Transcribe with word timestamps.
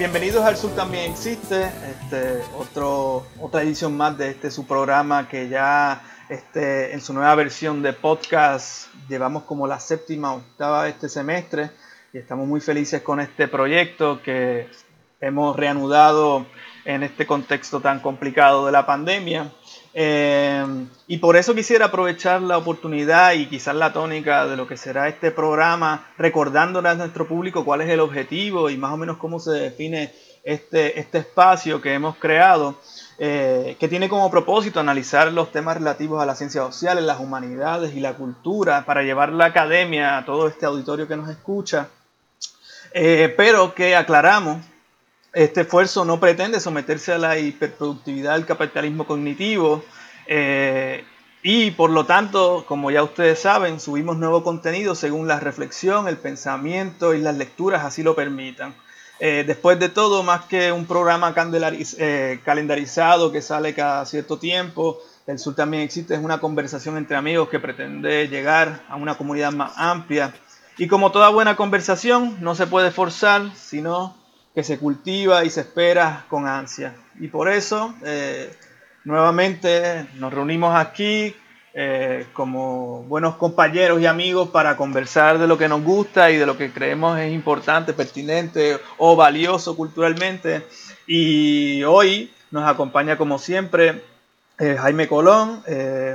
bienvenidos 0.00 0.46
al 0.46 0.56
Sur 0.56 0.74
también 0.74 1.10
existe, 1.10 1.62
este, 1.62 2.40
otro, 2.56 3.26
otra 3.38 3.60
edición 3.60 3.98
más 3.98 4.16
de 4.16 4.30
este 4.30 4.50
su 4.50 4.66
programa 4.66 5.28
que 5.28 5.50
ya 5.50 6.00
este, 6.30 6.94
en 6.94 7.02
su 7.02 7.12
nueva 7.12 7.34
versión 7.34 7.82
de 7.82 7.92
podcast 7.92 8.86
llevamos 9.10 9.42
como 9.42 9.66
la 9.66 9.78
séptima 9.78 10.32
octava 10.32 10.84
de 10.84 10.90
este 10.92 11.10
semestre 11.10 11.70
y 12.14 12.18
estamos 12.18 12.48
muy 12.48 12.62
felices 12.62 13.02
con 13.02 13.20
este 13.20 13.46
proyecto 13.46 14.22
que 14.22 14.70
hemos 15.20 15.54
reanudado 15.54 16.46
en 16.86 17.02
este 17.02 17.26
contexto 17.26 17.80
tan 17.80 18.00
complicado 18.00 18.64
de 18.64 18.72
la 18.72 18.86
pandemia. 18.86 19.52
Eh, 19.92 20.64
y 21.08 21.18
por 21.18 21.36
eso 21.36 21.54
quisiera 21.54 21.86
aprovechar 21.86 22.42
la 22.42 22.58
oportunidad 22.58 23.32
y 23.32 23.46
quizás 23.46 23.74
la 23.74 23.92
tónica 23.92 24.46
de 24.46 24.56
lo 24.56 24.66
que 24.66 24.76
será 24.76 25.08
este 25.08 25.32
programa, 25.32 26.06
recordándole 26.16 26.88
a 26.88 26.94
nuestro 26.94 27.26
público 27.26 27.64
cuál 27.64 27.80
es 27.80 27.90
el 27.90 28.00
objetivo 28.00 28.70
y 28.70 28.76
más 28.76 28.92
o 28.92 28.96
menos 28.96 29.16
cómo 29.16 29.40
se 29.40 29.50
define 29.52 30.12
este, 30.44 30.98
este 30.98 31.18
espacio 31.18 31.80
que 31.80 31.92
hemos 31.92 32.16
creado, 32.16 32.76
eh, 33.18 33.76
que 33.78 33.88
tiene 33.88 34.08
como 34.08 34.30
propósito 34.30 34.80
analizar 34.80 35.32
los 35.32 35.50
temas 35.52 35.76
relativos 35.76 36.22
a 36.22 36.26
las 36.26 36.38
ciencias 36.38 36.64
sociales, 36.64 37.04
las 37.04 37.20
humanidades 37.20 37.94
y 37.94 38.00
la 38.00 38.14
cultura 38.14 38.84
para 38.86 39.02
llevar 39.02 39.32
la 39.32 39.46
academia 39.46 40.18
a 40.18 40.24
todo 40.24 40.46
este 40.46 40.66
auditorio 40.66 41.08
que 41.08 41.16
nos 41.16 41.28
escucha, 41.28 41.88
eh, 42.92 43.34
pero 43.36 43.74
que 43.74 43.96
aclaramos 43.96 44.64
este 45.32 45.62
esfuerzo 45.62 46.04
no 46.04 46.18
pretende 46.18 46.60
someterse 46.60 47.12
a 47.12 47.18
la 47.18 47.38
hiperproductividad 47.38 48.34
del 48.34 48.46
capitalismo 48.46 49.06
cognitivo 49.06 49.84
eh, 50.26 51.04
y 51.42 51.70
por 51.70 51.90
lo 51.90 52.04
tanto, 52.04 52.64
como 52.68 52.90
ya 52.90 53.02
ustedes 53.02 53.40
saben, 53.40 53.80
subimos 53.80 54.18
nuevo 54.18 54.42
contenido 54.42 54.94
según 54.94 55.26
la 55.26 55.40
reflexión, 55.40 56.06
el 56.06 56.18
pensamiento 56.18 57.14
y 57.14 57.20
las 57.20 57.36
lecturas 57.36 57.84
así 57.84 58.02
lo 58.02 58.14
permitan. 58.14 58.74
Eh, 59.20 59.44
después 59.46 59.78
de 59.78 59.88
todo, 59.88 60.22
más 60.22 60.46
que 60.46 60.72
un 60.72 60.86
programa 60.86 61.34
eh, 61.36 62.40
calendarizado 62.44 63.32
que 63.32 63.42
sale 63.42 63.74
cada 63.74 64.04
cierto 64.06 64.38
tiempo, 64.38 64.98
el 65.26 65.38
Sur 65.38 65.54
también 65.54 65.82
existe, 65.82 66.14
es 66.14 66.20
una 66.20 66.40
conversación 66.40 66.96
entre 66.96 67.16
amigos 67.16 67.48
que 67.48 67.58
pretende 67.58 68.28
llegar 68.28 68.82
a 68.88 68.96
una 68.96 69.16
comunidad 69.16 69.52
más 69.52 69.72
amplia. 69.76 70.34
Y 70.76 70.88
como 70.88 71.12
toda 71.12 71.28
buena 71.28 71.56
conversación, 71.56 72.38
no 72.40 72.54
se 72.54 72.66
puede 72.66 72.90
forzar, 72.90 73.54
sino 73.54 74.16
que 74.60 74.64
se 74.64 74.78
cultiva 74.78 75.42
y 75.42 75.48
se 75.48 75.62
espera 75.62 76.26
con 76.28 76.46
ansia. 76.46 76.94
Y 77.18 77.28
por 77.28 77.48
eso, 77.48 77.94
eh, 78.04 78.54
nuevamente 79.04 80.06
nos 80.16 80.34
reunimos 80.34 80.76
aquí 80.76 81.34
eh, 81.72 82.26
como 82.34 83.04
buenos 83.04 83.36
compañeros 83.36 84.02
y 84.02 84.06
amigos 84.06 84.50
para 84.50 84.76
conversar 84.76 85.38
de 85.38 85.46
lo 85.46 85.56
que 85.56 85.66
nos 85.66 85.82
gusta 85.82 86.30
y 86.30 86.36
de 86.36 86.44
lo 86.44 86.58
que 86.58 86.72
creemos 86.72 87.18
es 87.18 87.32
importante, 87.32 87.94
pertinente 87.94 88.78
o 88.98 89.16
valioso 89.16 89.74
culturalmente. 89.76 90.66
Y 91.06 91.82
hoy 91.84 92.30
nos 92.50 92.68
acompaña 92.68 93.16
como 93.16 93.38
siempre 93.38 94.04
eh, 94.58 94.76
Jaime 94.78 95.08
Colón, 95.08 95.62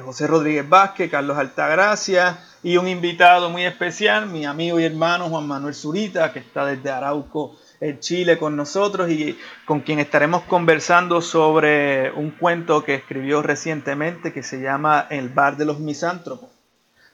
José 0.05 0.27
Rodríguez 0.27 0.69
Vázquez, 0.69 1.09
Carlos 1.09 1.39
Altagracia 1.39 2.37
y 2.61 2.77
un 2.77 2.87
invitado 2.87 3.49
muy 3.49 3.65
especial, 3.65 4.27
mi 4.27 4.45
amigo 4.45 4.79
y 4.79 4.83
hermano 4.83 5.29
Juan 5.29 5.47
Manuel 5.47 5.73
Zurita, 5.73 6.31
que 6.31 6.39
está 6.39 6.63
desde 6.63 6.91
Arauco, 6.91 7.55
Chile 7.99 8.37
con 8.37 8.55
nosotros 8.55 9.09
y 9.09 9.37
con 9.65 9.81
quien 9.81 9.99
estaremos 9.99 10.43
conversando 10.43 11.21
sobre 11.21 12.11
un 12.11 12.31
cuento 12.31 12.83
que 12.83 12.95
escribió 12.95 13.41
recientemente 13.41 14.33
que 14.33 14.43
se 14.43 14.61
llama 14.61 15.07
El 15.09 15.29
bar 15.29 15.57
de 15.57 15.65
los 15.65 15.79
misántropos. 15.79 16.49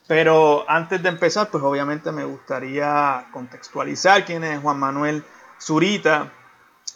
Pero 0.06 0.64
antes 0.68 1.02
de 1.02 1.08
empezar, 1.08 1.48
pues 1.50 1.62
obviamente 1.62 2.12
me 2.12 2.24
gustaría 2.24 3.26
contextualizar 3.32 4.24
quién 4.24 4.44
es 4.44 4.60
Juan 4.60 4.78
Manuel 4.78 5.24
Zurita. 5.60 6.32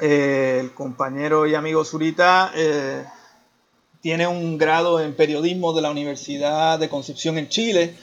Eh, 0.01 0.59
el 0.61 0.75
compañero 0.75 1.47
y 1.47 1.55
amigo 1.55 1.85
Zurita 1.85 2.53
eh, 2.55 3.05
tiene 4.01 4.27
un 4.27 4.59
grado 4.59 5.01
en 5.01 5.15
periodismo 5.15 5.73
de 5.73 5.83
la 5.83 5.91
Universidad 5.91 6.79
de 6.79 6.89
Concepción 6.89 7.39
en 7.39 7.49
Chile. 7.49 7.97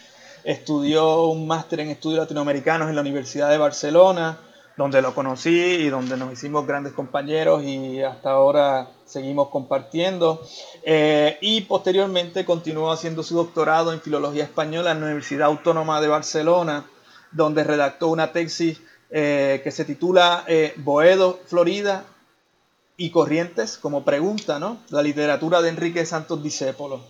Estudió 0.44 1.24
un 1.24 1.48
máster 1.48 1.82
en 1.82 1.90
estudios 1.90 2.20
latinoamericanos 2.20 2.90
en 2.90 2.96
la 2.96 3.02
Universidad 3.02 3.50
de 3.50 3.58
Barcelona 3.58 4.40
donde 4.76 5.02
lo 5.02 5.14
conocí 5.14 5.50
y 5.50 5.90
donde 5.90 6.18
nos 6.18 6.34
hicimos 6.34 6.66
grandes 6.66 6.94
compañeros 6.94 7.64
y 7.64 8.02
hasta 8.02 8.32
ahora 8.32 8.90
seguimos 9.06 9.50
compartiendo. 9.50 10.42
Eh, 10.84 11.38
y 11.42 11.62
posteriormente 11.62 12.44
continuó 12.46 12.92
haciendo 12.92 13.22
su 13.24 13.36
doctorado 13.36 13.94
en 13.94 14.02
Filología 14.02 14.44
Española 14.44 14.92
en 14.92 15.00
la 15.00 15.06
Universidad 15.06 15.48
Autónoma 15.48 16.02
de 16.02 16.08
Barcelona, 16.08 16.86
donde 17.32 17.64
redactó 17.64 18.08
una 18.08 18.32
tesis 18.32 18.82
eh, 19.12 19.62
que 19.64 19.72
se 19.72 19.86
titula 19.86 20.44
eh, 20.48 20.74
Boedo, 20.78 21.40
Florida 21.46 22.06
y 22.98 23.12
Corrientes 23.12 23.78
como 23.78 24.04
pregunta, 24.04 24.60
¿no? 24.60 24.78
La 24.90 25.04
literatura 25.04 25.62
de 25.62 25.70
Enrique 25.70 26.06
Santos 26.06 26.42
Discépolo. 26.42 27.02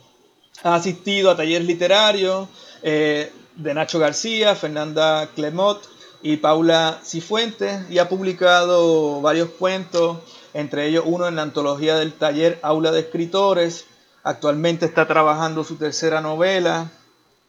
Ha 0.63 0.75
asistido 0.75 1.31
a 1.31 1.37
talleres 1.37 1.67
literarios 1.67 2.47
de 2.83 3.73
Nacho 3.73 3.99
García, 3.99 4.55
Fernanda 4.55 5.29
Clemot, 5.35 5.92
y 6.23 6.37
Paula 6.37 6.99
Cifuentes 7.03 7.81
y 7.89 7.99
ha 7.99 8.07
publicado 8.07 9.21
varios 9.21 9.49
cuentos, 9.49 10.19
entre 10.53 10.87
ellos 10.87 11.03
uno 11.05 11.27
en 11.27 11.35
la 11.35 11.41
antología 11.41 11.97
del 11.97 12.13
taller 12.13 12.59
Aula 12.63 12.91
de 12.91 13.01
Escritores. 13.01 13.85
Actualmente 14.23 14.85
está 14.85 15.05
trabajando 15.05 15.65
su 15.65 15.75
tercera 15.75 16.21
novela, 16.21 16.89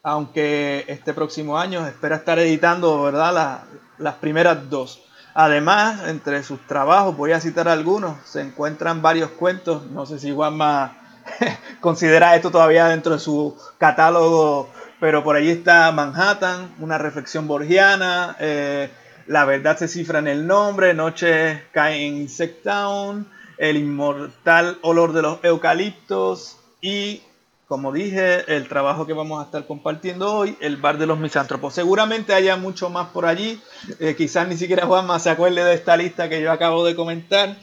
aunque 0.03 0.85
este 0.89 1.15
próximo 1.15 1.57
año 1.57 1.87
espera 1.87 2.17
estar 2.17 2.41
editando 2.41 3.01
¿verdad? 3.05 3.63
las 3.99 4.15
primeras 4.17 4.69
dos. 4.69 5.01
Además, 5.35 6.09
entre 6.09 6.43
sus 6.43 6.61
trabajos, 6.67 7.17
voy 7.17 7.31
a 7.31 7.41
citar 7.41 7.69
algunos, 7.69 8.17
se 8.25 8.41
encuentran 8.41 9.03
varios 9.03 9.31
cuentos, 9.31 9.85
no 9.87 10.05
sé 10.05 10.19
si 10.19 10.33
Juanma 10.33 10.97
considera 11.81 12.35
esto 12.35 12.51
todavía 12.51 12.87
dentro 12.87 13.13
de 13.13 13.19
su 13.21 13.57
catálogo 13.79 14.69
pero 15.05 15.23
por 15.23 15.37
ahí 15.37 15.51
está 15.51 15.93
Manhattan, 15.93 16.77
una 16.79 16.97
reflexión 16.97 17.47
borgiana, 17.47 18.39
eh, 18.41 18.89
La 19.27 19.45
verdad 19.45 19.77
se 19.77 19.87
cifra 19.87 20.19
en 20.19 20.29
el 20.29 20.47
nombre, 20.47 20.95
Noche 20.95 21.65
cae 21.73 22.07
en 22.07 22.17
Insectown, 22.17 23.29
El 23.59 23.77
inmortal 23.77 24.79
olor 24.81 25.13
de 25.13 25.21
los 25.21 25.45
eucaliptos 25.45 26.57
y, 26.81 27.21
como 27.69 27.93
dije, 27.93 28.51
el 28.57 28.67
trabajo 28.67 29.07
que 29.07 29.13
vamos 29.13 29.43
a 29.43 29.45
estar 29.45 29.67
compartiendo 29.67 30.35
hoy, 30.35 30.57
El 30.59 30.79
bar 30.79 30.97
de 30.97 31.05
los 31.07 31.19
misántropos. 31.19 31.75
Seguramente 31.75 32.33
haya 32.33 32.57
mucho 32.57 32.89
más 32.89 33.09
por 33.09 33.27
allí, 33.27 33.61
eh, 34.01 34.15
quizás 34.17 34.49
ni 34.49 34.57
siquiera 34.57 34.87
Juanma 34.87 35.19
se 35.19 35.29
acuerde 35.29 35.63
de 35.65 35.75
esta 35.75 35.99
lista 35.99 36.31
que 36.31 36.41
yo 36.41 36.51
acabo 36.51 36.83
de 36.83 36.97
comentar, 36.97 37.59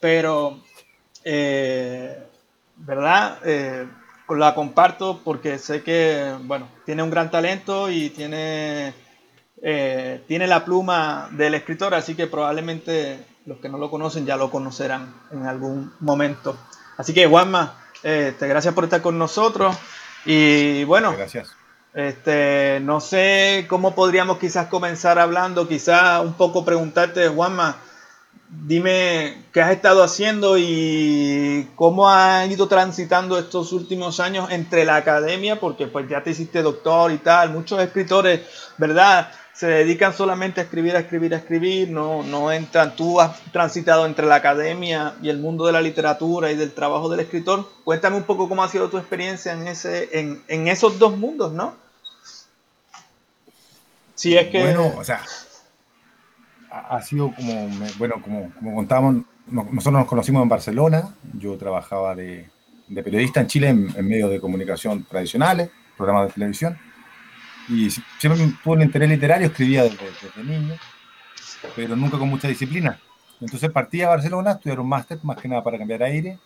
pero, 0.00 0.58
eh, 1.24 2.24
¿verdad? 2.76 3.38
La 4.38 4.54
comparto 4.54 5.20
porque 5.24 5.58
sé 5.58 5.82
que, 5.82 6.34
bueno, 6.44 6.68
tiene 6.86 7.02
un 7.02 7.10
gran 7.10 7.30
talento 7.30 7.90
y 7.90 8.10
tiene, 8.10 8.94
eh, 9.62 10.22
tiene 10.26 10.46
la 10.46 10.64
pluma 10.64 11.28
del 11.32 11.54
escritor, 11.54 11.94
así 11.94 12.14
que 12.14 12.26
probablemente 12.26 13.24
los 13.46 13.58
que 13.58 13.68
no 13.68 13.78
lo 13.78 13.90
conocen 13.90 14.26
ya 14.26 14.36
lo 14.36 14.50
conocerán 14.50 15.14
en 15.32 15.46
algún 15.46 15.92
momento. 16.00 16.56
Así 16.96 17.14
que, 17.14 17.26
Juanma, 17.26 17.80
este, 18.02 18.46
gracias 18.48 18.74
por 18.74 18.84
estar 18.84 19.02
con 19.02 19.18
nosotros. 19.18 19.76
Y 20.24 20.84
bueno, 20.84 21.14
gracias. 21.16 21.56
Este, 21.94 22.78
no 22.82 23.00
sé 23.00 23.66
cómo 23.68 23.94
podríamos 23.94 24.38
quizás 24.38 24.68
comenzar 24.68 25.18
hablando, 25.18 25.66
quizás 25.66 26.22
un 26.24 26.34
poco 26.34 26.64
preguntarte, 26.64 27.26
Juanma, 27.28 27.76
Dime 28.52 29.44
qué 29.52 29.62
has 29.62 29.70
estado 29.70 30.02
haciendo 30.02 30.58
y 30.58 31.68
cómo 31.76 32.08
has 32.08 32.50
ido 32.50 32.66
transitando 32.66 33.38
estos 33.38 33.72
últimos 33.72 34.18
años 34.18 34.50
entre 34.50 34.84
la 34.84 34.96
academia, 34.96 35.60
porque 35.60 35.86
pues 35.86 36.08
ya 36.08 36.24
te 36.24 36.30
hiciste 36.30 36.60
doctor 36.60 37.12
y 37.12 37.18
tal. 37.18 37.50
Muchos 37.50 37.80
escritores, 37.80 38.40
¿verdad? 38.76 39.30
Se 39.54 39.68
dedican 39.68 40.16
solamente 40.16 40.60
a 40.60 40.64
escribir, 40.64 40.96
a 40.96 41.00
escribir, 41.00 41.32
a 41.32 41.36
escribir, 41.36 41.90
no, 41.90 42.24
no 42.24 42.50
entran. 42.50 42.96
Tú 42.96 43.20
has 43.20 43.40
transitado 43.52 44.04
entre 44.04 44.26
la 44.26 44.36
academia 44.36 45.14
y 45.22 45.28
el 45.28 45.38
mundo 45.38 45.66
de 45.66 45.72
la 45.72 45.80
literatura 45.80 46.50
y 46.50 46.56
del 46.56 46.72
trabajo 46.72 47.08
del 47.08 47.20
escritor. 47.20 47.68
Cuéntame 47.84 48.16
un 48.16 48.24
poco 48.24 48.48
cómo 48.48 48.64
ha 48.64 48.68
sido 48.68 48.88
tu 48.88 48.98
experiencia 48.98 49.52
en, 49.52 49.68
ese, 49.68 50.18
en, 50.18 50.42
en 50.48 50.66
esos 50.66 50.98
dos 50.98 51.16
mundos, 51.16 51.52
¿no? 51.52 51.76
Si 54.16 54.36
es 54.36 54.48
que... 54.48 54.60
Bueno, 54.60 54.92
o 54.96 55.04
sea, 55.04 55.22
ha 56.70 57.02
sido 57.02 57.32
como, 57.34 57.68
bueno, 57.98 58.22
como, 58.22 58.52
como 58.54 58.74
contábamos, 58.74 59.22
nosotros 59.46 59.92
nos 60.00 60.06
conocimos 60.06 60.42
en 60.42 60.48
Barcelona, 60.48 61.14
yo 61.34 61.56
trabajaba 61.56 62.14
de, 62.14 62.48
de 62.90 63.02
periodista 63.02 63.40
en 63.40 63.46
Chile 63.46 63.68
en, 63.68 64.08
medios 64.08 64.30
de 64.30 64.40
comunicación 64.40 65.04
tradicionales, 65.04 65.70
programas 65.96 66.28
de 66.28 66.34
televisión, 66.34 66.78
y 67.68 67.88
siempre 67.90 68.52
tuve 68.62 68.74
un 68.74 68.82
interés 68.82 69.08
literario, 69.08 69.48
escribía 69.48 69.84
desde, 69.84 69.96
desde, 69.96 70.44
niño, 70.44 70.74
pero 71.76 71.96
nunca 71.96 72.18
con 72.18 72.28
mucha 72.28 72.48
disciplina. 72.48 72.98
Entonces 73.40 73.70
partí 73.70 74.02
a 74.02 74.08
Barcelona 74.08 74.52
estudiar 74.52 74.80
un 74.80 74.88
máster, 74.88 75.18
más 75.22 75.38
que 75.38 75.48
nada 75.48 75.62
para 75.62 75.78
cambiar 75.78 76.02
aire, 76.02 76.38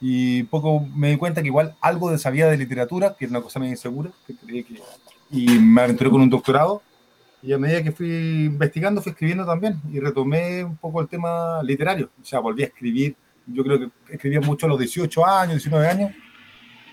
y 0.00 0.42
poco 0.44 0.80
me 0.94 1.10
di 1.10 1.16
cuenta 1.16 1.40
que 1.40 1.48
igual 1.48 1.74
algo 1.80 2.10
de 2.10 2.18
sabía 2.18 2.46
de 2.48 2.56
literatura, 2.56 3.14
que 3.14 3.24
era 3.24 3.32
una 3.32 3.40
cosa 3.40 3.60
medio 3.60 3.72
insegura, 3.72 4.10
que 4.26 4.34
que, 4.36 4.80
y 5.30 5.58
me 5.58 5.82
aventuré 5.82 6.10
con 6.10 6.20
un 6.20 6.30
doctorado, 6.30 6.82
y 7.42 7.52
a 7.52 7.58
medida 7.58 7.82
que 7.82 7.92
fui 7.92 8.46
investigando, 8.46 9.02
fui 9.02 9.12
escribiendo 9.12 9.44
también 9.44 9.80
y 9.92 10.00
retomé 10.00 10.64
un 10.64 10.76
poco 10.76 11.00
el 11.00 11.08
tema 11.08 11.62
literario. 11.62 12.10
O 12.20 12.24
sea, 12.24 12.40
volví 12.40 12.62
a 12.62 12.66
escribir. 12.66 13.14
Yo 13.46 13.62
creo 13.62 13.78
que 13.78 14.14
escribía 14.14 14.40
mucho 14.40 14.66
a 14.66 14.68
los 14.68 14.78
18 14.78 15.26
años, 15.26 15.54
19 15.54 15.86
años. 15.86 16.12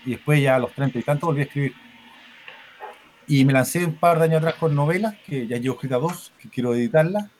Y 0.06 0.10
después 0.10 0.40
ya 0.40 0.56
a 0.56 0.58
los 0.58 0.72
30 0.72 0.98
y 0.98 1.02
tanto 1.02 1.26
volví 1.26 1.40
a 1.40 1.44
escribir. 1.44 1.72
Y 3.26 3.44
me 3.44 3.54
lancé 3.54 3.84
un 3.84 3.96
par 3.96 4.18
de 4.18 4.26
años 4.26 4.38
atrás 4.38 4.54
con 4.54 4.74
novelas, 4.74 5.16
que 5.26 5.46
ya 5.46 5.56
llevo 5.56 5.74
escritas 5.76 6.00
dos, 6.00 6.32
que 6.38 6.48
quiero 6.50 6.74
editarlas. 6.74 7.30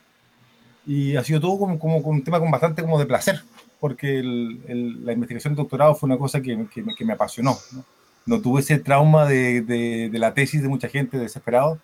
Y 0.87 1.15
ha 1.15 1.23
sido 1.23 1.39
todo 1.39 1.59
como, 1.59 1.79
como, 1.79 1.97
un 1.97 2.23
tema 2.23 2.39
con 2.39 2.51
bastante 2.51 2.81
como 2.81 2.99
de 2.99 3.05
placer, 3.05 3.41
porque 3.79 4.19
el, 4.19 5.05
la 5.05 5.13
investigación 5.13 5.53
del 5.53 5.63
doctorado 5.63 5.95
fue 5.95 6.07
una 6.07 6.17
cosa 6.17 6.41
que, 6.41 6.67
que, 6.73 6.83
que 6.83 7.05
me 7.05 7.13
apasionó. 7.13 7.55
¿no? 7.71 7.85
¿no? 8.25 8.41
tuve 8.41 8.61
ese 8.61 8.79
trauma 8.79 9.25
de, 9.25 9.61
de, 9.61 10.09
de 10.09 10.19
la 10.19 10.33
tesis 10.33 10.61
de 10.61 10.67
mucha 10.67 10.89
gente 10.89 11.17
desesperado 11.17 11.79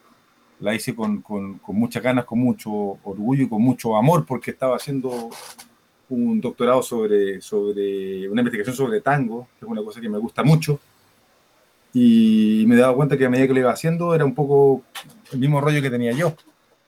la 0.61 0.73
hice 0.73 0.95
con, 0.95 1.21
con, 1.21 1.57
con, 1.59 1.75
muchas 1.75 2.01
ganas, 2.01 2.25
con 2.25 2.39
mucho 2.39 2.71
orgullo 2.71 3.43
y 3.43 3.49
con 3.49 3.61
mucho 3.61 3.95
amor, 3.97 4.25
porque 4.25 4.51
estaba 4.51 4.75
haciendo 4.75 5.29
un 6.09 6.39
doctorado 6.39 6.83
sobre, 6.83 7.41
sobre 7.41 8.29
una 8.29 8.41
investigación 8.41 8.75
sobre 8.75 9.01
tango, 9.01 9.47
que 9.59 9.65
es 9.65 9.71
una 9.71 9.83
cosa 9.83 9.99
que 9.99 10.09
me 10.09 10.19
gusta 10.19 10.43
mucho. 10.43 10.79
Y 11.93 12.63
me 12.67 12.75
dado 12.75 12.95
cuenta 12.95 13.17
que 13.17 13.25
a 13.25 13.29
medida 13.29 13.47
que 13.47 13.53
lo 13.53 13.59
iba 13.59 13.71
haciendo 13.71 14.13
era 14.15 14.23
un 14.23 14.35
poco 14.35 14.83
el 15.33 15.39
mismo 15.39 15.59
rollo 15.59 15.81
que 15.81 15.89
tenía 15.89 16.11
yo, 16.11 16.35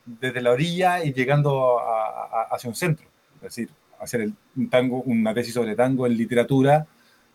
desde 0.05 0.41
la 0.41 0.51
orilla 0.51 1.03
y 1.03 1.11
llegando 1.11 1.79
a, 1.79 2.25
a, 2.25 2.41
hacia 2.51 2.69
un 2.69 2.75
centro. 2.75 3.07
Es 3.37 3.41
decir, 3.41 3.69
hacer 3.99 4.21
el, 4.21 4.33
un 4.55 4.69
tango, 4.69 5.01
una 5.01 5.33
tesis 5.33 5.53
sobre 5.53 5.75
tango 5.75 6.05
en 6.05 6.15
literatura 6.15 6.85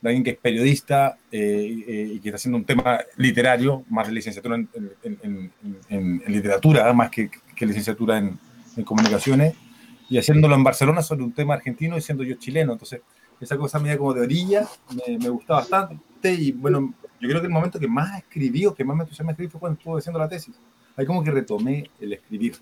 de 0.01 0.09
alguien 0.09 0.25
que 0.25 0.31
es 0.31 0.37
periodista 0.37 1.19
eh, 1.31 1.85
eh, 1.89 2.11
y 2.15 2.21
que 2.21 2.29
está 2.29 2.37
haciendo 2.37 2.59
un 2.59 2.65
tema 2.65 3.01
literario, 3.17 3.85
más 3.89 4.07
de 4.07 4.13
licenciatura 4.13 4.57
en, 4.57 4.69
en, 5.03 5.53
en, 5.89 6.23
en 6.25 6.33
literatura, 6.33 6.93
más 6.93 7.11
que, 7.11 7.31
que 7.57 7.67
licenciatura 7.67 8.19
en, 8.19 8.39
comunicaciones, 8.85 9.55
y 10.09 10.19
haciéndolo 10.19 10.55
en 10.55 10.63
Barcelona 10.63 11.03
sobre 11.03 11.25
un 11.25 11.33
tema 11.33 11.55
argentino 11.55 11.99
y 11.99 12.01
siendo 12.01 12.23
yo 12.23 12.37
chileno. 12.37 12.75
Entonces, 12.75 13.01
esa 13.41 13.57
cosa 13.57 13.81
media 13.81 13.99
como 13.99 14.15
de 14.15 14.21
orilla 14.21 14.69
me, 14.95 15.19
me 15.19 15.29
gusta 15.29 15.55
bastante 15.55 16.33
y 16.33 16.53
bueno, 16.53 16.95
yo 17.21 17.29
creo 17.29 17.41
que 17.41 17.47
el 17.47 17.53
momento 17.53 17.79
que 17.81 17.89
más 17.89 18.19
escribí 18.19 18.67
o 18.67 18.75
que 18.75 18.85
más 18.85 18.97
me 18.97 19.03
entusiasmó 19.03 19.33
escribir 19.33 19.51
fue 19.51 19.61
cuando 19.61 19.79
estuve 19.79 19.99
haciendo 19.99 20.19
la 20.19 20.29
tesis. 20.29 20.55
Ahí 20.97 21.07
como 21.07 21.23
que 21.23 21.31
retomé 21.31 21.91
el 22.01 22.13
escribir. 22.13 22.57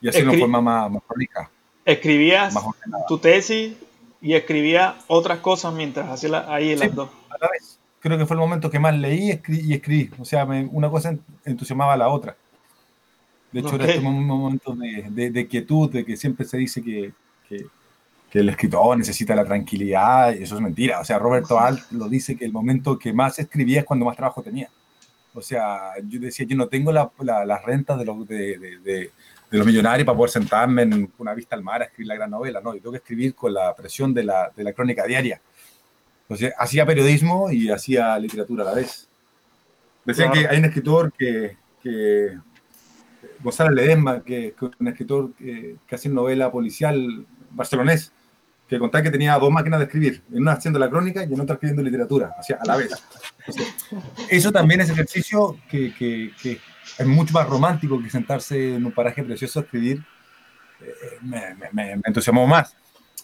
Y 0.00 0.08
así 0.08 0.18
Escri 0.18 0.30
una 0.30 0.38
forma 0.38 0.60
más, 0.60 0.90
más 0.90 1.02
prolija. 1.04 1.50
¿Escribías 1.84 2.54
más 2.54 2.64
tu 3.08 3.18
tesis 3.18 3.74
y 4.20 4.34
escribía 4.34 4.96
otras 5.06 5.38
cosas 5.38 5.72
mientras 5.72 6.08
hacía 6.08 6.30
la, 6.30 6.54
ahí 6.54 6.76
las 6.76 6.94
dos. 6.94 7.10
A 7.30 7.38
la 7.40 7.48
vez. 7.48 7.78
Creo 8.00 8.16
que 8.16 8.26
fue 8.26 8.34
el 8.34 8.40
momento 8.40 8.70
que 8.70 8.78
más 8.78 8.94
leí 8.96 9.30
escribí, 9.30 9.60
y 9.66 9.74
escribí. 9.74 10.10
O 10.18 10.24
sea, 10.24 10.46
me, 10.46 10.64
una 10.66 10.88
cosa 10.90 11.14
entusiasmaba 11.44 11.94
a 11.94 11.96
la 11.96 12.08
otra. 12.08 12.36
De 13.52 13.60
hecho, 13.60 13.74
okay. 13.74 13.80
era 13.80 13.94
este 13.94 14.06
un 14.06 14.26
momento 14.26 14.74
de, 14.74 15.06
de, 15.10 15.30
de, 15.30 15.48
quietud, 15.48 15.90
de 15.90 16.04
que 16.04 16.16
siempre 16.16 16.46
se 16.46 16.56
dice 16.56 16.82
que, 16.82 17.12
que, 17.48 17.66
que, 18.30 18.38
el 18.38 18.48
escritor 18.48 18.96
necesita 18.96 19.34
la 19.34 19.44
tranquilidad, 19.44 20.34
y 20.34 20.44
eso 20.44 20.54
es 20.54 20.60
mentira. 20.60 21.00
O 21.00 21.04
sea, 21.04 21.18
Roberto 21.18 21.58
Alt 21.58 21.90
lo 21.90 22.08
dice 22.08 22.36
que 22.36 22.44
el 22.44 22.52
momento 22.52 22.98
que 22.98 23.12
más 23.12 23.38
escribía 23.38 23.80
es 23.80 23.84
cuando 23.84 24.06
más 24.06 24.16
trabajo 24.16 24.42
tenía. 24.42 24.70
O 25.34 25.42
sea, 25.42 25.92
yo 26.08 26.20
decía, 26.20 26.46
yo 26.46 26.56
no 26.56 26.68
tengo 26.68 26.90
la, 26.92 27.10
la, 27.20 27.44
las 27.44 27.62
rentas 27.64 27.98
de, 27.98 28.04
lo, 28.04 28.24
de, 28.24 29.10
de, 29.50 29.58
los 29.58 29.66
millonarios 29.66 30.06
para 30.06 30.16
poder 30.16 30.30
sentarme 30.30 30.82
en 30.82 31.12
una 31.18 31.34
vista 31.34 31.56
al 31.56 31.62
mar 31.62 31.82
a 31.82 31.86
escribir 31.86 32.08
la 32.08 32.14
gran 32.14 32.30
novela, 32.30 32.60
no, 32.60 32.74
yo 32.74 32.80
tengo 32.80 32.92
que 32.92 32.98
escribir 32.98 33.34
con 33.34 33.52
la 33.52 33.74
presión 33.74 34.14
de 34.14 34.24
la, 34.24 34.50
de 34.54 34.64
la 34.64 34.72
crónica 34.72 35.04
diaria. 35.04 35.40
Entonces, 36.22 36.52
hacía 36.56 36.86
periodismo 36.86 37.50
y 37.50 37.70
hacía 37.70 38.18
literatura 38.18 38.62
a 38.62 38.66
la 38.66 38.74
vez. 38.74 39.08
Decían 40.04 40.30
claro. 40.30 40.48
que 40.48 40.54
hay 40.54 40.58
un 40.60 40.64
escritor 40.66 41.12
que, 41.12 41.56
que 41.82 42.38
González 43.42 43.74
Ledesma, 43.74 44.22
que, 44.22 44.54
que 44.58 44.66
es 44.66 44.72
un 44.78 44.88
escritor 44.88 45.32
que, 45.34 45.76
que 45.86 45.94
hace 45.94 46.08
novela 46.08 46.50
policial 46.50 47.26
barcelonés, 47.50 48.12
que 48.70 48.78
contaba 48.78 49.02
que 49.02 49.10
tenía 49.10 49.36
dos 49.36 49.50
máquinas 49.50 49.80
de 49.80 49.86
escribir, 49.86 50.22
en 50.32 50.42
una 50.42 50.52
haciendo 50.52 50.78
la 50.78 50.88
crónica 50.88 51.24
y 51.24 51.34
en 51.34 51.40
otra 51.40 51.54
escribiendo 51.54 51.82
literatura, 51.82 52.36
o 52.38 52.42
sea, 52.44 52.58
a 52.60 52.64
la 52.64 52.76
vez. 52.76 52.92
Entonces, 53.40 53.74
eso 54.28 54.52
también 54.52 54.80
es 54.80 54.90
ejercicio 54.90 55.58
que, 55.68 55.92
que, 55.92 56.30
que, 56.40 56.60
es 56.98 57.06
mucho 57.06 57.32
más 57.32 57.48
romántico 57.48 58.00
que 58.02 58.10
sentarse 58.10 58.74
en 58.74 58.84
un 58.84 58.92
paraje 58.92 59.22
precioso 59.22 59.60
a 59.60 59.62
escribir. 59.62 60.04
Eh, 60.80 61.18
me, 61.22 61.54
me, 61.54 61.96
me, 61.96 62.02
entusiasmó 62.04 62.46
más. 62.46 62.74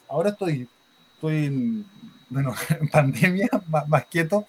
Ahora 0.09 0.31
estoy, 0.31 0.69
estoy 1.15 1.47
en, 1.47 1.87
bueno, 2.29 2.55
en 2.81 2.89
pandemia, 2.89 3.49
más, 3.69 3.89
más, 3.89 4.05
quieto 4.07 4.47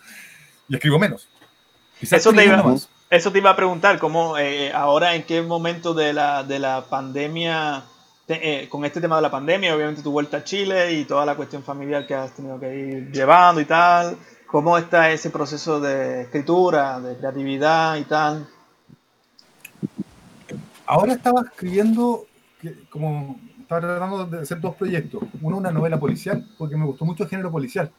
y 0.68 0.76
escribo 0.76 1.00
menos. 1.00 1.28
Quizás 2.00 2.20
eso, 2.20 2.34
te 2.34 2.46
iba, 2.46 2.62
más. 2.62 2.90
eso 3.10 3.32
te 3.32 3.40
iba 3.40 3.50
a 3.50 3.56
preguntar, 3.56 3.98
¿cómo 3.98 4.38
eh, 4.38 4.72
ahora 4.72 5.16
en 5.16 5.24
qué 5.24 5.42
momento 5.42 5.94
de 5.94 6.14
la, 6.14 6.44
de 6.44 6.60
la 6.60 6.86
pandemia, 6.90 7.84
te, 8.26 8.64
eh, 8.64 8.70
con 8.70 8.86
este 8.86 9.02
tema 9.02 9.16
de 9.16 9.24
la 9.24 9.32
pandemia, 9.32 9.76
obviamente 9.76 10.04
tu 10.04 10.12
vuelta 10.12 10.38
a 10.38 10.44
Chile 10.44 10.94
y 10.94 11.06
toda 11.06 11.26
la 11.26 11.36
cuestión 11.36 11.64
familiar 11.64 12.06
que 12.06 12.14
has 12.14 12.36
tenido 12.36 12.60
que 12.60 12.76
ir 12.76 13.12
llevando 13.12 13.62
y 13.62 13.66
tal, 13.66 14.18
¿cómo 14.46 14.78
está 14.78 15.12
ese 15.12 15.32
proceso 15.32 15.80
de 15.80 16.24
escritura, 16.24 17.00
de 17.00 17.18
creatividad 17.18 17.96
y 17.96 18.04
tal? 18.04 18.48
Ahora 20.88 21.14
estaba 21.14 21.42
escribiendo, 21.42 22.26
como 22.90 23.40
estaba 23.60 23.82
tratando 23.82 24.26
de 24.26 24.40
hacer 24.40 24.60
dos 24.60 24.76
proyectos. 24.76 25.24
Uno, 25.42 25.58
una 25.58 25.72
novela 25.72 26.00
policial, 26.00 26.48
porque 26.58 26.78
me 26.78 26.86
gustó 26.86 27.06
mucho 27.06 27.24
el 27.24 27.30
género 27.30 27.52
policial. 27.52 27.92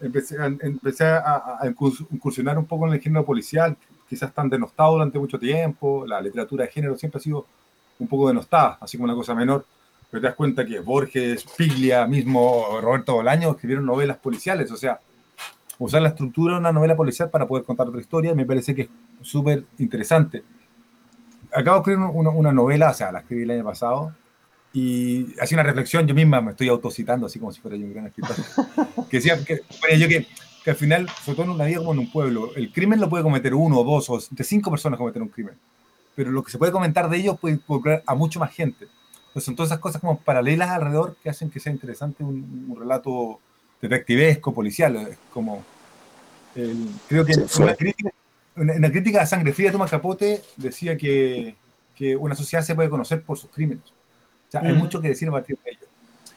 Empecé, 0.00 0.40
a, 0.40 0.46
empecé 0.46 1.04
a, 1.04 1.58
a, 1.60 1.66
incursionar 1.66 2.58
un 2.58 2.64
poco 2.64 2.88
en 2.88 2.94
el 2.94 3.00
género 3.00 3.24
policial, 3.24 3.76
quizás 4.08 4.32
tan 4.34 4.48
denostado 4.48 4.94
durante 4.94 5.18
mucho 5.18 5.38
tiempo. 5.38 6.04
La 6.06 6.20
literatura 6.20 6.64
de 6.64 6.72
género 6.72 6.96
siempre 6.96 7.18
ha 7.18 7.22
sido 7.22 7.46
un 7.98 8.08
poco 8.08 8.26
denostada, 8.26 8.78
así 8.80 8.96
como 8.96 9.04
una 9.04 9.14
cosa 9.14 9.34
menor. 9.34 9.64
Pero 10.10 10.20
te 10.20 10.26
das 10.26 10.36
cuenta 10.36 10.66
que 10.66 10.80
Borges, 10.80 11.44
Piglia, 11.56 12.06
mismo 12.06 12.80
Roberto 12.80 13.14
Bolaño 13.14 13.50
escribieron 13.52 13.86
novelas 13.86 14.18
policiales, 14.18 14.70
o 14.70 14.76
sea, 14.76 15.00
usar 15.78 16.02
la 16.02 16.08
estructura 16.08 16.54
de 16.54 16.60
una 16.60 16.72
novela 16.72 16.96
policial 16.96 17.30
para 17.30 17.46
poder 17.46 17.64
contar 17.64 17.88
otra 17.88 18.00
historia 18.00 18.34
me 18.34 18.44
parece 18.44 18.74
que 18.74 18.82
es 18.82 18.88
súper 19.22 19.64
interesante 19.78 20.42
acabo 21.54 21.76
de 21.76 21.80
escribir 21.80 22.10
una, 22.14 22.30
una, 22.30 22.52
novela, 22.52 22.90
o 22.90 22.94
sea, 22.94 23.12
la 23.12 23.20
escribí 23.20 23.42
el 23.42 23.50
año 23.50 23.64
pasado, 23.64 24.14
y 24.72 25.38
hacía 25.40 25.56
una 25.56 25.64
reflexión, 25.64 26.06
yo 26.06 26.14
misma 26.14 26.40
me 26.40 26.52
estoy 26.52 26.68
autocitando, 26.68 27.26
así 27.26 27.38
como 27.38 27.52
si 27.52 27.60
fuera 27.60 27.76
yo 27.76 27.84
un 27.84 27.92
gran 27.92 28.06
escritor, 28.06 28.36
que 29.10 29.18
decía 29.18 29.42
que, 29.44 29.60
bueno, 29.80 29.96
yo 29.96 30.08
que, 30.08 30.26
que, 30.64 30.70
al 30.70 30.76
final, 30.76 31.08
sobre 31.24 31.36
todo 31.36 31.44
en 31.46 31.52
una 31.52 31.64
vida 31.64 31.78
como 31.78 31.92
en 31.92 31.98
un 31.98 32.10
pueblo, 32.10 32.54
el 32.56 32.72
crimen 32.72 33.00
lo 33.00 33.08
puede 33.08 33.22
cometer 33.22 33.54
uno 33.54 33.80
o 33.80 33.84
dos, 33.84 34.08
o 34.10 34.18
de 34.30 34.44
cinco 34.44 34.70
personas 34.70 34.98
cometer 34.98 35.20
un 35.20 35.28
crimen, 35.28 35.54
pero 36.14 36.30
lo 36.30 36.42
que 36.42 36.50
se 36.50 36.58
puede 36.58 36.72
comentar 36.72 37.08
de 37.08 37.18
ellos 37.18 37.38
puede 37.38 37.56
involucrar 37.56 38.02
a 38.06 38.14
mucho 38.14 38.40
más 38.40 38.52
gente. 38.52 38.86
Entonces 39.28 39.44
son 39.46 39.56
todas 39.56 39.70
esas 39.70 39.80
cosas 39.80 40.00
como 40.00 40.18
paralelas 40.18 40.68
alrededor 40.70 41.16
que 41.22 41.30
hacen 41.30 41.50
que 41.50 41.58
sea 41.58 41.72
interesante 41.72 42.22
un, 42.22 42.66
un 42.68 42.78
relato 42.78 43.40
detectivesco, 43.80 44.54
policial, 44.54 45.16
como... 45.32 45.64
El, 46.54 46.86
creo 47.08 47.24
que 47.24 47.32
sí, 47.32 47.62
una 47.62 47.74
crítica 47.74 48.10
en 48.56 48.82
la 48.82 48.90
crítica 48.90 49.22
a 49.22 49.26
Sangre 49.26 49.52
Fría, 49.52 49.72
Tomás 49.72 49.90
Capote 49.90 50.42
decía 50.56 50.96
que, 50.96 51.56
que, 51.94 52.16
una 52.16 52.34
sociedad 52.34 52.62
se 52.62 52.74
puede 52.74 52.90
conocer 52.90 53.22
por 53.22 53.38
sus 53.38 53.50
crímenes. 53.50 53.84
O 53.84 54.50
sea, 54.50 54.60
hay 54.60 54.74
mucho 54.74 55.00
que 55.00 55.08
decir 55.08 55.28
a 55.28 55.32
partir 55.32 55.58
de 55.64 55.70
ello. 55.70 55.86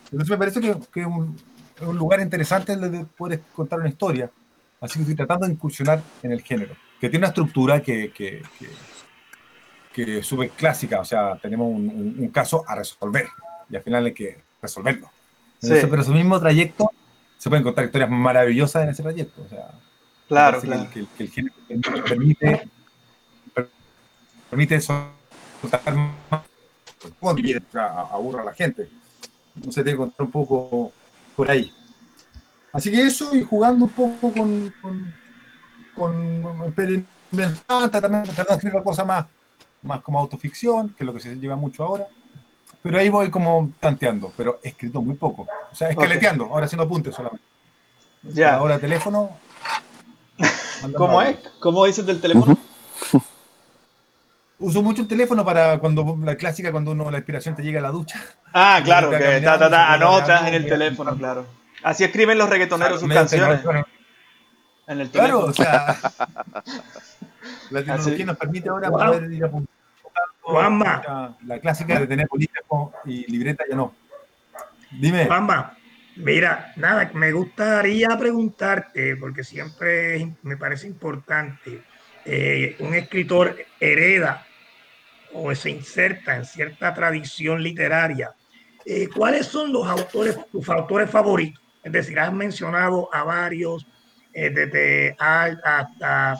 Entonces 0.05 0.29
me 0.29 0.37
parece 0.37 0.61
que 0.61 0.69
es 0.69 0.87
que 0.87 1.05
un, 1.05 1.37
un, 1.81 1.97
lugar 1.97 2.21
interesante 2.21 2.75
donde 2.75 3.05
puedes 3.17 3.41
contar 3.53 3.79
una 3.79 3.89
historia. 3.89 4.31
Así 4.79 4.93
que 4.93 5.01
estoy 5.01 5.15
tratando 5.15 5.45
de 5.45 5.53
incursionar 5.53 6.01
en 6.23 6.31
el 6.31 6.41
género, 6.41 6.75
que 7.01 7.09
tiene 7.09 7.25
una 7.25 7.29
estructura 7.29 7.81
que, 7.81 8.11
que, 8.11 8.41
que, 8.59 8.69
que 9.93 10.19
es 10.19 10.27
súper 10.27 10.51
clásica. 10.51 11.01
O 11.01 11.05
sea, 11.05 11.37
tenemos 11.41 11.67
un, 11.67 11.89
un, 11.89 12.15
un, 12.19 12.27
caso 12.29 12.63
a 12.67 12.75
resolver 12.75 13.27
y 13.69 13.75
al 13.75 13.83
final 13.83 14.05
hay 14.05 14.13
que 14.13 14.37
resolverlo. 14.61 15.09
Entonces, 15.55 15.81
sí. 15.81 15.87
Pero 15.89 16.03
su 16.03 16.13
mismo 16.13 16.39
trayecto 16.39 16.89
se 17.37 17.49
pueden 17.49 17.63
contar 17.63 17.85
historias 17.85 18.09
maravillosas 18.09 18.83
en 18.83 18.89
ese 18.89 19.03
trayecto. 19.03 19.41
O 19.41 19.49
sea, 19.49 19.71
Claro, 20.27 20.59
claro. 20.61 20.89
Que, 20.91 21.05
que, 21.17 21.29
que, 21.29 21.41
el 21.41 21.83
género 21.83 22.03
permite, 22.03 22.67
permite 24.49 24.81
soltar 24.81 25.95
más, 25.95 26.41
aburra 28.11 28.41
a 28.41 28.45
la 28.45 28.53
gente. 28.53 28.89
No 29.55 29.71
se 29.71 29.83
tiene 29.83 29.91
que 29.91 29.97
contar 29.97 30.25
un 30.25 30.31
poco 30.31 30.91
por 31.35 31.49
ahí. 31.49 31.71
Así 32.73 32.91
que 32.91 33.03
eso, 33.03 33.35
y 33.35 33.43
jugando 33.43 33.85
un 33.85 33.91
poco 33.91 34.33
con, 34.33 34.73
con, 34.81 35.13
con 35.95 36.73
también 36.75 37.57
tratando 37.67 38.23
de 38.23 38.55
escribir 38.55 38.83
cosas 38.83 39.05
más, 39.05 39.25
más 39.81 40.01
como 40.01 40.19
autoficción, 40.19 40.89
que 40.89 41.03
es 41.03 41.05
lo 41.05 41.13
que 41.13 41.19
se 41.19 41.35
lleva 41.35 41.55
mucho 41.55 41.83
ahora. 41.83 42.07
pero 42.81 42.97
ahí 42.97 43.09
voy 43.09 43.29
como 43.29 43.71
tanteando, 43.79 44.33
pero 44.35 44.59
escrito 44.63 45.01
muy 45.01 45.15
poco. 45.15 45.47
O 45.71 45.75
sea, 45.75 45.89
esqueleteando, 45.89 46.45
ahora 46.45 46.65
haciendo 46.65 46.83
apuntes 46.83 47.15
solamente. 47.15 47.45
Ya. 48.23 48.55
Ahora 48.55 48.79
teléfono. 48.79 49.44
¿Cómo 50.95 51.21
es? 51.21 51.37
¿Cómo 51.59 51.85
dices 51.85 52.05
del 52.05 52.19
teléfono? 52.21 52.57
Uso 54.57 54.81
mucho 54.81 55.01
el 55.01 55.07
teléfono 55.07 55.43
para 55.43 55.79
cuando 55.79 56.17
la 56.23 56.35
clásica 56.35 56.71
cuando 56.71 56.91
uno 56.91 57.11
la 57.11 57.17
inspiración 57.17 57.55
te 57.55 57.61
llega 57.63 57.79
a 57.79 57.83
la 57.83 57.89
ducha. 57.91 58.19
Ah, 58.53 58.79
claro, 58.83 59.09
que 59.11 59.41
ta, 59.43 59.59
ta, 59.59 59.69
ta, 59.69 59.93
anotas 59.93 60.47
en 60.47 60.53
el 60.53 60.65
teléfono, 60.67 61.15
claro. 61.17 61.45
Así 61.83 62.03
escriben 62.05 62.37
los 62.37 62.49
reggaetoneros 62.49 62.99
sus 63.01 63.11
canciones 63.11 63.61
teléfono. 63.61 63.85
en 64.87 65.01
el 65.01 65.09
Claro, 65.09 65.51
teléfono. 65.51 65.51
o 65.51 65.53
sea, 65.53 65.99
la 67.69 67.79
tecnología 67.79 68.13
Así. 68.13 68.23
nos 68.23 68.37
permite 68.37 68.69
ahora 68.69 68.89
Wow. 68.89 68.99
poder 68.99 69.33
ir 69.33 69.43
apuntando. 69.43 69.69
Juanma. 70.41 71.01
La, 71.05 71.35
la 71.55 71.59
clásica 71.59 71.99
de 71.99 72.07
tener 72.07 72.27
bolígrafo 72.29 72.93
y 73.05 73.29
libreta 73.29 73.63
ya 73.69 73.75
no. 73.75 73.93
Dime. 74.91 75.25
Juanma, 75.25 75.75
mira, 76.15 76.73
nada, 76.75 77.11
me 77.13 77.31
gustaría 77.31 78.09
preguntarte, 78.17 79.15
porque 79.17 79.43
siempre 79.43 80.33
me 80.43 80.57
parece 80.57 80.87
importante, 80.87 81.81
eh, 82.25 82.75
un 82.79 82.95
escritor 82.95 83.55
hereda 83.79 84.45
o 85.33 85.53
se 85.53 85.69
inserta 85.69 86.35
en 86.35 86.45
cierta 86.45 86.93
tradición 86.93 87.61
literaria. 87.61 88.33
Eh, 88.85 89.07
¿Cuáles 89.13 89.47
son 89.47 89.71
los 89.71 89.87
autores, 89.87 90.37
tus 90.51 90.67
autores 90.69 91.09
favoritos? 91.09 91.61
Es 91.83 91.91
decir, 91.91 92.17
has 92.19 92.33
mencionado 92.33 93.13
a 93.13 93.23
varios, 93.23 93.85
eh, 94.33 94.49
desde 94.49 95.15
Alt 95.19 95.59
hasta, 95.63 96.39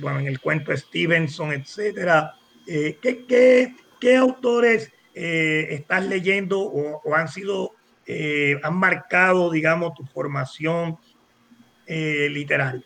bueno, 0.00 0.20
en 0.20 0.26
el 0.26 0.40
cuento 0.40 0.76
Stevenson, 0.76 1.52
etcétera. 1.52 2.34
¿qué, 2.64 3.24
qué, 3.28 3.74
qué 4.00 4.16
autores 4.16 4.90
estás 5.14 6.06
leyendo 6.06 6.60
o, 6.60 7.00
o 7.02 7.14
han 7.14 7.28
sido, 7.28 7.72
eh, 8.06 8.58
han 8.62 8.76
marcado, 8.76 9.50
digamos, 9.50 9.94
tu 9.94 10.04
formación 10.04 10.98
eh, 11.86 12.28
literaria? 12.30 12.82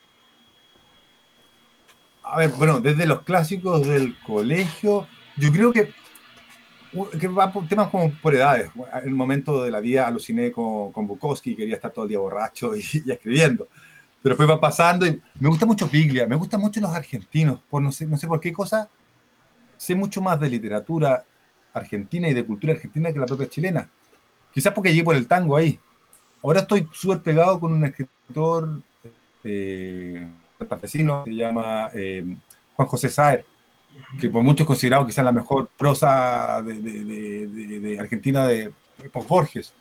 A 2.23 2.39
ver, 2.39 2.51
bueno, 2.51 2.81
desde 2.81 3.07
los 3.07 3.23
clásicos 3.23 3.87
del 3.87 4.19
colegio, 4.21 5.07
yo 5.37 5.53
creo 5.53 5.73
que, 5.73 5.93
que 7.21 7.29
va 7.29 7.53
por 7.53 7.69
temas 7.69 7.89
como 7.89 8.11
por 8.15 8.35
edades. 8.35 8.71
En 9.05 9.13
un 9.13 9.17
momento 9.17 9.63
de 9.63 9.71
la 9.71 9.81
vida 9.81 10.07
aluciné 10.07 10.51
con, 10.51 10.93
con 10.93 11.07
Bukowski, 11.07 11.55
quería 11.55 11.77
estar 11.77 11.93
todo 11.93 12.05
el 12.05 12.09
día 12.09 12.19
borracho 12.19 12.75
y, 12.77 12.81
y 12.81 13.11
escribiendo. 13.11 13.69
Pero 14.23 14.35
después 14.35 14.51
va 14.51 14.61
pasando 14.61 15.07
y 15.07 15.23
me 15.39 15.49
gusta 15.49 15.67
mucho 15.67 15.89
Piglia, 15.89 16.27
me 16.27 16.35
gustan 16.35 16.61
mucho 16.61 16.81
los 16.81 16.91
argentinos, 16.91 17.61
por 17.71 17.81
no 17.81 17.93
sé, 17.93 18.07
no 18.07 18.17
sé 18.17 18.27
por 18.27 18.41
qué 18.41 18.53
cosa, 18.53 18.91
sé 19.77 19.95
mucho 19.95 20.21
más 20.21 20.41
de 20.41 20.49
literatura 20.49 21.25
argentina 21.73 22.29
y 22.29 22.35
de 22.35 22.45
cultura 22.45 22.73
argentina 22.73 23.13
que 23.13 23.19
la 23.19 23.27
propia 23.27 23.49
chilena. 23.49 23.89
Quizás 24.57 24.73
porque 24.73 24.89
llegué 24.89 25.05
por 25.05 25.15
el 25.17 25.27
tango 25.29 25.55
ahí. 25.55 25.79
Ahora 26.43 26.61
estoy 26.61 26.89
súper 26.91 27.21
pegado 27.21 27.61
con 27.61 27.75
un 27.75 27.85
escritor 27.85 28.81
eh, 29.45 30.27
santafesino, 30.59 31.25
se 31.27 31.35
llama 31.35 31.91
eh, 31.93 32.25
Juan 32.75 32.89
José 32.89 33.11
Saer, 33.11 33.45
que 34.19 34.31
por 34.31 34.43
muchos 34.43 34.63
es 34.63 34.67
considerado 34.67 35.05
quizás 35.07 35.27
la 35.27 35.33
mejor 35.33 35.69
prosa 35.77 36.63
de, 36.63 36.73
de- 36.73 37.05
de- 37.47 37.81
de- 37.81 38.01
Argentina 38.01 38.47
de, 38.47 38.73
por 39.13 39.27
Borges. 39.27 39.75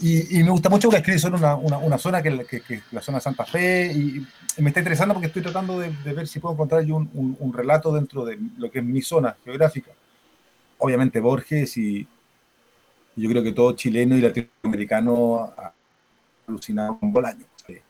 Y, 0.00 0.40
y 0.40 0.42
me 0.42 0.50
gusta 0.50 0.68
mucho 0.68 0.90
que 0.90 0.96
escribe 0.96 1.20
sobre 1.20 1.36
una, 1.36 1.54
una, 1.54 1.78
una 1.78 1.96
zona 1.96 2.20
que, 2.20 2.44
que, 2.44 2.62
que 2.62 2.74
es 2.74 2.82
la 2.90 3.00
zona 3.00 3.18
de 3.18 3.22
Santa 3.22 3.44
Fe 3.44 3.92
y, 3.94 4.26
y 4.56 4.62
me 4.62 4.70
está 4.70 4.80
interesando 4.80 5.14
porque 5.14 5.28
estoy 5.28 5.42
tratando 5.42 5.78
de, 5.78 5.92
de 5.92 6.12
ver 6.12 6.26
si 6.26 6.40
puedo 6.40 6.54
encontrar 6.54 6.82
yo 6.82 6.96
un, 6.96 7.08
un- 7.14 7.36
un 7.38 7.52
relato 7.52 7.92
dentro 7.92 8.24
de 8.24 8.36
lo 8.58 8.68
que 8.68 8.80
es 8.80 8.84
mi 8.84 9.00
zona 9.00 9.36
geográfica. 9.44 9.92
Obviamente 10.78 11.20
Borges 11.20 11.76
y 11.76 12.04
yo 13.16 13.28
creo 13.30 13.42
que 13.42 13.52
todo 13.52 13.72
chileno 13.72 14.16
y 14.16 14.20
latinoamericano 14.20 15.52
ha 15.56 15.72
alucinado 16.46 16.98
con 16.98 17.12
Bolaño. 17.12 17.44
De, 17.66 17.82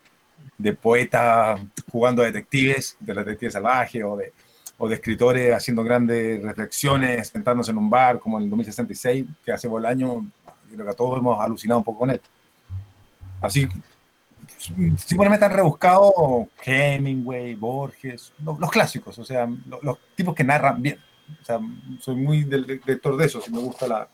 de 0.59 0.73
poetas 0.73 1.61
jugando 1.91 2.23
a 2.23 2.27
detectives, 2.27 2.97
de 3.01 3.13
detectives 3.15 3.53
salvajes 3.53 4.03
o 4.05 4.17
de, 4.17 4.33
o 4.79 4.89
de 4.89 4.95
escritores 4.95 5.53
haciendo 5.55 5.83
grandes 5.85 6.43
reflexiones, 6.43 7.29
sentándose 7.29 7.71
en 7.73 7.79
un 7.79 7.91
bar 7.91 8.21
como 8.21 8.39
en 8.39 8.45
el 8.45 8.51
2066 8.51 9.27
que 9.45 9.53
hace 9.53 9.69
Bolaño. 9.69 10.27
Creo 10.73 10.87
que 10.87 10.95
todos 10.95 11.19
hemos 11.19 11.41
alucinado 11.41 11.79
un 11.79 11.85
poco 11.85 12.01
con 12.01 12.11
él. 12.11 12.21
Así, 13.41 13.69
si 14.97 15.15
ponerme 15.15 15.39
tan 15.39 15.53
rebuscado, 15.53 16.49
Hemingway, 16.65 17.55
Borges, 17.55 18.33
lo- 18.43 18.59
los, 18.59 18.71
clásicos, 18.71 19.19
o 19.19 19.25
sea, 19.25 19.47
lo- 19.67 19.81
los, 19.83 19.99
tipos 20.15 20.35
que 20.35 20.45
narran 20.45 20.81
bien. 20.83 20.99
O 21.43 21.45
sea, 21.45 21.61
soy 22.01 22.17
muy 22.17 22.45
del 22.45 22.81
lector 22.85 23.17
de 23.17 23.27
eso, 23.27 23.41
si 23.41 23.51
me 23.53 23.59
gusta 23.59 23.87
la, 23.87 24.09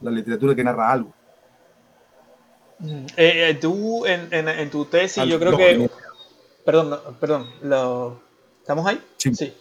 la 0.00 0.10
literatura 0.10 0.54
que 0.54 0.64
narra 0.64 0.90
algo. 0.92 1.12
Eh, 3.16 3.48
eh, 3.50 3.54
tú 3.60 4.04
en, 4.06 4.28
en- 4.30 4.48
en 4.48 4.70
tu 4.70 4.84
tesis, 4.84 5.24
yo 5.24 5.38
creo 5.38 5.56
que-. 5.56 5.88
Perdón, 6.64 6.90
no, 6.90 6.98
perdón. 7.20 7.50
lo- 7.62 8.20
¿Estamos 8.60 8.86
ahí? 8.86 9.00
Sí. 9.16 9.54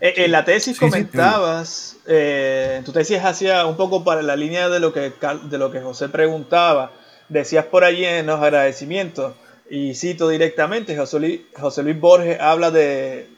Eh, 0.00 0.14
en 0.16 0.30
la 0.30 0.44
tesis 0.44 0.64
Sí, 0.64 0.72
sí, 0.74 0.80
te 0.80 0.86
comentabas, 0.90 1.96
eh, 2.06 2.76
en 2.78 2.84
tu 2.84 2.92
tesis 2.92 3.18
hacía 3.24 3.66
un 3.66 3.76
poco 3.76 4.04
para 4.04 4.22
la 4.22 4.36
línea 4.36 4.68
de 4.68 4.78
lo 4.78 4.92
que, 4.92 5.12
de 5.44 5.58
lo 5.58 5.70
que 5.72 5.80
José 5.80 6.08
preguntaba. 6.08 6.92
Decías 7.28 7.64
por 7.64 7.82
allí 7.82 8.04
en 8.04 8.26
los 8.26 8.40
agradecimientos, 8.40 9.34
y 9.68 9.94
cito 9.96 10.28
directamente, 10.28 10.96
José 10.96 11.18
Luis, 11.18 11.40
José 11.58 11.82
Luis 11.82 11.98
Borges 11.98 12.38
habla 12.40 12.70
de, 12.70 13.28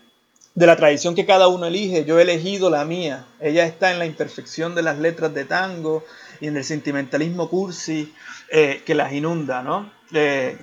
de 0.54 0.66
la 0.66 0.76
tradición 0.76 1.14
que 1.14 1.24
cada 1.24 1.48
uno 1.48 1.64
elige. 1.64 2.04
Yo 2.04 2.18
he 2.18 2.22
elegido 2.22 2.68
la 2.68 2.84
mía. 2.84 3.24
Ella 3.40 3.64
está 3.64 3.90
en 3.92 3.98
la 3.98 4.04
imperfección 4.04 4.74
de 4.74 4.82
las 4.82 4.98
letras 4.98 5.32
de 5.32 5.46
tango 5.46 6.04
y 6.40 6.46
en 6.48 6.56
el 6.56 6.64
sentimentalismo 6.64 7.48
cursi 7.48 8.12
eh, 8.50 8.82
que 8.86 8.94
las 8.94 9.12
inunda, 9.12 9.62
¿no? 9.62 9.90
Eh, 10.12 10.58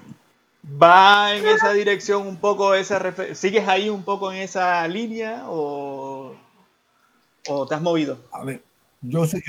¿Va 0.82 1.36
en 1.36 1.46
esa 1.46 1.74
dirección 1.74 2.26
un 2.28 2.38
poco 2.38 2.74
esa 2.74 3.14
¿Sigues 3.36 3.68
ahí 3.68 3.90
un 3.90 4.04
poco 4.04 4.32
en 4.32 4.40
esa 4.40 4.88
línea 4.88 5.44
o, 5.48 6.36
o 7.48 7.68
te 7.68 7.76
has 7.76 7.82
movido? 7.82 8.18
A 8.32 8.44
ver, 8.44 8.64
yo 9.02 9.26
soy, 9.28 9.44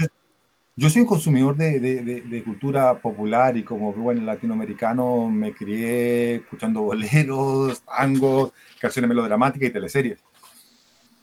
yo, 0.77 0.91
soy 0.91 1.03
un 1.03 1.09
consumidor 1.09 1.57
de, 1.57 1.81
de- 1.81 2.03
de- 2.03 2.21
de 2.23 2.45
cultura 2.45 2.99
popular 3.01 3.57
y 3.57 3.63
como 3.65 3.93
buen 3.93 4.27
latinoamericano 4.27 5.29
me 5.31 5.55
crié 5.55 6.37
escuchando 6.37 6.83
boleros, 6.83 7.81
tangos, 7.83 8.53
canciones 8.79 9.09
melodramáticas 9.09 9.69
y 9.71 9.73
teleseries. 9.73 10.19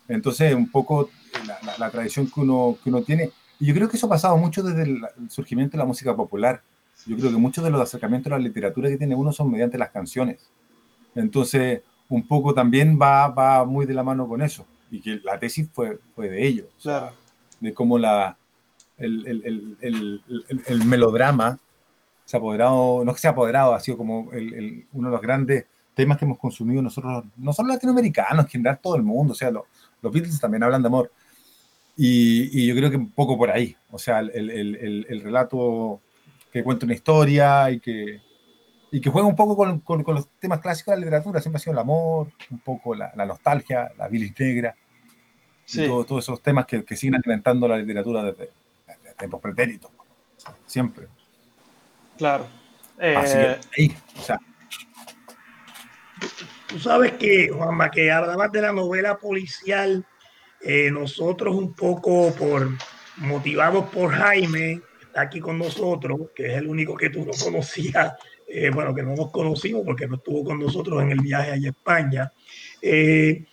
Entonces, 0.08 0.54
un 0.54 0.70
poco 0.70 1.10
la, 1.46 1.60
la- 1.66 1.78
la 1.78 1.92
tradición 1.92 2.30
que 2.30 2.40
uno, 2.42 2.78
que 2.84 2.90
uno 2.90 3.02
tiene. 3.04 3.32
Y 3.64 3.68
yo 3.68 3.74
creo 3.74 3.88
que 3.88 3.96
eso 3.96 4.08
ha 4.08 4.10
pasado 4.10 4.36
mucho 4.36 4.62
desde 4.62 4.84
el, 4.84 5.00
surgimiento 5.30 5.78
de 5.78 5.78
la 5.78 5.86
música 5.86 6.14
popular. 6.14 6.62
Yo 7.06 7.16
creo 7.16 7.32
que 7.32 7.38
muchos 7.38 7.64
de 7.64 7.70
los 7.70 7.80
acercamientos 7.80 8.30
a 8.30 8.36
la 8.36 8.44
literatura 8.44 8.90
que 8.90 8.98
tiene 8.98 9.16
uno 9.16 9.32
son 9.32 9.50
mediante 9.50 9.78
las 9.78 9.90
canciones. 9.90 10.50
Entonces, 11.16 11.82
un 12.10 12.28
poco 12.28 12.54
también 12.54 13.00
va, 13.02 13.30
va 13.30 13.64
muy 13.64 13.86
de 13.86 13.94
la 13.94 14.04
mano 14.04 14.28
con 14.28 14.42
eso. 14.42 14.66
Y 14.92 15.00
que 15.00 15.22
la 15.24 15.40
tesis 15.40 15.70
fue, 15.72 15.98
fue 16.14 16.30
de 16.30 16.46
ello. 16.46 16.66
Claro. 16.82 17.14
de 17.62 17.74
cómo 17.74 17.98
la, 17.98 18.36
el, 18.98 19.26
el- 19.26 19.46
el- 19.46 19.78
el- 19.80 20.22
el- 20.50 20.64
el 20.68 20.86
melodrama 20.86 21.58
se 22.26 22.36
ha 22.36 22.40
apoderado, 22.40 23.06
no 23.06 23.12
es 23.12 23.16
que 23.16 23.22
se 23.22 23.28
ha 23.30 23.32
apoderado, 23.32 23.74
ha 23.74 23.80
sido 23.80 23.98
como 23.98 24.24
uno 24.92 25.08
de 25.10 25.12
los 25.14 25.22
grandes 25.22 25.66
temas 25.94 26.18
que 26.18 26.26
hemos 26.26 26.38
consumido 26.38 26.82
nosotros, 26.82 27.24
no 27.38 27.54
solo 27.54 27.70
latinoamericanos, 27.70 28.44
en 28.44 28.52
general 28.52 28.80
todo 28.84 28.98
el 28.98 29.04
mundo, 29.04 29.32
o 29.32 29.36
sea, 29.36 29.50
lo- 29.50 29.68
los 30.02 30.12
Beatles 30.12 30.38
también 30.42 30.64
hablan 30.64 30.82
de 30.82 30.88
amor. 30.90 31.10
Y, 31.96 32.50
y 32.62 32.68
yo 32.68 32.76
creo 32.76 32.90
que 32.90 32.98
un 32.98 33.12
poco 33.12 33.38
por 33.38 33.52
ahí, 33.52 33.76
o 33.92 34.00
sea, 34.00 34.20
el, 34.20 34.30
el- 34.32 34.50
el- 34.50 34.76
el- 34.78 35.06
el 35.10 35.22
relato 35.22 36.02
que 36.52 36.64
cuenta 36.64 36.86
una 36.86 36.96
historia 36.96 37.70
y 37.72 37.80
que, 37.80 38.20
y 38.92 39.00
que 39.02 39.10
juega 39.10 39.28
un 39.28 39.36
poco 39.36 39.56
con, 39.56 39.80
con- 39.82 40.04
con 40.04 40.16
los 40.16 40.28
temas 40.40 40.60
clásicos 40.60 40.92
de 40.94 40.98
la 41.02 41.06
literatura, 41.06 41.40
siempre 41.42 41.58
ha 41.58 41.60
sido 41.60 41.74
el 41.74 41.80
amor, 41.80 42.32
un 42.50 42.60
poco 42.60 42.96
la, 42.96 43.12
la 43.16 43.26
nostalgia, 43.26 43.92
la 43.98 44.08
bilis 44.08 44.34
negra, 44.40 44.76
y 44.76 45.72
Sí. 45.72 45.86
todo- 45.88 46.04
todos 46.04 46.24
esos 46.26 46.42
temas 46.42 46.66
que, 46.66 46.84
que 46.84 46.96
siguen 46.96 47.16
alimentando 47.16 47.68
la 47.68 47.78
literatura 47.78 48.24
desde, 48.24 48.50
desde 48.88 49.16
tiempos 49.16 49.40
pretéritos, 49.42 49.92
siempre. 50.66 51.08
Claro. 52.18 52.46
Así 53.18 53.38
Eh, 53.38 53.58
que 53.76 53.82
ahí, 53.82 53.98
o 54.18 54.22
sea, 54.22 54.40
Tú 56.68 56.80
sabes 56.80 57.12
que, 57.14 57.50
Juanma, 57.50 57.92
que 57.92 58.12
hablabas 58.12 58.52
de 58.52 58.62
la 58.62 58.72
novela 58.72 59.18
policial, 59.18 60.06
eh, 60.64 60.90
nosotros 60.92 61.56
un 61.56 61.74
poco 61.74 62.34
por 62.34 62.70
motivados 63.18 63.86
por 63.90 64.12
Jaime, 64.12 64.82
que 65.00 65.06
está 65.06 65.22
aquí 65.22 65.40
con 65.40 65.58
nosotros, 65.58 66.32
que 66.36 66.48
es 66.48 66.58
el 66.58 66.68
único 66.68 66.96
que 66.96 67.10
tú 67.10 67.26
no 67.26 67.32
conocías, 67.32 68.14
eh, 68.48 68.70
bueno, 68.70 68.94
que 68.94 69.04
no 69.04 69.16
nos 69.16 69.32
conocimos 69.32 69.84
porque 69.86 70.08
no 70.08 70.16
estuvo 70.16 70.44
con 70.44 70.60
nosotros 70.60 71.02
en 71.02 71.12
el 71.12 71.20
viaje 71.20 71.52
allá 71.52 71.68
a 71.68 71.72
España. 71.72 72.32
Eh, 72.82 73.46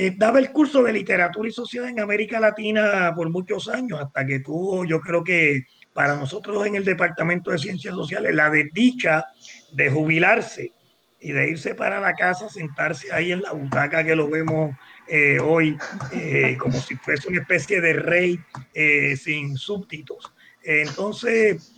eh, 0.00 0.14
daba 0.16 0.38
el 0.38 0.52
curso 0.52 0.82
de 0.84 0.92
literatura 0.92 1.48
y 1.48 1.52
sociedad 1.52 1.88
en 1.88 1.98
América 1.98 2.38
Latina 2.38 3.12
por 3.16 3.28
muchos 3.30 3.68
años, 3.68 4.00
hasta 4.00 4.24
que 4.24 4.38
tuvo, 4.38 4.84
yo 4.84 5.00
creo 5.00 5.24
que 5.24 5.64
para 5.92 6.16
nosotros 6.16 6.64
en 6.64 6.76
el 6.76 6.84
Departamento 6.84 7.50
de 7.50 7.58
Ciencias 7.58 7.96
Sociales, 7.96 8.32
la 8.32 8.48
desdicha 8.48 9.26
de 9.72 9.90
jubilarse 9.90 10.70
y 11.20 11.32
de 11.32 11.50
irse 11.50 11.74
para 11.74 11.98
la 11.98 12.14
casa, 12.14 12.48
sentarse 12.48 13.12
ahí 13.12 13.32
en 13.32 13.42
la 13.42 13.50
butaca 13.50 14.04
que 14.04 14.14
lo 14.14 14.30
vemos 14.30 14.76
eh, 15.08 15.38
hoy, 15.40 15.78
eh, 16.12 16.56
como 16.58 16.78
si 16.80 16.94
fuese 16.96 17.28
una 17.28 17.40
especie 17.40 17.80
de 17.80 17.94
rey 17.94 18.38
eh, 18.74 19.16
sin 19.16 19.56
súbditos. 19.56 20.32
Entonces, 20.62 21.72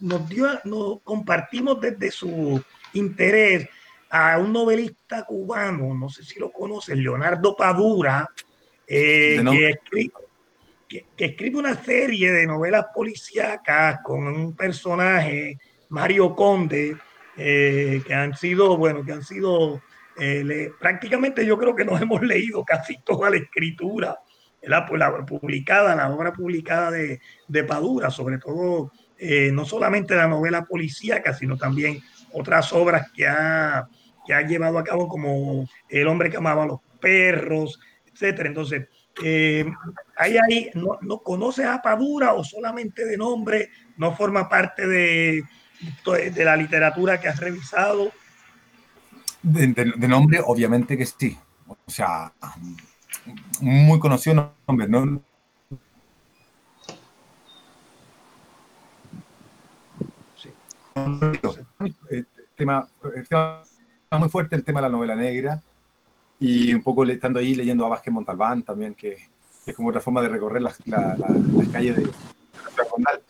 nos, 0.00 0.28
dio, 0.28 0.48
nos 0.64 1.02
compartimos 1.02 1.78
desde 1.78 2.10
su 2.10 2.62
interés 2.94 3.68
a 4.08 4.38
un 4.38 4.52
novelista 4.52 5.24
cubano, 5.24 5.92
no 5.92 6.08
sé 6.08 6.24
si 6.24 6.38
lo 6.40 6.50
conocen, 6.50 7.02
Leonardo 7.02 7.54
Padura, 7.54 8.26
que, 8.86 9.36
escribe, 9.68 10.12
que, 10.88 11.06
escribe 11.18 11.58
una 11.58 11.74
serie 11.74 12.32
de 12.32 12.46
novelas 12.46 12.86
policíacas 12.94 14.00
con 14.02 14.26
un 14.26 14.56
personaje, 14.56 15.58
Mario 15.90 16.34
Conde, 16.34 16.96
que 17.36 18.14
han 18.14 18.34
sido, 18.36 18.78
bueno, 18.78 19.04
que 19.04 19.12
han 19.12 19.24
sido 19.24 19.82
eh, 20.18 20.70
prácticamente 20.78 21.46
yo 21.46 21.58
creo 21.58 21.74
que 21.74 21.84
nos 21.84 22.00
hemos 22.02 22.22
leído 22.22 22.64
casi 22.64 22.98
toda 23.02 23.30
la 23.30 23.36
escritura, 23.36 24.18
la, 24.62 24.86
la 24.90 25.26
publicada, 25.26 25.96
la 25.96 26.10
obra 26.10 26.32
publicada 26.32 26.90
de, 26.90 27.20
de 27.48 27.64
Padura, 27.64 28.10
sobre 28.10 28.38
todo 28.38 28.92
eh, 29.18 29.50
no 29.52 29.64
solamente 29.64 30.16
la 30.16 30.26
novela 30.26 30.64
policíaca, 30.64 31.32
sino 31.32 31.56
también 31.56 32.00
otras 32.32 32.72
obras 32.72 33.10
que 33.12 33.26
ha, 33.26 33.88
que 34.26 34.34
ha 34.34 34.42
llevado 34.42 34.78
a 34.78 34.84
cabo 34.84 35.08
como 35.08 35.68
El 35.88 36.08
hombre 36.08 36.30
que 36.30 36.38
amaba 36.38 36.64
a 36.64 36.66
los 36.66 36.80
perros, 37.00 37.78
etcétera. 38.12 38.48
Entonces, 38.48 38.88
eh, 39.22 39.64
ahí, 40.16 40.36
ahí 40.38 40.70
no, 40.74 40.98
no 41.02 41.18
conoces 41.18 41.66
a 41.66 41.82
Padura 41.82 42.32
o 42.34 42.42
solamente 42.42 43.04
de 43.04 43.16
nombre, 43.16 43.70
no 43.96 44.16
forma 44.16 44.48
parte 44.48 44.86
de, 44.86 45.44
de 46.04 46.44
la 46.44 46.56
literatura 46.56 47.20
que 47.20 47.28
has 47.28 47.38
revisado. 47.38 48.12
De, 49.42 50.08
nombre, 50.08 50.40
obviamente 50.44 50.96
que 50.96 51.06
sí. 51.06 51.36
O 51.66 51.90
sea, 51.90 52.32
muy 53.60 53.98
conocido 53.98 54.52
nombre, 54.66 54.88
¿no? 54.88 55.20
Sí. 60.36 60.50
El 62.10 62.26
tema, 62.56 62.88
muy 64.18 64.28
fuerte 64.28 64.56
el 64.56 64.64
tema 64.64 64.80
de 64.80 64.88
la 64.88 64.92
novela 64.92 65.16
negra 65.16 65.60
y 66.38 66.72
un 66.74 66.82
poco 66.82 67.04
estando 67.04 67.38
ahí 67.38 67.54
leyendo 67.54 67.86
a 67.86 67.88
Vázquez 67.88 68.12
Montalbán 68.12 68.62
también, 68.62 68.94
que, 68.94 69.16
es 69.64 69.76
como 69.76 69.88
otra 69.88 70.00
forma 70.00 70.20
de 70.22 70.28
recorrer 70.28 70.62
las, 70.62 70.76
calles 71.72 71.96
de 71.96 72.04
la 72.04 73.20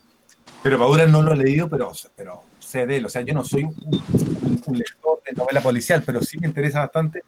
Pero 0.62 0.78
Padura 0.78 1.06
no 1.06 1.22
lo 1.22 1.32
he 1.32 1.36
leído, 1.36 1.68
pero, 1.68 1.92
pero 2.16 2.42
sé 2.58 2.86
de 2.86 2.96
él. 2.96 3.06
O 3.06 3.08
sea, 3.08 3.22
yo 3.22 3.34
no 3.34 3.44
soy 3.44 3.64
un 3.64 4.78
lector 4.78 5.11
novela 5.34 5.60
policial, 5.60 6.02
pero 6.04 6.22
sí 6.22 6.38
me 6.38 6.46
interesa 6.46 6.80
bastante 6.80 7.22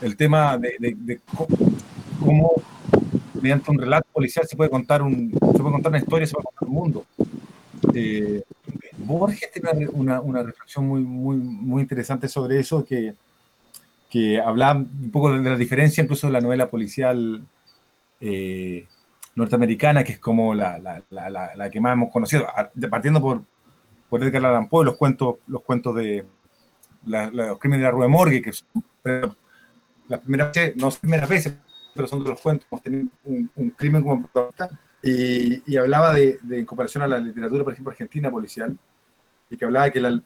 el 0.00 0.16
tema 0.16 0.58
de, 0.58 1.20
cómo, 2.18 2.52
mediante 3.34 3.70
un 3.70 3.78
relato 3.78 4.06
policial 4.12 4.46
se 4.46 4.56
puede 4.56 4.70
contar 4.70 5.02
un 5.02 5.30
se 5.32 5.38
puede 5.38 5.72
contar 5.72 5.90
una 5.90 5.98
historia, 5.98 6.26
se 6.26 6.34
puede 6.34 6.44
contar 6.44 6.68
un 6.68 6.74
mundo. 6.74 7.06
Eh, 7.94 8.42
Borges 8.98 9.50
tiene 9.52 9.88
una, 9.88 10.42
reflexión 10.42 10.86
muy, 10.86 11.00
muy, 11.02 11.36
muy 11.36 11.82
interesante 11.82 12.28
sobre 12.28 12.60
eso, 12.60 12.84
que, 12.84 13.14
que 14.08 14.40
hablaba 14.40 14.78
un 14.78 15.10
poco 15.10 15.32
de 15.32 15.50
la 15.50 15.56
diferencia 15.56 16.02
incluso 16.02 16.26
de 16.26 16.32
la 16.32 16.40
novela 16.40 16.70
policial 16.70 17.42
eh, 18.20 18.86
norteamericana, 19.34 20.04
que 20.04 20.12
es 20.12 20.18
como 20.18 20.54
la, 20.54 20.78
la, 20.78 21.02
la, 21.10 21.54
la, 21.56 21.70
que 21.70 21.80
más 21.80 21.94
hemos 21.94 22.12
conocido, 22.12 22.46
partiendo 22.90 23.20
por, 23.20 23.42
por 24.08 24.22
Edgar 24.22 24.44
Allan 24.44 24.68
Poe, 24.68 24.84
los 24.84 24.96
cuentos, 24.96 25.36
los 25.46 25.62
cuentos 25.62 25.94
de, 25.96 26.24
los 27.04 27.58
crímenes 27.58 27.82
de 27.82 27.84
la 27.84 27.90
Rue 27.90 28.08
Morgue, 28.08 28.42
que 28.42 28.52
son 28.52 28.82
la 30.08 30.20
primera 30.20 30.50
vez, 30.50 30.76
no 30.76 30.86
las 30.86 30.98
primeras 30.98 31.28
veces, 31.28 31.54
pero 31.94 32.06
son 32.06 32.22
de 32.22 32.30
los 32.30 32.40
cuentos, 32.40 32.66
tenido 32.82 33.08
un, 33.24 33.70
crimen 33.76 34.02
como 34.02 34.26
protagonista, 34.26 34.80
y, 35.02 35.72
y 35.72 35.76
hablaba 35.76 36.12
de, 36.12 36.38
de, 36.42 36.58
en 36.58 36.66
comparación 36.66 37.02
a 37.02 37.08
la 37.08 37.18
literatura, 37.18 37.64
por 37.64 37.72
ejemplo, 37.72 37.90
argentina 37.90 38.30
policial, 38.30 38.76
y 39.48 39.56
que 39.56 39.64
hablaba 39.64 39.90
que 39.90 40.00
la, 40.00 40.20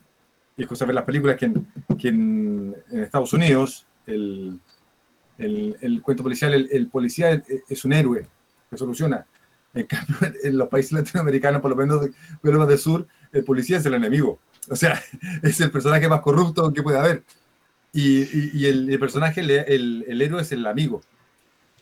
y 0.56 0.66
cosa 0.66 0.84
ver 0.84 0.94
las 0.94 1.04
películas 1.04 1.36
que 1.36 1.46
en, 1.46 1.66
que 1.98 2.08
en, 2.08 2.76
Estados 2.90 3.32
Unidos 3.32 3.86
el, 4.06 4.60
el, 5.38 5.76
el, 5.80 6.02
cuento 6.02 6.22
policial, 6.22 6.68
el, 6.70 6.88
policía 6.88 7.42
es, 7.68 7.84
un 7.84 7.92
héroe 7.92 8.26
que 8.70 8.76
soluciona. 8.76 9.26
En 9.74 9.86
cambio, 9.86 10.16
en 10.42 10.56
los 10.56 10.68
países 10.68 10.92
latinoamericanos, 10.92 11.60
por 11.60 11.70
lo 11.70 11.76
menos 11.76 12.00
de, 12.00 12.12
de 12.42 12.66
del 12.66 12.78
sur, 12.78 13.06
el 13.32 13.44
policía 13.44 13.78
es 13.78 13.86
el 13.86 13.94
enemigo. 13.94 14.38
O 14.70 14.76
sea, 14.76 15.02
es 15.42 15.60
el 15.60 15.70
personaje 15.70 16.08
más 16.08 16.20
corrupto 16.20 16.72
que 16.72 16.82
puede 16.82 16.98
haber. 16.98 17.24
Y, 17.92 18.58
y, 18.58 18.66
el, 18.66 18.98
personaje, 18.98 19.40
el, 19.40 20.04
el, 20.08 20.22
héroe 20.22 20.42
es 20.42 20.50
el 20.50 20.66
amigo. 20.66 21.00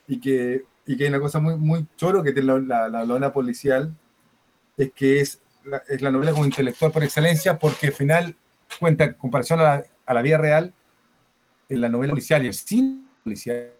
Y 0.06 0.20
que, 0.20 0.64
y 0.86 0.96
que 0.96 1.04
hay 1.04 1.08
una 1.08 1.20
cosa 1.20 1.40
muy, 1.40 1.56
muy 1.56 1.86
choro 1.96 2.22
que 2.22 2.32
tiene 2.32 2.60
la, 2.60 2.88
la, 2.88 3.06
novela 3.06 3.32
policial, 3.32 3.94
es 4.76 4.92
que 4.92 5.20
es 5.20 5.40
la, 5.64 5.82
es 5.88 6.02
la 6.02 6.10
novela 6.10 6.32
como 6.32 6.44
intelectual 6.44 6.92
por 6.92 7.02
excelencia, 7.02 7.58
porque 7.58 7.86
al 7.86 7.92
final 7.94 8.36
cuenta, 8.78 9.04
en 9.04 9.14
comparación 9.14 9.60
a 9.60 9.62
la, 9.62 9.84
a 10.04 10.14
la 10.14 10.22
vida 10.22 10.36
real, 10.36 10.74
en 11.70 11.80
la 11.80 11.88
novela 11.88 12.12
policial 12.12 12.44
y 12.44 12.48
el 12.48 12.54
cine 12.54 13.04
policial, 13.24 13.72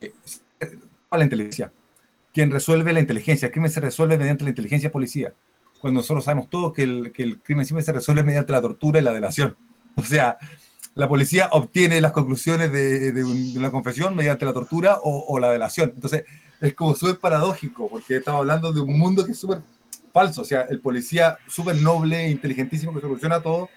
es 0.00 0.42
la 1.10 1.24
inteligencia. 1.24 1.70
Quien 2.38 2.52
resuelve 2.52 2.92
la 2.92 3.00
inteligencia, 3.00 3.46
el 3.46 3.52
crimen 3.52 3.68
se 3.68 3.80
resuelve 3.80 4.16
mediante 4.16 4.44
la 4.44 4.50
inteligencia 4.50 4.92
policía 4.92 5.34
cuando 5.80 5.98
nosotros 5.98 6.24
sabemos 6.24 6.48
todos 6.48 6.72
que 6.72 6.84
el, 6.84 7.10
que 7.10 7.24
el 7.24 7.40
crimen 7.40 7.66
siempre 7.66 7.82
se 7.84 7.90
resuelve 7.90 8.22
mediante 8.22 8.52
la 8.52 8.60
tortura 8.60 9.00
y 9.00 9.02
la 9.02 9.12
delación. 9.12 9.56
O 9.96 10.04
sea, 10.04 10.38
la 10.94 11.08
policía 11.08 11.48
obtiene 11.50 12.00
las 12.00 12.12
conclusiones 12.12 12.70
de, 12.70 13.10
de, 13.10 13.24
una 13.24 13.72
confesión 13.72 14.14
mediante 14.14 14.44
la 14.44 14.52
tortura 14.52 14.98
o, 15.02 15.24
o 15.26 15.40
la 15.40 15.50
delación. 15.50 15.90
Entonces, 15.96 16.26
es 16.60 16.74
como 16.74 16.94
súper 16.94 17.18
paradójico, 17.18 17.88
porque 17.88 18.18
estamos 18.18 18.38
hablando 18.38 18.72
de 18.72 18.82
un 18.82 18.96
mundo 18.96 19.26
que 19.26 19.32
es 19.32 19.38
súper 19.40 19.60
falso. 20.12 20.42
O 20.42 20.44
sea, 20.44 20.60
el 20.70 20.78
policía 20.78 21.38
súper 21.48 21.74
noble, 21.82 22.30
inteligentísimo, 22.30 22.94
que 22.94 23.00
soluciona 23.00 23.42
todo, 23.42 23.68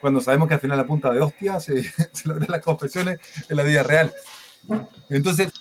cuando 0.00 0.22
sabemos 0.22 0.48
que 0.48 0.54
al 0.54 0.60
final 0.60 0.78
la 0.78 0.86
punta 0.86 1.12
de 1.12 1.20
hostia 1.20 1.60
se, 1.60 1.82
se 2.12 2.26
logran 2.26 2.48
las 2.48 2.62
confesiones 2.62 3.18
en 3.50 3.54
la 3.54 3.64
vida 3.64 3.82
real. 3.82 4.14
Entonces, 5.10 5.52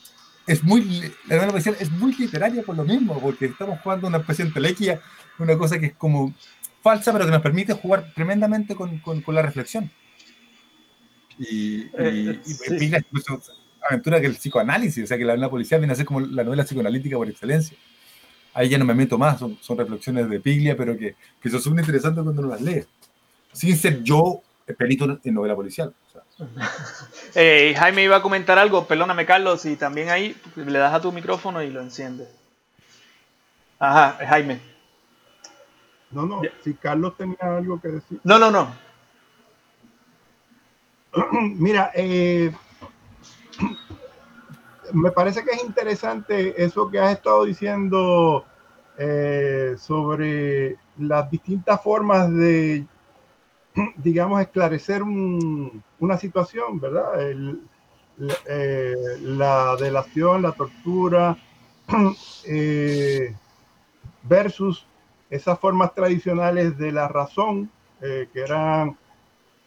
es 0.47 0.63
muy, 0.63 1.01
la 1.27 1.36
novela 1.36 1.51
policial 1.51 1.75
es 1.79 1.91
muy 1.91 2.13
literaria 2.15 2.63
por 2.63 2.75
lo 2.75 2.86
mismo, 2.86 3.19
porque 3.19 3.45
estamos 3.45 3.79
jugando 3.81 4.07
una 4.07 4.19
especie 4.19 4.45
de 4.45 4.49
entelequia 4.49 5.01
una 5.39 5.57
cosa 5.57 5.77
que 5.77 5.88
es 5.88 5.93
como 5.93 6.33
falsa, 6.81 7.12
pero 7.12 7.25
que 7.25 7.31
nos 7.31 7.41
permite 7.41 7.73
jugar 7.73 8.12
tremendamente 8.15 8.75
con, 8.75 8.99
con, 8.99 9.36
la 9.36 9.41
reflexión. 9.41 9.91
Y, 11.38 11.81
y, 11.81 11.91
eh, 11.97 12.41
y 12.79 12.91
aventura 13.88 14.19
que 14.19 14.27
el 14.27 14.36
psicoanálisis, 14.36 15.03
o 15.03 15.07
sea 15.07 15.17
que 15.17 15.25
la 15.25 15.33
novela 15.33 15.49
policial 15.49 15.79
viene 15.79 15.93
a 15.93 15.95
ser 15.95 16.05
como 16.05 16.21
la 16.21 16.43
novela 16.43 16.63
psicoanalítica 16.63 17.17
por 17.17 17.29
excelencia. 17.29 17.77
Ahí 18.53 18.69
ya 18.69 18.77
no 18.77 18.86
me 18.86 18.95
meto 18.95 19.17
más, 19.17 19.39
son, 19.39 19.57
son 19.62 19.77
reflexiones 19.77 20.29
de 20.29 20.39
Piglia, 20.39 20.75
pero 20.75 20.97
que, 20.97 21.15
que 21.39 21.49
son 21.49 21.62
súper 21.62 21.79
interesantes 21.81 22.23
cuando 22.23 22.41
uno 22.41 22.51
las 22.51 22.62
lee. 22.62 22.83
Sin 23.53 23.77
ser 23.77 24.01
yo 24.01 24.41
perito 24.77 25.19
en 25.23 25.33
novela 25.33 25.55
policial. 25.55 25.93
eh, 27.36 27.73
Jaime 27.78 28.04
iba 28.04 28.17
a 28.17 28.21
comentar 28.21 28.60
algo, 28.60 28.86
perdóname 28.86 29.26
Carlos, 29.26 29.65
y 29.65 29.76
también 29.76 30.10
ahí 30.10 30.36
le 30.56 30.80
das 30.80 30.93
a 30.93 31.02
tu 31.02 31.12
micrófono 31.12 31.62
y 31.63 31.69
lo 31.69 31.82
enciendes. 31.82 32.30
Ajá, 33.80 34.17
Jaime. 34.26 34.60
No, 36.12 36.26
no, 36.26 36.41
si 36.63 36.73
Carlos 36.73 37.17
tenía 37.17 37.58
algo 37.58 37.80
que 37.82 37.89
decir. 37.89 38.19
No, 38.23 38.39
no, 38.39 38.50
no. 38.50 38.73
Mira, 41.58 41.91
eh, 41.93 42.52
me 44.93 45.12
parece 45.12 45.43
que 45.43 45.52
es 45.52 45.63
interesante 45.63 46.63
eso 46.63 46.89
que 46.89 47.00
has 47.00 47.12
estado 47.12 47.45
diciendo 47.45 48.45
eh, 48.97 49.76
sobre 49.78 50.78
las 50.97 51.30
distintas 51.30 51.82
formas 51.84 52.32
de, 52.34 52.86
digamos, 53.98 54.42
esclarecer 54.42 55.04
una 55.04 56.18
situación, 56.18 56.80
¿verdad? 56.80 57.06
Eh, 58.48 58.96
la 59.22 59.76
delación, 59.80 60.42
la 60.42 60.52
tortura, 60.52 61.38
versus 64.24 64.86
esas 65.30 65.60
formas 65.60 65.94
tradicionales 65.94 66.78
de 66.78 66.92
la 66.92 67.08
razón, 67.08 67.70
eh, 68.02 68.28
que 68.32 68.42
eran 68.42 68.98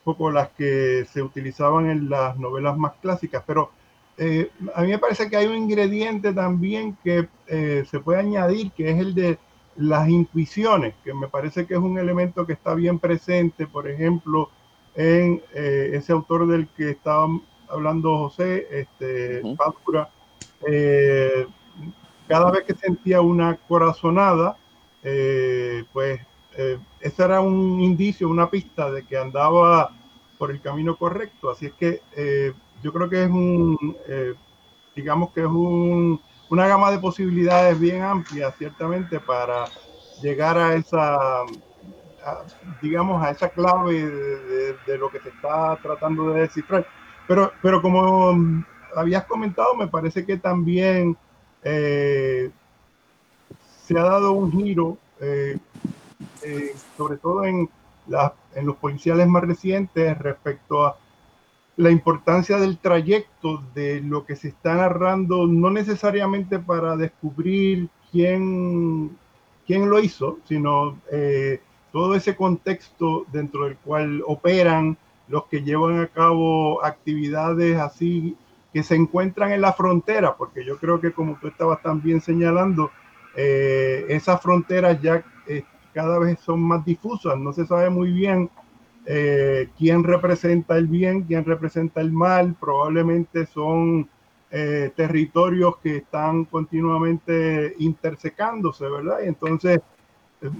poco 0.05 0.31
las 0.31 0.51
que 0.51 1.07
se 1.13 1.23
utilizaban 1.23 1.91
en 1.91 2.09
las 2.09 2.37
novelas 2.39 2.77
más 2.77 2.93
clásicas, 3.03 3.43
pero 3.47 3.71
eh, 4.17 4.51
a 4.75 4.83
mí 4.83 4.89
me 4.89 4.99
parece 4.99 5.29
que 5.29 5.37
hay 5.37 5.47
un 5.47 5.57
ingrediente 5.57 6.33
también 6.33 6.97
que 7.03 7.29
eh, 7.47 7.85
se 7.91 8.01
puede 8.01 8.21
añadir, 8.21 8.71
que 8.73 8.91
es 8.91 8.99
el 8.99 9.15
de 9.15 9.39
las 9.77 10.09
intuiciones, 10.09 10.95
que 11.05 11.15
me 11.15 11.29
parece 11.29 11.67
que 11.67 11.75
es 11.75 11.81
un 11.81 11.99
elemento 11.99 12.47
que 12.47 12.53
está 12.53 12.75
bien 12.75 12.99
presente, 12.99 13.67
por 13.67 13.89
ejemplo, 13.89 14.51
en 14.95 15.43
ese 15.55 16.13
autor 16.13 16.47
del 16.49 16.69
que 16.69 16.91
estaba 16.91 17.29
hablando 17.69 18.19
José, 18.19 18.67
este, 18.71 19.43
cada 22.27 22.51
vez 22.51 22.65
que 22.65 22.75
sentía 22.75 23.21
una 23.21 23.57
corazonada, 23.57 24.57
eh, 25.03 25.85
pues 25.93 26.21
eh, 26.57 26.79
ese 27.01 27.25
era 27.25 27.41
un 27.41 27.81
indicio, 27.81 28.29
una 28.29 28.51
pista 28.51 28.91
de 28.91 29.05
que 29.05 29.17
andaba 29.17 29.91
por 30.39 30.51
el 30.51 30.61
camino 30.61 30.97
correcto. 30.97 31.51
Así 31.51 31.67
es 31.67 31.73
que 31.73 32.03
eh, 32.17 32.53
yo 32.83 32.93
creo 32.93 33.09
que 33.09 33.25
es 33.25 33.31
un, 33.31 33.97
eh, 34.09 34.35
digamos 34.95 35.31
que 35.31 35.41
es 35.41 35.47
un, 35.47 36.21
una 36.51 36.67
gama 36.67 36.91
de 36.91 36.99
posibilidades 36.99 37.79
bien 37.79 38.03
amplia, 38.03 38.51
ciertamente, 38.59 39.21
para 39.21 39.67
llegar 40.21 40.59
a 40.59 40.75
esa, 40.75 41.45
digamos, 42.83 43.23
a 43.23 43.31
esa 43.31 43.49
clave 43.49 44.05
de, 44.85 44.99
lo 44.99 45.11
que 45.11 45.21
se 45.21 45.29
está 45.29 45.79
tratando 45.81 46.31
de 46.31 46.43
descifrar. 46.43 46.87
Pero, 47.29 47.53
pero 47.63 47.81
como 47.81 48.65
habías 48.97 49.25
comentado, 49.27 49.77
me 49.77 49.87
parece 49.87 50.27
que 50.27 50.37
también 50.37 51.17
eh, 51.63 52.51
se 53.87 53.97
ha 53.97 54.03
dado 54.03 54.33
un 54.33 54.51
giro, 54.51 54.99
eh, 55.21 55.57
eh, 56.43 56.75
sobre 56.97 57.17
todo 57.19 57.45
en, 57.45 57.71
en 58.57 58.67
los 58.67 58.77
policiales 58.77 59.29
más 59.29 59.45
recientes, 59.45 60.19
respecto 60.19 60.85
a 60.85 60.97
la 61.81 61.91
importancia 61.91 62.59
del 62.59 62.79
trayecto 62.79 63.63
de 63.75 64.01
lo 64.01 64.25
que 64.25 64.37
se 64.37 64.49
está 64.49 64.75
narrando, 64.75 65.47
no 65.47 65.71
necesariamente 65.71 66.59
para 66.59 66.97
descubrir 66.97 67.89
quién, 68.11 69.17
quién 69.67 69.89
lo 69.89 69.99
hizo, 69.99 70.39
sino 70.45 70.99
todo 71.93 72.15
ese 72.15 72.37
contexto 72.37 73.27
dentro 73.33 73.65
del 73.65 73.77
cual 73.79 74.23
operan 74.27 74.97
los 75.29 75.47
que 75.47 75.63
llevan 75.63 76.01
a 76.01 76.09
cabo 76.09 76.85
actividades 76.85 77.79
así 77.79 78.37
que 78.73 78.83
se 78.83 78.95
encuentran 78.95 79.53
en 79.53 79.61
la 79.61 79.73
frontera, 79.73 80.37
porque 80.37 80.65
yo 80.65 80.77
creo 80.79 81.01
que 81.01 81.13
como 81.13 81.39
tú 81.41 81.49
estabas 81.49 81.83
también 81.83 82.21
señalando, 82.21 82.91
eh, 83.37 84.07
esas 84.09 84.41
fronteras 84.41 85.01
ya 85.01 85.25
eh, 85.47 85.65
cada 85.93 86.19
vez 86.19 86.39
son 86.41 86.61
más 86.61 86.85
difusas, 86.85 87.37
no 87.37 87.53
se 87.53 87.67
sabe 87.67 87.91
muy 87.91 88.13
bien 88.13 88.51
eh, 89.07 89.69
quién 89.79 90.05
representa 90.05 90.77
el 90.77 90.87
bien, 90.87 91.23
quién 91.23 91.45
representa 91.45 92.01
el 92.01 92.13
mal, 92.13 92.55
probablemente 92.59 93.47
son 93.47 94.09
territorios 94.97 95.77
que 95.77 95.99
están 95.99 96.45
continuamente 96.45 97.73
intersecándose, 97.79 98.85
¿verdad? 98.89 99.19
Y 99.25 99.29
entonces, 99.29 99.79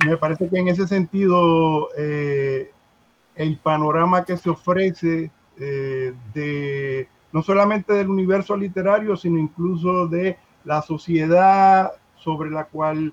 me 0.07 0.17
parece 0.17 0.49
que 0.49 0.59
en 0.61 0.69
ese 0.69 0.87
sentido, 0.87 1.89
el 1.97 3.59
panorama 3.61 4.25
que 4.25 4.37
se 4.37 4.49
ofrece 4.49 5.33
de 5.57 7.09
no 7.33 7.43
solamente 7.43 7.93
del 7.93 8.11
universo 8.11 8.57
literario, 8.57 9.17
sino 9.17 9.39
incluso 9.39 10.09
de 10.09 10.37
la 10.65 10.83
sociedad 10.83 11.93
sobre 12.17 12.51
la 12.51 12.65
cual, 12.65 13.13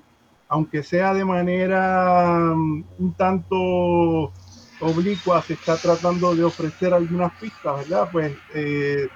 aunque 0.50 0.84
sea 0.84 1.14
de 1.14 1.26
manera 1.26 2.54
mm, 2.56 2.84
un 3.00 3.14
tanto 3.14 4.32
oblicua, 4.80 5.42
se 5.44 5.54
está 5.54 5.80
tratando 5.80 6.36
de 6.36 6.44
ofrecer 6.44 6.94
algunas 6.94 7.34
pistas, 7.38 7.78
¿verdad? 7.78 8.10
Pues 8.12 8.40
eh, 8.54 9.10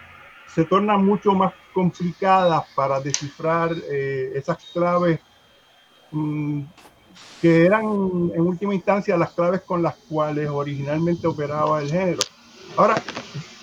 se 0.45 0.65
tornan 0.65 1.05
mucho 1.05 1.33
más 1.33 1.53
complicadas 1.71 2.63
para 2.75 3.01
descifrar 3.01 3.71
eh, 3.91 4.31
esas 4.35 4.59
claves 4.73 5.21
mm, 6.11 6.63
que 7.39 7.65
eran 7.65 7.83
en 7.83 8.41
última 8.41 8.75
instancia 8.75 9.17
las 9.17 9.33
claves 9.33 9.63
con 9.63 9.81
las 9.83 9.97
cuales 10.07 10.49
originalmente 10.49 11.27
operaba 11.27 11.81
el 11.81 11.91
género. 11.91 12.29
Ahora, 12.75 13.05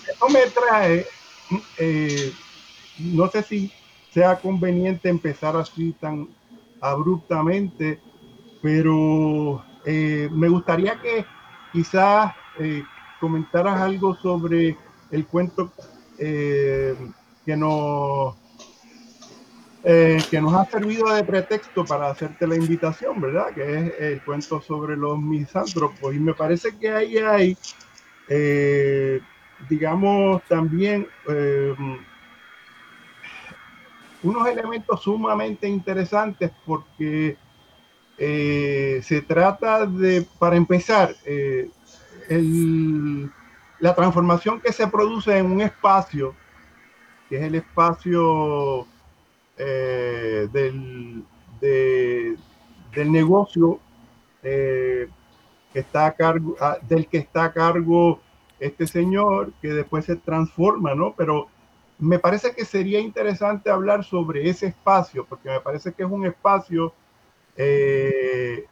esto 0.06 0.28
me 0.30 0.50
trae 0.50 1.06
eh, 1.76 2.36
no 2.96 3.28
sé 3.30 3.42
si 3.42 3.72
sea 4.10 4.40
conveniente 4.40 5.08
empezar 5.08 5.56
así 5.56 5.94
tan 5.94 6.36
abruptamente, 6.80 8.02
pero 8.60 9.64
me 9.84 10.48
gustaría 10.48 10.98
que 11.00 11.26
quizás 11.72 12.32
eh, 12.58 12.82
comentaras 13.20 13.80
algo 13.80 14.14
sobre 14.16 14.76
el 15.10 15.26
cuento 15.26 15.72
que 16.18 16.96
nos 17.56 18.36
que 19.80 20.40
nos 20.42 20.52
ha 20.54 20.64
servido 20.66 21.08
de 21.14 21.22
pretexto 21.22 21.84
para 21.84 22.10
hacerte 22.10 22.46
la 22.46 22.56
invitación, 22.56 23.20
¿verdad? 23.20 23.54
Que 23.54 23.78
es 23.78 23.94
el 24.00 24.22
cuento 24.22 24.60
sobre 24.60 24.96
los 24.96 25.18
misántropos. 25.18 26.14
Y 26.14 26.18
me 26.18 26.34
parece 26.34 26.76
que 26.76 26.90
ahí 26.90 27.16
hay 27.18 27.56
digamos, 29.68 30.42
también 30.44 31.06
eh, 31.28 31.74
unos 34.22 34.48
elementos 34.48 35.02
sumamente 35.02 35.68
interesantes 35.68 36.50
porque 36.64 37.36
eh, 38.18 39.00
se 39.02 39.22
trata 39.22 39.86
de, 39.86 40.26
para 40.38 40.56
empezar, 40.56 41.14
eh, 41.24 41.68
la 43.80 43.94
transformación 43.94 44.60
que 44.60 44.72
se 44.72 44.86
produce 44.88 45.38
en 45.38 45.46
un 45.46 45.60
espacio, 45.60 46.34
que 47.28 47.36
es 47.36 47.42
el 47.42 47.54
espacio 47.54 48.86
del, 49.56 51.24
del 51.60 53.12
negocio 53.12 53.80
que 55.72 55.80
está 55.80 56.06
a 56.06 56.12
cargo, 56.12 56.56
ah, 56.60 56.78
del 56.82 57.06
que 57.06 57.18
está 57.18 57.44
a 57.44 57.52
cargo 57.52 58.20
este 58.58 58.86
señor 58.86 59.52
que 59.60 59.68
después 59.68 60.04
se 60.04 60.16
transforma, 60.16 60.94
¿no? 60.94 61.14
Pero 61.16 61.48
me 61.98 62.18
parece 62.18 62.54
que 62.54 62.64
sería 62.64 63.00
interesante 63.00 63.70
hablar 63.70 64.04
sobre 64.04 64.48
ese 64.48 64.66
espacio, 64.66 65.24
porque 65.26 65.48
me 65.48 65.60
parece 65.60 65.92
que 65.92 66.02
es 66.02 66.10
un 66.10 66.26
espacio 66.26 66.92
eh, 67.58 68.64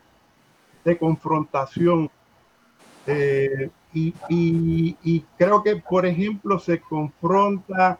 de 0.84 0.98
confrontación. 0.98 2.10
Eh, 3.06 3.70
y, 3.92 4.14
y, 4.28 5.20
creo 5.38 5.62
que, 5.62 5.76
por 5.76 6.04
ejemplo, 6.06 6.58
se 6.58 6.80
confronta 6.80 7.98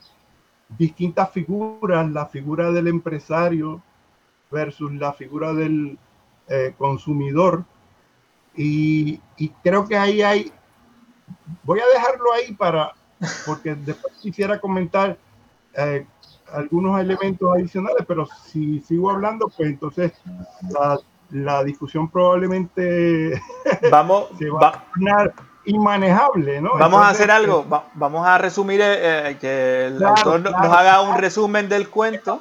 distintas 0.78 1.30
figuras, 1.30 2.10
la 2.10 2.26
figura 2.26 2.70
del 2.70 2.88
empresario 2.88 3.82
versus 4.50 4.92
la 4.94 5.12
figura 5.12 5.52
del 5.52 5.98
eh, 6.48 6.74
consumidor. 6.76 7.64
Y, 8.54 9.20
y, 9.36 9.48
creo 9.62 9.86
que 9.86 9.96
ahí 9.96 10.22
hay 10.22 10.52
voy 11.64 11.80
a 11.80 11.86
dejarlo 11.86 12.32
ahí 12.32 12.52
para, 12.52 12.92
porque 13.44 13.74
después 13.74 14.14
quisiera 14.20 14.60
comentar 14.60 15.18
algunos 16.52 17.00
elementos 17.00 17.54
adicionales, 17.54 18.04
pero 18.06 18.26
si 18.26 18.80
sigo 18.80 19.10
hablando, 19.10 19.48
pues 19.48 19.68
entonces 19.68 20.12
la, 21.30 21.64
discusión 21.64 22.08
probablemente 22.08 23.40
vamos, 23.90 24.28
se 24.38 24.48
va, 24.48 24.68
a 24.68 24.84
tornar 24.92 25.34
inmanejable, 25.64 26.60
¿no? 26.60 26.78
Vamos 26.78 27.02
a 27.02 27.08
hacer 27.08 27.30
algo, 27.30 27.66
eh, 27.70 27.80
vamos 27.94 28.26
a 28.26 28.38
resumir, 28.38 28.80
eh, 28.82 29.36
que 29.40 29.86
el 29.86 30.02
autor 30.04 30.40
nos 30.40 30.54
haga 30.54 31.00
un 31.02 31.18
resumen 31.18 31.68
del 31.68 31.88
cuento. 31.88 32.40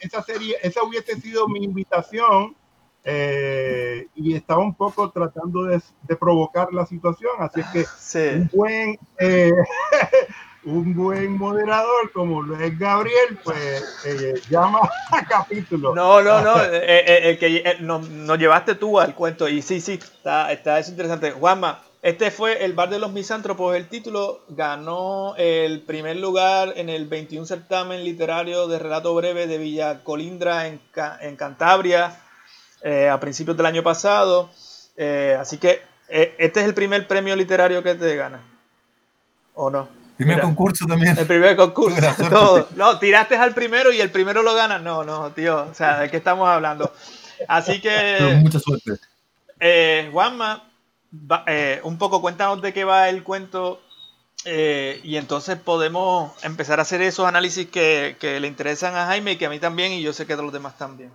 esa, 0.00 0.22
sería, 0.22 0.56
esa 0.62 0.82
hubiese 0.82 1.18
sido 1.20 1.48
mi 1.48 1.64
invitación 1.64 2.54
eh, 3.02 4.08
y 4.14 4.34
estaba 4.34 4.60
un 4.60 4.74
poco 4.74 5.10
tratando 5.10 5.64
de, 5.64 5.80
provocar 6.16 6.72
la 6.72 6.84
situación, 6.84 7.30
así 7.38 7.60
es 7.60 7.66
que 8.12 8.34
un, 8.34 8.50
buen, 8.52 8.98
eh, 9.18 9.52
un 10.64 10.94
buen 10.94 11.38
moderador 11.38 12.12
como 12.12 12.42
lo 12.42 12.58
es 12.60 12.78
Gabriel, 12.78 13.38
pues 13.42 14.04
eh, 14.04 14.40
llama 14.48 14.80
a 15.10 15.24
capítulo. 15.24 15.94
No, 15.94 16.22
no, 16.22 16.40
no, 16.42 16.62
el 16.62 17.38
que 17.38 17.76
nos 17.80 18.08
no 18.08 18.34
llevaste 18.36 18.74
tú 18.74 19.00
al 19.00 19.14
cuento 19.14 19.48
y 19.48 19.62
sí, 19.62 19.80
sí, 19.80 19.94
está, 19.94 20.52
está 20.52 20.78
es 20.78 20.88
interesante. 20.88 21.32
Juanma, 21.32 21.82
este 22.02 22.30
fue 22.30 22.64
El 22.64 22.72
Bar 22.72 22.88
de 22.88 22.98
los 22.98 23.12
Misántropos, 23.12 23.76
el 23.76 23.86
título 23.88 24.40
ganó 24.48 25.34
el 25.36 25.82
primer 25.82 26.16
lugar 26.16 26.72
en 26.76 26.88
el 26.88 27.06
21 27.06 27.44
certamen 27.44 28.04
literario 28.04 28.68
de 28.68 28.78
relato 28.78 29.14
breve 29.14 29.46
de 29.46 29.58
Villa 29.58 30.02
Colindra 30.02 30.66
en, 30.66 30.80
en 31.20 31.36
Cantabria 31.36 32.18
eh, 32.82 33.10
a 33.10 33.20
principios 33.20 33.54
del 33.54 33.66
año 33.66 33.82
pasado. 33.82 34.48
Eh, 34.96 35.36
así 35.38 35.58
que 35.58 35.82
eh, 36.08 36.34
este 36.38 36.60
es 36.60 36.66
el 36.66 36.72
primer 36.72 37.06
premio 37.06 37.36
literario 37.36 37.82
que 37.82 37.94
te 37.94 38.16
gana. 38.16 38.40
¿O 39.54 39.68
no? 39.68 39.99
Primer 40.20 40.42
concurso 40.42 40.84
también. 40.86 41.16
El 41.16 41.26
primer 41.26 41.56
concurso. 41.56 41.98
Todo. 42.28 42.68
No, 42.76 42.98
tiraste 42.98 43.36
al 43.36 43.54
primero 43.54 43.90
y 43.90 44.02
el 44.02 44.10
primero 44.10 44.42
lo 44.42 44.54
gana. 44.54 44.78
No, 44.78 45.02
no, 45.02 45.32
tío. 45.32 45.66
O 45.70 45.72
sea, 45.72 46.00
¿de 46.00 46.10
qué 46.10 46.18
estamos 46.18 46.46
hablando? 46.46 46.92
Así 47.48 47.80
que. 47.80 48.38
mucha 48.42 48.58
suerte. 48.60 49.00
Juanma, 50.12 50.68
un 51.84 51.96
poco 51.96 52.20
cuéntanos 52.20 52.60
de 52.60 52.74
qué 52.74 52.84
va 52.84 53.08
el 53.08 53.22
cuento 53.22 53.80
y 54.44 55.16
entonces 55.16 55.56
podemos 55.56 56.32
empezar 56.44 56.80
a 56.80 56.82
hacer 56.82 57.00
esos 57.00 57.26
análisis 57.26 57.68
que, 57.68 58.18
que, 58.20 58.40
le 58.40 58.46
interesan 58.46 58.94
a 58.96 59.06
Jaime 59.06 59.32
y 59.32 59.36
que 59.36 59.46
a 59.46 59.50
mí 59.50 59.58
también 59.58 59.92
y 59.92 60.02
yo 60.02 60.12
sé 60.12 60.26
que 60.26 60.34
a 60.34 60.36
los 60.36 60.52
demás 60.52 60.76
también. 60.76 61.10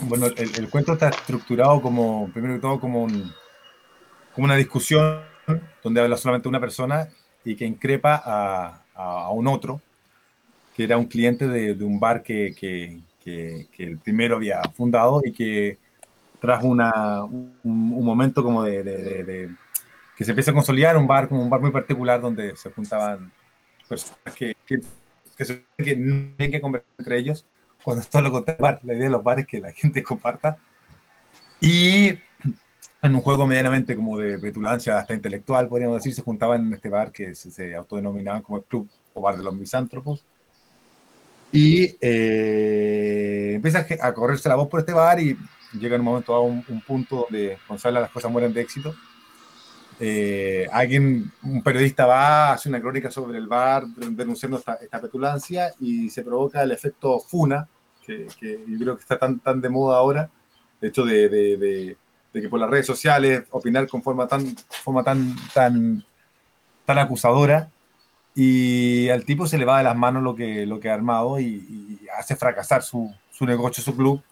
Bueno, 0.00 0.26
el, 0.26 0.68
cuento 0.68 0.94
está 0.94 1.10
estructurado 1.10 1.80
como, 1.80 2.28
primero 2.32 2.54
que 2.54 2.60
todo, 2.60 2.80
como, 2.80 3.06
como 3.06 4.44
una 4.44 4.56
discusión 4.56 5.35
donde 5.82 6.00
habla 6.00 6.16
solamente 6.16 6.48
una 6.48 6.60
persona 6.60 7.08
y 7.44 7.54
que 7.56 7.64
increpa 7.64 8.20
a, 8.24 8.82
a, 8.94 9.30
un 9.30 9.46
otro, 9.46 9.80
que 10.74 10.84
era 10.84 10.98
un 10.98 11.06
cliente 11.06 11.46
de, 11.46 11.72
un 11.84 12.00
bar 12.00 12.22
que, 12.22 12.54
que, 12.58 13.00
que, 13.22 13.66
el 13.78 13.98
primero 13.98 14.36
había 14.36 14.62
fundado 14.74 15.20
y 15.24 15.32
que 15.32 15.78
tras 16.40 16.62
una, 16.64 17.24
un, 17.24 18.04
momento 18.04 18.42
como 18.42 18.62
de, 18.62 19.50
que 20.16 20.24
se 20.24 20.30
empieza 20.30 20.50
a 20.50 20.54
consolidar 20.54 20.96
un 20.96 21.06
bar 21.06 21.28
como 21.28 21.42
un 21.42 21.50
bar 21.50 21.60
muy 21.60 21.70
particular 21.70 22.20
donde 22.20 22.56
se 22.56 22.70
juntaban 22.70 23.32
personas 23.88 24.34
que, 24.34 24.56
que, 24.66 24.76
no 25.96 26.34
tienen 26.36 26.50
que 26.50 26.60
conversar 26.60 26.90
entre 26.98 27.18
ellos 27.18 27.46
cuando 27.82 28.02
está 28.02 28.20
lo 28.20 28.32
contrario. 28.32 28.80
La 28.82 28.94
idea 28.94 29.04
de 29.04 29.10
los 29.10 29.22
bares 29.22 29.44
es 29.44 29.48
que 29.48 29.60
la 29.60 29.72
gente 29.72 30.02
comparta. 30.02 30.56
Y 31.60 32.18
en 33.06 33.14
un 33.14 33.22
juego 33.22 33.46
medianamente 33.46 33.96
como 33.96 34.18
de 34.18 34.38
petulancia 34.38 34.98
hasta 34.98 35.14
intelectual, 35.14 35.68
podríamos 35.68 35.96
decir, 35.96 36.14
se 36.14 36.22
juntaban 36.22 36.66
en 36.66 36.74
este 36.74 36.88
bar 36.88 37.12
que 37.12 37.34
se, 37.34 37.50
se 37.50 37.74
autodenominaban 37.74 38.42
como 38.42 38.58
el 38.58 38.64
Club 38.64 38.88
o 39.14 39.20
Bar 39.20 39.36
de 39.36 39.44
los 39.44 39.54
Misántropos. 39.54 40.24
Y 41.52 41.96
eh, 42.00 43.52
empieza 43.54 43.86
a 44.00 44.12
correrse 44.12 44.48
la 44.48 44.56
voz 44.56 44.68
por 44.68 44.80
este 44.80 44.92
bar 44.92 45.20
y 45.20 45.36
llega 45.72 45.94
en 45.94 46.02
un 46.02 46.06
momento 46.06 46.34
a 46.34 46.40
un, 46.40 46.64
un 46.68 46.80
punto 46.82 47.26
donde 47.28 47.58
Gonzalo 47.68 48.00
las 48.00 48.10
cosas 48.10 48.30
mueren 48.30 48.52
de 48.52 48.60
éxito. 48.60 48.94
Eh, 49.98 50.66
alguien, 50.70 51.32
un 51.42 51.62
periodista 51.62 52.04
va, 52.04 52.52
hace 52.52 52.68
una 52.68 52.80
crónica 52.80 53.10
sobre 53.10 53.38
el 53.38 53.46
bar 53.46 53.86
denunciando 53.86 54.58
esta, 54.58 54.74
esta 54.74 55.00
petulancia 55.00 55.72
y 55.80 56.10
se 56.10 56.22
provoca 56.22 56.62
el 56.62 56.72
efecto 56.72 57.18
Funa, 57.18 57.66
que, 58.04 58.26
que, 58.38 58.62
yo 58.66 58.78
creo 58.78 58.96
que 58.96 59.02
está 59.02 59.18
tan, 59.18 59.38
tan 59.40 59.60
de 59.60 59.70
moda 59.70 59.96
ahora, 59.96 60.28
de 60.80 60.88
hecho 60.88 61.04
de, 61.04 61.28
de, 61.30 61.56
de, 61.56 61.96
de 62.36 62.42
que 62.42 62.50
por 62.50 62.60
las 62.60 62.68
redes 62.68 62.84
sociales 62.84 63.44
opinar 63.50 63.88
con 63.88 64.02
forma 64.02 64.28
tan, 64.28 64.54
forma 64.84 65.02
tan, 65.02 65.34
tan, 65.54 66.04
tan 66.84 66.98
acusadora 66.98 67.70
y 68.34 69.08
al 69.08 69.24
tipo 69.24 69.46
se 69.46 69.56
le 69.56 69.64
va 69.64 69.78
de 69.78 69.84
las 69.84 69.96
manos 69.96 70.22
lo 70.22 70.36
que, 70.36 70.66
lo 70.66 70.78
que 70.78 70.90
ha 70.90 70.94
armado 70.94 71.40
y, 71.40 71.46
y 71.46 72.06
hace 72.18 72.36
fracasar 72.36 72.82
su, 72.82 73.10
su, 73.30 73.46
negocio, 73.46 73.82
su 73.82 73.96
club 73.96 74.22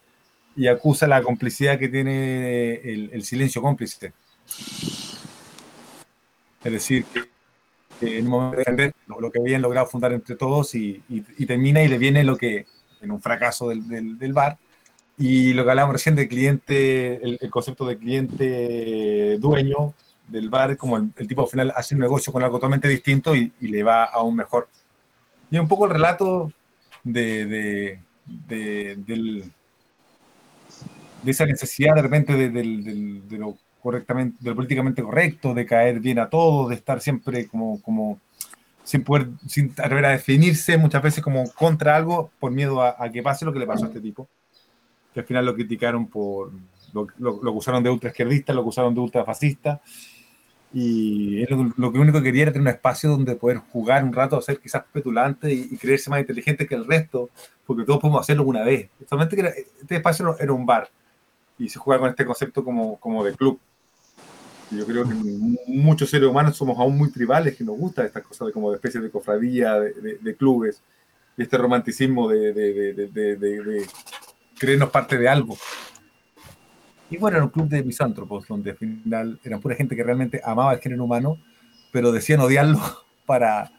y 0.54 0.66
acusa 0.66 1.06
la 1.06 1.22
complicidad 1.22 1.78
que 1.78 1.88
tiene 1.88 2.74
el, 2.74 3.08
el 3.10 3.24
silencio 3.24 3.62
cómplice. 3.62 4.12
Es 6.62 6.72
decir, 6.72 7.06
que, 7.98 8.18
en 8.18 8.26
un 8.26 8.30
momento 8.32 8.70
de 8.70 8.92
lo, 9.06 9.30
que 9.30 9.38
habían 9.38 9.62
logrado 9.62 9.86
fundar 9.86 10.12
entre 10.12 10.36
todos 10.36 10.74
y, 10.74 11.02
y, 11.08 11.24
y, 11.38 11.46
termina 11.46 11.82
y 11.82 11.88
le 11.88 11.96
viene 11.96 12.22
lo 12.22 12.36
que, 12.36 12.66
en 13.00 13.10
un 13.10 13.22
fracaso 13.22 13.70
del, 13.70 13.88
del, 13.88 14.18
del 14.18 14.34
bar, 14.34 14.58
y 15.16 15.52
lo 15.52 15.64
que 15.64 15.70
hablábamos 15.70 15.94
recién 15.94 16.16
del 16.16 16.28
cliente, 16.28 17.24
el, 17.24 17.38
el, 17.40 17.50
concepto 17.50 17.86
de 17.86 17.98
cliente 17.98 19.38
dueño 19.38 19.94
del 20.28 20.48
bar, 20.48 20.76
como 20.76 20.96
el, 20.96 21.10
el, 21.16 21.28
tipo 21.28 21.42
al 21.42 21.48
final 21.48 21.72
hace 21.76 21.94
un 21.94 22.00
negocio 22.00 22.32
con 22.32 22.42
algo 22.42 22.56
totalmente 22.56 22.88
distinto 22.88 23.36
y, 23.36 23.52
y, 23.60 23.68
le 23.68 23.82
va 23.82 24.04
aún 24.04 24.34
mejor. 24.36 24.68
Y 25.50 25.58
un 25.58 25.68
poco 25.68 25.84
el 25.84 25.92
relato 25.92 26.52
de, 27.04 27.46
de, 27.46 28.00
de, 28.26 28.96
del, 29.06 29.52
de 31.22 31.30
esa 31.30 31.46
necesidad 31.46 31.94
de 31.94 32.02
repente 32.02 32.34
de, 32.34 32.48
de 32.50 33.38
lo 33.38 33.56
correctamente, 33.80 34.38
de 34.40 34.50
lo 34.50 34.56
políticamente 34.56 35.02
correcto, 35.02 35.54
de 35.54 35.66
caer 35.66 36.00
bien 36.00 36.18
a 36.18 36.28
todos, 36.28 36.70
de 36.70 36.74
estar 36.74 37.00
siempre 37.00 37.46
como, 37.46 37.80
como 37.82 38.18
sin 38.82 39.04
poder, 39.04 39.28
sin 39.46 39.72
atrever 39.72 40.06
a 40.06 40.10
definirse 40.10 40.76
muchas 40.78 41.02
veces 41.02 41.22
como 41.22 41.48
contra 41.52 41.94
algo 41.94 42.30
por 42.40 42.50
miedo 42.50 42.82
a, 42.82 42.96
a, 42.98 43.10
que 43.12 43.22
pase 43.22 43.44
lo 43.44 43.52
que 43.52 43.58
le 43.58 43.66
pasó 43.66 43.84
a 43.84 43.88
este 43.88 44.00
tipo. 44.00 44.26
Que 45.14 45.20
al 45.20 45.26
final 45.26 45.46
lo 45.46 45.54
criticaron 45.54 46.08
por, 46.08 46.50
lo, 46.92 47.06
lo, 47.18 47.42
lo 47.42 47.50
acusaron 47.50 47.82
de 47.82 47.90
ultraizquierdista, 47.90 48.52
lo 48.52 48.62
acusaron 48.62 48.94
de 48.94 49.00
ultrafascista. 49.00 49.80
Y 50.72 51.46
lo, 51.46 51.72
lo, 51.76 51.92
que 51.92 51.98
único 52.00 52.18
que 52.18 52.24
quería 52.24 52.42
era 52.42 52.52
tener 52.52 52.66
un 52.66 52.74
espacio 52.74 53.08
donde 53.08 53.36
poder 53.36 53.58
jugar 53.58 54.02
un 54.02 54.12
rato, 54.12 54.40
ser 54.42 54.58
quizás 54.58 54.82
petulante 54.92 55.52
y, 55.52 55.68
y, 55.70 55.76
creerse 55.76 56.10
más 56.10 56.18
inteligente 56.18 56.66
que 56.66 56.74
el 56.74 56.84
resto, 56.84 57.30
porque 57.64 57.84
todos 57.84 58.00
podemos 58.00 58.20
hacerlo 58.20 58.42
una 58.42 58.64
vez. 58.64 58.90
Solamente 59.08 59.36
que 59.36 59.42
era, 59.42 59.50
este 59.50 59.96
espacio 59.96 60.36
era 60.38 60.52
un 60.52 60.66
bar 60.66 60.90
y 61.58 61.68
se 61.68 61.78
juega 61.78 62.00
con 62.00 62.10
este 62.10 62.24
concepto 62.24 62.64
como, 62.64 62.98
como 62.98 63.24
de 63.24 63.34
club. 63.34 63.60
Yo 64.70 64.84
creo 64.86 65.06
que 65.06 65.14
muchos 65.68 66.10
seres 66.10 66.28
humanos 66.28 66.56
somos 66.56 66.78
aún 66.78 66.96
muy 66.96 67.10
tribales, 67.12 67.56
que 67.56 67.64
nos 67.64 67.76
gusta 67.76 68.04
estas 68.04 68.24
cosas 68.24 68.48
de 68.48 68.52
como 68.52 68.70
de 68.70 68.76
especies 68.76 69.04
de 69.04 69.10
cofradía, 69.10 69.78
de, 69.78 69.92
de, 69.92 70.18
de 70.18 70.36
clubes, 70.36 70.82
y 71.36 71.42
este 71.42 71.58
romanticismo 71.58 72.28
de, 72.28 72.52
de, 72.52 73.86
creernos 74.58 74.90
parte 74.90 75.18
de 75.18 75.28
algo. 75.28 75.56
Y 77.10 77.16
bueno, 77.16 77.36
era 77.36 77.44
un 77.44 77.50
club 77.50 77.68
de 77.68 77.82
misántropos, 77.82 78.46
donde 78.48 78.70
al 78.70 78.76
final 78.76 79.38
eran 79.44 79.60
pura 79.60 79.76
gente 79.76 79.94
que 79.94 80.02
realmente 80.02 80.40
amaba 80.44 80.72
el 80.72 80.80
género 80.80 81.04
humano, 81.04 81.38
pero 81.92 82.12
decían 82.12 82.40
odiarlo 82.40 82.80
para, 83.26 83.70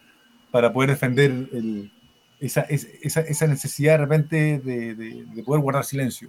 para 0.50 0.72
poder 0.72 0.90
defender 0.90 1.30
el, 1.30 1.92
esa, 2.40 2.62
esa, 2.62 3.20
esa, 3.20 3.46
necesidad 3.46 3.92
de 3.92 3.98
repente 3.98 4.58
de 4.58 5.42
poder 5.44 5.62
guardar 5.62 5.84
silencio 5.84 6.28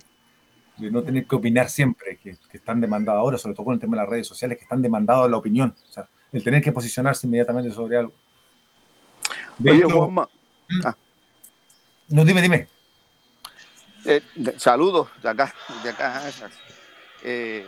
de 0.77 0.91
no 0.91 1.03
tener 1.03 1.25
que 1.25 1.35
opinar 1.35 1.69
siempre, 1.69 2.17
que, 2.17 2.37
que, 2.49 2.57
están 2.57 2.79
demandados 2.79 3.19
ahora, 3.19 3.37
sobre 3.37 3.55
todo 3.55 3.65
con 3.65 3.73
el 3.73 3.79
tema 3.79 3.97
de 3.97 4.03
las 4.03 4.09
redes 4.09 4.27
sociales, 4.27 4.57
que 4.57 4.63
están 4.63 4.81
demandados 4.81 5.29
la 5.29 5.37
opinión, 5.37 5.75
o 5.89 5.91
sea, 5.91 6.07
el 6.31 6.43
tener 6.43 6.61
que 6.61 6.71
posicionarse 6.71 7.25
inmediatamente 7.25 7.71
sobre 7.71 7.97
algo. 7.97 8.13
De 9.57 9.71
Oye, 9.71 9.79
hecho, 9.79 9.89
Juanma. 9.89 10.29
¿Mm? 10.69 10.81
Ah. 10.85 10.95
No, 12.09 12.23
dime, 12.23 12.41
dime. 12.41 12.67
Eh, 14.07 14.21
saludos 14.57 15.09
de 15.21 15.29
acá, 15.29 15.53
de 15.83 15.89
acá. 15.89 16.31
Eh, 17.23 17.65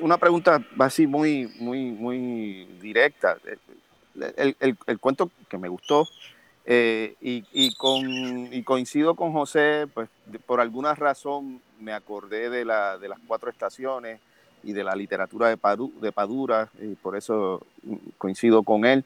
una 0.00 0.18
pregunta 0.18 0.62
así 0.78 1.06
muy, 1.06 1.46
muy, 1.58 1.90
muy 1.90 2.66
directa. 2.80 3.38
El, 4.36 4.56
el, 4.60 4.98
cuento 4.98 5.30
que 5.48 5.56
me 5.56 5.68
gustó 5.68 6.06
eh, 6.66 7.14
y, 7.22 7.74
coincido 8.62 9.14
con 9.14 9.32
José, 9.32 9.86
pues 9.94 10.10
por 10.44 10.60
alguna 10.60 10.94
razón 10.94 11.62
me 11.80 11.94
acordé 11.94 12.50
de, 12.50 12.66
la, 12.66 12.98
de 12.98 13.08
las 13.08 13.18
cuatro 13.26 13.50
estaciones 13.50 14.20
y 14.62 14.74
de 14.74 14.84
la 14.84 14.94
literatura 14.94 15.48
de, 15.48 15.56
Padu, 15.56 15.92
de 16.02 16.12
Padura, 16.12 16.68
y 16.78 16.94
por 16.94 17.16
eso 17.16 17.66
coincido 18.18 18.62
con 18.62 18.84
él. 18.84 19.04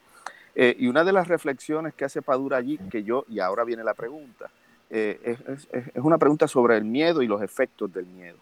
Eh, 0.56 0.74
y 0.78 0.88
una 0.88 1.04
de 1.04 1.12
las 1.12 1.28
reflexiones 1.28 1.94
que 1.94 2.04
hace 2.04 2.20
Padura 2.20 2.56
allí, 2.56 2.78
que 2.90 3.04
yo, 3.04 3.24
y 3.28 3.38
ahora 3.38 3.62
viene 3.62 3.84
la 3.84 3.94
pregunta, 3.94 4.50
eh, 4.94 5.20
es, 5.24 5.68
es, 5.72 5.86
es, 5.94 6.02
una 6.02 6.18
pregunta 6.18 6.46
sobre 6.46 6.76
el 6.76 6.84
miedo 6.84 7.20
y 7.22 7.26
los 7.26 7.42
efectos 7.42 7.92
del 7.92 8.06
miedo. 8.06 8.38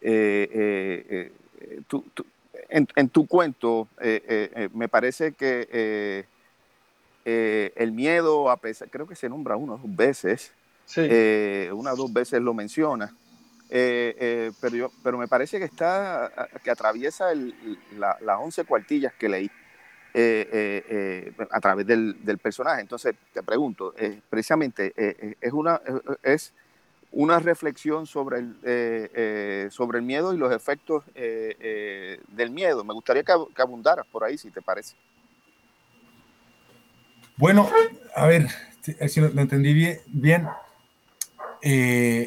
Eh, 0.00 1.32
tú, 1.86 2.04
tú, 2.12 2.26
en, 2.68 2.86
en, 2.96 3.08
tu 3.08 3.26
cuento, 3.26 3.88
me 4.72 4.88
parece 4.88 5.32
que 5.32 6.26
eh, 7.24 7.72
el 7.76 7.92
miedo, 7.92 8.50
a 8.50 8.56
pesar, 8.56 8.90
creo 8.90 9.06
que 9.06 9.14
se 9.14 9.28
nombra 9.28 9.56
una 9.56 9.74
o 9.74 9.78
dos 9.78 9.96
veces, 9.96 10.52
sí. 10.84 11.00
eh, 11.04 11.70
una 11.72 11.92
o 11.92 11.96
dos 11.96 12.12
veces 12.12 12.42
lo 12.42 12.52
menciona, 12.52 13.14
eh, 13.70 14.14
eh, 14.18 14.52
pero, 14.60 14.76
yo, 14.76 14.92
pero 15.02 15.16
me 15.16 15.26
parece 15.26 15.58
que 15.58 15.64
está, 15.64 16.30
que 16.62 16.70
atraviesa 16.70 17.32
el, 17.32 17.54
la, 17.96 18.18
las 18.20 18.38
11 18.38 18.64
cuartillas 18.64 19.14
que 19.14 19.28
leí 19.28 19.50
eh, 20.14 21.32
a 21.50 21.60
través 21.60 21.86
del, 21.86 22.24
del, 22.24 22.38
personaje. 22.38 22.80
Entonces, 22.80 23.14
te 23.32 23.42
pregunto, 23.42 23.94
precisamente, 24.30 24.92
es, 25.40 25.52
una, 25.52 25.80
es 26.22 26.52
una 27.10 27.38
reflexión 27.40 28.06
sobre 28.06 28.38
el, 28.38 29.70
sobre 29.70 29.98
el 29.98 30.04
miedo 30.04 30.32
y 30.32 30.38
los 30.38 30.52
efectos 30.52 31.04
del 31.14 32.50
miedo. 32.50 32.84
Me 32.84 32.94
gustaría 32.94 33.22
que, 33.22 33.32
abundaras 33.62 34.06
por 34.06 34.24
ahí, 34.24 34.38
si 34.38 34.50
te 34.50 34.62
parece. 34.62 34.94
Bueno, 37.36 37.68
a 38.14 38.26
ver, 38.26 38.48
si 39.08 39.20
lo, 39.20 39.26
entendí 39.26 39.98
bien, 40.06 40.46
eh, 41.62 42.26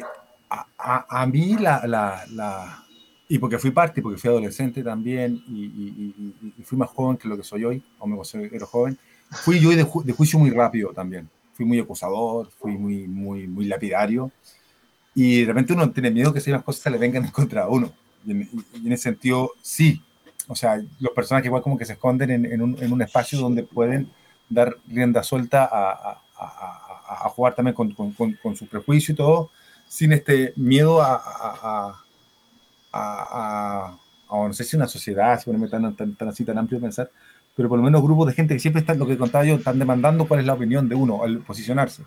a, 0.50 0.66
a, 0.76 1.22
a, 1.22 1.26
mí 1.26 1.56
la, 1.56 1.86
la, 1.86 2.84
y 3.28 3.38
porque 3.38 3.58
fui 3.58 3.70
parte, 3.70 4.00
porque 4.00 4.18
fui 4.18 4.30
adolescente 4.30 4.82
también, 4.82 5.42
y, 5.48 5.64
y, 5.64 6.54
y, 6.58 6.62
fui 6.62 6.78
más 6.78 6.88
joven 6.88 7.16
que 7.16 7.28
lo 7.28 7.36
que 7.36 7.42
soy 7.42 7.64
hoy, 7.64 7.82
o 7.98 8.06
me 8.06 8.16
considero 8.16 8.66
joven, 8.66 8.98
fui 9.30 9.60
yo 9.60 9.70
de, 9.70 9.82
ju 9.84 10.02
de, 10.02 10.12
juicio 10.12 10.38
muy 10.38 10.50
rápido 10.50 10.92
también, 10.94 11.28
fui 11.52 11.66
muy 11.66 11.78
acusador, 11.78 12.50
fui 12.58 12.76
muy, 12.76 13.06
muy, 13.06 13.46
muy 13.46 13.66
lapidario, 13.66 14.32
y 15.14 15.42
de 15.42 15.46
repente 15.46 15.74
uno 15.74 15.90
tiene 15.90 16.10
miedo 16.10 16.32
que 16.32 16.40
si 16.40 16.50
las 16.50 16.62
cosas 16.62 16.82
se 16.82 16.90
le 16.90 16.98
vengan 16.98 17.24
en 17.24 17.30
contra 17.30 17.64
a 17.64 17.68
uno, 17.68 17.92
y 18.24 18.30
en, 18.30 18.48
y 18.82 18.86
en 18.86 18.92
ese 18.92 19.04
sentido, 19.04 19.52
sí, 19.60 20.02
o 20.46 20.56
sea, 20.56 20.82
los 20.98 21.12
personajes 21.12 21.46
igual 21.46 21.62
como 21.62 21.76
que 21.76 21.84
se 21.84 21.92
esconden 21.92 22.30
en, 22.30 22.46
en, 22.46 22.62
un, 22.62 22.82
en 22.82 22.90
un 22.90 23.02
espacio 23.02 23.38
donde 23.38 23.62
pueden 23.62 24.10
dar 24.48 24.74
rienda 24.86 25.22
suelta 25.22 25.64
a, 25.64 25.92
a, 25.92 26.22
a, 26.38 27.26
a 27.26 27.28
jugar 27.28 27.54
también 27.54 27.74
con, 27.74 27.92
con, 27.92 28.12
con, 28.12 28.32
con, 28.42 28.56
su 28.56 28.66
prejuicio 28.66 29.12
y 29.12 29.16
todo, 29.16 29.50
sin 29.86 30.12
este 30.12 30.54
miedo 30.56 31.02
a, 31.02 32.02
a, 32.98 33.98
no 34.30 34.52
sé 34.52 34.64
si 34.64 34.76
una 34.76 34.86
sociedad, 34.86 35.40
si 35.40 35.50
me 35.50 35.68
tan, 35.68 35.94
tan, 35.96 36.14
tan, 36.14 36.28
así 36.28 36.44
tan 36.44 36.58
amplio 36.58 36.80
pensar, 36.80 37.10
pero 37.56 37.68
por 37.68 37.78
lo 37.78 37.84
menos 37.84 38.02
grupos 38.02 38.28
de 38.28 38.34
gente 38.34 38.54
que 38.54 38.60
siempre 38.60 38.80
están, 38.80 38.98
lo 38.98 39.06
que 39.06 39.18
contaba 39.18 39.44
yo, 39.44 39.56
están 39.56 39.78
demandando 39.78 40.26
cuál 40.26 40.40
es 40.40 40.46
la 40.46 40.54
opinión 40.54 40.88
de 40.88 40.94
uno 40.94 41.24
al 41.24 41.38
posicionarse. 41.38 42.02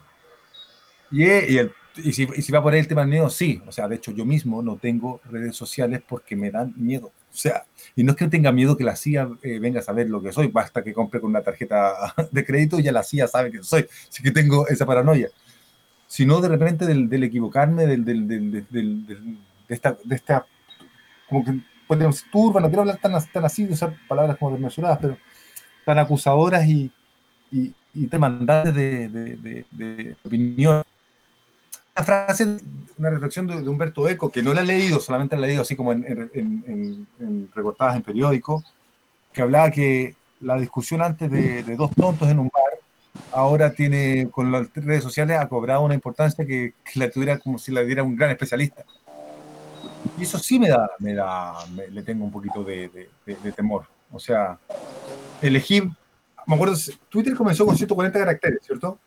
Y, 1.11 1.23
y, 1.23 1.57
el, 1.57 1.71
y, 1.97 2.13
si, 2.13 2.23
y 2.35 2.41
si 2.41 2.51
va 2.51 2.63
por 2.63 2.73
ahí 2.73 2.79
el 2.79 2.87
tema 2.87 3.01
del 3.01 3.09
miedo, 3.09 3.29
sí, 3.29 3.61
o 3.67 3.71
sea, 3.71 3.87
de 3.87 3.95
hecho 3.95 4.11
yo 4.11 4.25
mismo 4.25 4.61
no 4.61 4.77
tengo 4.77 5.19
redes 5.29 5.55
sociales 5.55 6.01
porque 6.07 6.35
me 6.35 6.51
dan 6.51 6.73
miedo. 6.77 7.07
O 7.07 7.37
sea, 7.37 7.65
y 7.95 8.03
no 8.03 8.11
es 8.11 8.17
que 8.17 8.27
tenga 8.27 8.51
miedo 8.51 8.75
que 8.77 8.83
la 8.83 8.95
CIA 8.95 9.29
eh, 9.41 9.59
venga 9.59 9.79
a 9.79 9.83
saber 9.83 10.09
lo 10.09 10.21
que 10.21 10.31
soy, 10.31 10.47
basta 10.47 10.83
que 10.83 10.93
compre 10.93 11.21
con 11.21 11.29
una 11.29 11.41
tarjeta 11.41 12.13
de 12.31 12.45
crédito 12.45 12.79
y 12.79 12.83
ya 12.83 12.91
la 12.91 13.03
CIA 13.03 13.27
sabe 13.27 13.51
que 13.51 13.63
soy, 13.63 13.87
así 14.09 14.21
que 14.23 14.31
tengo 14.31 14.67
esa 14.67 14.85
paranoia. 14.85 15.29
Sino 16.07 16.41
de 16.41 16.49
repente 16.49 16.85
del, 16.85 17.09
del 17.09 17.23
equivocarme, 17.23 17.87
del, 17.87 18.03
del, 18.03 18.27
del, 18.27 19.05
de, 19.05 19.17
esta, 19.69 19.97
de 20.03 20.15
esta, 20.15 20.45
como 21.31 21.45
que 21.45 21.53
pues, 21.87 22.25
turba, 22.29 22.59
no 22.59 22.67
quiero 22.67 22.81
hablar 22.81 22.97
tan, 22.97 23.13
tan 23.31 23.45
así, 23.45 23.65
de 23.65 23.73
usar 23.73 23.95
palabras 24.07 24.37
como 24.37 24.51
desmesuradas, 24.51 24.99
pero 25.01 25.17
tan 25.85 25.97
acusadoras 25.97 26.65
y, 26.67 26.91
y, 27.51 27.73
y 27.93 28.05
demandantes 28.07 28.75
de, 28.75 29.07
de, 29.07 29.65
de, 29.71 30.15
opinión. 30.25 30.83
Una 31.95 32.05
frase, 32.05 32.57
una 32.97 33.09
reflexión 33.09 33.47
de, 33.47 33.67
Humberto 33.67 34.07
Eco, 34.09 34.29
que 34.29 34.43
no 34.43 34.53
la 34.53 34.61
he 34.61 34.65
leído, 34.65 34.99
solamente 34.99 35.37
la 35.37 35.45
he 35.45 35.49
leído 35.49 35.61
así 35.61 35.75
como 35.75 35.93
en, 35.93 36.05
en, 36.33 37.07
en, 37.19 37.49
recortadas 37.55 37.95
en 37.95 38.01
periódicos, 38.01 38.63
que 39.31 39.41
hablaba 39.41 39.71
que 39.71 40.15
la 40.41 40.57
discusión 40.57 41.01
antes 41.01 41.31
de, 41.31 41.63
dos 41.77 41.91
tontos 41.95 42.29
en 42.29 42.39
un 42.39 42.49
bar, 42.53 42.79
ahora 43.31 43.71
tiene, 43.71 44.29
con 44.31 44.51
las 44.51 44.73
redes 44.75 45.03
sociales, 45.03 45.37
ha 45.39 45.47
cobrado 45.47 45.81
una 45.81 45.93
importancia 45.93 46.45
que, 46.45 46.73
que 46.83 46.99
la 46.99 47.09
tuviera 47.09 47.37
como 47.39 47.57
si 47.57 47.71
la 47.71 47.83
diera 47.83 48.03
un 48.03 48.17
gran 48.17 48.31
especialista. 48.31 48.83
Y 50.17 50.23
eso 50.23 50.37
sí 50.37 50.59
me 50.59 50.69
da, 50.69 50.89
me 50.99 51.13
da, 51.13 51.53
le 51.89 52.03
tengo 52.03 52.25
un 52.25 52.31
poquito 52.31 52.63
de, 52.63 53.09
de, 53.25 53.51
temor. 53.51 53.85
O 54.11 54.19
sea, 54.19 54.57
elegir, 55.41 55.89
me 56.45 56.55
acuerdo, 56.55 56.75
Twitter 57.09 57.35
comenzó 57.35 57.65
con 57.65 57.77
140 57.77 58.19
caracteres, 58.19 58.59
¿cierto? 58.65 58.99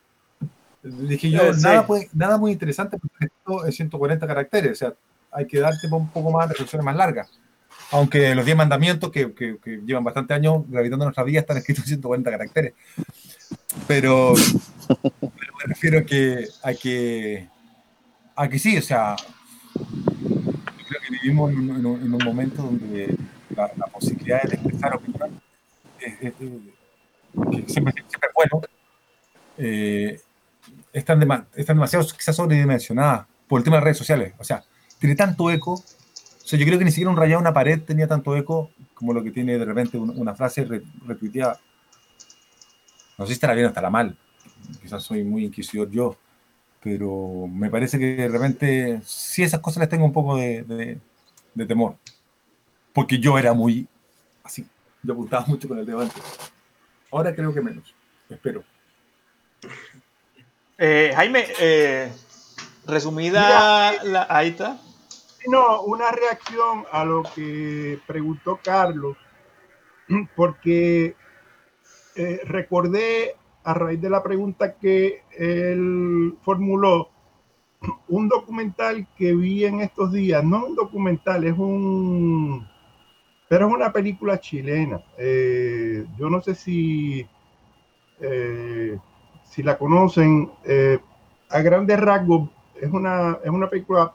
Dije 0.82 1.30
yo, 1.30 1.52
nada, 1.54 1.86
nada 2.12 2.38
muy 2.38 2.52
interesante, 2.52 2.98
porque 2.98 3.26
esto 3.26 3.64
es 3.66 3.74
140 3.76 4.26
caracteres, 4.26 4.72
o 4.72 4.74
sea, 4.74 4.94
hay 5.32 5.46
que 5.46 5.58
darte 5.58 5.88
un 5.90 6.08
poco 6.08 6.30
más 6.30 6.48
de 6.48 6.54
reflexiones 6.54 6.84
más 6.84 6.96
largas. 6.96 7.30
Aunque 7.90 8.34
los 8.34 8.44
10 8.44 8.56
mandamientos, 8.56 9.10
que, 9.10 9.34
que, 9.34 9.58
llevan 9.84 10.04
bastante 10.04 10.34
años 10.34 10.62
gravitando 10.68 11.04
nuestra 11.04 11.24
vida, 11.24 11.40
están 11.40 11.56
escritos 11.56 11.84
en 11.84 11.88
140 11.88 12.30
caracteres. 12.30 12.72
Pero, 13.86 14.34
pero 14.88 15.54
me 15.58 15.64
refiero 15.66 16.04
que, 16.06 16.48
a 16.62 16.74
que, 16.74 17.48
a 18.36 18.48
que 18.48 18.58
sí, 18.58 18.78
o 18.78 18.82
sea, 18.82 19.16
que 20.88 21.10
vivimos 21.10 21.52
en 21.52 21.86
un, 21.86 22.18
momento 22.24 22.62
donde 22.62 23.16
la, 23.50 23.68
posibilidad 23.92 24.42
de 24.42 24.54
expresar 24.54 24.96
opinión 24.96 25.40
es, 26.00 26.18
siempre, 27.66 27.94
siempre 28.06 28.28
es 28.28 28.34
bueno, 28.34 28.60
eh, 29.58 30.20
están, 30.92 31.46
están 31.54 31.76
demasiado 31.76 32.06
quizás 32.06 32.36
sobredimensionadas 32.36 33.26
por 33.48 33.60
el 33.60 33.64
tema 33.64 33.76
de 33.76 33.80
las 33.80 33.84
redes 33.84 33.98
sociales. 33.98 34.34
O 34.38 34.44
sea, 34.44 34.64
tiene 34.98 35.16
tanto 35.16 35.50
eco. 35.50 35.72
O 35.74 36.46
sea, 36.46 36.58
yo 36.58 36.66
creo 36.66 36.78
que 36.78 36.84
ni 36.84 36.90
siquiera 36.90 37.10
un 37.10 37.16
rayado 37.16 37.40
una 37.40 37.52
pared 37.52 37.80
tenía 37.82 38.06
tanto 38.06 38.36
eco 38.36 38.70
como 38.94 39.12
lo 39.12 39.22
que 39.22 39.30
tiene 39.30 39.58
de 39.58 39.64
repente 39.64 39.96
una, 39.98 40.34
frase 40.34 40.66
retuiteada. 41.06 41.60
No 43.18 43.24
sé 43.24 43.28
si 43.28 43.32
estará 43.34 43.54
bien 43.54 43.66
o 43.66 43.68
estará 43.68 43.90
mal. 43.90 44.16
Quizás 44.80 45.02
soy 45.02 45.24
muy 45.24 45.44
inquisidor 45.44 45.90
yo 45.90 46.16
pero 46.84 47.48
me 47.50 47.70
parece 47.70 47.98
que 47.98 48.14
de 48.14 48.28
repente 48.28 49.00
sí 49.06 49.42
esas 49.42 49.60
cosas 49.60 49.80
les 49.80 49.88
tengo 49.88 50.04
un 50.04 50.12
poco 50.12 50.36
de, 50.36 50.98
temor, 51.66 51.96
porque 52.92 53.18
yo 53.18 53.38
era 53.38 53.54
muy 53.54 53.88
así, 54.42 54.68
yo 55.02 55.14
apuntaba 55.14 55.46
mucho 55.46 55.66
con 55.66 55.78
el 55.78 55.86
dedo 55.86 56.00
antes. 56.00 56.22
Ahora 57.10 57.34
creo 57.34 57.54
que 57.54 57.62
menos, 57.62 57.94
espero. 58.28 58.62
Eh, 60.76 61.12
Jaime, 61.16 61.46
eh, 61.58 62.12
resumida 62.84 64.02
la... 64.02 64.26
Ahí 64.28 64.50
está. 64.50 64.78
No, 65.46 65.82
una 65.82 66.10
reacción 66.10 66.84
a 66.92 67.04
lo 67.06 67.22
que 67.34 67.98
preguntó 68.06 68.60
Carlos, 68.62 69.16
porque 70.36 71.16
eh, 72.14 72.40
recordé 72.44 73.36
a 73.64 73.74
raíz 73.74 74.00
de 74.00 74.10
la 74.10 74.22
pregunta 74.22 74.74
que 74.74 75.22
él 75.36 76.34
formuló, 76.42 77.08
un 78.08 78.28
documental 78.28 79.06
que 79.16 79.34
vi 79.34 79.64
en 79.64 79.80
estos 79.80 80.12
días, 80.12 80.44
no 80.44 80.66
un 80.66 80.74
documental, 80.74 81.44
es 81.44 81.58
un, 81.58 82.66
pero 83.48 83.68
es 83.68 83.74
una 83.74 83.92
película 83.92 84.38
chilena. 84.38 85.02
Eh, 85.18 86.06
yo 86.18 86.30
no 86.30 86.40
sé 86.40 86.54
si, 86.54 87.26
eh, 88.20 88.98
si 89.44 89.62
la 89.62 89.78
conocen, 89.78 90.50
eh, 90.64 90.98
a 91.50 91.60
grandes 91.60 92.00
rasgos, 92.00 92.50
es 92.80 92.90
una, 92.90 93.38
es 93.42 93.50
una 93.50 93.68
película 93.68 94.12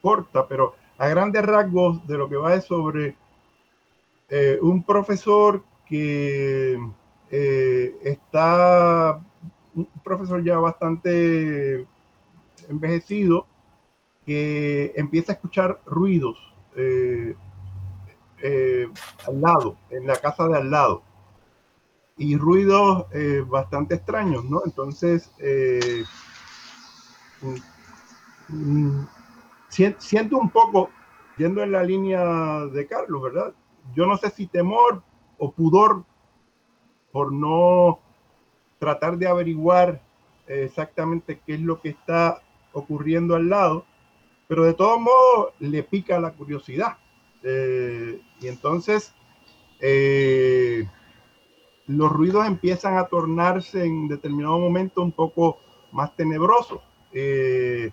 corta, 0.00 0.46
pero 0.46 0.74
a 0.98 1.08
grandes 1.08 1.44
rasgos 1.44 2.06
de 2.06 2.18
lo 2.18 2.28
que 2.28 2.36
va 2.36 2.54
es 2.54 2.64
sobre 2.64 3.16
un 4.60 4.82
profesor 4.82 5.62
que 5.86 6.76
eh, 7.30 7.96
está 8.02 9.20
un 9.74 9.88
profesor 10.04 10.42
ya 10.42 10.58
bastante 10.58 11.86
envejecido 12.68 13.46
que 14.24 14.92
empieza 14.96 15.32
a 15.32 15.34
escuchar 15.34 15.80
ruidos 15.86 16.38
eh, 16.76 17.34
eh, 18.42 18.88
al 19.26 19.40
lado, 19.40 19.76
en 19.90 20.06
la 20.06 20.16
casa 20.16 20.48
de 20.48 20.56
al 20.56 20.70
lado. 20.70 21.02
Y 22.18 22.36
ruidos 22.36 23.06
bastante 23.46 23.96
extraños, 23.96 24.42
¿no? 24.46 24.62
Entonces, 24.64 25.30
mm, 27.42 27.56
mm, 28.48 29.06
siento 29.68 30.38
un 30.38 30.48
poco, 30.48 30.88
yendo 31.36 31.62
en 31.62 31.72
la 31.72 31.82
línea 31.82 32.24
de 32.72 32.86
Carlos, 32.86 33.22
¿verdad? 33.22 33.52
Yo 33.94 34.06
no 34.06 34.16
sé 34.16 34.30
si 34.30 34.46
temor 34.46 35.02
o 35.36 35.52
pudor 35.52 36.06
por 37.16 37.32
no 37.32 37.98
tratar 38.78 39.16
de 39.16 39.26
averiguar 39.26 40.02
exactamente 40.46 41.40
qué 41.46 41.54
es 41.54 41.60
lo 41.62 41.80
que 41.80 41.88
está 41.88 42.42
ocurriendo 42.74 43.34
al 43.34 43.48
lado, 43.48 43.86
pero 44.48 44.66
de 44.66 44.74
todos 44.74 45.00
modos 45.00 45.54
le 45.58 45.82
pica 45.82 46.20
la 46.20 46.32
curiosidad. 46.32 46.98
Eh, 47.42 48.20
y 48.38 48.48
entonces 48.48 49.14
eh, 49.80 50.86
los 51.86 52.12
ruidos 52.12 52.46
empiezan 52.46 52.98
a 52.98 53.06
tornarse 53.06 53.86
en 53.86 54.08
determinado 54.08 54.58
momento 54.58 55.00
un 55.00 55.12
poco 55.12 55.58
más 55.92 56.14
tenebrosos, 56.16 56.80
eh, 57.14 57.92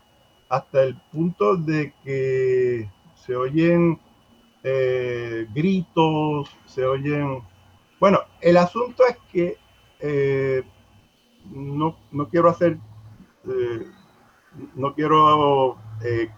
hasta 0.49 0.83
el 0.83 0.97
punto 1.13 1.55
de 1.55 1.93
que 2.03 2.89
se 3.15 3.37
oyen 3.37 4.01
gritos, 5.53 6.49
se 6.65 6.83
oyen 6.83 7.41
bueno, 8.03 8.19
el 8.41 8.57
asunto 8.57 9.05
es 9.07 9.15
que 9.31 9.57
eh, 10.01 10.61
no, 11.45 11.95
quiero 12.29 12.49
hacer, 12.49 12.77
eh, 13.47 13.87
no 14.75 14.93
quiero 14.93 15.77
eh, 16.03 16.29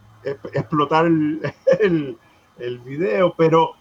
explotar 0.53 1.07
el, 1.79 2.19
el, 2.59 2.79
video, 2.81 3.33
pero 3.35 3.71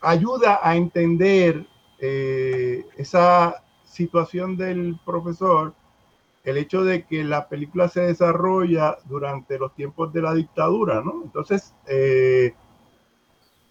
ayuda 0.00 0.60
a 0.62 0.76
entender 0.76 1.66
esa 1.98 3.64
situación 3.82 4.56
del 4.56 4.96
profesor, 5.04 5.74
el 6.44 6.56
hecho 6.56 6.84
de 6.84 7.04
que 7.04 7.24
la 7.24 7.48
película 7.48 7.88
se 7.88 8.02
desarrolla 8.02 8.98
durante 9.06 9.58
los 9.58 9.74
tiempos 9.74 10.12
de 10.12 10.22
la 10.22 10.34
dictadura, 10.34 11.02
¿no? 11.04 11.22
Entonces, 11.24 11.74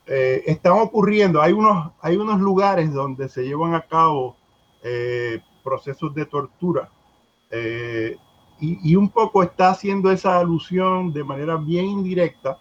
eh, 0.05 0.43
están 0.47 0.73
ocurriendo, 0.73 1.41
hay 1.41 1.53
unos, 1.53 1.93
hay 2.01 2.17
unos 2.17 2.41
lugares 2.41 2.91
donde 2.91 3.29
se 3.29 3.43
llevan 3.43 3.73
a 3.73 3.87
cabo 3.87 4.35
eh, 4.83 5.39
procesos 5.63 6.13
de 6.13 6.25
tortura 6.25 6.89
eh, 7.49 8.17
y, 8.59 8.95
un 8.95 9.09
poco 9.09 9.43
está 9.43 9.69
haciendo 9.69 10.11
esa 10.11 10.39
alusión 10.39 11.11
de 11.11 11.23
manera 11.23 11.57
bien 11.57 11.85
indirecta, 11.85 12.59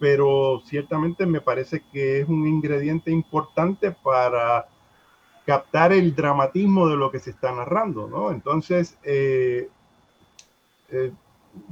pero 0.00 0.62
ciertamente 0.64 1.26
me 1.26 1.40
parece 1.40 1.84
que 1.92 2.20
es 2.20 2.28
un 2.28 2.48
ingrediente 2.48 3.12
importante 3.12 3.92
para 3.92 4.66
captar 5.46 5.92
el 5.92 6.12
dramatismo 6.16 6.88
de 6.88 6.96
lo 6.96 7.12
que 7.12 7.20
se 7.20 7.30
está 7.30 7.52
narrando, 7.52 8.08
¿no? 8.08 8.32
Entonces, 8.32 8.98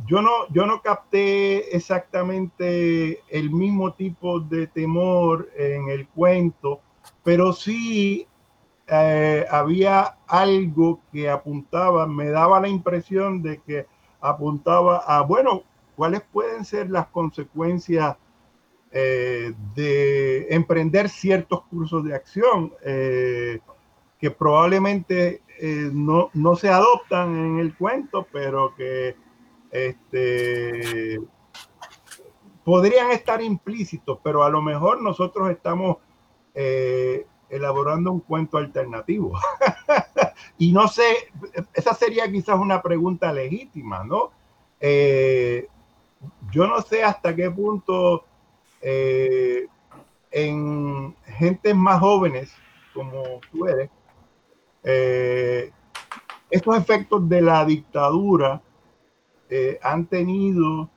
yo 0.06 0.22
no, 0.22 0.30
yo 0.50 0.66
no 0.66 0.82
capté 0.82 1.74
exactamente 1.76 3.22
el 3.28 3.50
mismo 3.50 3.92
tipo 3.94 4.40
de 4.40 4.66
temor 4.66 5.50
en 5.56 5.88
el 5.88 6.08
cuento, 6.08 6.80
pero 7.22 7.52
sí 7.52 8.26
eh, 8.86 9.46
había 9.50 10.18
algo 10.26 11.00
que 11.12 11.30
apuntaba, 11.30 12.06
me 12.06 12.30
daba 12.30 12.60
la 12.60 12.68
impresión 12.68 13.42
de 13.42 13.60
que 13.62 13.86
apuntaba 14.20 14.98
a, 14.98 15.22
bueno, 15.22 15.62
cuáles 15.96 16.22
pueden 16.32 16.64
ser 16.64 16.90
las 16.90 17.06
consecuencias 17.08 18.16
eh, 18.90 19.54
de 19.74 20.54
emprender 20.54 21.08
ciertos 21.08 21.62
cursos 21.62 22.04
de 22.04 22.14
acción 22.14 22.72
eh, 22.84 23.60
que 24.18 24.30
probablemente 24.30 25.42
no, 25.92 26.28
no 26.34 26.56
se 26.56 26.68
adoptan 26.68 27.36
en 27.36 27.58
el 27.60 27.76
cuento, 27.76 28.26
pero 28.32 28.74
que 28.74 29.14
este, 29.72 31.18
podrían 32.62 33.10
estar 33.10 33.42
implícitos, 33.42 34.18
pero 34.22 34.44
a 34.44 34.50
lo 34.50 34.62
mejor 34.62 35.02
nosotros 35.02 35.50
estamos 35.50 35.96
eh, 36.54 37.26
elaborando 37.48 38.12
un 38.12 38.20
cuento 38.20 38.58
alternativo. 38.58 39.32
y 40.58 40.72
no 40.72 40.86
sé, 40.88 41.32
esa 41.72 41.94
sería 41.94 42.30
quizás 42.30 42.58
una 42.58 42.82
pregunta 42.82 43.32
legítima, 43.32 44.04
¿no? 44.04 44.30
Eh, 44.78 45.66
yo 46.50 46.66
no 46.66 46.80
sé 46.82 47.02
hasta 47.02 47.34
qué 47.34 47.50
punto 47.50 48.24
eh, 48.80 49.66
en 50.30 51.16
gentes 51.24 51.74
más 51.74 51.98
jóvenes, 51.98 52.52
como 52.94 53.40
tú 53.50 53.66
eres, 53.66 53.90
estos 56.50 56.76
efectos 56.76 57.28
de 57.28 57.40
la 57.40 57.64
dictadura 57.64 58.60
eh, 59.53 59.78
han 59.82 60.07
tenido 60.07 60.90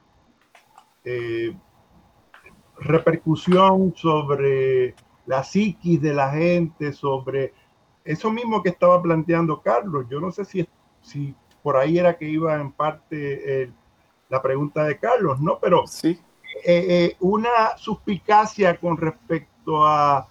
repercusión 2.78 3.94
sobre 3.96 4.96
la 5.28 5.44
psiquis 5.44 6.02
de 6.02 6.14
la 6.14 6.32
gente, 6.32 6.94
sobre 6.94 7.54
eso 8.04 8.32
mismo 8.32 8.64
que 8.64 8.70
estaba 8.70 9.02
planteando 9.02 9.62
Carlos. 9.62 10.08
Yo 10.10 10.20
no 10.20 10.32
sé 10.32 10.46
si, 10.46 10.68
si 11.02 11.36
por 11.62 11.78
ahí 11.78 12.00
era 12.00 12.18
que 12.18 12.28
iba 12.28 12.56
en 12.56 12.72
parte 12.72 13.72
la 14.30 14.42
pregunta 14.42 14.84
de 14.84 14.98
Carlos, 14.98 15.40
¿no? 15.40 15.60
Pero 15.60 15.86
sí. 15.86 16.20
Eh, 16.64 16.86
eh, 16.90 17.18
una 17.20 17.78
suspicacia 17.78 18.80
con 18.80 18.98
respecto 18.98 19.86
a, 19.86 20.28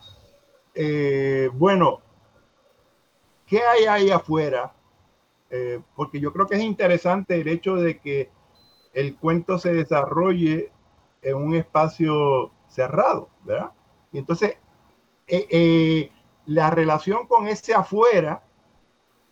eh, 0.74 1.50
bueno, 1.52 2.00
¿qué 3.46 3.60
hay 3.62 3.84
ahí 3.84 4.10
afuera? 4.10 4.72
Porque 5.94 6.20
yo 6.20 6.32
creo 6.32 6.46
que 6.46 6.56
es 6.56 6.62
interesante 6.62 7.40
el 7.40 7.48
hecho 7.48 7.76
de 7.76 7.98
que 7.98 8.30
el 8.92 9.16
cuento 9.16 9.58
se 9.58 9.72
desarrolle 9.72 10.70
en 11.22 11.36
un 11.36 11.54
espacio 11.54 12.50
cerrado, 12.68 13.28
¿verdad? 13.44 13.70
Y 14.12 14.18
entonces, 14.18 14.56
la 16.46 16.70
relación 16.70 17.26
con 17.26 17.46
ese 17.48 17.74
afuera, 17.74 18.42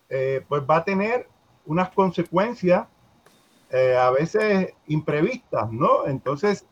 pues 0.08 0.62
va 0.68 0.76
a 0.76 0.84
tener 0.84 1.28
unas 1.66 1.90
consecuencias 1.90 2.86
a 3.72 4.10
veces 4.10 4.74
imprevistas, 4.86 5.70
¿no? 5.72 6.06
Entonces, 6.06 6.66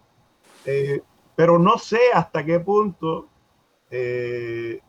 eh, 0.64 1.02
pero 1.34 1.58
no 1.58 1.78
sé 1.78 2.00
hasta 2.12 2.44
qué 2.44 2.60
punto 2.60 3.28
eh, 3.90 4.80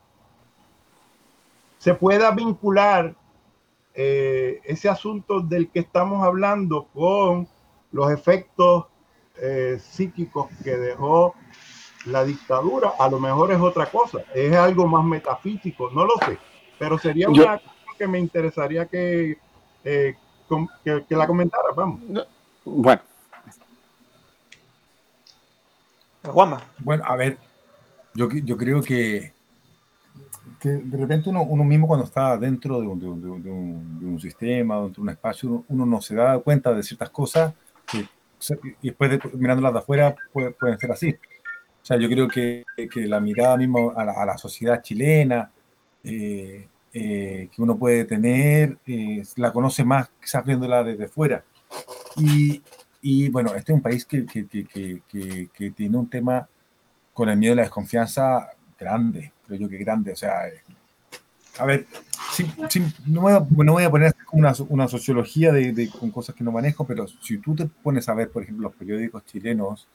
se 1.78 1.94
pueda 1.94 2.32
vincular 2.32 3.16
eh, 3.94 4.62
ese 4.64 4.90
asunto 4.90 5.42
del 5.42 5.70
que 5.70 5.80
estamos 5.80 6.24
hablando 6.24 6.88
con 6.94 7.48
los 7.92 8.12
efectos 8.12 8.86
psíquicos 9.80 10.50
que 10.64 10.78
dejó 10.78 11.34
la 12.06 12.24
dictadura. 12.24 12.94
A 13.00 13.10
lo 13.10 13.20
mejor 13.20 13.52
es 13.52 13.60
otra 13.60 13.88
cosa, 13.88 14.20
es 14.36 14.56
algo 14.56 14.86
más 14.86 15.04
metafísico, 15.04 15.90
no 15.90 16.06
lo 16.06 16.14
sé, 16.24 16.38
pero 16.78 17.00
sería 17.00 17.28
una 17.28 17.58
cosa 17.58 17.74
que 17.98 18.08
me 18.08 18.20
interesaría 18.20 18.86
que, 18.86 19.40
que, 19.84 20.16
que, 20.86 21.16
la 21.16 21.26
comentara. 21.26 21.70
Vamos. 21.76 22.02
Bueno, 22.66 23.02
Juanma. 26.24 26.62
Bueno, 26.80 27.04
a 27.06 27.16
ver, 27.16 27.38
yo, 28.14 28.30
yo 28.30 28.58
creo 28.58 28.82
que, 28.82 29.34
que 30.62 30.70
de 30.70 30.98
repente 30.98 31.30
uno, 31.30 31.42
uno, 31.42 31.64
mismo 31.64 31.88
cuando 31.88 32.06
está 32.06 32.38
dentro 32.38 32.80
de 32.80 32.88
un, 32.88 33.00
de, 33.00 33.08
un, 33.08 33.22
de, 33.22 33.30
un, 33.50 34.00
de 34.00 34.06
un, 34.06 34.20
sistema, 34.20 34.76
dentro 34.76 35.02
de 35.02 35.02
un 35.02 35.10
espacio, 35.10 35.66
uno, 35.68 35.86
no 35.88 36.02
se 36.02 36.14
da 36.14 36.38
cuenta 36.38 36.72
de 36.72 36.84
ciertas 36.84 37.10
cosas 37.10 37.54
que, 37.88 38.06
y 38.82 38.90
después 38.90 39.10
de, 39.10 39.20
mirándolas 39.34 39.74
de 39.74 39.80
afuera 39.80 40.16
pueden 40.32 40.78
ser 40.78 40.92
así. 40.92 41.10
O 41.82 41.86
sea, 41.86 41.98
yo 41.98 42.08
creo 42.08 42.28
que, 42.28 42.64
que 42.92 43.08
la 43.08 43.20
mirada 43.20 43.58
mismo 43.58 43.92
a 43.96 44.06
la, 44.06 44.12
a 44.14 44.26
la 44.26 44.38
sociedad 44.38 44.84
chilena 44.84 45.52
eh, 46.04 46.68
eh, 46.94 47.50
que 47.52 47.62
uno 47.62 47.78
puede 47.78 48.06
tener, 48.06 48.78
eh, 48.86 49.24
la 49.38 49.52
conoce 49.52 49.84
más 49.84 50.10
quizás 50.22 50.46
viéndola 50.46 50.84
desde 50.84 51.08
fuera. 51.08 51.44
Y, 52.18 52.62
y 53.02 53.30
bueno, 53.30 53.56
este 53.56 53.72
es 53.72 53.76
un 53.76 53.82
país 53.82 54.06
que, 54.06 54.26
que, 54.26 54.46
que, 54.48 55.72
tiene 55.72 55.98
un 55.98 56.10
tema 56.10 56.48
con 57.14 57.30
el 57.30 57.38
miedo 57.38 57.54
y 57.54 57.58
la 57.58 57.64
desconfianza 57.64 58.50
grande, 58.78 59.32
yo 59.56 59.70
que 59.70 59.78
grande. 59.78 60.12
O 60.12 60.16
sea, 60.16 60.48
eh, 60.48 60.62
a 61.58 61.66
ver, 61.66 61.86
no, 63.08 63.22
voy 63.22 63.34
a, 63.34 63.40
no, 63.50 63.74
voy 63.74 63.84
a, 63.84 63.90
poner 63.90 64.16
una, 64.32 64.54
una 64.70 64.88
sociología 64.88 65.52
de, 65.52 65.74
de, 65.74 65.90
con 65.90 66.12
cosas 66.12 66.36
que 66.36 66.44
no 66.44 66.52
manejo, 66.52 66.86
pero 66.86 67.06
si 67.08 67.38
tú 67.38 67.56
te 67.56 67.66
pones 67.66 68.08
a 68.10 68.14
ver, 68.14 68.30
por 68.30 68.44
ejemplo, 68.44 68.70
los 68.70 68.76
periódicos 68.76 69.26
chilenos, 69.26 69.88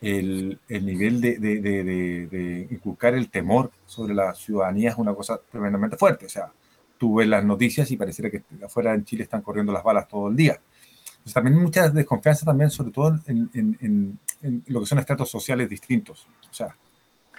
el, 0.00 0.58
el 0.68 0.86
nivel 0.86 1.20
de, 1.20 1.38
de, 1.38 1.60
de, 1.60 2.68
inculcar 2.70 3.14
el 3.14 3.28
temor 3.28 3.70
sobre 3.86 4.14
la 4.14 4.34
ciudadanía 4.34 4.90
es 4.90 4.96
una 4.96 5.14
cosa 5.14 5.38
tremendamente 5.50 5.96
fuerte. 5.96 6.26
O 6.26 6.28
sea, 6.28 6.50
tú 6.98 7.16
ves 7.16 7.28
las 7.28 7.44
noticias 7.44 7.90
y 7.90 7.96
pareciera 7.96 8.30
que 8.30 8.42
afuera 8.64 8.94
en 8.94 9.04
Chile 9.04 9.24
están 9.24 9.42
corriendo 9.42 9.72
las 9.72 9.84
balas 9.84 10.08
todo 10.08 10.28
el 10.28 10.36
día. 10.36 10.58
Pues 11.22 11.34
también 11.34 11.56
mucha 11.58 11.88
desconfianza 11.90 12.46
también, 12.46 12.70
sobre 12.70 12.92
todo 12.92 13.18
en, 13.26 13.50
en, 13.52 14.18
en, 14.42 14.62
lo 14.68 14.80
que 14.80 14.86
son 14.86 14.98
estratos 14.98 15.30
sociales 15.30 15.68
distintos. 15.68 16.26
O 16.50 16.54
sea, 16.54 16.74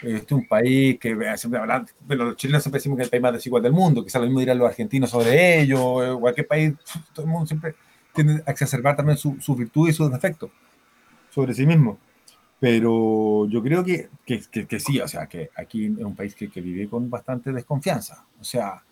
este 0.02 0.26
es 0.26 0.32
un 0.32 0.48
país 0.48 1.00
que 1.00 1.16
siempre 1.38 1.60
hablan, 1.60 1.86
los 2.08 2.36
chilenos 2.36 2.64
siempre 2.64 2.80
decimos 2.80 2.98
que 2.98 3.04
es 3.04 3.08
el 3.08 3.12
país 3.12 3.22
más 3.22 3.34
desigual 3.34 3.64
del 3.64 3.74
mundo, 3.74 4.04
quizás 4.04 4.22
lo 4.22 4.28
mismo 4.28 4.40
dirán 4.40 4.58
los 4.58 4.68
argentinos 4.68 5.10
sobre 5.10 5.62
ello, 5.62 6.20
cualquier 6.20 6.48
país, 6.48 6.74
todo 7.14 7.26
el 7.26 7.32
mundo 7.32 7.48
siempre 7.48 7.76
tiene 8.14 8.42
a 8.46 8.52
exacerbar 8.52 8.96
también 8.96 9.18
su, 9.18 9.38
su 9.40 9.56
virtud 9.56 9.90
y 9.90 9.94
sus 9.94 10.12
defectos 10.12 10.52
sobre 11.30 11.54
sí 11.54 11.66
mismo. 11.66 11.98
Pero 12.60 13.48
yo 13.48 13.64
creo 13.64 13.84
que, 13.84 14.10
que, 14.24 14.40
que, 14.52 14.68
que, 14.68 14.80
sí, 14.80 15.00
o 15.00 15.08
sea, 15.08 15.26
que 15.26 15.50
aquí 15.56 15.86
es 15.86 16.06
un 16.06 16.16
país 16.16 16.36
que 16.36 16.62
vive 16.62 16.88
con 16.88 17.10
bastante 17.10 17.52
desconfianza. 17.52 18.24
O 18.40 18.44
sea, 18.44 18.84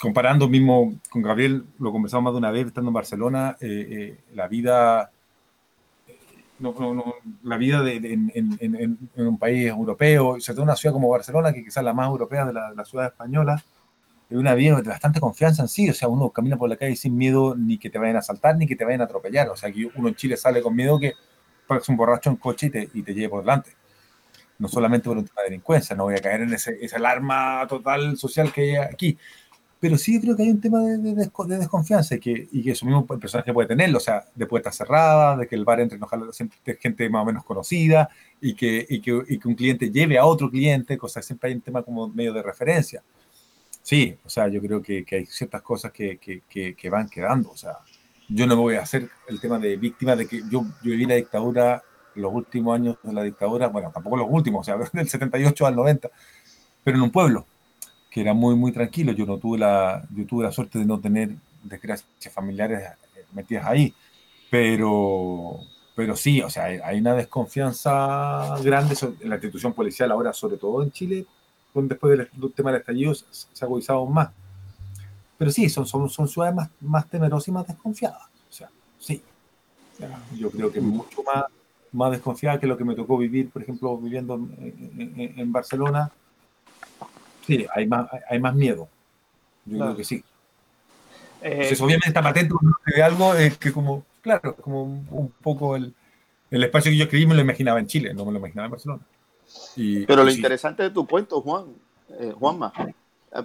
comparando 0.00 0.48
mismo 0.48 0.94
con 1.10 1.22
Gabriel, 1.22 1.64
lo 1.78 1.92
conversamos 1.92 2.24
más 2.24 2.32
de 2.32 2.38
una 2.38 2.50
vez 2.50 2.66
estando 2.66 2.90
en 2.90 2.94
Barcelona, 2.94 3.56
eh, 3.60 3.86
eh, 3.90 4.18
la 4.34 4.48
vida, 4.48 5.10
no, 6.58 6.74
no, 6.78 6.94
no, 6.94 7.14
la 7.42 7.56
vida 7.56 7.82
de, 7.82 8.00
de, 8.00 8.12
en, 8.12 8.30
en, 8.34 8.98
en, 9.14 9.26
un 9.26 9.38
país 9.38 9.68
europeo, 9.68 10.40
sobre 10.40 10.54
todo 10.54 10.62
una 10.62 10.76
ciudad 10.76 10.92
como 10.92 11.08
Barcelona, 11.08 11.52
que 11.52 11.64
quizás 11.64 11.82
la 11.82 11.92
más 11.92 12.08
europea 12.08 12.44
de 12.44 12.52
la, 12.52 12.70
de 12.70 12.76
la 12.76 12.84
ciudad 12.84 13.06
española, 13.06 13.62
es 14.30 14.36
una 14.36 14.54
vida 14.54 14.76
de 14.80 14.88
bastante 14.88 15.20
confianza 15.20 15.62
en 15.62 15.68
sí, 15.68 15.90
o 15.90 15.94
sea, 15.94 16.08
uno 16.08 16.30
camina 16.30 16.56
por 16.56 16.68
la 16.68 16.76
calle 16.76 16.96
sin 16.96 17.16
miedo 17.16 17.54
ni 17.56 17.78
que 17.78 17.90
te 17.90 17.98
vayan 17.98 18.16
a 18.16 18.20
asaltar 18.20 18.56
ni 18.56 18.66
que 18.66 18.76
te 18.76 18.84
vayan 18.84 19.02
a 19.02 19.04
atropellar, 19.04 19.48
o 19.48 19.56
sea, 19.56 19.70
que 19.70 19.88
uno 19.94 20.08
en 20.08 20.14
Chile 20.14 20.36
sale 20.36 20.62
con 20.62 20.74
miedo 20.74 20.98
que 20.98 21.12
pagues 21.66 21.88
un 21.88 21.96
borracho 21.96 22.30
en 22.30 22.36
coche 22.36 22.66
y 22.66 22.70
te, 22.70 22.88
y 22.94 23.02
te 23.02 23.14
lleve 23.14 23.28
por 23.28 23.40
delante. 23.40 23.72
No 24.58 24.68
solamente 24.68 25.08
por 25.08 25.18
un 25.18 25.24
tema 25.24 25.42
de 25.42 25.50
delincuencia, 25.50 25.96
no 25.96 26.04
voy 26.04 26.14
a 26.14 26.22
caer 26.22 26.42
en 26.42 26.54
ese, 26.54 26.78
esa 26.80 26.96
alarma 26.96 27.66
total 27.68 28.16
social 28.16 28.52
que 28.52 28.62
hay 28.62 28.76
aquí, 28.76 29.18
pero 29.84 29.98
sí 29.98 30.18
creo 30.18 30.34
que 30.34 30.44
hay 30.44 30.48
un 30.48 30.62
tema 30.62 30.80
de, 30.80 30.96
de, 30.96 31.12
de 31.14 31.58
desconfianza 31.58 32.14
y 32.14 32.18
que, 32.18 32.48
y 32.50 32.62
que 32.62 32.70
eso 32.70 32.86
mismo 32.86 33.06
el 33.10 33.18
personaje 33.18 33.52
puede 33.52 33.68
tenerlo, 33.68 33.98
o 33.98 34.00
sea, 34.00 34.24
de 34.34 34.46
puertas 34.46 34.74
cerradas, 34.74 35.40
de 35.40 35.46
que 35.46 35.56
el 35.56 35.66
bar 35.66 35.78
entre 35.78 35.98
siempre 36.32 36.78
gente 36.80 37.10
más 37.10 37.22
o 37.22 37.26
menos 37.26 37.44
conocida 37.44 38.08
y 38.40 38.54
que, 38.54 38.86
y 38.88 39.02
que, 39.02 39.22
y 39.28 39.38
que 39.38 39.46
un 39.46 39.54
cliente 39.54 39.90
lleve 39.90 40.16
a 40.16 40.24
otro 40.24 40.50
cliente, 40.50 40.96
cosa 40.96 41.20
siempre 41.20 41.50
hay 41.50 41.56
un 41.56 41.60
tema 41.60 41.82
como 41.82 42.08
medio 42.08 42.32
de 42.32 42.42
referencia. 42.42 43.02
Sí, 43.82 44.16
o 44.24 44.30
sea, 44.30 44.48
yo 44.48 44.58
creo 44.62 44.80
que, 44.80 45.04
que 45.04 45.16
hay 45.16 45.26
ciertas 45.26 45.60
cosas 45.60 45.92
que, 45.92 46.16
que, 46.16 46.74
que, 46.74 46.88
van 46.88 47.10
quedando, 47.10 47.50
o 47.50 47.56
sea, 47.58 47.76
yo 48.30 48.46
no 48.46 48.56
voy 48.56 48.76
a 48.76 48.80
hacer 48.80 49.10
el 49.28 49.38
tema 49.38 49.58
de 49.58 49.76
víctima 49.76 50.16
de 50.16 50.26
que 50.26 50.38
yo, 50.50 50.64
yo 50.82 50.92
viví 50.92 51.04
la 51.04 51.16
dictadura, 51.16 51.82
los 52.14 52.32
últimos 52.32 52.74
años 52.74 52.96
de 53.02 53.12
la 53.12 53.22
dictadura, 53.22 53.68
bueno, 53.68 53.90
tampoco 53.92 54.16
los 54.16 54.28
últimos, 54.30 54.62
o 54.62 54.64
sea, 54.64 54.78
del 54.94 55.10
78 55.10 55.66
al 55.66 55.76
90, 55.76 56.08
pero 56.82 56.96
en 56.96 57.02
un 57.02 57.10
pueblo, 57.10 57.44
que 58.14 58.20
era 58.20 58.32
muy, 58.32 58.54
muy 58.54 58.70
tranquilo. 58.70 59.10
Yo 59.10 59.26
no 59.26 59.38
tuve 59.38 59.58
la, 59.58 60.06
yo 60.14 60.24
tuve 60.24 60.44
la 60.44 60.52
suerte 60.52 60.78
de 60.78 60.84
no 60.84 61.00
tener 61.00 61.34
desgracias 61.64 62.32
familiares 62.32 62.80
eh, 63.16 63.24
metidas 63.32 63.66
ahí, 63.66 63.92
pero, 64.48 65.58
pero 65.96 66.14
sí, 66.14 66.40
o 66.40 66.48
sea, 66.48 66.66
hay 66.66 67.00
una 67.00 67.14
desconfianza 67.14 68.56
grande 68.62 68.94
en 69.20 69.28
la 69.28 69.34
institución 69.34 69.72
policial 69.72 70.12
ahora, 70.12 70.32
sobre 70.32 70.58
todo 70.58 70.84
en 70.84 70.92
Chile, 70.92 71.26
después 71.74 72.16
del 72.16 72.52
tema 72.52 72.70
del 72.70 72.82
estallido 72.82 73.12
se 73.14 73.64
ha 73.64 73.66
agudizado 73.66 74.06
más. 74.06 74.30
Pero 75.36 75.50
sí, 75.50 75.68
son, 75.68 75.84
son, 75.84 76.08
son 76.08 76.28
ciudades 76.28 76.54
más, 76.54 76.70
más 76.82 77.10
temerosas 77.10 77.48
y 77.48 77.50
más 77.50 77.66
desconfiadas. 77.66 78.22
O 78.48 78.52
sea, 78.52 78.70
sí. 79.00 79.20
O 79.92 79.96
sea, 79.96 80.22
yo 80.38 80.52
creo 80.52 80.70
que 80.70 80.80
mucho 80.80 81.24
más, 81.24 81.46
más 81.90 82.12
desconfiada 82.12 82.60
que 82.60 82.68
lo 82.68 82.76
que 82.76 82.84
me 82.84 82.94
tocó 82.94 83.18
vivir, 83.18 83.50
por 83.50 83.60
ejemplo, 83.60 83.98
viviendo 83.98 84.36
en, 84.36 85.14
en, 85.16 85.34
en 85.40 85.52
Barcelona, 85.52 86.12
Sí, 87.46 87.66
hay 87.74 87.86
más, 87.86 88.08
hay 88.28 88.38
más 88.38 88.54
miedo. 88.54 88.88
Yo 89.66 89.76
claro. 89.76 89.92
creo 89.92 89.96
que 89.96 90.04
sí. 90.04 90.24
Eh, 91.42 91.52
Entonces, 91.52 91.80
obviamente 91.80 92.08
está 92.08 92.22
patente 92.22 92.54
de 92.86 93.02
algo 93.02 93.34
es 93.34 93.58
que 93.58 93.70
como, 93.70 94.04
claro, 94.22 94.56
como 94.56 94.82
un, 94.84 95.06
un, 95.10 95.30
poco 95.30 95.76
el, 95.76 95.92
el 96.50 96.64
espacio 96.64 96.90
que 96.90 96.96
yo 96.96 97.04
escribí 97.04 97.26
me 97.26 97.34
lo 97.34 97.42
imaginaba 97.42 97.78
en 97.78 97.86
Chile, 97.86 98.14
no 98.14 98.24
me 98.24 98.32
lo 98.32 98.38
imaginaba 98.38 98.66
en 98.66 98.70
Barcelona. 98.70 99.02
Y, 99.76 100.06
Pero 100.06 100.24
lo 100.24 100.30
sí. 100.30 100.36
interesante 100.36 100.82
de 100.82 100.90
tu 100.90 101.06
cuento, 101.06 101.42
Juan, 101.42 101.66
eh, 102.18 102.32
Juanma, 102.38 102.72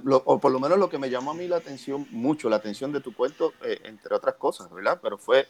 lo, 0.04 0.18
o 0.26 0.39
por 0.39 0.52
lo 0.52 0.60
menos 0.60 0.78
lo 0.78 0.89
que 0.89 0.97
me 0.97 1.10
llamó 1.10 1.32
a 1.32 1.34
mí 1.34 1.47
la 1.47 1.58
atención, 1.58 2.08
mucho 2.12 2.50
la 2.50 2.56
atención 2.56 2.93
de 2.93 3.02
tu 3.02 3.14
cuento, 3.14 3.54
eh, 3.66 3.82
entre 3.84 4.16
otras 4.16 4.36
cosas, 4.36 4.72
¿verdad? 4.72 5.00
Pero 5.02 5.18
fue 5.18 5.47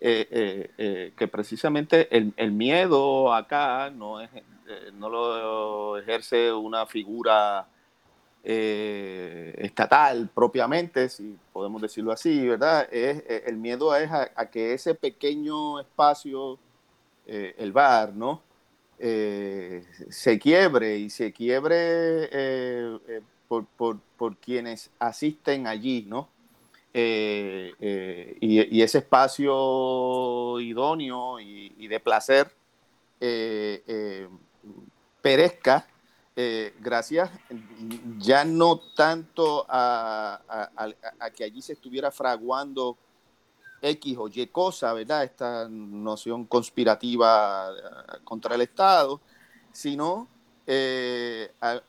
eh, 0.00 1.12
que 1.14 1.28
precisamente 1.28 2.16
el, 2.16 2.32
el, 2.38 2.52
miedo 2.52 3.34
acá 3.34 3.90
no, 3.90 4.22
es, 4.22 4.30
no 4.94 5.10
lo 5.10 5.98
ejerce 5.98 6.50
una 6.50 6.86
figura 6.86 7.66
eh, 8.42 9.54
estatal 9.58 10.30
propiamente, 10.34 11.10
si 11.10 11.36
podemos 11.52 11.82
decirlo 11.82 12.10
así, 12.10 12.48
¿verdad? 12.48 12.88
Es, 12.90 13.18
eh, 13.28 13.42
el 13.46 13.58
miedo 13.58 13.94
es 13.94 14.10
a, 14.10 14.46
que 14.50 14.72
ese 14.72 14.94
pequeño 14.94 15.78
espacio, 15.78 16.58
eh, 17.26 17.54
el 17.58 17.72
bar, 17.72 18.14
¿no? 18.14 18.42
se 18.98 20.38
quiebre 20.38 20.98
y 20.98 21.08
se 21.08 21.32
quiebre 21.32 22.28
por, 23.48 23.64
por, 24.18 24.36
quienes 24.36 24.90
asisten 24.98 25.66
allí, 25.66 26.04
¿no? 26.06 26.28
Y, 26.92 27.72
ese 28.82 28.98
espacio 28.98 30.60
idóneo 30.60 31.40
y, 31.40 31.88
de 31.88 31.98
placer 31.98 32.52
perezca 35.22 35.86
gracias 36.80 37.30
ya 38.18 38.44
no 38.44 38.80
tanto 38.96 39.66
a, 39.68 40.40
que 41.36 41.44
allí 41.44 41.60
se 41.60 41.74
estuviera 41.74 42.10
fraguando 42.10 42.96
X 43.82 44.16
o 44.18 44.28
Y 44.28 44.46
cosa, 44.48 44.92
¿verdad? 44.92 45.24
Esta 45.24 45.68
noción 45.68 46.44
conspirativa 46.44 47.70
eh, 47.70 48.18
contra 48.24 48.54
el 48.54 48.60
Estado, 48.62 49.20
sino 49.72 50.28
eh, 50.66 51.50
a, 51.60 51.80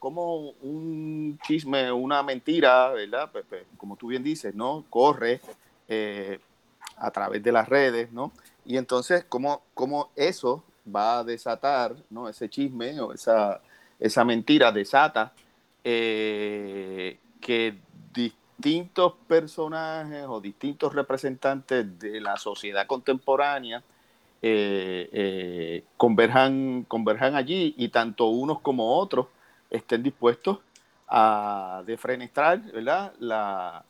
como 0.00 0.50
un 0.62 1.38
chisme, 1.46 1.90
una 1.92 2.22
mentira, 2.22 2.90
¿verdad? 2.90 3.30
como 3.76 3.96
tú 3.96 4.08
bien 4.08 4.22
dices, 4.22 4.54
¿no? 4.54 4.84
Corre 4.90 5.40
eh, 5.88 6.40
a 6.96 7.10
través 7.10 7.42
de 7.42 7.52
las 7.52 7.68
redes, 7.68 8.12
¿no? 8.12 8.32
Y 8.64 8.76
entonces, 8.76 9.24
¿cómo, 9.28 9.62
cómo 9.74 10.10
eso 10.14 10.62
va 10.94 11.20
a 11.20 11.24
desatar, 11.24 11.94
¿no? 12.10 12.28
Ese 12.28 12.48
chisme 12.48 13.00
o 13.00 13.12
esa, 13.12 13.60
esa 13.98 14.24
mentira 14.24 14.72
desata 14.72 15.32
que 15.82 17.78
distintos 18.12 19.14
personajes 19.26 20.24
o 20.28 20.40
distintos 20.40 20.92
representantes 20.92 21.98
de 21.98 22.20
la 22.20 22.36
sociedad 22.36 22.86
contemporánea 22.86 23.82
eh, 24.42 25.08
eh, 25.12 25.84
converjan, 25.96 26.84
converjan 26.86 27.34
allí 27.34 27.74
y 27.76 27.88
tanto 27.88 28.26
unos 28.26 28.60
como 28.60 28.96
otros 28.96 29.26
estén 29.70 30.02
dispuestos 30.02 30.58
a 31.08 31.82
defenestrar 31.86 32.60
¿verdad? 32.72 33.12
La, 33.18 33.84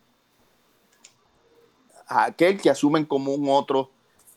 a 2.06 2.24
aquel 2.24 2.60
que 2.60 2.70
asumen 2.70 3.04
como 3.04 3.34
un 3.34 3.48
otro 3.50 3.90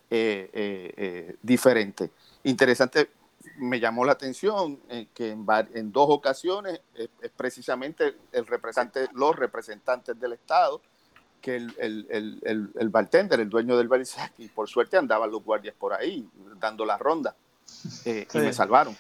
eh, 0.10 1.36
diferente. 1.42 2.12
Interesante 2.44 3.12
me 3.58 3.80
llamó 3.80 4.06
la 4.06 4.14
atención 4.14 4.80
eh, 4.90 5.08
que 5.14 5.32
en, 5.32 5.92
dos 5.92 6.08
ocasiones 6.10 6.82
es, 6.96 7.10
precisamente 7.36 8.16
el 8.32 8.46
representante, 8.46 9.10
los 9.14 9.36
representantes 9.36 10.20
del 10.20 10.34
Estado 10.34 10.82
que 11.42 11.56
el, 11.56 11.74
el, 11.80 12.72
el, 12.76 12.90
bartender, 12.90 13.40
el 13.40 13.50
dueño 13.50 13.76
del 13.76 13.88
bar, 13.88 14.02
y 14.38 14.48
por 14.48 14.70
suerte 14.70 14.98
andaban 14.98 15.32
los 15.32 15.44
guardias 15.44 15.74
por 15.78 15.92
ahí 15.92 16.30
dando 16.60 16.86
la 16.86 17.00
ronda 17.00 17.36
eh, 18.06 18.28
y 18.32 18.38
me 18.38 18.54
salvaron. 18.54 18.96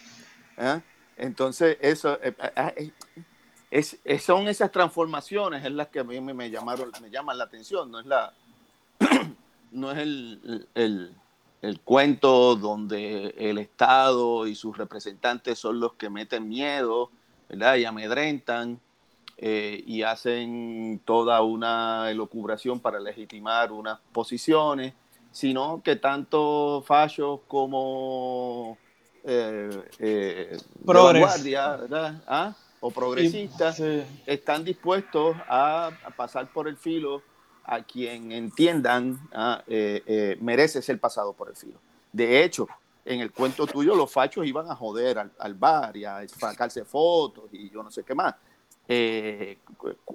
¿eh? 0.58 0.82
Entonces, 1.18 1.78
eso 1.82 2.18
es, 3.70 3.98
son 4.24 4.48
esas 4.48 4.72
transformaciones 4.72 5.64
en 5.64 5.78
las 5.78 5.89
que 5.89 6.00
a 6.00 6.04
mí 6.04 6.20
me, 6.20 6.50
llamaron, 6.50 6.92
me 7.00 7.12
llaman 7.12 7.38
la 7.38 7.44
atención, 7.44 7.92
no 7.92 8.00
es 8.00 8.08
la 8.08 8.34
no 9.72 9.92
es 9.92 10.00
el, 10.00 10.68
el 10.74 11.16
cuento 11.82 12.55
donde 12.55 13.36
el 13.38 13.59
Estado 13.59 14.47
y 14.47 14.55
sus 14.55 14.78
representantes 14.78 15.59
son 15.59 15.80
los 15.80 15.93
que 15.93 16.09
meten 16.09 16.49
miedo, 16.49 17.12
¿verdad? 17.49 17.76
Y 17.76 17.86
amedrentan 17.86 18.80
eh, 19.38 19.84
y 19.86 20.01
hacen 20.01 21.01
toda 21.05 21.41
una 21.41 22.09
elocubración 22.09 22.80
para 22.80 22.99
legitimar 22.99 23.72
unas 23.72 23.99
posiciones, 24.12 24.93
sino 25.32 25.82
que 25.84 25.95
tanto 25.95 26.84
fallos 26.86 27.41
como 27.47 28.78
eh, 29.24 29.84
eh 29.99 30.57
¿verdad? 30.84 32.22
¿Ah? 32.28 32.55
o 32.80 32.89
progresistas 32.89 33.80
están 34.26 34.64
dispuestos 34.64 35.38
a 35.47 35.91
pasar 36.18 36.51
por 36.51 36.68
el 36.68 36.76
filo 36.76 37.22
a 37.72 37.84
quien 37.84 38.34
entiendan 38.34 39.17
ah, 39.34 39.63
eh, 39.65 40.03
eh, 40.05 40.38
merece 40.41 40.82
ser 40.82 40.99
pasado 40.99 41.32
por 41.32 41.47
el 41.47 41.55
filo. 41.55 41.80
De 42.11 42.43
hecho, 42.43 42.67
en 43.05 43.22
el 43.22 43.32
cuento 43.32 43.65
tuyo 43.65 43.95
los 43.95 44.11
fachos 44.11 44.45
iban 44.45 44.69
a 44.69 44.76
joder 44.76 45.17
al, 45.17 45.53
bar 45.53 45.95
y 45.95 46.03
a 46.03 46.28
sacarse 46.28 46.84
fotos 46.84 47.45
y 47.53 47.69
yo 47.69 47.82
no 47.82 47.89
sé 47.89 48.03
qué 48.03 48.13
más. 48.13 48.36
Eh, 48.89 49.57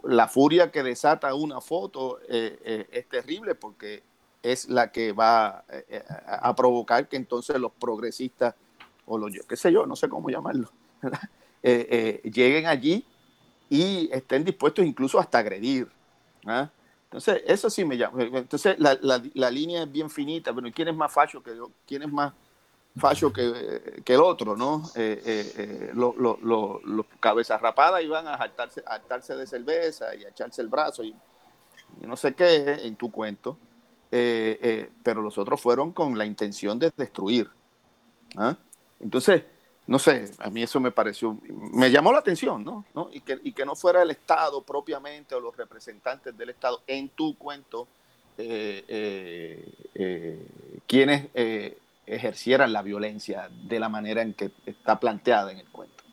la 0.04 0.28
furia 0.28 0.70
que 0.70 0.82
desata 0.82 1.34
una 1.34 1.62
foto 1.62 2.20
es 2.28 3.08
terrible 3.08 3.54
porque 3.54 4.02
es 4.42 4.68
la 4.68 4.92
que 4.92 5.12
va 5.12 5.64
a 6.26 6.54
provocar 6.54 7.08
que 7.08 7.16
entonces 7.16 7.58
los 7.58 7.72
progresistas, 7.72 8.54
o 9.06 9.16
los, 9.16 9.32
qué 9.48 9.56
sé 9.56 9.72
yo, 9.72 9.86
no 9.86 9.96
sé 9.96 10.10
cómo 10.10 10.28
llamarlo, 10.28 10.68
lleguen 11.62 12.66
allí 12.66 13.02
y 13.70 14.10
estén 14.12 14.44
dispuestos 14.44 14.84
incluso 14.84 15.18
hasta 15.18 15.38
agredir. 15.38 15.88
Entonces, 17.16 17.44
eso 17.46 17.70
sí 17.70 17.82
me 17.82 17.96
llama. 17.96 18.24
Entonces, 18.24 18.78
la, 18.78 18.98
la, 19.00 19.50
línea 19.50 19.84
es 19.84 19.90
bien 19.90 20.10
finita, 20.10 20.52
pero 20.52 20.70
¿quién 20.70 20.88
es 20.88 20.94
más 20.94 21.10
facho 21.10 21.42
que 21.42 21.58
quién 21.86 22.02
es 22.02 22.12
más 22.12 22.34
facho 22.94 23.32
que, 23.32 24.02
el 24.04 24.20
otro, 24.20 24.54
no? 24.54 24.82
Eh, 24.94 25.22
eh, 25.24 25.52
eh 25.56 25.90
los 25.94 27.06
cabezas 27.18 27.58
rapadas 27.58 28.04
iban 28.04 28.28
a 28.28 28.34
hartarse, 28.34 28.82
a 28.86 28.98
de 29.34 29.46
cerveza 29.46 30.14
y 30.14 30.26
a 30.26 30.28
echarse 30.28 30.60
el 30.60 30.68
brazo 30.68 31.02
y, 31.04 31.16
no 32.02 32.18
sé 32.18 32.34
qué 32.34 32.80
en 32.82 32.96
tu 32.96 33.10
cuento, 33.10 33.56
eh, 34.10 34.90
pero 35.02 35.22
los 35.22 35.38
otros 35.38 35.58
fueron 35.58 35.92
con 35.92 36.18
la 36.18 36.26
intención 36.26 36.78
de 36.78 36.92
destruir. 36.94 37.48
¿ah? 38.36 38.58
Entonces, 39.00 39.42
no 39.86 39.98
sé, 39.98 40.30
a 40.38 40.50
mí 40.50 40.62
eso 40.62 40.80
me 40.80 40.90
pareció, 40.90 41.38
me 41.72 41.90
llamó 41.90 42.12
la 42.12 42.18
atención, 42.18 42.64
¿no? 42.64 42.84
Y, 43.12 43.20
que, 43.20 43.38
y 43.44 43.52
que 43.52 43.64
no 43.64 43.76
fuera 43.76 44.02
el 44.02 44.10
Estado 44.10 44.62
propiamente 44.62 45.34
o 45.34 45.40
los 45.40 45.56
representantes 45.56 46.36
del 46.36 46.50
Estado 46.50 46.82
en 46.86 47.08
tu 47.10 47.36
cuento 47.38 47.86
eh, 48.38 48.84
eh, 48.88 49.72
eh, 49.94 50.46
quienes 50.86 51.28
ejercieran 52.04 52.72
la 52.72 52.82
violencia 52.82 53.48
de 53.50 53.80
la 53.80 53.88
manera 53.88 54.22
en 54.22 54.34
que 54.34 54.50
está 54.66 54.98
planteada 54.98 55.52
en 55.52 55.58
el 55.58 55.68
cuento. 55.68 56.04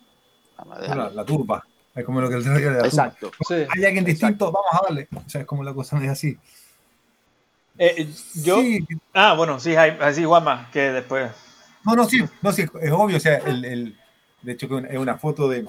La, 1.13 1.25
turba, 1.25 1.65
es 1.93 2.05
como 2.05 2.21
lo 2.21 2.29
que 2.29 2.35
el 2.35 2.43
de 2.43 2.71
la 2.71 2.85
Exacto. 2.85 3.31
Hay 3.49 3.83
alguien 3.83 4.05
distinto, 4.05 4.51
vamos 4.51 4.71
a 4.71 4.83
darle. 4.83 5.07
O 5.13 5.29
sea, 5.29 5.41
es 5.41 5.47
como 5.47 5.63
la 5.63 5.73
cosa 5.73 6.01
es 6.01 6.09
así. 6.09 6.37
yo, 8.35 8.61
ah, 9.13 9.33
bueno, 9.33 9.59
sí, 9.59 9.75
así 9.75 10.23
Juanma, 10.23 10.69
que 10.71 10.91
después 10.91 11.31
no, 11.85 11.95
no, 11.95 12.05
sí, 12.05 12.23
no, 12.41 12.51
sí, 12.51 12.65
es 12.81 12.91
obvio. 12.91 13.17
O 13.17 13.19
sea, 13.19 13.37
el, 13.37 13.65
el, 13.65 13.97
de 14.41 14.51
hecho, 14.51 14.79
es 14.79 14.97
una 14.97 15.17
foto 15.17 15.47
de, 15.49 15.65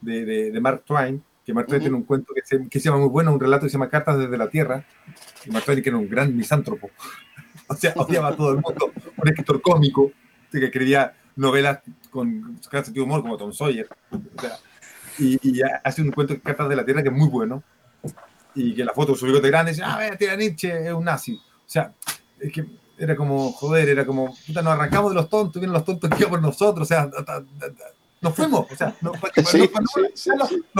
de, 0.00 0.50
de, 0.50 0.60
Mark 0.60 0.84
Twain, 0.84 1.22
que 1.44 1.54
Mark 1.54 1.66
Twain 1.68 1.80
tiene 1.80 1.96
un 1.96 2.04
cuento 2.04 2.32
que 2.34 2.42
se, 2.44 2.68
que 2.68 2.80
se, 2.80 2.88
llama 2.88 3.00
muy 3.00 3.08
bueno, 3.08 3.32
un 3.32 3.40
relato 3.40 3.64
que 3.64 3.70
se 3.70 3.74
llama 3.74 3.88
Cartas 3.88 4.18
desde 4.18 4.36
la 4.36 4.48
Tierra. 4.48 4.84
Y 5.46 5.50
Mark 5.50 5.64
Twain, 5.64 5.82
que 5.82 5.88
era 5.88 5.98
un 5.98 6.08
gran 6.08 6.36
misántropo. 6.36 6.90
o 7.68 7.74
sea, 7.74 7.92
odiaba 7.96 8.28
a 8.28 8.36
todo 8.36 8.50
el 8.50 8.56
mundo. 8.56 8.92
Un 9.16 9.28
escritor 9.28 9.60
cómico, 9.60 10.12
que 10.50 10.64
escribía 10.64 11.14
novelas 11.36 11.80
con 12.10 12.58
gran 12.70 12.84
sentido 12.84 13.04
de 13.04 13.10
humor, 13.10 13.22
como 13.22 13.36
Tom 13.36 13.52
Sawyer. 13.52 13.88
O 14.10 14.40
sea, 14.40 14.58
y, 15.18 15.38
y, 15.42 15.60
hace 15.84 16.02
un 16.02 16.10
cuento 16.10 16.34
de 16.34 16.40
Cartas 16.40 16.68
de 16.68 16.76
la 16.76 16.84
Tierra 16.84 17.02
que 17.02 17.08
es 17.08 17.14
muy 17.14 17.28
bueno. 17.28 17.62
Y 18.54 18.74
que 18.74 18.84
la 18.84 18.92
foto 18.92 19.14
su 19.14 19.26
bigote 19.26 19.48
grande 19.48 19.72
dice, 19.72 19.82
ah, 19.84 19.98
tira 20.18 20.36
Nietzsche, 20.36 20.88
es 20.88 20.92
un 20.92 21.04
nazi. 21.04 21.34
O 21.34 21.68
sea, 21.68 21.94
es 22.38 22.52
que 22.52 22.66
era 23.02 23.16
como, 23.16 23.50
joder, 23.52 23.88
era 23.88 24.06
como, 24.06 24.32
puta, 24.46 24.62
nos 24.62 24.74
arrancamos 24.74 25.10
de 25.10 25.16
los 25.16 25.28
tontos, 25.28 25.60
vienen 25.60 25.72
los 25.72 25.84
tontos 25.84 26.08
que 26.10 26.24
por 26.28 26.40
nosotros, 26.40 26.86
o 26.86 26.88
sea, 26.88 27.10
nos 28.20 28.32
fuimos, 28.32 28.70
o 28.70 28.76
sea, 28.76 28.94
nos, 29.00 29.18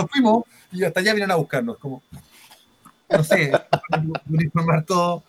fuimos 0.09 0.45
y 0.71 0.85
hasta 0.85 1.01
allá 1.01 1.13
vienen 1.13 1.31
a 1.31 1.35
buscarnos, 1.35 1.77
como, 1.77 2.01
no 3.09 3.23
sé, 3.25 3.51
informar 4.29 4.85
todo. 4.85 5.23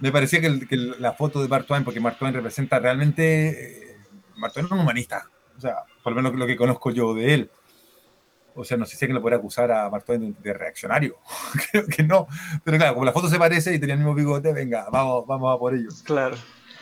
Me 0.00 0.12
parecía 0.12 0.42
que, 0.42 0.76
la 0.98 1.14
foto 1.14 1.40
de 1.40 1.48
Mark 1.48 1.64
Twain, 1.66 1.82
porque 1.82 2.00
Mark 2.00 2.18
Twain 2.18 2.34
representa 2.34 2.78
realmente, 2.78 3.92
eh, 3.92 3.96
Mark 4.36 4.52
Twain 4.52 4.66
es 4.66 4.72
un 4.72 4.80
humanista, 4.80 5.30
o 5.56 5.60
sea, 5.62 5.76
por 6.02 6.12
lo 6.12 6.16
menos 6.20 6.38
lo 6.38 6.46
que 6.46 6.56
conozco 6.56 6.90
yo 6.90 7.14
de 7.14 7.32
él. 7.32 7.50
O 8.58 8.64
sea, 8.64 8.76
no 8.76 8.84
sé 8.84 8.96
si 8.96 9.04
alguien 9.04 9.14
lo 9.14 9.22
podría 9.22 9.38
acusar 9.38 9.70
a 9.70 9.88
Mark 9.88 10.04
Twain 10.04 10.36
de, 10.42 10.52
reaccionario. 10.52 11.16
Creo 11.70 11.86
que 11.86 12.02
no. 12.02 12.26
Pero 12.64 12.76
claro, 12.76 12.94
como 12.94 13.06
la 13.06 13.12
foto 13.12 13.28
se 13.28 13.38
parece 13.38 13.72
y 13.72 13.78
tenía 13.78 13.94
el 13.94 14.00
mismo 14.00 14.14
bigote, 14.14 14.52
venga, 14.52 14.88
vamos, 14.90 15.26
vamos 15.26 15.54
a 15.54 15.58
por 15.58 15.74
ello. 15.74 15.88
Claro. 16.02 16.36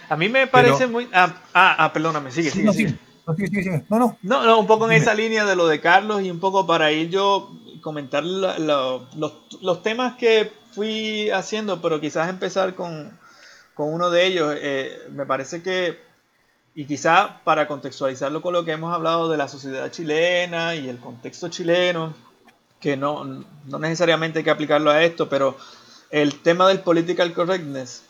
A 0.09 0.17
mí 0.17 0.29
me 0.29 0.47
parece 0.47 0.87
muy. 0.87 1.09
Ah, 1.13 1.43
ah, 1.53 1.77
ah, 1.79 1.93
perdóname, 1.93 2.31
sigue, 2.31 2.51
sigue, 2.51 2.65
no, 2.65 2.73
sigue. 2.73 2.95
No, 3.27 3.35
sigue, 3.35 3.49
sigue, 3.49 3.85
No, 3.91 3.99
no. 3.99 4.17
No, 4.23 4.45
no, 4.45 4.59
un 4.59 4.67
poco 4.67 4.91
en 4.91 4.93
esa 4.93 5.15
línea 5.15 5.45
de 5.45 5.55
lo 5.55 5.67
de 5.67 5.81
Carlos 5.81 6.23
y 6.23 6.31
un 6.31 6.41
poco 6.41 6.67
para 6.67 6.93
ir 6.93 7.11
yo 7.11 7.53
comentar 7.83 8.25
los, 8.25 8.59
los, 9.61 9.83
temas 9.83 10.17
que 10.17 10.51
fui 10.73 11.31
haciendo, 11.31 11.83
pero 11.83 12.01
quizás 12.01 12.29
empezar 12.29 12.75
con, 12.75 13.19
con 13.75 13.93
uno 13.93 14.11
de 14.11 14.27
ellos. 14.27 14.55
Eh, 14.59 14.97
me 15.11 15.27
parece 15.27 15.63
que 15.63 16.06
y 16.77 16.85
quizá 16.85 17.41
para 17.43 17.67
contextualizarlo 17.67 18.43
con 18.43 18.53
lo 18.53 18.63
que 18.63 18.73
hemos 18.73 18.95
hablado 18.95 19.31
de 19.31 19.39
la 19.39 19.49
sociedad 19.49 19.91
chilena 19.91 20.75
y 20.75 20.91
el 20.91 20.99
contexto 20.99 21.49
chileno, 21.49 22.15
que 22.79 22.99
no, 22.99 23.25
no 23.25 23.79
necesariamente 23.79 24.41
hay 24.41 24.45
que 24.45 24.51
aplicarlo 24.51 24.91
a 24.91 25.03
esto, 25.03 25.27
pero 25.31 25.57
el 26.11 26.43
tema 26.43 26.69
del 26.69 26.81
political 26.81 27.33
correctness 27.33 28.05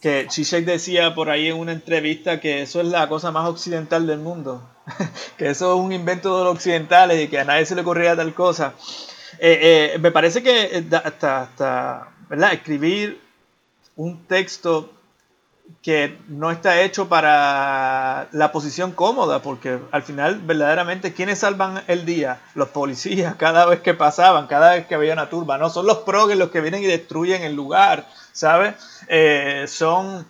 que 0.00 0.26
Zizek 0.30 0.64
decía 0.64 1.14
por 1.14 1.28
ahí 1.28 1.48
en 1.48 1.56
una 1.56 1.72
entrevista 1.72 2.40
que 2.40 2.62
eso 2.62 2.80
es 2.80 2.86
la 2.86 3.08
cosa 3.10 3.30
más 3.30 3.46
occidental 3.46 4.06
del 4.06 4.20
mundo, 4.20 4.66
que 5.36 5.50
eso 5.50 5.74
es 5.74 5.80
un 5.80 5.92
invento 5.92 6.38
de 6.38 6.44
los 6.44 6.54
occidentales 6.54 7.22
y 7.22 7.28
que 7.28 7.40
a 7.40 7.44
nadie 7.44 7.66
se 7.66 7.74
le 7.74 7.82
ocurría 7.82 8.16
tal 8.16 8.32
cosa. 8.32 8.72
Eh, 9.38 9.92
eh, 9.94 9.98
me 9.98 10.12
parece 10.12 10.42
que 10.42 10.82
hasta, 11.04 11.42
hasta 11.42 12.08
¿verdad? 12.30 12.54
escribir 12.54 13.20
un 13.96 14.24
texto 14.26 14.94
que 15.82 16.18
no 16.28 16.50
está 16.50 16.82
hecho 16.82 17.08
para 17.08 18.28
la 18.32 18.52
posición 18.52 18.92
cómoda, 18.92 19.42
porque 19.42 19.78
al 19.90 20.02
final 20.02 20.40
verdaderamente 20.40 21.14
quienes 21.14 21.38
salvan 21.38 21.82
el 21.86 22.04
día, 22.04 22.40
los 22.54 22.68
policías 22.68 23.34
cada 23.38 23.66
vez 23.66 23.80
que 23.80 23.94
pasaban, 23.94 24.46
cada 24.48 24.74
vez 24.74 24.86
que 24.86 24.94
había 24.94 25.12
una 25.12 25.30
turba, 25.30 25.56
no 25.58 25.70
son 25.70 25.86
los 25.86 25.98
progres 25.98 26.38
los 26.38 26.50
que 26.50 26.60
vienen 26.60 26.82
y 26.82 26.86
destruyen 26.86 27.42
el 27.42 27.54
lugar, 27.54 28.08
¿sabes? 28.32 28.74
Eh, 29.08 29.64
son 29.68 30.26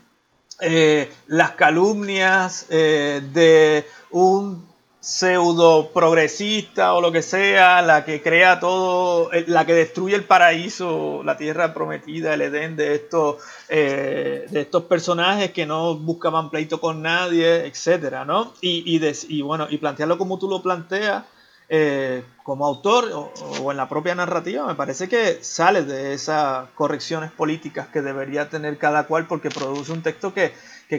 eh, 0.60 1.12
las 1.26 1.52
calumnias 1.52 2.66
eh, 2.68 3.22
de 3.32 3.86
un 4.10 4.67
pseudo 5.00 5.90
progresista 5.92 6.94
o 6.94 7.00
lo 7.00 7.12
que 7.12 7.22
sea, 7.22 7.82
la 7.82 8.04
que 8.04 8.20
crea 8.20 8.58
todo, 8.58 9.30
la 9.46 9.64
que 9.64 9.74
destruye 9.74 10.16
el 10.16 10.24
paraíso, 10.24 11.22
la 11.24 11.36
tierra 11.36 11.72
prometida, 11.72 12.34
el 12.34 12.42
Edén 12.42 12.76
de 12.76 12.94
estos, 12.94 13.36
de 13.68 14.48
estos 14.52 14.84
personajes 14.84 15.52
que 15.52 15.66
no 15.66 15.96
buscaban 15.96 16.50
pleito 16.50 16.80
con 16.80 17.02
nadie, 17.02 17.66
etcétera, 17.66 18.24
¿no? 18.24 18.52
Y, 18.60 19.00
y 19.28 19.42
bueno, 19.42 19.66
y 19.70 19.78
plantearlo 19.78 20.18
como 20.18 20.38
tú 20.38 20.48
lo 20.48 20.62
planteas, 20.62 21.24
eh, 21.70 22.24
como 22.44 22.64
autor 22.64 23.10
o, 23.12 23.70
en 23.70 23.76
la 23.76 23.90
propia 23.90 24.14
narrativa, 24.14 24.66
me 24.66 24.74
parece 24.74 25.06
que 25.06 25.44
sale 25.44 25.82
de 25.82 26.14
esas 26.14 26.70
correcciones 26.70 27.30
políticas 27.30 27.88
que 27.88 28.00
debería 28.00 28.48
tener 28.48 28.78
cada 28.78 29.06
cual 29.06 29.26
porque 29.26 29.50
produce 29.50 29.92
un 29.92 30.02
texto 30.02 30.32
que, 30.32 30.54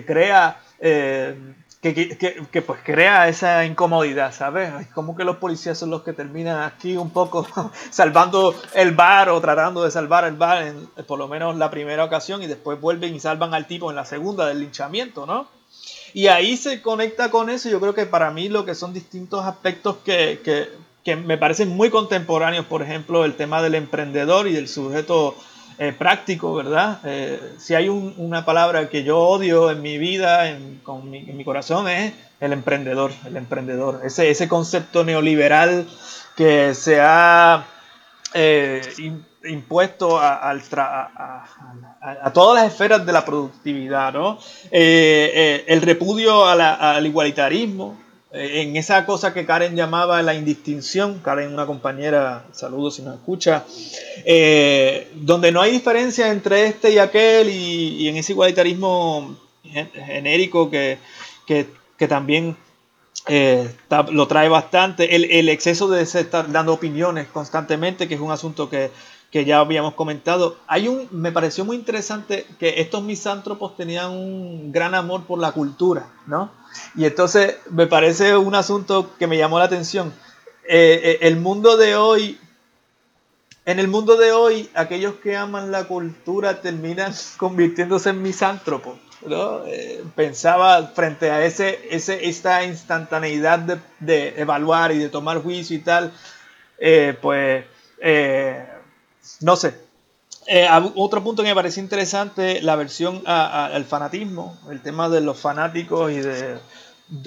crea... 0.06 0.62
Eh, 0.80 1.56
que, 1.82 2.62
pues 2.66 2.82
crea 2.84 3.30
esa 3.30 3.66
incomodidad, 3.66 4.34
¿sabes? 4.34 4.70
Es 4.82 4.88
como 4.88 5.16
que 5.16 5.24
los 5.24 5.38
policías 5.38 5.78
son 5.78 5.90
los 5.90 6.04
que 6.04 6.12
terminan 6.12 6.62
aquí 6.64 6.98
un 6.98 7.10
poco 7.10 7.48
salvando 7.90 8.54
el 8.74 8.92
bar 8.92 9.30
o 9.30 9.40
tratando 9.40 9.84
de 9.84 9.92
salvar 9.92 10.26
el 10.26 10.36
bar 10.36 10.64
en 10.64 10.88
por 11.08 11.18
lo 11.18 11.30
menos 11.30 11.56
la 11.56 11.72
primera 11.72 12.04
ocasión 12.04 12.44
y 12.44 12.48
después 12.48 12.82
vuelven 12.82 13.16
y 13.16 13.20
salvan 13.22 13.54
al 13.54 13.66
tipo 13.66 13.90
en 13.90 13.96
la 13.96 14.04
segunda 14.04 14.46
del 14.46 14.60
linchamiento, 14.60 15.26
¿no? 15.26 15.48
Y 16.14 16.28
ahí 16.28 16.58
se 16.58 16.82
conecta 16.82 17.32
con 17.32 17.50
eso. 17.50 17.70
Yo 17.70 17.80
creo 17.80 17.94
que 17.94 18.06
para 18.06 18.32
mí 18.32 18.50
lo 18.50 18.66
que 18.66 18.76
son 18.76 18.94
distintos 18.94 19.46
aspectos 19.46 19.98
que, 20.04 20.42
que, 20.44 20.68
que 21.06 21.16
me 21.16 21.38
parecen 21.38 21.70
muy 21.70 21.90
contemporáneos, 21.90 22.66
por 22.66 22.82
ejemplo, 22.82 23.24
el 23.24 23.36
tema 23.36 23.62
del 23.62 23.76
emprendedor 23.76 24.48
y 24.48 24.54
del 24.54 24.68
sujeto 24.68 25.36
eh, 25.82 25.94
práctico, 25.94 26.54
¿verdad? 26.54 27.00
Eh, 27.06 27.54
si 27.58 27.74
hay 27.74 27.88
una 27.88 28.44
palabra 28.44 28.90
que 28.90 29.06
yo 29.06 29.18
odio 29.18 29.72
en 29.72 29.82
mi 29.82 29.98
vida, 29.98 30.50
en, 30.50 30.82
con 30.84 31.10
mi, 31.10 31.44
corazón, 31.46 31.88
es 31.88 32.12
el 32.42 32.52
emprendedor, 32.52 33.14
el 33.26 33.38
emprendedor. 33.38 34.02
Ese, 34.04 34.30
ese 34.30 34.50
concepto 34.50 35.06
neoliberal 35.06 35.88
que 36.36 36.76
se 36.76 37.00
ha 37.00 37.66
eh, 38.34 38.82
impuesto 39.46 40.20
a, 40.20 40.54
todas 42.34 42.62
las 42.62 42.74
esferas 42.74 43.06
de 43.06 43.14
la 43.14 43.24
productividad, 43.24 44.12
¿no? 44.12 44.38
El 44.70 45.82
repudio 45.82 46.46
al 46.46 47.06
igualitarismo, 47.06 47.98
en 48.32 48.76
esa 48.76 49.06
cosa 49.06 49.34
que 49.34 49.46
Karen 49.46 49.76
llamaba 49.76 50.22
la 50.22 50.36
indistinción, 50.36 51.20
Karen, 51.20 51.54
una 51.54 51.66
compañera, 51.66 52.46
saludos 52.52 52.96
si 52.96 53.02
nos 53.02 53.16
escucha, 53.16 53.66
donde 55.16 55.52
no 55.52 55.62
hay 55.62 55.72
diferencia 55.72 56.32
entre 56.32 56.68
este 56.68 56.92
y 56.92 57.00
aquel 57.00 57.50
y, 57.50 58.08
en 58.08 58.18
ese 58.18 58.34
igualitarismo 58.34 59.36
genérico 59.64 60.70
que, 60.70 61.00
que 61.48 62.08
también 62.08 62.56
eh, 63.28 63.76
lo 64.12 64.28
trae 64.28 64.50
bastante. 64.50 65.16
El, 65.16 65.50
exceso 65.50 65.88
de 65.88 66.02
estar 66.02 66.52
dando 66.52 66.74
opiniones 66.74 67.28
constantemente, 67.28 68.08
que 68.08 68.16
es 68.16 68.22
un 68.22 68.32
asunto 68.32 68.70
que, 68.70 68.92
ya 69.32 69.60
habíamos 69.60 69.94
comentado. 69.94 70.58
Hay 70.68 70.88
un, 70.88 71.08
me 71.12 71.32
pareció 71.32 71.66
muy 71.66 71.76
interesante 71.76 72.48
que 72.60 72.82
estos 72.82 73.04
misántropos 73.04 73.76
tenían 73.76 74.12
un 74.12 74.72
gran 74.72 74.96
amor 74.96 75.24
por 75.26 75.40
la 75.40 75.52
cultura, 75.52 76.08
¿no? 76.26 76.50
Y 76.96 77.06
entonces 77.06 77.58
me 77.70 77.88
parece 77.88 78.36
un 78.38 78.56
asunto 78.56 79.16
que 79.18 79.28
me 79.28 79.38
llamó 79.38 79.60
la 79.60 79.66
atención. 79.66 80.14
Eh, 80.68 81.02
eh, 81.04 81.18
el 81.22 81.38
mundo 81.38 81.78
de 81.78 81.96
hoy, 81.96 82.40
en 83.66 83.80
el 83.80 83.88
mundo 83.88 84.18
de 84.18 84.32
hoy, 84.32 84.70
aquellos 84.76 85.16
que 85.16 85.36
aman 85.36 85.72
la 85.72 85.86
cultura 85.86 86.62
terminan 86.62 87.14
convirtiéndose 87.38 88.12
en 88.12 88.22
misántropos. 88.22 88.98
Eh, 89.68 90.04
pensaba 90.16 90.88
frente 90.88 91.30
a 91.30 91.44
ese, 91.44 91.88
ese, 91.90 92.30
esta 92.30 92.64
instantaneidad 92.64 93.60
de, 94.00 94.34
evaluar 94.38 94.92
y 94.94 95.00
de 95.00 95.10
tomar 95.10 95.42
juicio 95.42 95.76
y 95.76 95.80
tal, 95.80 96.14
pues, 97.22 97.66
no 99.42 99.56
sé. 99.56 99.89
Otro 100.96 101.24
punto 101.24 101.44
que 101.44 101.50
me 101.50 101.56
parece 101.56 101.80
interesante, 101.80 102.62
la 102.62 102.76
versión 102.76 103.22
al 103.26 103.86
fanatismo, 103.86 104.58
el 104.70 104.82
tema 104.82 105.10
de 105.10 105.22
los 105.22 105.40
fanáticos 105.40 106.12
y 106.12 106.20
de 106.20 106.58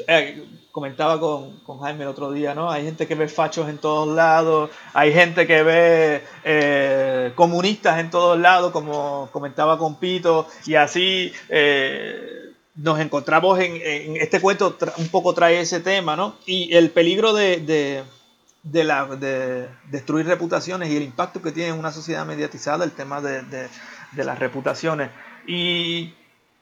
eh, 0.06 0.44
comentaba 0.70 1.18
con, 1.18 1.80
Jaime 1.80 2.04
el 2.04 2.08
otro 2.08 2.30
día, 2.30 2.54
¿no? 2.54 2.70
Hay 2.70 2.84
gente 2.84 3.06
que 3.06 3.14
ve 3.14 3.28
fachos 3.28 3.68
en 3.68 3.78
todos 3.78 4.08
lados, 4.14 4.70
hay 4.94 5.12
gente 5.12 5.46
que 5.46 5.62
ve 5.62 6.22
eh, 6.44 7.32
comunistas 7.34 7.98
en 7.98 8.08
todos 8.08 8.38
lados, 8.38 8.72
como 8.72 9.28
comentaba 9.32 9.76
con 9.78 9.96
Pito, 9.96 10.46
y 10.64 10.76
así 10.76 11.32
eh, 11.48 12.52
nos 12.76 13.00
encontramos 13.00 13.58
en, 13.58 14.16
este 14.16 14.40
cuento, 14.40 14.78
un 14.96 15.08
poco 15.08 15.34
trae 15.34 15.60
ese 15.60 15.80
tema, 15.80 16.16
¿no? 16.16 16.36
Y 16.46 16.74
el 16.74 16.90
peligro 16.90 17.34
de, 17.34 18.02
la, 18.64 19.06
de 19.06 19.68
destruir 19.90 20.26
reputaciones 20.26 20.90
y 20.90 20.96
el 20.96 21.02
impacto 21.02 21.42
que 21.42 21.52
tiene 21.52 21.70
en 21.70 21.78
una 21.78 21.92
sociedad 21.92 22.24
mediatizada, 22.26 22.84
el 22.84 22.92
tema 22.92 23.20
de, 23.20 23.42
de 23.42 24.24
las 24.24 24.38
reputaciones. 24.38 25.10
Y 25.46 26.14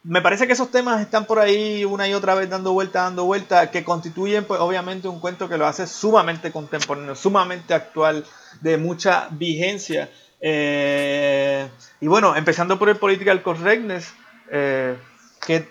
me 0.03 0.21
parece 0.21 0.47
que 0.47 0.53
esos 0.53 0.71
temas 0.71 0.99
están 1.01 1.25
por 1.25 1.39
ahí 1.39 1.85
una 1.85 2.07
y 2.07 2.13
otra 2.13 2.33
vez 2.33 2.49
dando 2.49 2.73
vuelta, 2.73 3.03
dando 3.03 3.25
vuelta, 3.25 3.69
que 3.69 3.83
constituyen 3.83 4.45
pues 4.45 4.59
obviamente 4.59 5.07
un 5.07 5.19
cuento 5.19 5.47
que 5.47 5.57
lo 5.57 5.67
hace 5.67 5.85
sumamente 5.85 6.51
contemporáneo, 6.51 7.15
sumamente 7.15 7.73
actual, 7.73 8.25
de 8.61 8.77
mucha 8.77 9.27
vigencia. 9.31 10.09
Eh, 10.39 11.67
y 11.99 12.07
bueno, 12.07 12.35
empezando 12.35 12.79
por 12.79 12.89
el 12.89 12.95
political 12.95 13.43
correctness, 13.43 14.11
eh, 14.51 14.97
que, 15.45 15.69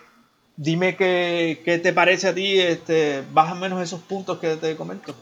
dime 0.56 0.96
qué, 0.96 1.80
te 1.82 1.92
parece 1.92 2.28
a 2.28 2.34
ti, 2.34 2.60
este, 2.60 3.24
más 3.32 3.50
o 3.50 3.56
menos 3.56 3.82
esos 3.82 4.00
puntos 4.00 4.38
que 4.38 4.54
te 4.56 4.76
comento. 4.76 5.12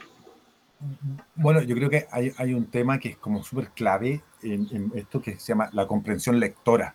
Bueno, 1.35 1.62
yo 1.62 1.74
creo 1.74 1.91
que 1.91 2.07
hay, 2.11 2.55
un 2.55 2.66
tema 2.66 2.99
que 2.99 3.11
es 3.11 3.16
como 3.16 3.43
súper 3.43 3.70
clave 3.70 4.22
en, 4.43 4.93
esto 4.95 5.20
que 5.20 5.39
se 5.39 5.49
llama 5.49 5.70
la 5.72 5.87
comprensión 5.87 6.39
lectora. 6.39 6.95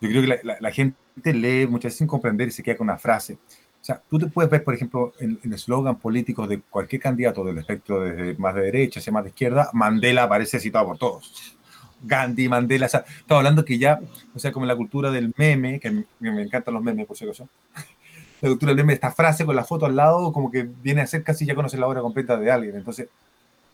Yo 0.00 0.08
creo 0.08 0.22
que 0.22 0.40
la 0.60 0.72
gente 0.72 0.96
lee 1.24 1.66
muchas 1.66 1.90
veces 1.90 1.98
sin 1.98 2.06
comprender 2.06 2.48
y 2.48 2.50
se 2.50 2.62
queda 2.62 2.76
con 2.76 2.86
una 2.86 2.98
frase. 2.98 3.38
O 3.80 3.84
sea, 3.86 4.02
tú 4.10 4.18
te 4.18 4.26
puedes 4.26 4.50
ver, 4.50 4.64
por 4.64 4.74
ejemplo, 4.74 5.12
en 5.20 5.52
eslogan 5.52 5.96
político 6.00 6.48
de 6.48 6.60
cualquier 6.60 7.00
candidato 7.00 7.44
del 7.44 7.58
espectro 7.58 8.00
desde 8.00 8.34
más 8.36 8.52
de 8.56 8.62
derecha 8.62 8.98
hacia 8.98 9.12
más 9.12 9.22
de 9.22 9.30
izquierda, 9.30 9.70
Mandela 9.72 10.24
aparece 10.24 10.58
citado 10.58 10.86
por 10.86 10.98
todos. 10.98 11.56
Gandhi, 12.02 12.48
Mandela, 12.48 12.86
o 12.86 12.88
sea, 12.88 13.04
estamos 13.06 13.38
hablando 13.38 13.64
que 13.64 13.78
ya, 13.78 14.00
o 14.34 14.38
sea, 14.40 14.50
como 14.50 14.66
la 14.66 14.74
cultura 14.74 15.12
del 15.12 15.32
meme, 15.36 15.78
que 15.78 15.90
me, 15.90 16.42
encantan 16.42 16.74
los 16.74 16.82
memes, 16.82 17.06
por 17.06 17.16
si 17.16 17.24
acaso, 17.24 17.48
la 18.40 18.48
cultura 18.48 18.70
del 18.70 18.76
meme, 18.76 18.92
esta 18.92 19.10
frase 19.10 19.44
con 19.44 19.56
la 19.56 19.64
foto 19.64 19.86
al 19.86 19.96
lado, 19.96 20.32
como 20.32 20.50
que 20.50 20.62
viene 20.62 21.00
a 21.00 21.06
ser 21.06 21.22
casi 21.22 21.46
ya 21.46 21.54
conocer 21.54 21.80
la 21.80 21.86
obra 21.86 22.00
completa 22.00 22.36
de 22.36 22.50
alguien. 22.50 22.76
Entonces, 22.76 23.08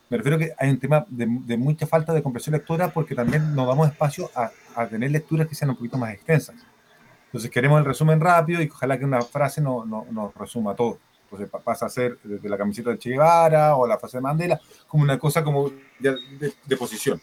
me 0.09 0.19
refiero 0.19 0.39
que 0.39 0.53
hay 0.59 0.71
un 0.71 0.79
tema 0.79 1.07
de, 1.09 1.27
mucha 1.57 1.87
falta 1.87 2.13
de 2.13 2.23
comprensión 2.23 2.53
lectora 2.53 2.89
porque 2.89 3.15
también 3.15 3.55
nos 3.55 3.67
damos 3.67 3.89
espacio 3.89 4.31
a, 4.35 4.51
a 4.75 4.87
tener 4.87 5.11
lecturas 5.11 5.47
que 5.49 5.55
sean 5.55 5.71
un 5.71 5.77
poquito 5.77 5.97
más 5.97 6.13
extensas. 6.13 6.55
Entonces 7.33 7.51
queremos 7.51 7.79
el 7.79 7.87
resumen 7.87 8.21
rápido 8.21 8.61
y 8.61 8.69
ojalá 8.69 8.99
que 8.99 9.07
una 9.07 9.23
frase 9.23 9.63
nos 9.63 9.87
no, 9.87 10.07
no 10.11 10.35
resuma 10.39 10.75
todo. 10.75 10.99
Entonces 11.25 11.49
pasa 11.65 11.87
a 11.87 11.89
ser 11.89 12.19
desde 12.23 12.47
la 12.47 12.59
camiseta 12.59 12.91
de 12.91 12.99
Che 12.99 13.09
Guevara 13.09 13.75
o 13.75 13.87
la 13.87 13.99
frase 13.99 14.19
de 14.19 14.21
Mandela 14.21 14.61
como 14.87 15.03
una 15.03 15.19
cosa 15.19 15.43
como 15.43 15.71
de, 15.99 16.77
posición. 16.77 17.23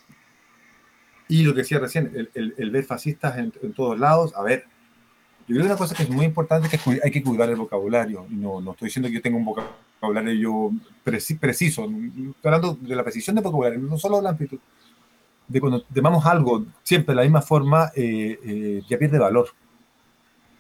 Y 1.28 1.44
lo 1.44 1.54
que 1.54 1.60
decía 1.60 1.78
recién, 1.78 2.12
el, 2.34 2.56
el, 2.58 2.72
ver 2.72 2.86
fascistas 2.86 3.38
en, 3.38 3.52
todos 3.76 4.00
lados, 4.00 4.34
a 4.36 4.42
ver, 4.42 4.66
yo 5.50 5.56
creo 5.56 5.66
que 5.66 5.72
una 5.72 5.78
cosa 5.78 5.96
que 5.96 6.04
es 6.04 6.10
muy 6.12 6.26
importante 6.26 6.68
es 6.68 6.80
que 6.80 7.00
hay 7.04 7.10
que 7.10 7.24
cuidar 7.24 7.50
el 7.50 7.56
vocabulario. 7.56 8.28
No, 8.30 8.62
no 8.62 8.72
estoy 8.74 8.86
diciendo 8.86 9.10
que 9.10 9.16
yo 9.16 9.22
tenga 9.22 9.38
un 9.38 9.46
vocabulario 9.46 10.34
yo 10.34 10.72
preciso, 11.04 11.86
estoy 11.86 12.34
hablando 12.44 12.78
de 12.80 12.96
la 12.96 13.02
precisión 13.02 13.36
del 13.36 13.44
vocabulario, 13.44 13.80
no 13.80 13.98
solo 13.98 14.22
la 14.22 14.30
amplitud. 14.30 14.60
De 15.48 15.60
cuando 15.60 15.84
llamamos 15.92 16.24
algo 16.28 16.68
siempre 16.84 17.14
de 17.14 17.16
la 17.16 17.24
misma 17.24 17.42
forma, 17.42 17.92
eh, 17.96 18.40
eh, 18.46 18.84
ya 18.88 19.00
pierde 19.00 19.18
valor. 19.18 19.50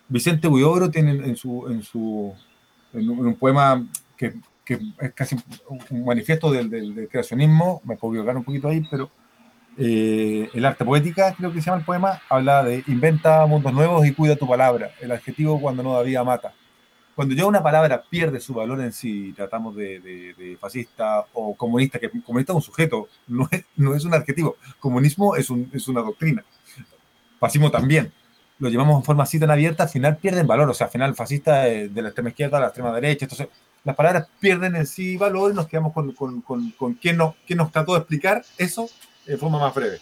Vicente 0.08 0.48
Huidobro 0.48 0.90
tiene 0.90 1.12
en 1.12 1.36
su, 1.36 1.68
en 1.68 1.84
su 1.84 2.34
en 2.92 3.08
un, 3.12 3.36
poema 3.36 3.88
que, 4.18 4.34
que, 4.66 4.80
es 5.02 5.14
casi 5.14 5.36
un 5.70 6.04
manifiesto 6.04 6.52
del, 6.52 6.68
del, 6.68 7.08
creacionismo, 7.08 7.84
me 7.86 7.96
puedo 7.96 8.16
equivocar 8.16 8.38
un 8.38 8.44
poquito 8.44 8.68
ahí, 8.68 8.84
pero 8.90 9.12
Eh, 9.82 10.50
el 10.54 10.66
arte 10.66 10.84
poética, 10.84 11.34
creo 11.38 11.54
que 11.54 11.62
se 11.62 11.68
llama 11.68 11.78
el 11.78 11.86
poema, 11.86 12.22
habla 12.28 12.64
de 12.64 12.84
inventa 12.88 13.46
mundos 13.46 13.72
nuevos 13.72 14.06
y 14.06 14.14
cuida 14.14 14.36
tu 14.36 14.46
palabra. 14.46 14.92
El 15.00 15.10
adjetivo 15.14 15.62
cuando 15.62 15.82
no 15.82 16.04
vida 16.04 16.22
mata. 16.22 16.54
Cuando 17.16 17.34
ya 17.34 17.46
una 17.46 17.64
palabra 17.64 18.04
pierde 18.10 18.42
su 18.42 18.54
valor 18.54 18.82
en 18.82 18.92
sí, 18.92 19.34
tratamos 19.34 19.78
de, 19.78 20.58
fascista 20.60 21.26
o 21.32 21.56
comunista, 21.56 21.98
que 21.98 22.10
comunista 22.10 22.52
es 22.52 22.58
un 22.58 22.62
sujeto, 22.62 23.08
no 23.28 23.48
es, 23.52 23.64
no 23.78 23.96
es 23.96 24.04
un 24.04 24.14
adjetivo. 24.14 24.58
Comunismo 24.82 25.38
es, 25.38 25.50
un, 25.50 25.70
es 25.74 25.88
una 25.88 26.02
doctrina. 26.02 26.44
Fascismo 27.40 27.72
también. 27.72 28.12
Lo 28.58 28.68
llevamos 28.70 28.98
en 28.98 29.06
forma 29.06 29.24
así 29.24 29.40
tan 29.40 29.52
abierta, 29.52 29.84
al 29.84 29.90
final 29.90 30.18
pierden 30.18 30.46
valor. 30.46 30.70
O 30.70 30.74
sea, 30.74 30.88
al 30.88 30.92
final 30.92 31.16
fascista 31.16 31.64
de, 31.64 31.88
de 31.88 32.02
la 32.02 32.10
extrema 32.10 32.30
izquierda 32.30 32.58
a 32.58 32.62
la 32.62 32.68
extrema 32.68 32.94
derecha. 32.94 33.26
Entonces, 33.26 33.48
las 33.86 33.96
palabras 33.96 34.28
pierden 34.42 34.76
en 34.76 34.86
sí 34.86 35.16
valor 35.16 35.52
y 35.52 35.56
nos 35.56 35.68
quedamos 35.68 35.94
con, 35.94 36.12
con, 36.12 36.42
con, 36.42 36.72
con 36.72 36.94
quien, 36.96 37.16
nos, 37.16 37.36
quien 37.48 37.58
nos 37.58 37.72
trató 37.72 37.94
de 37.94 38.00
explicar 38.00 38.44
eso 38.58 38.90
de 39.30 39.38
forma 39.38 39.60
más 39.60 39.74
breve. 39.74 40.00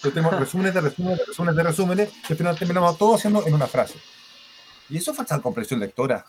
Tenemos 0.00 0.38
resúmenes 0.38 0.72
de 0.72 0.80
resúmenes 0.80 1.18
de 1.18 1.24
resúmenes 1.24 1.56
de 1.56 1.62
resúmenes 1.64 2.12
y 2.28 2.32
al 2.32 2.38
final 2.38 2.58
terminamos 2.58 2.96
todo 2.96 3.16
haciendo 3.16 3.44
en 3.44 3.54
una 3.54 3.66
frase. 3.66 3.98
Y 4.88 4.96
eso 4.96 5.12
falta 5.12 5.40
comprensión 5.40 5.80
lectora. 5.80 6.24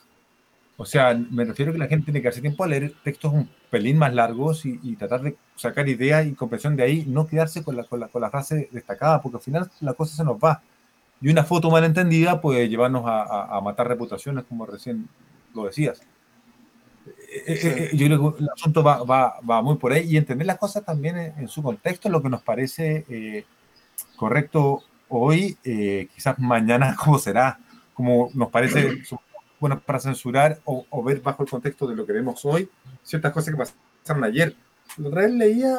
O 0.75 0.85
sea, 0.85 1.13
me 1.13 1.45
refiero 1.45 1.71
a 1.71 1.73
que 1.73 1.79
la 1.79 1.87
gente 1.87 2.05
tiene 2.05 2.21
que 2.21 2.29
hacer 2.29 2.41
tiempo 2.41 2.63
a 2.63 2.67
leer 2.67 2.93
textos 3.03 3.33
un 3.33 3.49
pelín 3.69 3.97
más 3.97 4.13
largos 4.13 4.65
y, 4.65 4.95
tratar 4.95 5.21
de 5.21 5.37
sacar 5.55 5.87
ideas 5.87 6.25
y 6.25 6.33
comprensión 6.33 6.75
de 6.75 6.83
ahí, 6.83 7.05
no 7.05 7.27
quedarse 7.27 7.63
con 7.63 7.75
la, 7.75 7.83
con, 7.83 7.99
la, 7.99 8.07
con 8.07 8.21
la 8.21 8.31
frase 8.31 8.69
destacada, 8.71 9.21
porque 9.21 9.37
al 9.37 9.43
final 9.43 9.71
la 9.81 9.93
cosa 9.93 10.15
se 10.15 10.23
nos 10.23 10.37
va. 10.37 10.61
Y 11.21 11.29
una 11.29 11.43
foto 11.43 11.69
mal 11.69 11.83
entendida 11.83 12.41
puede 12.41 12.69
llevarnos 12.69 13.03
a, 13.05 13.57
a, 13.57 13.61
matar 13.61 13.87
reputaciones, 13.87 14.45
como 14.45 14.65
recién 14.65 15.07
lo 15.53 15.65
decías. 15.65 16.01
Eh, 17.31 17.43
eh, 17.45 17.59
eh, 17.63 17.89
yo 17.93 18.07
creo 18.07 18.35
que 18.35 18.43
el 18.43 18.49
asunto 18.49 18.83
va, 18.83 19.03
va, 19.03 19.39
va, 19.47 19.61
muy 19.61 19.75
por 19.75 19.91
ahí 19.91 20.07
y 20.09 20.17
entender 20.17 20.47
las 20.47 20.57
cosas 20.57 20.83
también 20.83 21.15
en, 21.15 21.47
su 21.47 21.61
contexto, 21.61 22.09
lo 22.09 22.23
que 22.23 22.29
nos 22.29 22.41
parece 22.41 23.45
correcto 24.15 24.81
hoy, 25.09 25.55
quizás 26.13 26.39
mañana 26.39 26.95
cómo 27.03 27.19
será, 27.19 27.59
como 27.93 28.29
nos 28.33 28.49
parece 28.49 29.03
bueno, 29.59 29.79
para 29.79 29.99
censurar 29.99 30.59
o, 30.65 31.03
ver 31.03 31.21
bajo 31.21 31.43
el 31.43 31.49
contexto 31.49 31.85
de 31.85 31.95
lo 31.95 32.05
que 32.05 32.13
vemos 32.13 32.43
hoy 32.45 32.69
ciertas 33.03 33.31
cosas 33.31 33.53
que 33.53 33.57
pasaron 33.57 34.23
ayer. 34.23 34.55
La 34.97 35.09
otra 35.09 35.21
vez 35.23 35.31
leía 35.31 35.77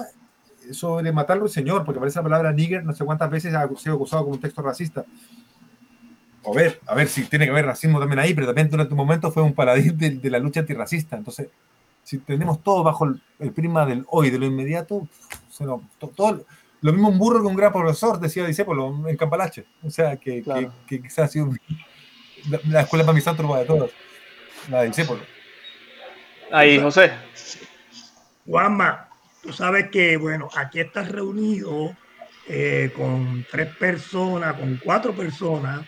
sobre 0.72 1.10
matarlo 1.10 1.46
el 1.46 1.50
señor, 1.50 1.84
porque 1.84 1.98
aparece 1.98 2.18
la 2.18 2.24
palabra 2.24 2.52
nigger 2.52 2.84
no 2.84 2.92
sé 2.92 3.04
cuántas 3.04 3.30
veces 3.30 3.54
ha 3.54 3.68
sido 3.76 3.96
acusado 3.96 4.22
como 4.22 4.34
un 4.34 4.40
texto 4.40 4.62
racista. 4.62 5.04
O 6.42 6.54
ver, 6.54 6.80
a 6.86 6.94
ver 6.94 7.08
si 7.08 7.24
tiene 7.24 7.44
que 7.44 7.50
haber 7.50 7.66
racismo 7.66 8.00
también 8.00 8.18
ahí, 8.18 8.32
pero 8.32 8.46
también 8.46 8.70
durante 8.70 8.94
un 8.94 8.98
momento 8.98 9.30
fue 9.30 9.42
un 9.42 9.52
paladín 9.52 9.98
de, 9.98 10.30
la 10.30 10.38
lucha 10.38 10.60
antirracista. 10.60 11.16
Entonces, 11.16 11.48
si 12.02 12.18
tenemos 12.18 12.62
todo 12.62 12.82
bajo 12.82 13.04
el, 13.04 13.52
prima 13.52 13.84
del 13.84 14.04
hoy, 14.08 14.30
de 14.30 14.38
lo 14.38 14.46
inmediato, 14.46 15.06
todo, 16.16 16.44
lo 16.80 16.92
mismo 16.92 17.08
un 17.08 17.18
burro 17.18 17.40
que 17.40 17.46
un 17.46 17.56
gran 17.56 17.72
profesor, 17.72 18.18
decía 18.18 18.46
Disépolo 18.46 19.06
en 19.06 19.16
Campalache. 19.16 19.66
O 19.82 19.90
sea, 19.90 20.16
que, 20.16 20.42
que, 20.86 21.02
quizás 21.02 21.18
ha 21.18 21.28
sido 21.28 21.50
la, 22.68 22.80
escuela 22.80 23.04
para 23.04 23.14
mis 23.14 23.24
de 23.24 23.64
todos. 23.66 23.90
La 24.70 24.82
de 24.82 25.20
Ahí, 26.52 26.80
José. 26.80 27.12
Juanma, 28.46 29.08
tú 29.42 29.52
sabes 29.52 29.90
que, 29.90 30.16
bueno, 30.16 30.48
aquí 30.56 30.80
estás 30.80 31.08
reunido 31.10 31.94
eh, 32.48 32.90
con 32.96 33.46
tres 33.50 33.76
personas, 33.76 34.54
con 34.54 34.80
cuatro 34.82 35.12
personas 35.12 35.86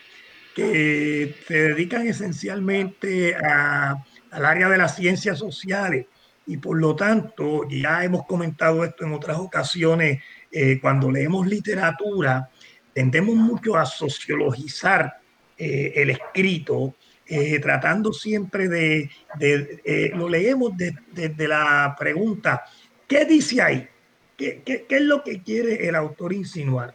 que 0.55 1.35
se 1.47 1.53
dedican 1.69 2.07
esencialmente 2.07 3.35
a, 3.35 4.03
al 4.31 4.45
área 4.45 4.69
de 4.69 4.77
las 4.77 4.95
ciencias 4.95 5.39
sociales 5.39 6.05
y 6.45 6.57
por 6.57 6.77
lo 6.77 6.95
tanto, 6.95 7.67
ya 7.69 8.03
hemos 8.03 8.25
comentado 8.25 8.83
esto 8.83 9.05
en 9.05 9.13
otras 9.13 9.37
ocasiones, 9.37 10.21
eh, 10.51 10.79
cuando 10.81 11.09
leemos 11.09 11.47
literatura, 11.47 12.49
tendemos 12.93 13.35
mucho 13.35 13.77
a 13.77 13.85
sociologizar 13.85 15.17
eh, 15.57 15.93
el 15.95 16.09
escrito, 16.09 16.95
eh, 17.25 17.59
tratando 17.59 18.11
siempre 18.11 18.67
de, 18.67 19.09
eh, 19.39 20.11
lo 20.13 20.27
leemos 20.27 20.73
desde 20.75 21.47
la 21.47 21.95
pregunta, 21.97 22.63
¿qué 23.07 23.25
dice 23.25 23.61
ahí? 23.61 23.87
¿Qué, 24.35 24.61
¿Qué, 24.65 24.85
qué, 24.87 24.95
es 24.97 25.01
lo 25.03 25.23
que 25.23 25.41
quiere 25.41 25.87
el 25.87 25.95
autor 25.95 26.33
insinuar? 26.33 26.93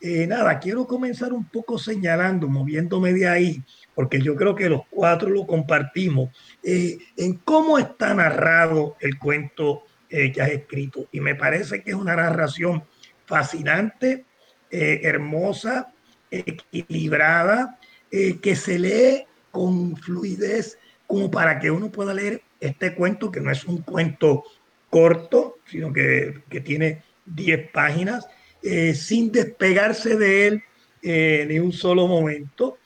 Nada, 0.00 0.58
quiero 0.58 0.86
comenzar 0.86 1.32
un 1.32 1.44
poco 1.44 1.78
señalando, 1.78 2.48
moviéndome 2.48 3.12
de 3.12 3.28
ahí, 3.28 3.62
porque 3.94 4.20
yo 4.20 4.36
creo 4.36 4.54
que 4.54 4.68
los 4.68 4.82
cuatro 4.90 5.30
lo 5.30 5.46
compartimos, 5.46 6.30
en 6.62 7.34
cómo 7.44 7.78
está 7.78 8.14
narrado 8.14 8.96
el 9.00 9.18
cuento 9.18 9.84
que 10.08 10.40
has 10.40 10.50
escrito. 10.50 11.08
Y 11.10 11.20
me 11.20 11.34
parece 11.34 11.82
que 11.82 11.90
es 11.90 11.96
una 11.96 12.14
narración 12.14 12.84
fascinante, 13.26 14.24
hermosa, 14.70 15.92
equilibrada, 16.30 17.78
eh, 18.10 18.38
que 18.40 18.56
se 18.56 18.78
lee 18.78 19.24
con 19.50 19.96
fluidez 19.96 20.78
como 21.06 21.30
para 21.30 21.58
que 21.58 21.70
uno 21.70 21.90
pueda 21.90 22.14
leer 22.14 22.42
este 22.60 22.94
cuento, 22.94 23.30
que 23.30 23.40
no 23.40 23.50
es 23.50 23.64
un 23.64 23.78
cuento 23.78 24.44
corto, 24.90 25.58
sino 25.66 25.92
que, 25.92 26.42
que 26.48 26.60
tiene 26.60 27.02
10 27.26 27.70
páginas, 27.70 28.26
eh, 28.66 28.94
sin 28.94 29.30
despegarse 29.30 30.16
de 30.16 30.46
él 30.46 30.62
eh, 31.02 31.46
ni 31.48 31.58
un 31.58 31.72
solo 31.72 32.06
momento, 32.06 32.78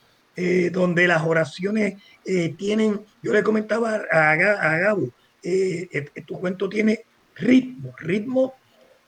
donde 0.71 1.07
las 1.07 1.21
oraciones 1.21 2.01
tienen, 2.57 3.01
yo 3.21 3.31
le 3.31 3.43
comentaba 3.43 4.01
a, 4.11 4.31
a 4.31 4.77
Gabo, 4.77 5.13
tu 6.25 6.39
cuento 6.39 6.67
tiene 6.67 7.01
ritmo, 7.35 7.93
ritmo 7.99 8.55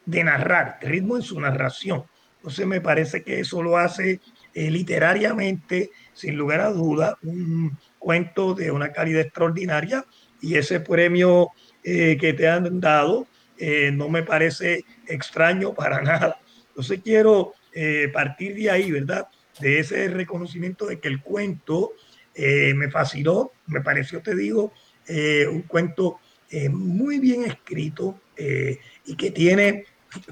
de 0.06 0.24
narrar, 0.24 0.78
ritmo 0.82 1.16
en 1.16 1.24
su 1.24 1.40
narración. 1.40 2.04
Entonces 2.36 2.68
me 2.68 2.82
parece 2.82 3.24
que 3.24 3.40
eso 3.40 3.64
lo 3.64 3.78
hace 3.78 4.20
literariamente 4.54 5.90
sin 6.14 6.36
lugar 6.36 6.62
a 6.62 6.70
duda, 6.70 7.18
un 7.24 7.76
cuento 7.98 8.54
de 8.54 8.72
una 8.72 8.92
calidad 8.92 9.22
extraordinaria 9.22 10.06
y 10.42 10.56
ese 10.56 10.80
premio 10.80 11.52
eh, 11.84 12.18
que 12.20 12.34
te 12.34 12.48
han 12.48 12.80
dado 12.80 13.28
eh, 13.58 13.92
no 13.92 14.10
me 14.10 14.24
parece 14.24 14.84
extraño 15.08 15.74
para 15.74 16.02
nada. 16.04 16.38
Entonces 16.74 17.02
quiero 17.04 17.54
eh, 17.74 18.10
partir 18.14 18.56
de 18.56 18.70
ahí, 18.70 18.92
¿verdad? 18.92 19.28
De 19.60 19.80
ese 19.80 20.08
reconocimiento 20.10 20.86
de 20.88 21.00
que 21.00 21.08
el 21.08 21.22
cuento 21.22 21.94
me 22.36 22.90
fascinó, 22.90 23.52
me 23.68 23.82
pareció, 23.82 24.20
te 24.20 24.36
digo, 24.36 24.74
un 25.52 25.62
cuento 25.68 26.20
muy 26.72 27.20
bien 27.20 27.44
escrito 27.44 28.22
y 29.06 29.16
que 29.16 29.30
tiene, 29.30 29.86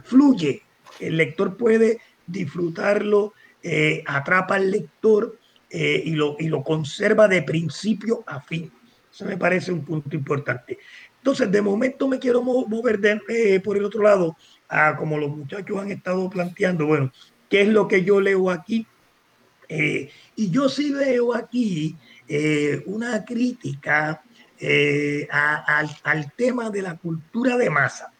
fluye, 0.04 0.64
el 1.00 1.18
lector 1.18 1.56
puede 1.56 2.00
disfrutarlo, 2.26 3.36
atrapa 4.08 4.56
al 4.56 4.72
lector 4.72 5.38
eh, 5.74 6.04
y, 6.06 6.12
lo, 6.12 6.36
y 6.38 6.50
lo 6.50 6.64
conserva 6.64 7.30
de 7.30 7.44
principio 7.44 8.26
a 8.28 8.42
fin. 8.42 8.70
Eso 9.10 9.24
me 9.24 9.38
parece 9.38 9.72
un 9.72 9.86
punto 9.86 10.14
importante. 10.16 10.78
Entonces, 11.18 11.50
de 11.50 11.62
momento 11.62 12.10
me 12.10 12.20
quiero 12.20 12.42
mover 12.42 13.00
eh, 13.30 13.60
por 13.62 13.78
el 13.78 13.86
otro 13.86 14.04
lado, 14.04 14.36
a 14.72 14.96
como 14.96 15.18
los 15.18 15.30
muchachos 15.36 15.80
han 15.80 15.92
estado 15.92 16.30
planteando, 16.30 16.88
bueno, 16.88 17.12
¿qué 17.50 17.62
es 17.62 17.68
lo 17.68 17.88
que 17.88 18.04
yo 18.04 18.20
leo 18.20 18.50
aquí? 18.50 18.88
Eh, 19.70 20.10
y 20.36 20.50
yo 20.50 20.68
sí 20.70 20.92
veo 20.92 21.36
aquí 21.36 21.96
una 22.86 23.26
crítica 23.26 24.24
al, 25.30 25.90
al, 26.04 26.32
tema 26.32 26.70
de 26.70 26.82
la 26.82 26.96
cultura 26.96 27.58
de 27.58 27.70
masa, 27.70 28.14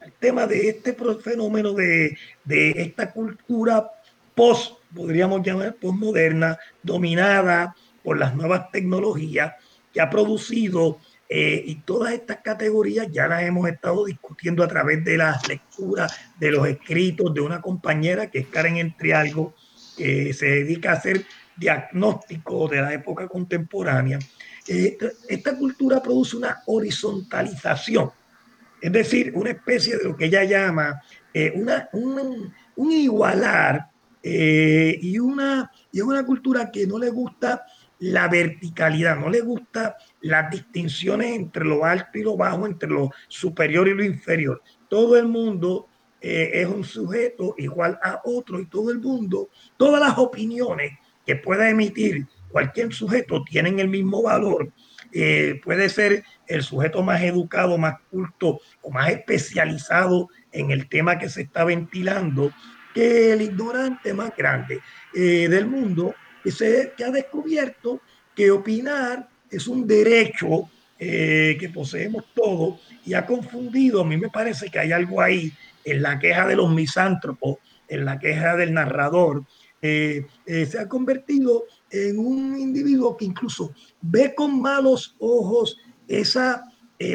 al 0.00 0.12
tema 0.12 0.46
de 0.46 0.68
este 0.68 0.94
fenómeno 0.94 1.72
de, 1.72 2.16
de 2.44 2.70
esta 2.70 3.10
cultura 3.12 3.90
post 4.36 4.76
podríamos 4.96 5.42
llamar 5.42 5.74
postmoderna, 5.74 6.58
dominada 6.82 7.76
por 8.02 8.18
las 8.18 8.34
nuevas 8.34 8.70
tecnologías, 8.70 9.54
que 9.92 10.00
ha 10.00 10.10
producido, 10.10 10.98
eh, 11.28 11.62
y 11.66 11.76
todas 11.76 12.12
estas 12.12 12.38
categorías 12.38 13.08
ya 13.10 13.26
las 13.26 13.42
hemos 13.42 13.68
estado 13.68 14.04
discutiendo 14.04 14.62
a 14.62 14.68
través 14.68 15.04
de 15.04 15.16
las 15.16 15.46
lecturas, 15.48 16.16
de 16.38 16.52
los 16.52 16.66
escritos 16.68 17.34
de 17.34 17.40
una 17.40 17.60
compañera 17.60 18.30
que 18.30 18.40
es 18.40 18.46
Karen 18.46 18.76
Entrialgo, 18.76 19.54
que 19.96 20.32
se 20.32 20.46
dedica 20.46 20.90
a 20.90 20.94
hacer 20.94 21.24
diagnóstico 21.56 22.68
de 22.68 22.80
la 22.80 22.92
época 22.92 23.26
contemporánea. 23.26 24.18
Eh, 24.68 24.96
esta 25.28 25.56
cultura 25.56 26.00
produce 26.00 26.36
una 26.36 26.62
horizontalización, 26.66 28.10
es 28.80 28.92
decir, 28.92 29.32
una 29.34 29.50
especie 29.50 29.96
de 29.96 30.04
lo 30.04 30.16
que 30.16 30.26
ella 30.26 30.44
llama 30.44 31.02
eh, 31.34 31.52
una, 31.56 31.88
un, 31.92 32.52
igualar 32.92 33.90
y, 34.22 35.18
una, 35.18 35.70
y 35.92 35.98
es 35.98 36.04
una 36.04 36.24
cultura 36.26 36.70
que 36.70 36.86
no 36.86 36.98
le 36.98 37.10
gusta 37.10 37.64
la 37.98 38.28
verticalidad, 38.28 39.16
no 39.16 39.28
le 39.28 39.40
gusta 39.40 39.96
las 40.20 40.50
distinciones 40.50 41.34
entre 41.34 41.64
lo 41.64 41.84
alto 41.84 42.18
y 42.18 42.22
lo 42.22 42.36
bajo, 42.36 42.66
entre 42.66 42.88
lo 42.88 43.10
superior 43.28 43.88
y 43.88 43.94
lo 43.94 44.04
inferior. 44.04 44.62
Todo 44.88 45.16
el 45.16 45.26
mundo 45.26 45.88
eh, 46.20 46.50
es 46.54 46.66
un 46.66 46.84
sujeto 46.84 47.54
igual 47.58 47.98
a 48.02 48.20
otro 48.24 48.60
y 48.60 48.66
todo 48.66 48.90
el 48.90 48.98
mundo, 48.98 49.48
todas 49.76 50.00
las 50.00 50.18
opiniones 50.18 50.92
que 51.24 51.36
pueda 51.36 51.68
emitir 51.68 52.26
cualquier 52.50 52.92
sujeto 52.92 53.44
tienen 53.44 53.78
el 53.80 53.88
mismo 53.88 54.22
valor. 54.22 54.70
Eh, 55.12 55.60
puede 55.64 55.88
ser 55.88 56.24
el 56.46 56.62
sujeto 56.62 57.02
más 57.02 57.22
educado, 57.22 57.78
más 57.78 57.96
culto 58.10 58.60
o 58.82 58.90
más 58.90 59.10
especializado 59.10 60.28
en 60.52 60.70
el 60.70 60.88
tema 60.88 61.18
que 61.18 61.28
se 61.28 61.42
está 61.42 61.64
ventilando, 61.64 62.52
que 62.94 63.32
el 63.32 63.42
ignorante 63.42 64.14
más 64.14 64.34
grande 64.36 64.80
eh, 65.14 65.48
del 65.48 65.66
mundo 65.66 66.14
que, 66.46 66.52
se, 66.52 66.92
ha 67.04 67.10
descubierto 67.10 68.00
que 68.32 68.52
opinar 68.52 69.28
es 69.50 69.66
un 69.66 69.84
derecho 69.84 70.70
eh, 70.96 71.56
que 71.58 71.70
poseemos 71.70 72.24
todos 72.32 72.80
y 73.04 73.14
ha 73.14 73.26
confundido, 73.26 74.02
a 74.02 74.04
mí 74.04 74.16
me 74.16 74.28
parece 74.28 74.70
que 74.70 74.78
hay 74.78 74.92
algo 74.92 75.20
ahí 75.20 75.52
en 75.84 76.02
la 76.02 76.20
queja 76.20 76.46
de 76.46 76.54
los 76.54 76.72
misántropos, 76.72 77.56
en 77.88 78.04
la 78.04 78.20
queja 78.20 78.54
del 78.54 78.72
narrador, 78.72 79.42
eh, 79.82 80.24
eh, 80.46 80.66
se 80.66 80.78
ha 80.78 80.88
convertido 80.88 81.64
en 81.90 82.16
un 82.16 82.56
individuo 82.56 83.16
que 83.16 83.24
incluso 83.24 83.74
ve 84.00 84.32
con 84.32 84.60
malos 84.60 85.16
ojos 85.18 85.80
esa 86.06 86.62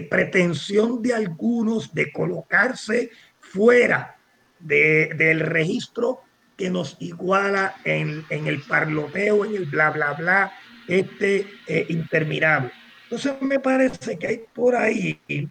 pretensión 0.10 1.02
de 1.02 1.14
algunos 1.14 1.94
de 1.94 2.12
colocarse 2.12 3.10
fuera 3.40 4.18
del 4.60 5.40
registro 5.40 6.22
que 6.62 6.70
nos 6.70 6.95
iguala 6.99 7.74
en, 7.84 8.24
en, 8.30 8.45
el 8.45 8.62
parloteo, 8.62 9.45
en 9.45 9.55
el 9.55 9.66
bla, 9.66 9.89
bla, 9.89 10.14
bla, 10.14 10.51
este 10.88 11.47
interminable. 11.89 12.72
Entonces 13.05 13.41
me 13.41 13.59
parece 13.59 14.20
que 14.20 14.28
hay 14.28 14.41
por 14.53 14.76
ahí, 14.76 15.20
eh, 15.28 15.49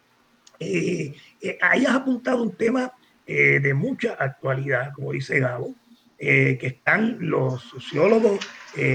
eh, 0.60 1.58
ahí 1.60 1.84
has 1.84 1.96
apuntado 1.96 2.44
un 2.44 2.54
tema 2.54 2.92
eh, 3.26 3.58
de 3.58 3.74
mucha 3.74 4.12
actualidad, 4.20 4.92
como 4.94 5.10
dice 5.10 5.40
Gabo, 5.40 5.74
que 6.16 6.58
están 6.62 7.16
los 7.18 7.60
sociólogos 7.64 8.38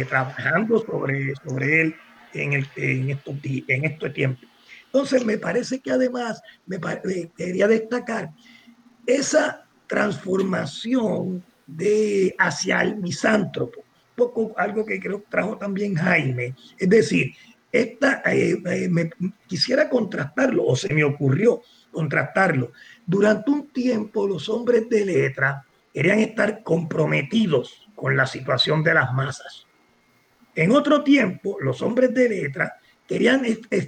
trabajando 0.08 0.80
sobre, 0.86 1.34
sobre 1.44 1.82
él 1.82 1.96
en, 2.34 2.54
el, 2.54 2.68
en, 2.78 3.10
estos, 3.10 3.36
en 3.44 3.84
este 3.84 4.10
tiempo. 4.12 4.48
Entonces 4.86 5.26
me 5.26 5.38
parece 5.38 5.82
que 5.82 5.92
además 5.92 6.42
me 6.66 6.80
quería 7.36 7.68
destacar 7.68 8.30
esa 9.06 9.66
transformación 9.88 11.44
de 11.66 12.36
hacia 12.38 12.82
el 12.82 12.98
misántropo, 12.98 13.84
poco 14.16 14.54
algo 14.58 14.86
que 14.86 15.00
creo 15.00 15.22
que 15.22 15.30
trajo 15.30 15.58
también 15.58 15.96
Jaime, 15.96 16.56
es 16.78 16.90
decir, 16.90 17.34
esta, 17.72 18.22
eh, 18.26 18.58
eh, 18.66 18.88
me, 18.90 19.10
quisiera 19.48 19.90
contrastarlo, 19.90 20.66
o 20.66 20.76
se 20.76 20.94
me 20.94 21.04
ocurrió 21.04 21.62
contrastarlo. 21.92 22.72
Durante 23.06 23.52
un 23.52 23.68
tiempo 23.68 24.28
los 24.28 24.48
hombres 24.48 24.90
de 24.90 25.06
letra 25.06 25.66
querían 25.94 26.20
estar 26.20 26.64
comprometidos 26.64 27.90
con 27.94 28.16
la 28.16 28.28
situación 28.28 28.84
de 28.84 28.94
las 28.94 29.14
masas. 29.14 29.68
En 30.56 30.72
otro 30.72 31.04
tiempo, 31.04 31.58
los 31.60 31.82
hombres 31.82 32.14
de 32.14 32.30
letra 32.30 32.76
querían 33.08 33.44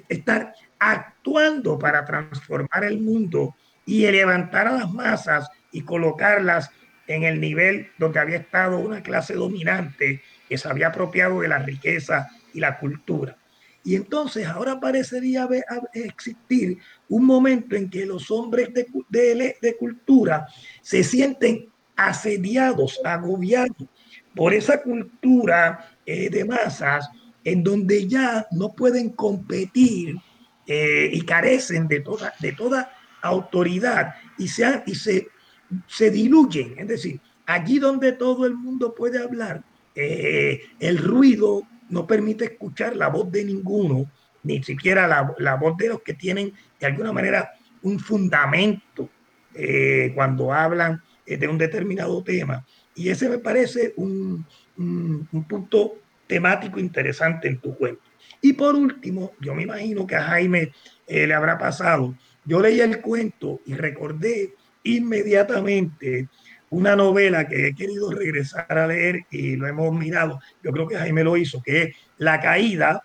estar 0.09 0.53
actuando 0.79 1.79
para 1.79 2.03
transformar 2.03 2.83
el 2.83 2.99
mundo 2.99 3.55
y 3.85 4.05
levantar 4.05 4.67
a 4.67 4.73
las 4.73 4.91
masas 4.91 5.49
y 5.71 5.81
colocarlas 5.81 6.69
en 7.07 7.23
el 7.23 7.39
nivel 7.39 7.89
donde 7.97 8.19
había 8.19 8.37
estado 8.37 8.77
una 8.77 9.01
clase 9.01 9.33
dominante 9.33 10.21
que 10.47 10.57
se 10.57 10.67
había 10.67 10.87
apropiado 10.87 11.41
de 11.41 11.47
la 11.47 11.59
riqueza 11.59 12.29
y 12.53 12.59
la 12.59 12.77
cultura. 12.77 13.37
Y 13.83 13.95
entonces 13.95 14.45
ahora 14.45 14.79
parecería 14.79 15.47
existir 15.93 16.77
un 17.07 17.25
momento 17.25 17.75
en 17.75 17.89
que 17.89 18.05
los 18.05 18.29
hombres 18.31 18.73
de, 18.73 18.85
de, 19.61 19.77
cultura 19.77 20.45
se 20.81 21.03
sienten 21.05 21.69
asediados, 21.95 22.99
agobiados 23.05 23.87
por 24.35 24.53
esa 24.53 24.81
cultura 24.81 25.89
eh, 26.05 26.29
de 26.29 26.43
masas 26.43 27.09
en 27.45 27.63
donde 27.63 28.07
ya 28.07 28.45
no 28.51 28.73
pueden 28.73 29.11
competir 29.11 30.17
eh, 30.65 31.09
y 31.13 31.21
carecen 31.21 31.87
de 31.87 32.01
toda, 32.01 32.33
de 32.41 32.51
toda 32.51 32.91
autoridad 33.21 34.15
y, 34.37 34.49
se, 34.49 34.83
y 34.85 34.95
se, 34.95 35.29
se 35.87 36.11
diluyen. 36.11 36.75
Es 36.77 36.87
decir, 36.87 37.19
allí 37.45 37.79
donde 37.79 38.11
todo 38.13 38.45
el 38.45 38.55
mundo 38.55 38.93
puede 38.93 39.21
hablar, 39.21 39.63
eh, 39.95 40.61
el 40.79 40.97
ruido 40.99 41.63
no 41.89 42.05
permite 42.05 42.45
escuchar 42.45 42.95
la 42.95 43.07
voz 43.07 43.31
de 43.31 43.43
ninguno, 43.43 44.09
ni 44.43 44.61
siquiera 44.63 45.07
la, 45.07 45.33
la 45.39 45.55
voz 45.55 45.75
de 45.77 45.89
los 45.89 46.01
que 46.01 46.13
tienen 46.13 46.53
de 46.79 46.85
alguna 46.85 47.11
manera 47.11 47.51
un 47.81 47.99
fundamento 47.99 49.09
eh, 49.55 50.11
cuando 50.13 50.53
hablan 50.53 51.01
eh, 51.25 51.37
de 51.37 51.47
un 51.47 51.57
determinado 51.57 52.23
tema. 52.23 52.65
Y 52.95 53.09
ese 53.09 53.29
me 53.29 53.39
parece 53.39 53.93
un, 53.97 54.45
un, 54.77 55.45
punto 55.47 55.95
temático 56.25 56.79
interesante 56.79 57.47
en 57.47 57.59
tu 57.59 57.75
cuento. 57.75 58.01
Y 58.41 58.53
por 58.53 58.75
último, 58.75 59.31
yo 59.39 59.55
me 59.55 59.63
imagino 59.63 60.05
que 60.05 60.15
a 60.15 60.23
Jaime 60.23 60.71
le 61.07 61.33
habrá 61.33 61.57
pasado. 61.57 62.15
Yo 62.43 62.59
leí 62.59 62.81
el 62.81 63.01
cuento 63.01 63.61
y 63.65 63.73
recordé 63.73 64.53
inmediatamente 64.95 66.27
una 66.69 66.95
novela 66.95 67.47
que 67.47 67.67
he 67.67 67.75
querido 67.75 68.11
regresar 68.11 68.77
a 68.77 68.87
leer 68.87 69.25
y 69.31 69.55
lo 69.55 69.67
hemos 69.67 69.93
mirado, 69.93 70.39
yo 70.63 70.71
creo 70.71 70.87
que 70.87 70.97
Jaime 70.97 71.23
lo 71.23 71.37
hizo, 71.37 71.61
que 71.61 71.83
es 71.83 71.95
La 72.17 72.39
caída 72.39 73.03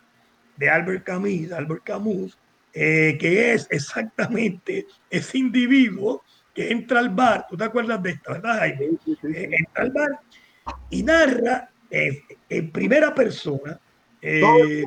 de 0.56 0.68
Albert 0.68 1.04
Camus, 1.04 1.52
Albert 1.52 1.84
Camus 1.84 2.38
eh, 2.74 3.18
que 3.20 3.52
es 3.52 3.66
exactamente 3.70 4.86
ese 5.10 5.36
individuo 5.36 6.24
que 6.54 6.70
entra 6.70 7.00
al 7.00 7.10
bar, 7.10 7.46
tú 7.48 7.54
te 7.54 7.64
acuerdas 7.64 8.02
de 8.02 8.10
esto, 8.12 8.32
¿verdad 8.32 8.58
Jaime? 8.60 8.84
Eh, 9.24 9.50
entra 9.58 9.82
al 9.82 9.90
bar 9.90 10.20
y 10.88 11.02
narra 11.02 11.70
eh, 11.90 12.22
en 12.48 12.70
primera 12.70 13.14
persona 13.14 13.78
todo, 14.22 14.64
el 14.64 14.86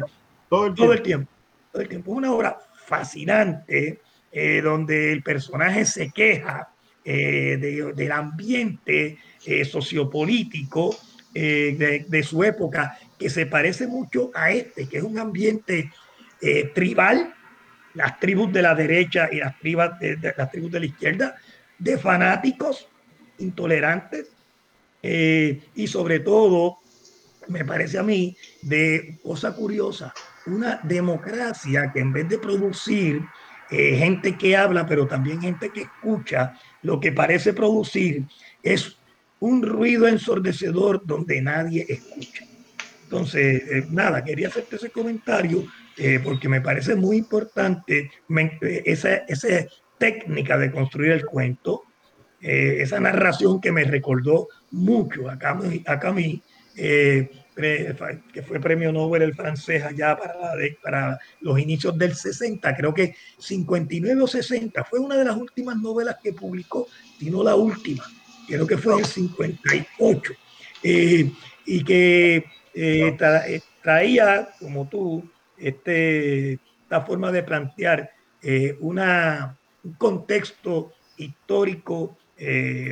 todo, 0.50 0.94
el 0.94 1.02
tiempo. 1.04 1.30
todo 1.72 1.82
el 1.84 1.90
tiempo. 1.90 2.12
Es 2.12 2.18
una 2.18 2.32
obra 2.32 2.58
fascinante 2.86 4.00
donde 4.64 5.14
el 5.14 5.24
personaje 5.24 5.86
se 5.86 6.10
queja 6.10 6.70
eh, 7.08 7.94
del 7.96 8.12
ambiente 8.12 9.20
eh, 9.46 9.64
sociopolítico 9.64 10.98
eh, 11.36 12.04
de, 12.10 12.24
su 12.24 12.44
época, 12.44 12.98
que 13.20 13.30
se 13.30 13.46
parece 13.46 13.86
mucho 13.86 14.32
a 14.34 14.50
este, 14.50 14.90
que 14.90 14.98
es 14.98 15.04
un 15.04 15.20
ambiente 15.20 15.92
tribal, 16.74 17.32
las 17.94 18.20
tribus 18.20 18.52
de 18.52 18.62
la 18.64 18.74
derecha 18.74 19.30
y 19.32 19.38
las 19.38 19.54
de, 19.62 20.34
las 20.36 20.50
tribus 20.50 20.72
de 20.72 20.80
la 20.80 20.86
izquierda, 20.88 21.36
de 21.78 21.98
fanáticos 22.00 22.88
intolerantes 23.38 24.32
y 25.02 25.88
sobre 25.88 26.20
todo, 26.22 26.80
me 27.48 27.66
parece 27.66 28.00
a 28.00 28.04
mí, 28.04 28.36
de 28.64 29.20
cosa 29.22 29.56
curiosa, 29.56 30.12
una 30.48 30.80
democracia 30.84 31.92
que 31.94 32.00
en 32.00 32.14
vez 32.14 32.28
de 32.30 32.40
producir 32.40 33.22
gente 33.70 34.38
que 34.38 34.56
habla, 34.56 34.86
pero 34.86 35.08
también 35.08 35.42
gente 35.42 35.70
que 35.70 35.82
escucha, 35.82 36.60
lo 36.86 37.00
que 37.00 37.12
parece 37.12 37.54
producir 37.54 38.24
es 38.62 38.96
un 39.40 39.64
ruido 39.64 40.08
ensordecedor 40.08 41.02
donde 41.04 41.42
nadie 41.42 41.84
escucha. 41.90 42.46
Entonces, 43.04 43.64
eh, 43.70 43.88
nada, 43.90 44.24
quería 44.24 44.50
hacerte 44.50 44.76
ese 44.76 44.92
comentario 44.92 45.66
eh, 45.98 46.20
porque 46.24 46.48
me 46.48 46.62
parece 46.62 46.96
muy 46.96 47.18
importante 47.18 48.12
eh, 48.30 48.84
esa, 48.86 49.16
esa, 49.28 49.66
técnica 49.98 50.58
de 50.58 50.72
construir 50.72 51.14
el 51.14 51.26
cuento, 51.26 51.84
esa 52.42 53.00
narración 53.00 53.62
que 53.62 53.72
me 53.72 53.86
recordó 53.86 54.50
mucho 54.72 55.30
a 55.30 55.34
a 55.36 56.00
Camus 56.00 56.42
que 57.56 58.44
fue 58.46 58.60
premio 58.60 58.92
Nobel 58.92 59.22
el 59.22 59.34
francés 59.34 59.82
allá 59.84 60.18
para, 60.18 60.54
para 60.84 61.20
los 61.40 61.58
inicios 61.58 61.98
del 61.98 62.14
60, 62.14 62.76
creo 62.76 62.94
que 62.94 63.16
59 63.38 64.22
o 64.22 64.28
60, 64.28 64.84
fue 64.84 65.00
una 65.00 65.16
de 65.16 65.26
las 65.26 65.38
últimas 65.38 65.78
novelas 65.78 66.18
que 66.22 66.34
publicó, 66.34 66.88
si 67.18 67.30
no 67.30 67.44
la 67.44 67.56
última, 67.56 68.04
creo 68.48 68.68
que 68.68 68.78
fue 68.78 68.94
en 68.94 69.00
el 69.00 69.06
58, 69.06 70.34
eh, 70.84 71.32
y 71.66 71.84
que 71.84 72.36
eh, 72.74 73.18
eh, 73.18 73.62
traía, 73.82 74.50
como 74.60 74.88
tú, 74.88 75.24
este, 75.58 76.60
esta 76.84 77.02
forma 77.02 77.32
de 77.32 77.44
plantear 77.44 78.12
una, 78.80 79.58
un 79.84 79.94
contexto 79.94 80.94
histórico 81.18 82.16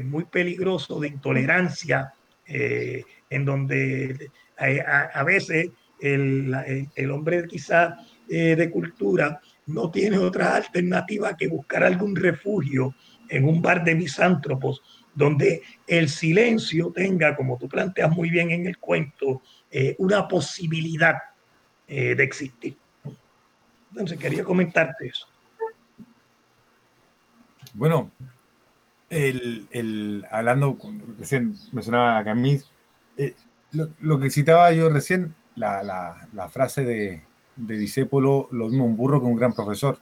muy 0.06 0.24
peligroso 0.24 1.00
de 1.00 1.10
intolerancia, 1.10 2.12
en 2.48 3.46
donde 3.46 4.32
a, 4.58 5.24
veces 5.24 5.70
el, 6.00 6.54
el, 6.96 7.12
hombre 7.12 7.48
quizá 7.48 7.98
eh, 8.30 8.56
de 8.56 8.70
cultura 8.70 9.42
no 9.68 9.90
tiene 9.90 10.18
otra 10.18 10.56
alternativa 10.56 11.36
que 11.36 11.48
buscar 11.48 11.84
algún 11.84 12.16
refugio 12.16 12.94
en 13.30 13.46
un 13.46 13.62
bar 13.62 13.84
de 13.84 13.96
misántropos 13.96 14.82
donde 15.14 15.62
el 15.88 16.10
silencio 16.10 16.92
tenga, 16.92 17.36
como 17.36 17.58
tú 17.58 17.70
planteas 17.70 18.12
muy 18.12 18.30
bien 18.30 18.52
en 18.52 18.66
el 18.66 18.78
cuento, 18.78 19.42
eh, 19.72 19.96
una 20.00 20.28
posibilidad 20.28 21.16
eh, 21.88 22.16
de 22.16 22.24
existir. 22.24 22.76
Entonces 23.92 24.18
quería 24.18 24.44
comentarte 24.44 25.08
eso. 25.08 25.28
Bueno, 27.74 28.12
el, 29.10 29.68
el, 29.72 30.26
hablando, 30.32 30.78
recién 31.20 31.56
mencionaba 31.72 32.18
a 32.18 32.24
Camille, 32.24 32.64
lo, 33.74 34.20
que 34.20 34.30
citaba 34.30 34.72
yo 34.72 34.90
recién, 34.90 35.36
la, 35.56 35.84
la, 36.34 36.50
frase 36.50 36.84
de, 36.84 37.22
de 37.56 37.78
Disépolo, 37.78 38.48
lo 38.52 38.70
mismo 38.70 38.86
un 38.86 38.96
burro 38.96 39.20
que 39.20 39.28
un 39.28 39.36
gran 39.36 39.54
profesor. 39.54 39.98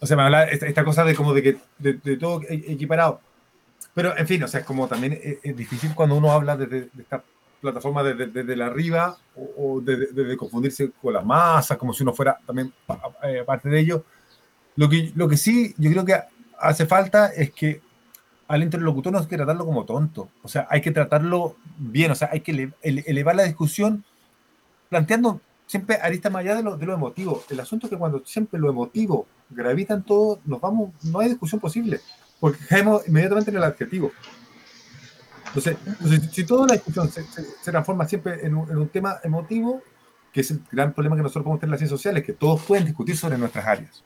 O 0.00 0.06
sea, 0.06 0.16
me 0.16 0.24
habla 0.24 0.44
esta, 0.44 0.66
esta, 0.66 0.84
cosa 0.84 1.04
de 1.04 1.14
como 1.14 1.32
de 1.32 1.42
que 1.42 1.56
de, 1.78 1.94
de 1.94 2.16
todo 2.16 2.42
e, 2.42 2.72
equiparado. 2.72 3.20
pero, 3.94 4.16
en 4.16 4.26
fin, 4.26 4.42
o 4.42 4.48
sea, 4.48 4.60
es 4.60 4.66
como 4.66 4.86
también 4.88 5.18
es, 5.42 5.56
difícil 5.56 5.94
cuando 5.94 6.16
uno 6.16 6.32
habla 6.32 6.56
desde 6.56 6.82
de, 6.82 7.02
esta 7.02 7.24
plataforma 7.60 8.02
desde, 8.02 8.26
desde 8.26 8.56
la 8.56 8.66
arriba 8.66 9.16
o, 9.34 9.80
de, 9.80 10.36
confundirse 10.36 10.90
con 11.00 11.14
las 11.14 11.24
masas, 11.24 11.78
como 11.78 11.94
si 11.94 12.02
uno 12.02 12.12
fuera 12.12 12.38
también 12.46 12.72
eh, 13.22 13.42
parte 13.46 13.68
de 13.68 13.80
ello. 13.80 14.04
Lo 14.76 14.88
que, 14.88 15.12
lo 15.14 15.28
que 15.28 15.36
sí 15.36 15.74
yo 15.78 15.90
creo 15.90 16.04
que 16.04 16.20
hace 16.58 16.84
falta 16.86 17.28
es 17.28 17.52
que 17.52 17.80
al 18.48 18.62
interlocutor 18.62 19.12
no 19.12 19.18
hay 19.18 19.26
que 19.26 19.36
tratarlo 19.36 19.64
como 19.64 19.84
tonto, 19.84 20.28
o 20.42 20.48
sea, 20.48 20.66
hay 20.70 20.80
que 20.80 20.90
tratarlo 20.90 21.56
bien, 21.78 22.10
o 22.10 22.14
sea, 22.14 22.30
hay 22.32 22.40
que 22.40 22.70
elevar 22.82 23.36
la 23.36 23.44
discusión 23.44 24.04
planteando 24.88 25.40
siempre 25.66 25.96
arista 25.96 26.30
más 26.30 26.40
allá 26.40 26.56
de 26.56 26.62
lo, 26.62 26.76
de 26.76 26.86
lo 26.86 26.94
emotivo. 26.94 27.42
El 27.50 27.58
asunto 27.60 27.86
es 27.86 27.90
que 27.90 27.96
cuando 27.96 28.22
siempre 28.24 28.60
lo 28.60 28.70
emotivo 28.70 29.26
gravita 29.50 29.94
en 29.94 30.02
todo, 30.02 30.40
nos 30.44 30.60
vamos, 30.60 30.90
no 31.02 31.20
hay 31.20 31.28
discusión 31.28 31.60
posible, 31.60 32.00
porque 32.40 32.64
caemos 32.66 33.06
inmediatamente 33.08 33.50
en 33.50 33.56
el 33.56 33.64
adjetivo. 33.64 34.12
Entonces, 35.54 35.76
si 36.32 36.44
toda 36.44 36.66
la 36.66 36.74
discusión 36.74 37.08
se, 37.08 37.24
transforma 37.70 38.08
siempre 38.08 38.44
en 38.44 38.56
un, 38.56 38.88
tema 38.88 39.18
emotivo, 39.22 39.82
que 40.32 40.40
es 40.40 40.50
el 40.50 40.62
gran 40.72 40.92
problema 40.92 41.14
que 41.14 41.22
nosotros 41.22 41.44
podemos 41.44 41.60
tener 41.60 41.68
en 41.68 41.70
las 41.72 41.78
ciencias 41.78 42.00
sociales, 42.00 42.24
que 42.24 42.32
todos 42.32 42.62
pueden 42.62 42.84
discutir 42.84 43.16
sobre 43.16 43.38
nuestras 43.38 43.64
áreas. 43.64 44.02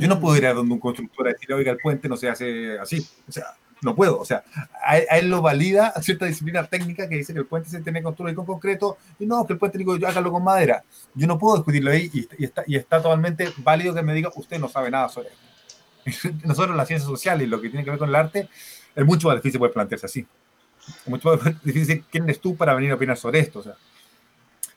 Yo 0.00 0.08
no 0.08 0.18
puedo 0.18 0.36
ir 0.38 0.46
a 0.46 0.54
donde 0.54 0.72
un 0.72 0.80
constructor 0.80 1.28
a 1.28 1.32
decir, 1.32 1.52
oiga, 1.52 1.70
el 1.70 1.78
puente 1.78 2.08
no 2.08 2.16
se 2.16 2.30
hace 2.30 2.78
así. 2.78 3.06
O 3.28 3.32
sea, 3.32 3.44
no 3.86 3.96
puedo. 3.96 4.20
O 4.20 4.24
sea, 4.24 4.44
a, 4.84 4.98
él 4.98 5.30
lo 5.30 5.40
valida 5.40 5.94
cierta 6.02 6.26
disciplina 6.26 6.64
técnica 6.64 7.08
que 7.08 7.16
dice 7.16 7.32
que 7.32 7.38
el 7.38 7.46
puente 7.46 7.70
se 7.70 7.80
tiene 7.80 8.00
que 8.00 8.04
construir 8.04 8.34
con 8.34 8.44
concreto 8.44 8.98
y 9.18 9.26
no, 9.26 9.46
que 9.46 9.54
el 9.54 9.58
puente 9.58 9.78
digo 9.78 9.96
yo 9.96 10.06
hágalo 10.06 10.30
con 10.30 10.44
madera. 10.44 10.84
Yo 11.14 11.26
no 11.26 11.38
puedo 11.38 11.56
discutirlo 11.56 11.90
ahí 11.90 12.10
y, 12.12 12.44
está, 12.44 12.64
y 12.66 12.76
está 12.76 13.00
totalmente 13.00 13.52
válido 13.58 13.94
que 13.94 14.02
me 14.02 14.12
diga, 14.12 14.30
usted 14.34 14.58
no 14.58 14.68
sabe 14.68 14.90
nada 14.90 15.08
sobre 15.08 15.30
esto. 15.30 16.30
Nosotros, 16.44 16.76
las 16.76 16.86
ciencias 16.86 17.08
sociales 17.08 17.46
y 17.46 17.50
lo 17.50 17.60
que 17.60 17.70
tiene 17.70 17.84
que 17.84 17.90
ver 17.90 17.98
con 17.98 18.10
el 18.10 18.14
arte, 18.14 18.48
es 18.94 19.04
mucho 19.04 19.28
más 19.28 19.36
difícil 19.36 19.58
poder 19.58 19.72
plantearse 19.72 20.06
así 20.06 20.26
mucho 21.06 21.36
más 21.36 21.62
difícil 21.64 22.04
quién 22.10 22.24
eres 22.24 22.40
tú 22.40 22.56
para 22.56 22.74
venir 22.74 22.92
a 22.92 22.94
opinar 22.94 23.16
sobre 23.16 23.40
esto. 23.40 23.60
O 23.60 23.62
sea, 23.62 23.74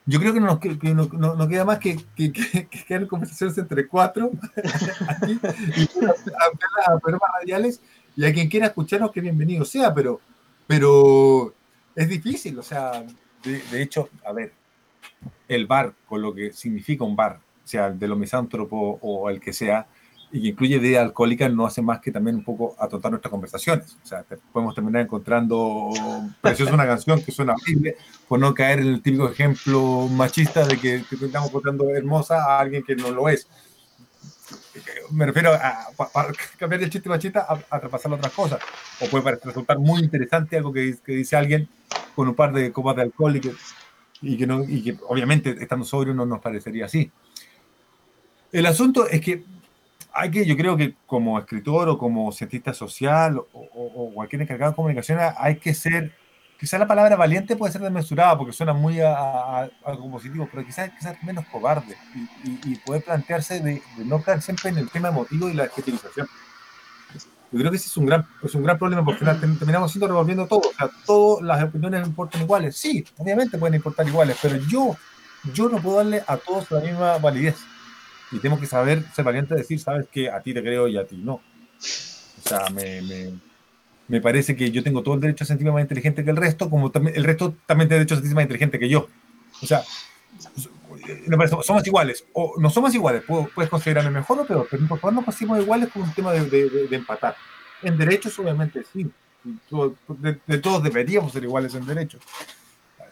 yo 0.05 0.19
creo 0.19 0.33
que 0.33 0.39
no 0.39 0.47
nos, 0.47 0.59
que, 0.59 0.93
no, 0.93 1.05
no, 1.05 1.47
queda 1.47 1.65
más 1.65 1.79
que, 1.79 1.97
que, 2.15 2.31
que, 2.31 3.07
conversaciones 3.07 3.57
entre 3.57 3.87
cuatro 3.87 4.31
aquí, 5.07 5.39
y 5.75 6.05
a, 6.05 6.93
a 6.93 6.99
programas 6.99 7.29
radiales 7.39 7.81
y 8.15 8.25
a 8.25 8.33
quien 8.33 8.49
quiera 8.49 8.67
escucharnos 8.67 9.11
que 9.11 9.21
bienvenido 9.21 9.65
sea, 9.65 9.93
pero, 9.93 10.19
pero 10.67 11.53
es 11.95 12.07
difícil, 12.07 12.57
o 12.59 12.63
sea, 12.63 13.03
de, 13.43 13.61
de 13.71 13.81
hecho, 13.81 14.09
a 14.25 14.33
ver, 14.33 14.53
el 15.47 15.65
bar, 15.65 15.93
con 16.07 16.21
lo 16.21 16.33
que 16.33 16.53
significa 16.53 17.03
un 17.03 17.15
bar, 17.15 17.39
sea 17.63 17.91
de 17.91 18.07
lo 18.07 18.15
misántropo 18.15 18.99
o 19.01 19.29
el 19.29 19.39
que 19.39 19.53
sea, 19.53 19.87
y 20.31 20.41
que 20.41 20.47
incluye 20.49 20.75
idea 20.75 21.01
alcohólica 21.01 21.49
no 21.49 21.65
hace 21.65 21.81
más 21.81 21.99
que 21.99 22.11
también 22.11 22.35
un 22.37 22.43
poco 22.43 22.75
atontar 22.79 23.11
nuestras 23.11 23.31
conversaciones. 23.31 23.97
O 24.03 24.07
sea, 24.07 24.23
podemos 24.51 24.75
terminar 24.75 25.01
encontrando 25.01 25.89
preciosa 26.41 26.73
una 26.73 26.85
canción 26.85 27.21
que 27.23 27.31
suena 27.31 27.53
horrible 27.53 27.97
por 28.27 28.39
no 28.39 28.53
caer 28.53 28.79
en 28.79 28.87
el 28.87 29.01
típico 29.01 29.27
ejemplo 29.27 30.07
machista 30.07 30.65
de 30.65 30.77
que, 30.77 30.95
estamos 30.97 31.49
encontrando 31.49 31.89
hermosa 31.89 32.43
a 32.43 32.59
alguien 32.59 32.83
que 32.83 32.95
no 32.95 33.11
lo 33.11 33.27
es. 33.27 33.47
Me 35.11 35.25
refiero 35.25 35.53
a, 35.53 35.87
cambiar 36.57 36.83
el 36.83 36.89
chiste 36.89 37.09
machista 37.09 37.45
a, 37.47 37.75
a 37.75 37.79
traspasar 37.79 38.13
otras 38.13 38.33
cosas. 38.33 38.59
O 39.01 39.07
puede 39.07 39.39
resultar 39.43 39.79
muy 39.79 40.01
interesante 40.01 40.57
algo 40.57 40.71
que, 40.71 40.97
dice 41.05 41.35
alguien 41.35 41.67
con 42.15 42.27
un 42.27 42.35
par 42.35 42.53
de 42.53 42.71
copas 42.71 42.95
de 42.95 43.03
alcohol 43.03 43.35
y 43.35 43.41
que, 43.41 43.53
y 44.21 44.37
que, 44.37 44.47
no, 44.47 44.63
y 44.63 44.83
que 44.83 44.97
obviamente 45.07 45.55
estando 45.59 45.85
sobrio 45.85 46.13
no 46.13 46.25
nos 46.25 46.39
parecería 46.39 46.85
así. 46.85 47.11
El 48.51 48.65
asunto 48.65 49.07
es 49.07 49.21
que 49.21 49.43
hay 50.11 50.31
que, 50.31 50.45
yo 50.45 50.57
creo 50.57 50.75
que 50.75 50.95
como 51.05 51.37
escritor 51.39 51.87
o 51.89 51.97
como 51.97 52.31
cientista 52.31 52.73
social 52.73 53.37
o, 53.37 53.47
o, 53.53 54.11
cualquier 54.13 54.41
encargado 54.41 54.71
de 54.71 54.75
comunicación 54.75 55.19
hay 55.37 55.57
que 55.57 55.73
ser, 55.73 56.13
quizás 56.59 56.79
la 56.79 56.87
palabra 56.87 57.15
valiente 57.15 57.55
puede 57.55 57.71
ser 57.71 57.81
desmesurada 57.81 58.37
porque 58.37 58.51
suena 58.51 58.73
muy 58.73 58.99
a, 58.99 59.69
algo 59.85 60.11
positivo, 60.11 60.47
pero 60.51 60.65
quizás 60.65 60.91
ser 60.99 61.17
menos 61.23 61.45
cobarde 61.47 61.95
y, 62.43 62.75
poder 62.75 63.03
plantearse 63.03 63.61
de, 63.61 63.81
no 63.99 64.21
caer 64.21 64.41
siempre 64.41 64.69
en 64.69 64.77
el 64.79 64.89
tema 64.89 65.09
emotivo 65.09 65.49
y 65.49 65.53
la 65.53 65.63
adjetivización. 65.63 66.27
Yo 67.51 67.57
creo 67.57 67.71
que 67.71 67.77
ese 67.77 67.87
es 67.87 67.97
un 67.97 68.05
gran, 68.05 68.27
es 68.43 68.53
un 68.53 68.63
gran 68.63 68.77
problema 68.77 69.03
porque 69.03 69.25
terminamos 69.25 69.91
siendo 69.91 70.07
revolviendo 70.07 70.45
todo. 70.45 70.59
O 70.59 70.73
sea, 70.77 70.89
todas 71.05 71.43
las 71.43 71.63
opiniones 71.63 72.05
importan 72.05 72.41
iguales. 72.41 72.75
Sí, 72.75 73.03
obviamente 73.17 73.57
pueden 73.57 73.75
importar 73.75 74.07
iguales, 74.07 74.37
pero 74.39 74.57
yo, 74.67 74.95
yo 75.53 75.67
no 75.69 75.81
puedo 75.81 75.97
darle 75.97 76.23
a 76.27 76.37
todos 76.37 76.69
la 76.69 76.81
misma 76.81 77.17
validez 77.17 77.55
y 78.31 78.37
tengo 78.39 78.59
que 78.59 78.67
saber 78.67 79.03
ser 79.15 79.25
valiente 79.25 79.55
y 79.55 79.57
decir, 79.57 79.79
sabes 79.79 80.07
que 80.11 80.29
a 80.29 80.41
ti 80.41 80.53
te 80.53 80.61
creo 80.61 80.87
y 80.87 80.97
a 80.97 81.07
ti 81.07 81.17
no. 81.17 81.33
O 81.35 82.47
sea, 82.47 82.69
me, 82.69 83.01
me, 83.01 83.33
me, 84.09 84.21
parece 84.21 84.55
que 84.55 84.71
yo 84.71 84.83
tengo 84.83 85.01
todo 85.03 85.15
el 85.15 85.21
derecho 85.21 85.43
a 85.43 85.47
sentirme 85.47 85.71
más 85.71 85.81
inteligente 85.81 86.23
que 86.23 86.31
el 86.31 86.37
resto, 86.37 86.69
como 86.69 86.91
también, 86.91 87.15
el 87.15 87.23
resto 87.23 87.55
también 87.65 87.87
tiene 87.87 87.99
derecho 87.99 88.15
a 88.15 88.17
sentirse 88.17 88.35
más 88.35 88.43
inteligente 88.43 88.79
que 88.79 88.89
yo. 88.89 89.07
O 89.61 89.65
sea, 89.65 89.83
somos 91.63 91.85
iguales, 91.87 92.25
o 92.33 92.55
no 92.57 92.69
somos 92.69 92.93
iguales, 92.93 93.23
puedes 93.55 93.69
considerarme 93.69 94.11
mejor 94.11 94.39
o 94.39 94.45
peor, 94.45 94.67
pero 94.69 94.87
por 94.87 94.99
favor 94.99 95.13
no 95.13 95.25
pasemos 95.25 95.59
iguales 95.59 95.89
con 95.89 96.03
un 96.03 96.13
tema 96.13 96.33
de, 96.33 96.45
de, 96.45 96.87
de, 96.87 96.95
empatar. 96.95 97.35
En 97.81 97.97
derechos, 97.97 98.37
obviamente, 98.39 98.83
sí. 98.91 99.09
De, 100.19 100.39
de, 100.45 100.57
todos 100.57 100.83
deberíamos 100.83 101.31
ser 101.31 101.43
iguales 101.43 101.73
en 101.75 101.85
derechos. 101.85 102.21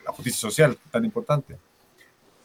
La 0.05 0.11
justicia 0.11 0.39
social, 0.39 0.77
tan 0.91 1.05
importante 1.05 1.57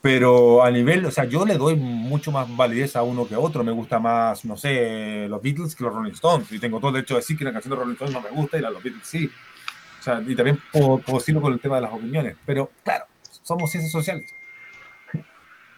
pero 0.02 0.64
a 0.64 0.70
nivel, 0.72 1.06
o 1.06 1.12
sea, 1.12 1.26
yo 1.26 1.46
le 1.46 1.56
doy 1.56 1.76
mucho 1.76 2.32
más 2.32 2.54
validez 2.56 2.96
a 2.96 3.04
uno 3.04 3.26
que 3.26 3.36
a 3.36 3.38
otro. 3.38 3.62
Me 3.62 3.70
gusta 3.70 4.00
más, 4.00 4.44
no 4.44 4.56
sé, 4.56 5.28
los 5.28 5.40
Beatles 5.40 5.76
que 5.76 5.84
los 5.84 5.94
Rolling 5.94 6.10
Stones. 6.10 6.50
Y 6.50 6.58
tengo 6.58 6.80
todo 6.80 6.88
el 6.88 6.94
derecho 6.94 7.14
de 7.14 7.20
decir 7.20 7.38
que 7.38 7.44
la 7.44 7.52
canción 7.52 7.70
de 7.70 7.76
Rolling 7.76 7.92
Stones 7.92 8.12
no 8.12 8.20
me 8.20 8.30
gusta 8.30 8.58
y 8.58 8.62
la 8.62 8.68
de 8.68 8.74
los 8.74 8.82
Beatles 8.82 9.06
sí. 9.06 9.30
O 10.00 10.02
sea, 10.02 10.20
y 10.26 10.34
también 10.34 10.60
puedo, 10.72 11.00
decirlo 11.06 11.40
con 11.40 11.52
el 11.52 11.60
tema 11.60 11.76
de 11.76 11.82
las 11.82 11.92
opiniones. 11.92 12.36
Pero 12.44 12.72
claro, 12.82 13.04
somos 13.44 13.70
ciencias 13.70 13.92
sociales. 13.92 14.34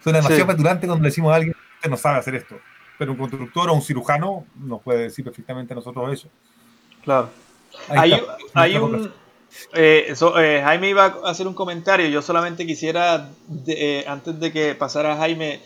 Suena 0.03 0.21
demasiado 0.21 0.51
sí. 0.53 0.57
cuando 0.87 0.95
le 0.97 1.09
decimos 1.09 1.31
a 1.31 1.37
alguien 1.37 1.55
que 1.83 1.89
no 1.91 1.99
sabe 1.99 2.19
hacer 2.19 2.35
esto. 2.37 2.59
Pero 2.99 3.13
un 3.13 3.19
constructor 3.19 3.69
o 3.69 3.75
un 3.75 3.83
cirujano 3.83 4.47
nos 4.57 4.81
puede 4.81 5.03
decir 5.03 5.23
perfectamente 5.23 5.75
a 5.75 5.77
nosotros 5.77 6.11
eso. 6.11 6.31
Claro. 7.03 7.29
hay, 7.91 8.19
hay 8.55 8.77
un 8.79 9.13
eh, 9.73 10.15
eh, 10.39 10.61
Jaime 10.65 10.89
iba 10.89 11.05
a 11.25 11.31
hacer 11.31 11.47
un 11.47 11.55
comentario. 11.55 12.09
Yo 12.09 12.23
solamente 12.23 12.67
quisiera, 12.67 13.31
eh, 13.67 14.05
antes 14.07 14.39
de 14.39 14.53
que 14.53 14.75
pasara 14.75 15.17
Jaime, 15.17 15.61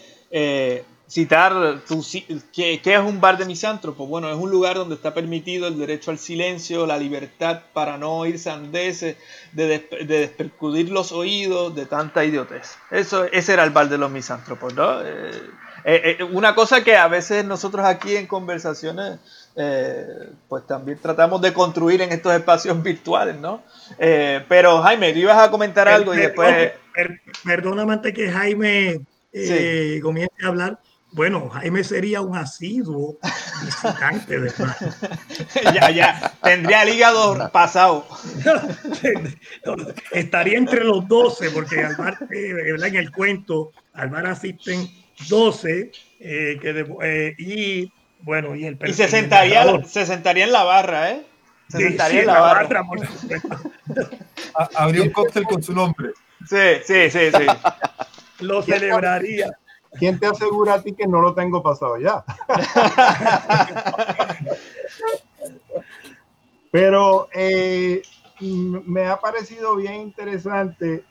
citar 1.08 1.80
tu, 1.88 2.04
¿qué, 2.52 2.80
es 2.84 2.98
un 3.00 3.20
bar 3.20 3.38
de 3.38 3.46
misántropo. 3.46 4.06
Bueno, 4.06 4.30
es 4.30 4.36
un 4.36 4.50
lugar 4.50 4.76
donde 4.76 4.94
está 4.94 5.14
permitido 5.14 5.66
el 5.66 5.78
derecho 5.78 6.10
al 6.10 6.18
silencio, 6.18 6.86
la 6.86 6.98
libertad 6.98 7.62
para 7.72 7.96
no 7.96 8.18
oír 8.18 8.38
sandeces, 8.38 9.16
de, 9.52 9.66
de 9.68 10.18
despercudir 10.20 10.90
los 10.90 11.12
oídos 11.12 11.74
de 11.74 11.86
tanta 11.86 12.24
idiotez. 12.24 12.76
Eso, 12.90 13.24
ese 13.24 13.54
era 13.54 13.64
el 13.64 13.70
bar 13.70 13.88
de 13.88 13.98
los 13.98 14.10
misántropos, 14.10 14.74
¿no? 14.74 14.98
una 16.32 16.54
cosa 16.54 16.84
que 16.84 16.96
a 16.96 17.08
veces 17.08 17.46
nosotros 17.46 17.86
aquí 17.86 18.16
en 18.16 18.26
conversaciones 18.26 19.20
eh, 19.60 20.30
pues 20.48 20.64
también 20.68 21.00
tratamos 21.02 21.42
de 21.42 21.52
construir 21.52 22.00
en 22.00 22.12
estos 22.12 22.32
espacios 22.32 22.80
virtuales, 22.80 23.36
¿no? 23.40 23.64
Eh, 23.98 24.44
pero 24.48 24.80
Jaime, 24.82 25.12
tú 25.12 25.18
ibas 25.18 25.36
a 25.36 25.50
comentar 25.50 25.88
algo 25.88 26.14
y 26.14 26.18
después... 26.18 26.74
perdóname 27.44 27.94
antes 27.94 28.14
que 28.14 28.30
Jaime 28.30 29.00
eh, 29.32 29.98
comience 30.00 30.36
a 30.44 30.46
hablar. 30.46 30.78
Bueno, 31.10 31.48
Jaime 31.48 31.82
sería 31.82 32.20
un 32.20 32.36
asiduo 32.36 33.18
visitante 33.64 34.38
de 34.38 34.52
Ya, 35.74 35.90
ya, 35.90 36.32
tendría 36.40 36.84
el 36.84 36.90
hígado 36.90 37.50
pasado. 37.50 38.06
Estaría 40.12 40.56
entre 40.56 40.84
los 40.84 41.08
12, 41.08 41.50
porque 41.50 41.82
al 41.82 41.96
bar, 41.96 42.16
en 42.30 42.94
el 42.94 43.10
cuento, 43.10 43.72
al 43.94 44.10
bar 44.10 44.26
asisten 44.26 44.88
12 45.28 45.90
que 46.20 47.34
y 47.38 47.92
bueno, 48.20 48.54
y 48.54 48.64
el 48.64 48.78
Y 48.86 48.92
se 48.92 49.08
sentaría, 49.08 49.84
se 49.84 50.06
sentaría 50.06 50.44
en 50.44 50.52
la 50.52 50.64
barra, 50.64 51.10
¿eh? 51.10 51.26
Se 51.68 51.78
sentaría 51.78 52.20
en 52.20 52.26
la, 52.26 52.40
barra. 52.40 52.84
Habría 54.74 55.02
un 55.02 55.10
cóctel 55.10 55.44
con 55.44 55.62
su 55.62 55.72
nombre. 55.72 56.12
Sí, 56.48 56.56
sí, 56.84 57.10
sí, 57.10 57.30
sí. 57.30 57.46
Lo 58.40 58.62
celebraría. 58.62 59.50
¿Quién 59.98 60.18
te 60.18 60.26
asegura 60.26 60.74
a 60.74 60.82
ti 60.82 60.94
que 60.94 61.06
no 61.06 61.20
lo 61.20 61.34
tengo 61.34 61.62
pasado 61.62 61.98
ya? 61.98 62.24
Pero 66.70 67.28
eh, 67.32 68.02
me 68.40 69.06
ha 69.06 69.18
parecido 69.18 69.76
bien 69.76 69.94
interesante 69.94 71.04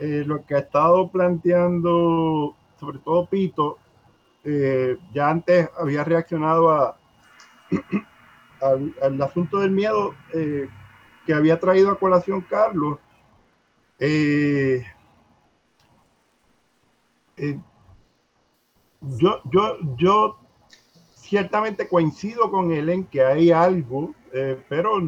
eh, 0.00 0.24
lo 0.26 0.44
que 0.44 0.54
ha 0.54 0.60
estado 0.60 1.10
planteando, 1.10 2.56
sobre 2.80 2.98
todo 2.98 3.26
Pito, 3.26 3.78
eh, 4.44 4.98
ya 5.14 5.30
antes 5.30 5.70
había 5.78 6.02
reaccionado 6.02 6.96
al, 8.60 9.22
asunto 9.22 9.60
del 9.60 9.70
miedo 9.70 10.14
eh, 10.34 10.68
que 11.24 11.34
había 11.34 11.60
traído 11.60 11.90
a 11.90 11.98
colación 11.98 12.40
Carlos. 12.42 12.98
Eh, 13.98 14.84
yo, 19.00 19.40
yo, 19.50 19.78
yo 19.96 20.38
ciertamente 21.14 21.88
coincido 21.88 22.50
con 22.50 22.72
él 22.72 22.88
en 22.88 23.04
que 23.04 23.24
hay 23.24 23.50
algo 23.50 24.14
pero 24.68 24.98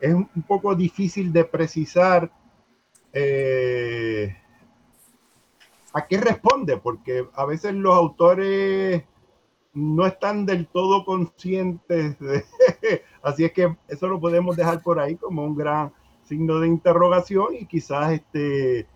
es 0.00 0.14
un 0.14 0.44
poco 0.46 0.74
difícil 0.74 1.32
de 1.32 1.44
precisar 1.44 2.30
a 5.92 6.06
qué 6.06 6.18
responde, 6.18 6.76
porque 6.76 7.26
a 7.34 7.44
veces 7.44 7.74
los 7.74 7.94
autores 7.94 9.04
no 9.74 10.06
están 10.06 10.44
del 10.44 10.66
todo 10.66 11.04
conscientes 11.04 12.18
de, 12.18 12.44
así 13.22 13.44
es 13.44 13.52
que 13.52 13.74
eso 13.88 14.06
lo 14.06 14.20
podemos 14.20 14.56
dejar 14.56 14.82
por 14.82 15.00
ahí 15.00 15.16
como 15.16 15.44
un 15.44 15.56
gran 15.56 15.92
signo 16.24 16.60
de 16.60 16.68
interrogación 16.68 17.54
y 17.58 17.66
quizás 17.66 18.12
este 18.12 18.86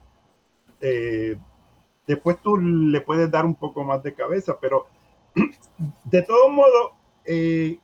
eh, 0.81 1.39
después 2.07 2.41
tú 2.43 2.59
le 2.59 3.01
puedes 3.01 3.31
dar 3.31 3.47
un 3.47 3.55
poco 3.55 3.85
más 3.85 4.03
de 4.03 4.15
cabeza, 4.15 4.59
pero 4.61 4.87
de 6.05 6.23
todo 6.23 6.51
modo 6.51 6.93
eh, 7.25 7.79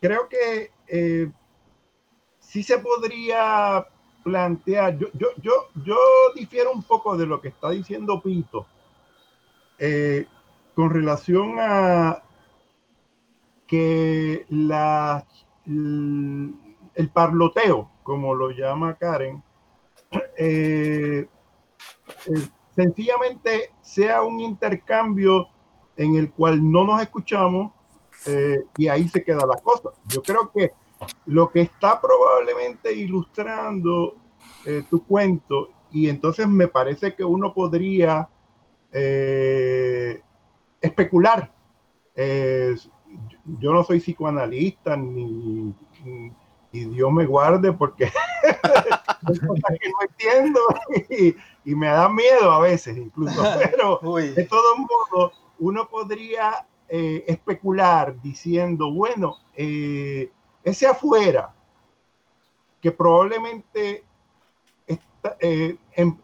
creo 0.00 0.28
que 0.28 0.70
eh, 0.86 1.30
sí 2.38 2.62
se 2.62 2.78
podría 2.78 3.86
plantear, 4.28 4.98
yo, 4.98 5.08
yo, 5.14 5.28
yo, 5.42 5.52
yo 5.84 5.96
difiero 6.34 6.72
un 6.72 6.82
poco 6.82 7.16
de 7.16 7.26
lo 7.26 7.40
que 7.40 7.48
está 7.48 7.70
diciendo 7.70 8.20
Pinto 8.20 8.66
con 10.74 10.90
relación 10.90 11.56
a 11.58 12.22
que 13.66 14.46
la, 14.48 15.24
el 15.66 17.10
parloteo, 17.12 17.90
como 18.02 18.34
lo 18.34 18.50
llama 18.50 18.94
Karen, 18.94 19.42
eh, 20.36 21.28
eh, 22.26 22.48
sencillamente 22.74 23.72
sea 23.82 24.22
un 24.22 24.40
intercambio 24.40 25.48
en 25.96 26.16
el 26.16 26.30
cual 26.30 26.58
no 26.70 26.84
nos 26.84 27.02
escuchamos 27.02 27.72
eh, 28.26 28.62
y 28.76 28.88
ahí 28.88 29.08
se 29.08 29.22
queda 29.22 29.46
la 29.46 29.60
cosa. 29.60 29.90
Yo 30.06 30.22
creo 30.22 30.50
que 30.50 30.72
lo 31.26 31.50
que 31.50 31.60
está 31.62 32.00
probablemente 32.00 32.92
ilustrando 32.92 34.16
tu 34.90 35.04
cuento, 35.04 35.70
y 35.90 36.08
entonces 36.08 36.46
me 36.46 36.68
parece 36.68 37.14
que 37.14 37.24
uno 37.24 37.54
podría 37.54 38.28
especular. 40.80 41.52
yo 42.16 43.72
no 43.72 43.84
soy 43.84 44.00
psicoanalista 44.00 44.96
ni, 44.96 45.74
y 46.72 46.84
Dios 46.84 47.12
me 47.12 47.26
guarde 47.26 47.72
porque 47.72 48.06
que 48.44 49.90
no 49.90 50.02
entiendo 50.02 50.60
y, 51.64 51.74
me 51.74 51.88
da 51.88 52.08
miedo 52.08 52.50
a 52.50 52.60
veces 52.60 52.96
incluso, 52.96 53.42
pero 53.70 54.00
de 54.18 54.44
todos 54.44 54.78
modos 54.78 55.32
uno 55.58 55.88
podría 55.88 56.66
eh, 56.88 57.24
especular 57.26 58.20
diciendo, 58.22 58.90
bueno, 58.92 59.36
eh, 59.54 60.30
ese 60.68 60.86
afuera 60.86 61.54
que 62.80 62.92
probablemente 62.92 64.04
eh, 65.40 65.76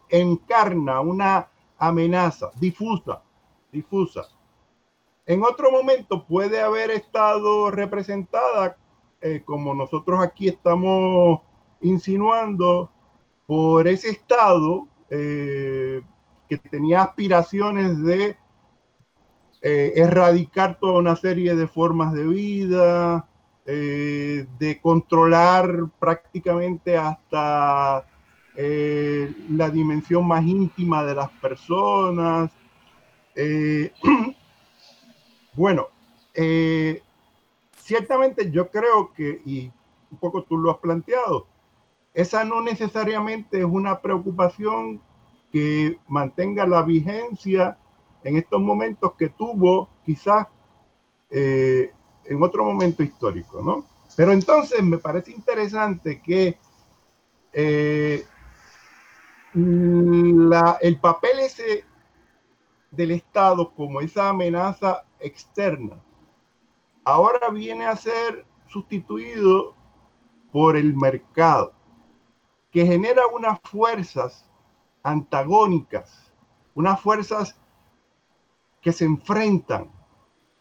encarna 0.09 1.01
una 1.01 1.47
amenaza 1.77 2.51
difusa 2.55 3.21
difusa. 3.71 4.29
En 5.25 5.43
otro 5.43 5.69
momento 5.69 6.25
puede 6.25 6.61
haber 6.61 6.91
estado 6.91 7.71
representada, 7.71 8.77
eh, 9.19 9.41
como 9.43 9.73
nosotros 9.73 10.23
aquí 10.23 10.47
estamos 10.47 11.41
insinuando, 11.81 12.89
por 13.45 13.87
ese 13.87 14.09
estado 14.11 14.87
eh, 15.09 16.01
que 16.47 16.57
tenía 16.57 17.01
aspiraciones 17.03 18.01
de 18.01 18.37
erradicar 19.61 20.79
toda 20.79 20.99
una 20.99 21.15
serie 21.15 21.55
de 21.55 21.67
formas 21.67 22.13
de 22.13 22.23
vida, 22.27 23.27
de 23.65 24.79
controlar 24.81 25.89
prácticamente 25.99 26.97
hasta 26.97 28.05
la 28.55 29.69
dimensión 29.69 30.27
más 30.27 30.45
íntima 30.45 31.03
de 31.03 31.15
las 31.15 31.29
personas, 31.31 32.51
eh, 33.35 33.91
bueno, 35.53 35.87
eh, 36.33 37.01
ciertamente 37.77 38.49
yo 38.49 38.69
creo 38.69 39.13
que, 39.13 39.41
y 39.45 39.71
un 40.09 40.17
poco 40.17 40.43
tú 40.43 40.57
lo 40.57 40.71
has 40.71 40.77
planteado, 40.77 41.47
esa 42.13 42.45
no 42.45 42.61
necesariamente 42.61 43.59
es 43.59 43.65
una 43.65 43.99
preocupación 43.99 45.01
que 45.51 45.99
mantenga 46.07 46.65
la 46.65 46.81
vigencia 46.81 47.77
en 48.23 48.37
estos 48.37 48.61
momentos 48.61 49.13
que 49.17 49.29
tuvo 49.29 49.89
quizás 50.05 50.47
eh, 51.29 51.91
en 52.27 52.41
otro 52.43 52.63
momento 52.63 53.03
histórico, 53.03 53.61
¿no? 53.61 53.85
Pero 54.15 54.31
entonces 54.31 54.81
me 54.83 54.97
parece 54.97 55.31
interesante 55.31 56.21
que 56.21 56.57
el 59.53 60.99
papel 61.01 61.39
ese 61.39 61.85
del 62.91 63.11
Estado 63.11 63.73
como 63.73 64.01
esa 64.01 64.29
amenaza 64.29 65.03
externa, 65.19 66.01
ahora 67.03 67.49
viene 67.49 67.85
a 67.85 67.95
ser 67.95 68.45
sustituido 68.67 69.75
por 70.51 70.77
el 70.77 70.95
mercado, 70.95 71.73
que 72.71 72.85
genera 72.85 73.27
unas 73.27 73.59
fuerzas 73.63 74.49
antagónicas, 75.03 76.31
unas 76.73 76.99
fuerzas 76.99 77.55
que 78.81 78.91
se 78.91 79.05
enfrentan 79.05 79.89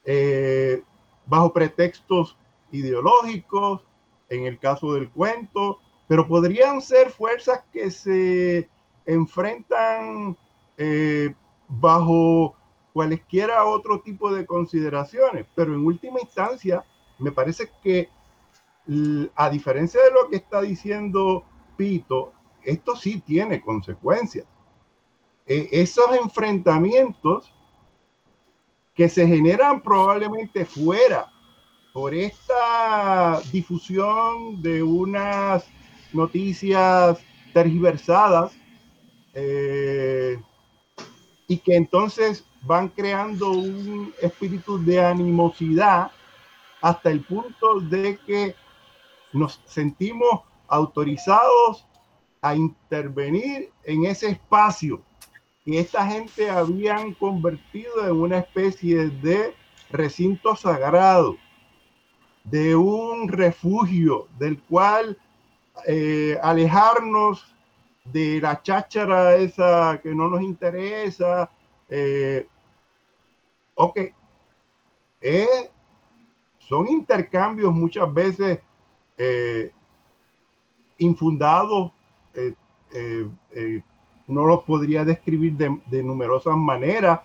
eh, 0.04 0.82
bajo 1.26 1.52
pretextos 1.52 2.36
ideológicos, 2.70 3.82
en 4.28 4.44
el 4.46 4.58
caso 4.58 4.94
del 4.94 5.10
cuento, 5.10 5.80
pero 6.08 6.26
podrían 6.26 6.82
ser 6.82 7.10
fuerzas 7.10 7.62
que 7.72 7.90
se 7.90 8.68
enfrentan 9.06 10.36
eh, 10.76 11.34
bajo 11.68 12.54
cualesquiera 12.92 13.64
otro 13.64 14.00
tipo 14.00 14.32
de 14.32 14.46
consideraciones, 14.46 15.46
pero 15.54 15.74
en 15.74 15.84
última 15.84 16.20
instancia 16.20 16.84
me 17.18 17.32
parece 17.32 17.70
que 17.82 18.08
a 19.34 19.50
diferencia 19.50 20.02
de 20.02 20.10
lo 20.10 20.28
que 20.28 20.36
está 20.36 20.60
diciendo 20.60 21.44
Pito, 21.76 22.32
esto 22.62 22.96
sí 22.96 23.20
tiene 23.20 23.60
consecuencias. 23.60 24.46
E, 25.46 25.68
esos 25.72 26.14
enfrentamientos 26.16 27.52
que 28.94 29.08
se 29.08 29.26
generan 29.26 29.80
probablemente 29.80 30.64
fuera 30.64 31.30
por 31.92 32.14
esta 32.14 33.40
difusión 33.52 34.60
de 34.62 34.82
unas 34.82 35.66
noticias 36.12 37.18
tergiversadas, 37.52 38.52
eh, 39.34 40.38
y 41.48 41.58
que 41.58 41.76
entonces 41.76 42.44
van 42.62 42.88
creando 42.88 43.50
un 43.50 44.14
espíritu 44.20 44.82
de 44.82 45.04
animosidad 45.04 46.10
hasta 46.80 47.10
el 47.10 47.20
punto 47.20 47.80
de 47.80 48.18
que 48.26 48.54
nos 49.32 49.60
sentimos 49.66 50.42
autorizados 50.68 51.86
a 52.40 52.54
intervenir 52.54 53.70
en 53.84 54.04
ese 54.06 54.30
espacio 54.30 55.02
que 55.64 55.80
esta 55.80 56.06
gente 56.06 56.50
habían 56.50 57.14
convertido 57.14 58.06
en 58.06 58.12
una 58.12 58.38
especie 58.38 59.08
de 59.08 59.54
recinto 59.90 60.54
sagrado, 60.56 61.36
de 62.44 62.76
un 62.76 63.28
refugio 63.28 64.28
del 64.38 64.60
cual 64.62 65.16
eh, 65.86 66.38
alejarnos 66.42 67.54
de 68.04 68.40
la 68.40 68.60
cháchara 68.62 69.36
esa 69.36 69.98
que 70.02 70.14
no 70.14 70.28
nos 70.28 70.42
interesa. 70.42 71.50
Eh, 71.88 72.46
ok, 73.74 73.98
eh, 75.22 75.70
son 76.58 76.88
intercambios 76.88 77.72
muchas 77.72 78.12
veces 78.12 78.60
eh, 79.16 79.72
infundados, 80.98 81.92
uno 84.26 84.46
los 84.46 84.62
podría 84.64 85.04
describir 85.04 85.54
de, 85.54 86.02
numerosas 86.02 86.56
maneras, 86.56 87.20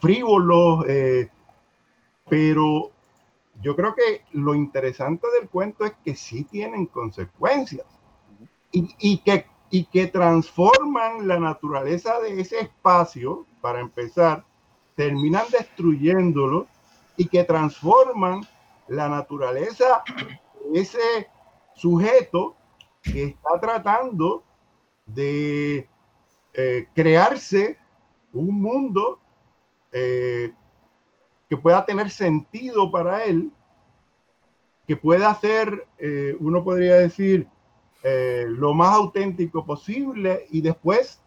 frívolos, 0.00 0.84
pero 2.28 2.90
yo 3.60 3.76
creo 3.76 3.94
que 3.94 4.22
lo 4.32 4.54
interesante 4.54 5.26
del 5.38 5.48
cuento 5.48 5.84
es 5.84 5.92
que 6.04 6.14
sí 6.14 6.44
tienen 6.44 6.86
consecuencias 6.86 7.86
y, 8.72 9.18
que, 9.18 9.46
y 9.70 9.84
que 9.84 10.08
transforman 10.08 11.28
la 11.28 11.38
naturaleza 11.38 12.20
de 12.20 12.40
ese 12.40 12.60
espacio, 12.60 13.46
para 13.60 13.80
empezar, 13.80 14.44
terminan 14.96 15.44
destruyéndolo 15.50 16.66
y 17.16 17.28
que 17.28 17.44
transforman 17.44 18.40
la 18.88 19.08
naturaleza 19.08 20.02
de 20.70 20.80
ese 20.80 21.28
sujeto 21.74 22.56
que 23.02 23.24
está 23.24 23.60
tratando 23.60 24.42
de 25.06 25.88
eh, 26.52 26.88
crearse 26.94 27.78
un 28.32 28.60
mundo 28.60 29.20
eh, 29.92 30.52
que 31.48 31.56
pueda 31.56 31.84
tener 31.84 32.10
sentido 32.10 32.90
para 32.90 33.24
él 33.24 33.52
que 34.86 34.96
pueda 34.96 35.34
ser, 35.36 35.86
eh, 35.98 36.36
uno 36.40 36.62
podría 36.62 36.96
decir, 36.96 37.48
lo 38.04 38.74
más 38.74 38.94
auténtico 38.94 39.64
posible 39.64 40.44
y 40.50 40.60
después 40.60 41.22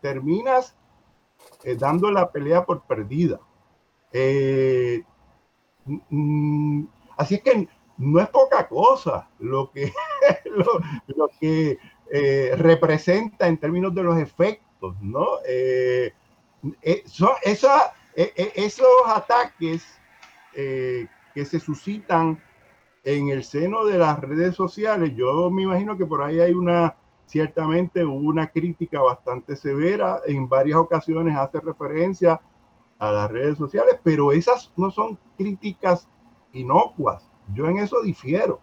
terminas 0.00 0.74
dando 1.78 2.10
la 2.10 2.32
pelea 2.32 2.64
por 2.64 2.80
perdida. 2.86 3.40
Mm, 5.84 6.86
así 7.18 7.34
es 7.34 7.42
que 7.42 7.68
no 7.98 8.20
es 8.20 8.28
poca 8.28 8.66
cosa 8.68 9.28
lo 9.38 9.70
que, 9.70 9.92
lo, 11.16 11.28
que 11.40 11.78
representa 12.56 13.48
en 13.48 13.58
términos 13.58 13.94
de 13.94 14.02
los 14.02 14.18
efectos, 14.18 14.94
¿no? 15.00 15.38
esa, 16.82 17.92
esos 18.14 18.86
ataques 19.06 19.84
que 20.52 21.44
se 21.44 21.58
suscitan 21.58 22.40
en 23.04 23.28
el 23.28 23.44
seno 23.44 23.84
de 23.84 23.98
las 23.98 24.18
redes 24.20 24.54
sociales, 24.54 25.12
yo 25.14 25.50
me 25.50 25.62
imagino 25.62 25.96
que 25.96 26.06
por 26.06 26.22
ahí 26.22 26.40
hay 26.40 26.52
una, 26.52 26.96
ciertamente 27.26 28.04
una 28.04 28.48
crítica 28.48 29.00
bastante 29.00 29.56
severa, 29.56 30.20
en 30.26 30.48
varias 30.48 30.78
ocasiones 30.78 31.36
hace 31.36 31.60
referencia 31.60 32.40
a 32.98 33.12
las 33.12 33.30
redes 33.30 33.58
sociales, 33.58 33.98
pero 34.02 34.32
esas 34.32 34.72
no 34.76 34.90
son 34.90 35.18
críticas 35.36 36.08
inocuas. 36.52 37.28
Yo 37.52 37.66
en 37.66 37.78
eso 37.78 38.00
difiero. 38.02 38.60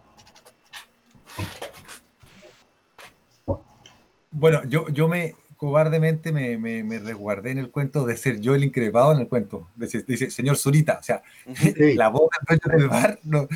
Bueno, 4.32 4.62
yo, 4.64 4.88
yo 4.88 5.08
me 5.08 5.34
cobardemente 5.56 6.32
me, 6.32 6.58
me, 6.58 6.98
resguardé 6.98 7.52
en 7.52 7.58
el 7.58 7.70
cuento 7.70 8.04
de 8.04 8.16
ser 8.16 8.40
yo 8.40 8.56
el 8.56 8.64
increpado 8.64 9.12
en 9.12 9.20
el 9.20 9.28
cuento. 9.28 9.68
Dice, 9.76 10.02
dice 10.02 10.28
señor 10.30 10.56
Zurita, 10.56 10.98
o 10.98 11.02
sea, 11.04 11.22
la 11.94 12.08
voz 12.08 12.30
del 12.48 12.88
bar 12.88 13.20
no, 13.22 13.46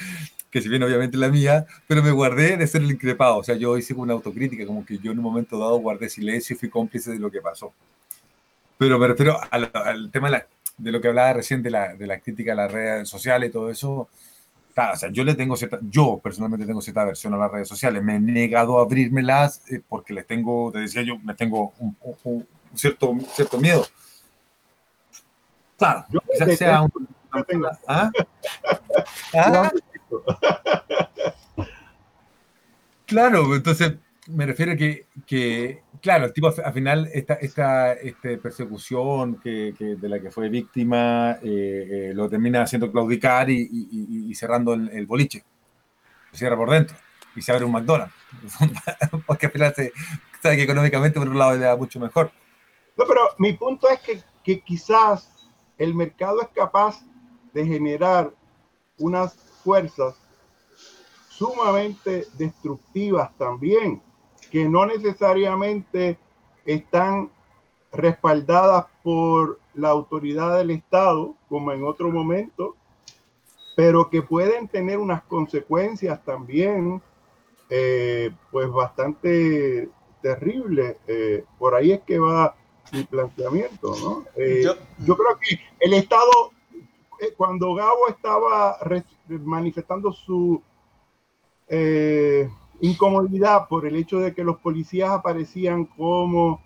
que 0.50 0.62
si 0.62 0.68
bien 0.68 0.82
obviamente 0.82 1.16
la 1.16 1.28
mía, 1.28 1.66
pero 1.86 2.02
me 2.02 2.12
guardé 2.12 2.56
de 2.56 2.66
ser 2.66 2.82
el 2.82 2.90
increpado. 2.90 3.38
O 3.38 3.44
sea, 3.44 3.56
yo 3.56 3.76
hice 3.76 3.92
una 3.92 4.12
autocrítica, 4.12 4.64
como 4.66 4.86
que 4.86 4.98
yo 4.98 5.10
en 5.12 5.18
un 5.18 5.24
momento 5.24 5.58
dado 5.58 5.76
guardé 5.78 6.08
silencio 6.08 6.54
y 6.54 6.58
fui 6.58 6.70
cómplice 6.70 7.10
de 7.10 7.18
lo 7.18 7.30
que 7.30 7.40
pasó. 7.40 7.74
Pero 8.78 8.98
me 8.98 9.08
refiero 9.08 9.38
al, 9.50 10.10
tema 10.12 10.30
de, 10.30 10.92
lo 10.92 11.00
que 11.00 11.08
hablaba 11.08 11.32
recién 11.32 11.62
de 11.62 11.70
la, 11.70 11.94
de 11.94 12.06
la 12.06 12.20
crítica 12.20 12.52
a 12.52 12.56
las 12.56 12.70
redes 12.70 13.08
sociales 13.08 13.50
y 13.50 13.52
todo 13.52 13.70
eso. 13.70 14.08
O 14.76 14.96
sea, 14.96 15.10
yo 15.10 15.24
le 15.24 15.34
tengo 15.34 15.56
yo 15.88 16.20
personalmente 16.22 16.66
tengo 16.66 16.82
cierta 16.82 17.04
versión 17.04 17.32
a 17.34 17.38
las 17.38 17.50
redes 17.50 17.68
sociales. 17.68 18.02
Me 18.02 18.16
he 18.16 18.20
negado 18.20 18.78
a 18.78 18.82
abrírmelas 18.82 19.62
eh, 19.70 19.80
porque 19.86 20.12
les 20.12 20.26
tengo, 20.26 20.70
te 20.70 20.80
decía 20.80 21.02
yo, 21.02 21.18
me 21.18 21.34
tengo 21.34 21.72
un, 21.78 22.46
cierto, 22.74 23.16
cierto 23.32 23.58
miedo. 23.58 23.86
Claro, 25.78 26.04
quizás 26.30 26.58
sea 26.58 26.82
un... 26.82 27.08
¿Ah? 27.86 28.10
¿Ah? 29.34 29.70
Claro, 33.06 33.54
entonces 33.54 33.94
me 34.26 34.46
refiero 34.46 34.76
que, 34.76 35.06
que 35.26 35.82
claro, 36.06 36.26
el 36.26 36.32
tipo 36.32 36.54
al 36.64 36.72
final 36.72 37.10
esta, 37.12 37.34
esta 37.34 37.92
este 37.94 38.38
persecución 38.38 39.40
que, 39.40 39.74
de 39.76 40.08
la 40.08 40.20
que 40.20 40.30
fue 40.30 40.48
víctima 40.48 41.32
eh, 41.42 42.10
eh, 42.10 42.12
lo 42.14 42.28
termina 42.28 42.62
haciendo 42.62 42.92
claudicar 42.92 43.50
y, 43.50 44.32
cerrando 44.36 44.74
el, 44.74 45.04
boliche. 45.04 45.42
Se 46.30 46.38
cierra 46.38 46.56
por 46.56 46.70
dentro 46.70 46.96
y 47.34 47.42
se 47.42 47.50
abre 47.50 47.64
un 47.64 47.72
McDonald's. 47.72 48.14
Porque 49.26 49.46
al 49.46 49.52
final 49.52 49.74
se 49.74 49.92
sabe 50.40 50.56
que 50.56 50.62
económicamente 50.62 51.18
por 51.18 51.28
un 51.28 51.38
lado 51.38 51.54
le 51.54 51.64
da 51.64 51.74
mucho 51.74 51.98
mejor. 51.98 52.30
No, 52.96 53.04
pero 53.04 53.22
mi 53.38 53.54
punto 53.54 53.88
es 53.88 53.98
que, 53.98 54.20
que 54.44 54.60
quizás 54.60 55.50
el 55.76 55.92
mercado 55.92 56.40
es 56.40 56.48
capaz 56.54 57.00
de 57.52 57.66
generar 57.66 58.32
unas 58.98 59.34
fuerzas 59.64 60.14
sumamente 61.30 62.28
destructivas 62.38 63.36
también, 63.36 64.00
que 64.50 64.68
no 64.68 64.86
necesariamente 64.86 66.18
están 66.64 67.30
respaldadas 67.92 68.86
por 69.02 69.58
la 69.74 69.90
autoridad 69.90 70.58
del 70.58 70.70
Estado, 70.70 71.34
como 71.48 71.72
en 71.72 71.84
otro 71.84 72.10
momento, 72.10 72.76
pero 73.76 74.08
que 74.08 74.22
pueden 74.22 74.68
tener 74.68 74.98
unas 74.98 75.22
consecuencias 75.24 76.24
también, 76.24 77.02
eh, 77.68 78.30
pues 78.50 78.70
bastante 78.70 79.88
terribles. 80.22 80.96
Eh, 81.06 81.44
por 81.58 81.74
ahí 81.74 81.92
es 81.92 82.00
que 82.02 82.18
va 82.18 82.54
mi 82.92 83.04
planteamiento, 83.04 83.94
¿no? 84.00 84.24
Eh, 84.36 84.62
yo, 84.64 84.74
yo, 85.04 85.16
creo 85.16 85.38
que 85.38 85.60
el 85.80 85.94
Estado, 85.94 86.52
cuando 87.36 87.74
Gabo 87.74 88.08
estaba 88.08 88.78
manifestando 89.28 90.12
su 90.12 90.62
eh, 91.68 92.48
incomodidad 92.80 93.68
por 93.68 93.86
el 93.86 93.96
hecho 93.96 94.18
de 94.20 94.34
que 94.34 94.44
los 94.44 94.58
policías 94.58 95.10
aparecían 95.10 95.84
como... 95.84 96.60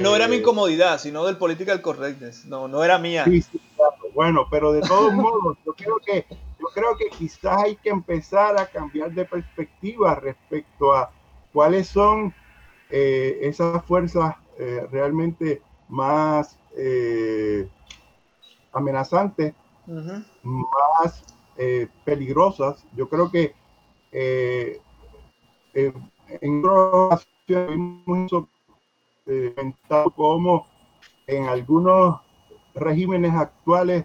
no 0.00 0.16
era 0.16 0.28
mi 0.28 0.36
eh, 0.36 0.38
incomodidad, 0.38 0.98
sino 0.98 1.24
del 1.24 1.36
political 1.36 1.80
correctness. 1.80 2.44
No, 2.46 2.68
no 2.68 2.84
era 2.84 2.98
mía. 2.98 3.24
Bueno, 4.14 4.46
pero 4.50 4.72
de 4.72 4.80
todos 4.82 5.12
modos, 5.14 5.58
yo 5.64 5.72
creo 5.74 5.96
que 6.04 6.26
yo 6.58 6.66
creo 6.72 6.96
que 6.96 7.10
quizás 7.10 7.64
hay 7.64 7.76
que 7.76 7.90
empezar 7.90 8.56
a 8.56 8.66
cambiar 8.66 9.12
de 9.12 9.24
perspectiva 9.24 10.14
respecto 10.14 10.94
a 10.94 11.10
cuáles 11.52 11.88
son 11.88 12.32
eh, 12.88 13.38
esas 13.42 13.84
fuerzas 13.84 14.36
realmente 14.90 15.60
más 15.88 16.56
amenazantes, 18.72 19.54
más 20.42 21.24
eh, 21.56 21.88
peligrosas. 22.04 22.84
Yo 22.96 23.08
creo 23.08 23.30
que 23.30 23.54
eh, 24.12 24.80
eh, 25.74 25.92
en 26.40 26.62
hemos 27.46 28.30
eh, 29.26 29.54
como 30.14 30.66
en 31.26 31.44
algunos 31.48 32.20
regímenes 32.74 33.34
actuales 33.34 34.04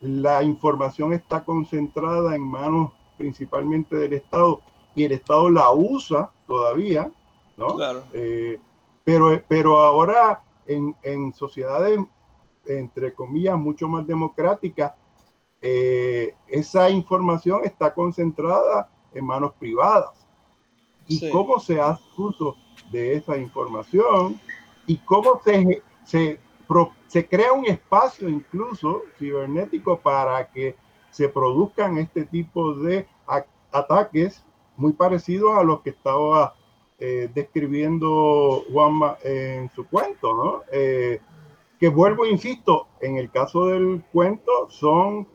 la 0.00 0.42
información 0.42 1.12
está 1.12 1.44
concentrada 1.44 2.34
en 2.34 2.42
manos 2.42 2.92
principalmente 3.16 3.96
del 3.96 4.14
Estado 4.14 4.60
y 4.94 5.04
el 5.04 5.12
Estado 5.12 5.48
la 5.48 5.70
usa 5.72 6.30
todavía, 6.46 7.10
¿no? 7.56 7.76
pero, 9.04 9.42
pero 9.48 9.78
ahora 9.78 10.42
en, 10.66 10.94
en 11.02 11.32
sociedades, 11.32 11.98
entre 12.66 13.14
comillas, 13.14 13.56
mucho 13.56 13.88
más 13.88 14.06
democráticas, 14.06 14.92
eh, 15.60 16.34
esa 16.48 16.90
información 16.90 17.60
está 17.64 17.94
concentrada 17.94 18.88
en 19.14 19.24
manos 19.24 19.52
privadas. 19.58 20.10
Y 21.12 21.30
cómo 21.30 21.58
se 21.58 21.80
hace 21.80 22.02
uso 22.16 22.56
de 22.90 23.14
esa 23.14 23.36
información 23.36 24.40
y 24.86 24.96
cómo 24.98 25.40
se, 25.44 25.82
se, 26.04 26.40
se 27.06 27.28
crea 27.28 27.52
un 27.52 27.66
espacio 27.66 28.28
incluso 28.28 29.02
cibernético 29.18 29.98
para 29.98 30.50
que 30.50 30.76
se 31.10 31.28
produzcan 31.28 31.98
este 31.98 32.24
tipo 32.24 32.74
de 32.74 33.06
ataques 33.70 34.44
muy 34.76 34.92
parecidos 34.92 35.56
a 35.56 35.62
los 35.62 35.80
que 35.82 35.90
estaba 35.90 36.54
eh, 36.98 37.28
describiendo 37.34 38.64
Juanma 38.72 39.18
en 39.22 39.70
su 39.70 39.86
cuento, 39.86 40.34
¿no? 40.34 40.62
Eh, 40.72 41.20
que 41.78 41.88
vuelvo, 41.88 42.24
insisto, 42.26 42.86
en 43.00 43.16
el 43.16 43.30
caso 43.30 43.66
del 43.66 44.02
cuento 44.12 44.70
son 44.70 45.26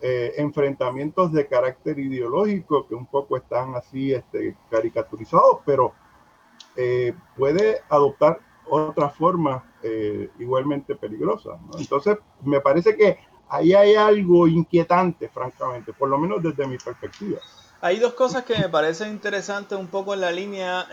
eh, 0.00 0.34
enfrentamientos 0.36 1.32
de 1.32 1.48
carácter 1.48 1.98
ideológico 1.98 2.86
que 2.86 2.94
un 2.94 3.06
poco 3.06 3.36
están 3.36 3.74
así 3.74 4.12
este, 4.12 4.56
caricaturizados, 4.70 5.58
pero 5.66 5.92
eh, 6.76 7.12
puede 7.36 7.80
adoptar 7.88 8.38
otra 8.70 9.08
forma 9.08 9.64
eh, 9.82 10.30
igualmente 10.38 10.94
peligrosa. 10.94 11.58
Entonces, 11.80 12.16
me 12.44 12.60
parece 12.60 12.96
que 12.96 13.18
ahí 13.48 13.72
hay 13.72 13.96
algo 13.96 14.46
inquietante, 14.46 15.28
francamente, 15.28 15.92
por 15.92 16.08
lo 16.08 16.16
menos 16.16 16.44
desde 16.44 16.64
mi 16.68 16.78
perspectiva. 16.78 17.40
Hay 17.80 17.98
dos 17.98 18.14
cosas 18.14 18.44
que 18.44 18.56
me 18.56 18.68
parecen 18.68 19.10
interesantes 19.10 19.76
un 19.76 19.88
poco 19.88 20.14
en 20.14 20.20
la 20.20 20.30
línea. 20.30 20.86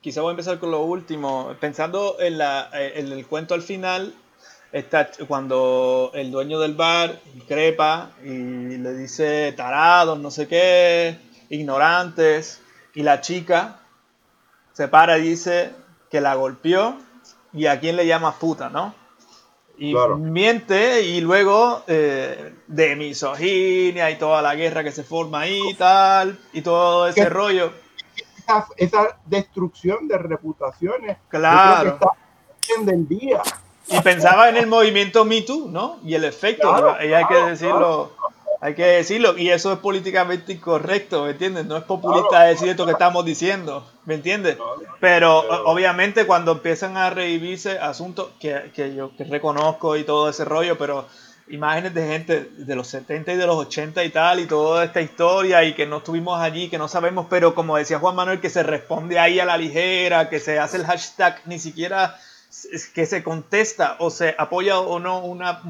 quizá 0.00 0.20
voy 0.20 0.28
a 0.28 0.32
empezar 0.32 0.60
con 0.60 0.70
lo 0.70 0.82
último. 0.82 1.52
Pensando 1.58 2.14
en, 2.20 2.38
la, 2.38 2.70
en 2.72 3.10
el 3.10 3.26
cuento 3.26 3.54
al 3.54 3.62
final, 3.62 4.14
está 4.78 5.10
cuando 5.26 6.10
el 6.14 6.30
dueño 6.30 6.60
del 6.60 6.74
bar 6.74 7.18
crepa 7.48 8.10
y 8.22 8.76
le 8.76 8.94
dice 8.94 9.52
tarados, 9.52 10.18
no 10.18 10.30
sé 10.30 10.46
qué, 10.46 11.18
ignorantes, 11.48 12.60
y 12.94 13.02
la 13.02 13.20
chica 13.20 13.80
se 14.72 14.88
para 14.88 15.18
y 15.18 15.22
dice 15.22 15.72
que 16.10 16.20
la 16.20 16.34
golpeó 16.34 16.98
y 17.52 17.66
a 17.66 17.80
quién 17.80 17.96
le 17.96 18.06
llama 18.06 18.38
puta, 18.38 18.68
¿no? 18.68 18.94
Y 19.78 19.94
miente 19.94 21.02
y 21.02 21.20
luego 21.20 21.82
eh, 21.86 22.54
de 22.66 22.96
misoginia 22.96 24.10
y 24.10 24.18
toda 24.18 24.40
la 24.42 24.54
guerra 24.54 24.84
que 24.84 24.92
se 24.92 25.04
forma 25.04 25.40
ahí 25.40 25.60
y 25.70 25.74
tal, 25.74 26.38
y 26.52 26.60
todo 26.62 27.06
ese 27.08 27.28
rollo. 27.28 27.72
Esa, 28.76 29.18
destrucción 29.24 30.06
de 30.06 30.18
reputaciones. 30.18 31.16
Claro. 31.28 31.98
del 32.84 33.08
día. 33.08 33.42
Y 33.88 34.00
pensaba 34.00 34.48
en 34.48 34.56
el 34.56 34.66
movimiento 34.66 35.24
Me 35.24 35.42
Too, 35.42 35.68
¿no? 35.70 35.98
Y 36.04 36.14
el 36.14 36.24
efecto, 36.24 36.96
y 37.02 37.12
hay 37.12 37.24
que 37.26 37.34
decirlo, 37.34 38.12
hay 38.60 38.74
que 38.74 38.84
decirlo, 38.84 39.38
y 39.38 39.50
eso 39.50 39.72
es 39.72 39.78
políticamente 39.78 40.54
incorrecto, 40.54 41.24
¿me 41.24 41.30
entiendes? 41.30 41.66
No 41.66 41.76
es 41.76 41.84
populista 41.84 42.42
decir 42.42 42.68
esto 42.68 42.84
que 42.84 42.92
estamos 42.92 43.24
diciendo, 43.24 43.86
¿me 44.04 44.14
entiendes? 44.14 44.56
Pero, 45.00 45.38
obviamente 45.66 46.26
cuando 46.26 46.52
empiezan 46.52 46.96
a 46.96 47.10
revivirse 47.10 47.78
asuntos 47.78 48.30
que, 48.40 48.72
que 48.74 48.94
yo 48.94 49.14
que 49.16 49.24
reconozco 49.24 49.96
y 49.96 50.04
todo 50.04 50.28
ese 50.30 50.44
rollo, 50.44 50.76
pero 50.78 51.06
imágenes 51.48 51.94
de 51.94 52.08
gente 52.08 52.50
de 52.56 52.74
los 52.74 52.88
70 52.88 53.32
y 53.32 53.36
de 53.36 53.46
los 53.46 53.56
80 53.56 54.02
y 54.04 54.10
tal, 54.10 54.40
y 54.40 54.46
toda 54.46 54.84
esta 54.84 55.00
historia, 55.00 55.62
y 55.64 55.74
que 55.74 55.86
no 55.86 55.98
estuvimos 55.98 56.40
allí, 56.40 56.68
que 56.68 56.78
no 56.78 56.88
sabemos, 56.88 57.26
pero 57.30 57.54
como 57.54 57.76
decía 57.76 57.98
Juan 57.98 58.16
Manuel, 58.16 58.40
que 58.40 58.50
se 58.50 58.62
responde 58.62 59.18
ahí 59.18 59.38
a 59.38 59.44
la 59.44 59.56
ligera, 59.56 60.28
que 60.28 60.40
se 60.40 60.58
hace 60.58 60.78
el 60.78 60.86
hashtag, 60.86 61.40
ni 61.44 61.58
siquiera 61.58 62.18
que 62.94 63.06
se 63.06 63.22
contesta 63.22 63.96
o 63.98 64.10
se 64.10 64.34
apoya 64.38 64.78
o 64.78 64.98
no 64.98 65.20
una 65.20 65.62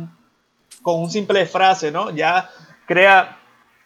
con 0.82 1.00
un 1.00 1.10
simple 1.10 1.46
frase, 1.46 1.90
¿no? 1.90 2.10
Ya 2.10 2.50
crea 2.86 3.38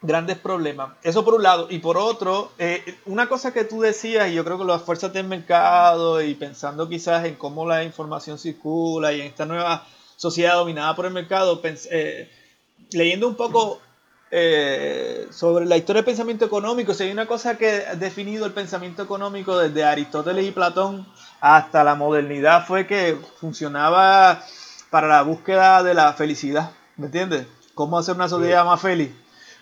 grandes 0.02 0.38
problemas. 0.38 0.92
Eso 1.02 1.24
por 1.24 1.34
un 1.34 1.42
lado. 1.42 1.66
Y 1.70 1.78
por 1.78 1.98
otro, 1.98 2.52
eh, 2.58 2.98
una 3.06 3.28
cosa 3.28 3.52
que 3.52 3.64
tú 3.64 3.80
decías, 3.80 4.30
y 4.30 4.34
yo 4.34 4.44
creo 4.44 4.58
que 4.58 4.64
las 4.64 4.82
fuerzas 4.82 5.12
del 5.12 5.26
mercado, 5.26 6.22
y 6.22 6.34
pensando 6.34 6.88
quizás 6.88 7.24
en 7.24 7.36
cómo 7.36 7.66
la 7.66 7.84
información 7.84 8.38
circula 8.38 9.12
y 9.12 9.20
en 9.20 9.26
esta 9.28 9.46
nueva 9.46 9.86
sociedad 10.16 10.54
dominada 10.54 10.94
por 10.96 11.06
el 11.06 11.12
mercado, 11.12 11.60
eh, 11.64 12.30
leyendo 12.92 13.28
un 13.28 13.36
poco 13.36 13.80
eh, 14.30 15.26
sobre 15.30 15.66
la 15.66 15.76
historia 15.76 16.00
del 16.00 16.06
pensamiento 16.06 16.44
económico, 16.44 16.94
si 16.94 17.04
hay 17.04 17.10
una 17.10 17.26
cosa 17.26 17.58
que 17.58 17.84
ha 17.86 17.94
definido 17.94 18.46
el 18.46 18.52
pensamiento 18.52 19.02
económico 19.02 19.58
desde 19.58 19.84
Aristóteles 19.84 20.46
y 20.46 20.50
Platón 20.50 21.06
hasta 21.40 21.84
la 21.84 21.94
modernidad 21.94 22.66
fue 22.66 22.86
que 22.86 23.16
funcionaba 23.40 24.42
para 24.90 25.08
la 25.08 25.22
búsqueda 25.22 25.82
de 25.82 25.94
la 25.94 26.12
felicidad, 26.12 26.72
¿me 26.96 27.06
entiendes? 27.06 27.46
¿Cómo 27.74 27.98
hacer 27.98 28.14
una 28.14 28.28
sociedad 28.28 28.64
más 28.64 28.80
feliz? 28.80 29.10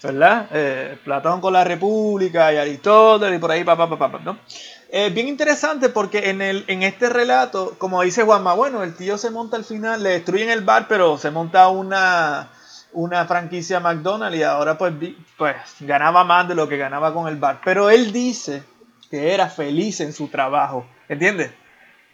¿Verdad? 0.03 0.49
Eh, 0.53 0.99
Platón 1.05 1.41
con 1.41 1.53
la 1.53 1.65
República 1.65 2.53
y 2.53 2.57
Aristóteles 2.57 3.37
y 3.37 3.41
por 3.41 3.51
ahí, 3.51 3.65
papá, 3.65 3.89
papá, 3.89 4.13
pa, 4.13 4.19
¿no? 4.21 4.39
Es 4.91 5.13
bien 5.13 5.29
interesante 5.29 5.89
porque 5.89 6.31
en, 6.31 6.41
el, 6.41 6.65
en 6.69 6.83
este 6.83 7.09
relato, 7.11 7.75
como 7.79 8.03
dice 8.03 8.23
Juanma, 8.23 8.55
bueno, 8.55 8.83
el 8.83 8.95
tío 8.95 9.19
se 9.19 9.31
monta 9.31 9.57
al 9.57 9.65
final, 9.65 10.03
le 10.03 10.11
destruyen 10.11 10.51
el 10.51 10.63
bar, 10.63 10.87
pero 10.89 11.19
se 11.19 11.31
monta 11.31 11.69
una, 11.69 12.49
una 12.93 13.27
franquicia 13.27 13.81
McDonald's 13.81 14.39
y 14.39 14.45
ahora 14.45 14.79
pues, 14.79 14.95
pues 15.37 15.57
ganaba 15.81 16.25
más 16.25 16.49
de 16.49 16.55
lo 16.55 16.69
que 16.69 16.79
ganaba 16.79 17.13
con 17.13 17.29
el 17.29 17.37
bar. 17.37 17.61
Pero 17.65 17.91
él 17.91 18.13
dice 18.13 18.63
que 19.11 19.35
era 19.35 19.49
feliz 19.49 20.01
en 20.01 20.13
su 20.13 20.29
trabajo, 20.29 20.87
¿entiendes? 21.09 21.51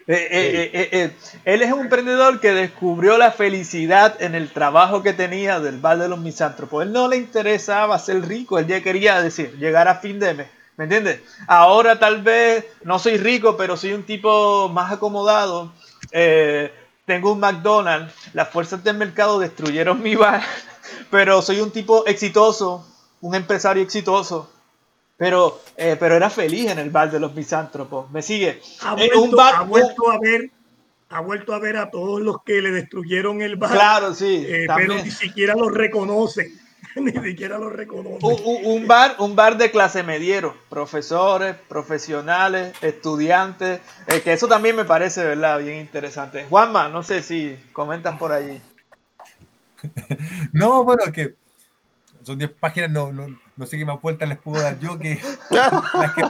Eh, 0.06 0.70
eh, 0.74 0.88
eh, 0.92 1.16
él 1.46 1.62
es 1.62 1.72
un 1.72 1.80
emprendedor 1.80 2.38
que 2.38 2.52
descubrió 2.52 3.16
la 3.16 3.32
felicidad 3.32 4.20
en 4.20 4.34
el 4.34 4.50
trabajo 4.50 5.02
que 5.02 5.14
tenía 5.14 5.60
del 5.60 5.78
bar 5.78 5.98
de 5.98 6.08
los 6.08 6.18
misántropos. 6.18 6.82
Él 6.84 6.92
no 6.92 7.08
le 7.08 7.16
interesaba 7.16 7.98
ser 7.98 8.26
rico, 8.26 8.58
él 8.58 8.66
ya 8.66 8.82
quería 8.82 9.22
decir, 9.22 9.56
llegar 9.58 9.88
a 9.88 9.96
fin 9.96 10.20
de 10.20 10.34
mes. 10.34 10.48
¿Me 10.76 10.84
entiendes? 10.84 11.20
Ahora 11.46 11.98
tal 11.98 12.22
vez 12.22 12.66
no 12.82 12.98
soy 12.98 13.16
rico, 13.16 13.56
pero 13.56 13.76
soy 13.76 13.92
un 13.92 14.02
tipo 14.02 14.68
más 14.68 14.92
acomodado. 14.92 15.72
tengo 17.06 17.32
un 17.32 17.40
McDonald's, 17.40 18.12
las 18.34 18.48
fuerzas 18.48 18.82
del 18.84 18.96
mercado 18.96 19.38
destruyeron 19.38 20.02
mi 20.02 20.16
bar, 20.16 20.42
pero 21.10 21.40
soy 21.40 21.60
un 21.60 21.70
tipo 21.70 22.04
exitoso, 22.06 22.86
un 23.20 23.34
empresario 23.34 23.82
exitoso. 23.82 24.50
Pero, 25.16 25.60
eh, 25.76 25.96
pero 25.98 26.16
era 26.16 26.28
feliz 26.28 26.70
en 26.70 26.78
el 26.78 26.90
bar 26.90 27.10
de 27.10 27.20
los 27.20 27.34
misántropos. 27.34 28.10
¿Me 28.10 28.22
sigue? 28.22 28.60
Ha 28.82 28.94
vuelto, 28.94 29.22
un 29.22 29.30
bar, 29.30 29.54
ha 29.56 29.62
vuelto 29.62 30.10
a 30.10 30.18
ver 30.18 30.50
ha 31.10 31.20
vuelto 31.20 31.54
a 31.54 31.60
ver 31.60 31.76
a 31.76 31.90
todos 31.90 32.20
los 32.20 32.42
que 32.42 32.60
le 32.60 32.72
destruyeron 32.72 33.40
el 33.40 33.54
bar. 33.56 33.70
Claro, 33.70 34.14
sí. 34.14 34.44
Eh, 34.48 34.66
pero 34.74 34.94
ni 34.94 35.12
siquiera 35.12 35.54
lo 35.54 35.68
reconocen. 35.68 36.52
ni 36.96 37.12
siquiera 37.12 37.58
lo 37.58 37.70
reconocen. 37.70 38.18
Un, 38.64 38.86
bar, 38.88 39.14
un 39.18 39.36
bar 39.36 39.56
de 39.56 39.70
clase 39.70 40.02
mediero. 40.02 40.56
Profesores, 40.68 41.54
profesionales, 41.68 42.74
estudiantes. 42.82 43.80
Eh, 44.08 44.22
que 44.22 44.32
eso 44.32 44.48
también 44.48 44.74
me 44.74 44.84
parece, 44.84 45.24
¿verdad? 45.24 45.60
Bien 45.60 45.78
interesante. 45.78 46.46
Juanma, 46.48 46.88
no 46.88 47.04
sé 47.04 47.22
si 47.22 47.56
comentan 47.72 48.18
por 48.18 48.32
allí. 48.32 48.60
no, 50.52 50.82
bueno, 50.82 51.12
que 51.12 51.36
son 52.24 52.38
10 52.38 52.50
páginas, 52.52 52.90
no, 52.90 53.12
no, 53.12 53.26
no 53.56 53.66
sé 53.66 53.78
qué 53.78 53.84
más 53.84 54.00
vueltas 54.00 54.28
les 54.28 54.38
puedo 54.38 54.62
dar 54.62 54.78
yo 54.78 54.98
que 54.98 55.20
las 55.50 56.14
que, 56.14 56.22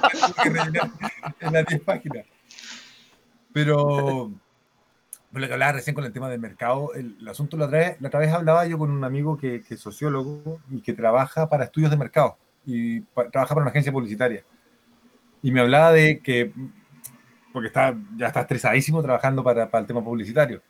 en 1.41 1.53
las 1.53 1.67
10 1.67 1.81
páginas. 1.83 2.27
Pero 3.53 4.33
lo 5.33 5.47
que 5.47 5.53
hablaba 5.53 5.73
recién 5.73 5.95
con 5.95 6.05
el 6.05 6.13
tema 6.13 6.29
del 6.29 6.41
mercado, 6.41 6.93
el, 6.95 7.17
asunto 7.29 7.57
la 7.57 7.67
otra, 7.67 7.79
vez, 7.79 8.01
la 8.01 8.09
otra 8.09 8.21
vez 8.21 8.33
hablaba 8.33 8.67
yo 8.67 8.79
con 8.79 8.91
un 8.91 9.05
amigo 9.05 9.37
que, 9.37 9.63
que, 9.63 9.75
es 9.75 9.81
sociólogo 9.81 10.61
y 10.71 10.81
que 10.81 10.93
trabaja 10.93 11.49
para 11.49 11.65
estudios 11.65 11.91
de 11.91 11.97
mercado 11.97 12.37
y 12.67 13.01
trabaja 13.01 13.55
para 13.55 13.63
una 13.63 13.71
agencia 13.71 13.93
publicitaria. 13.93 14.45
Y 15.43 15.51
me 15.53 15.61
hablaba 15.61 15.93
de 15.93 16.21
que, 16.21 16.53
porque 17.53 17.69
está, 17.69 17.95
ya 18.17 18.29
está 18.29 18.43
estresadísimo 18.43 19.03
trabajando 19.03 19.45
para, 19.45 19.71
para 19.71 19.83
el 19.83 19.87
tema 19.87 20.03
publicitario, 20.03 20.63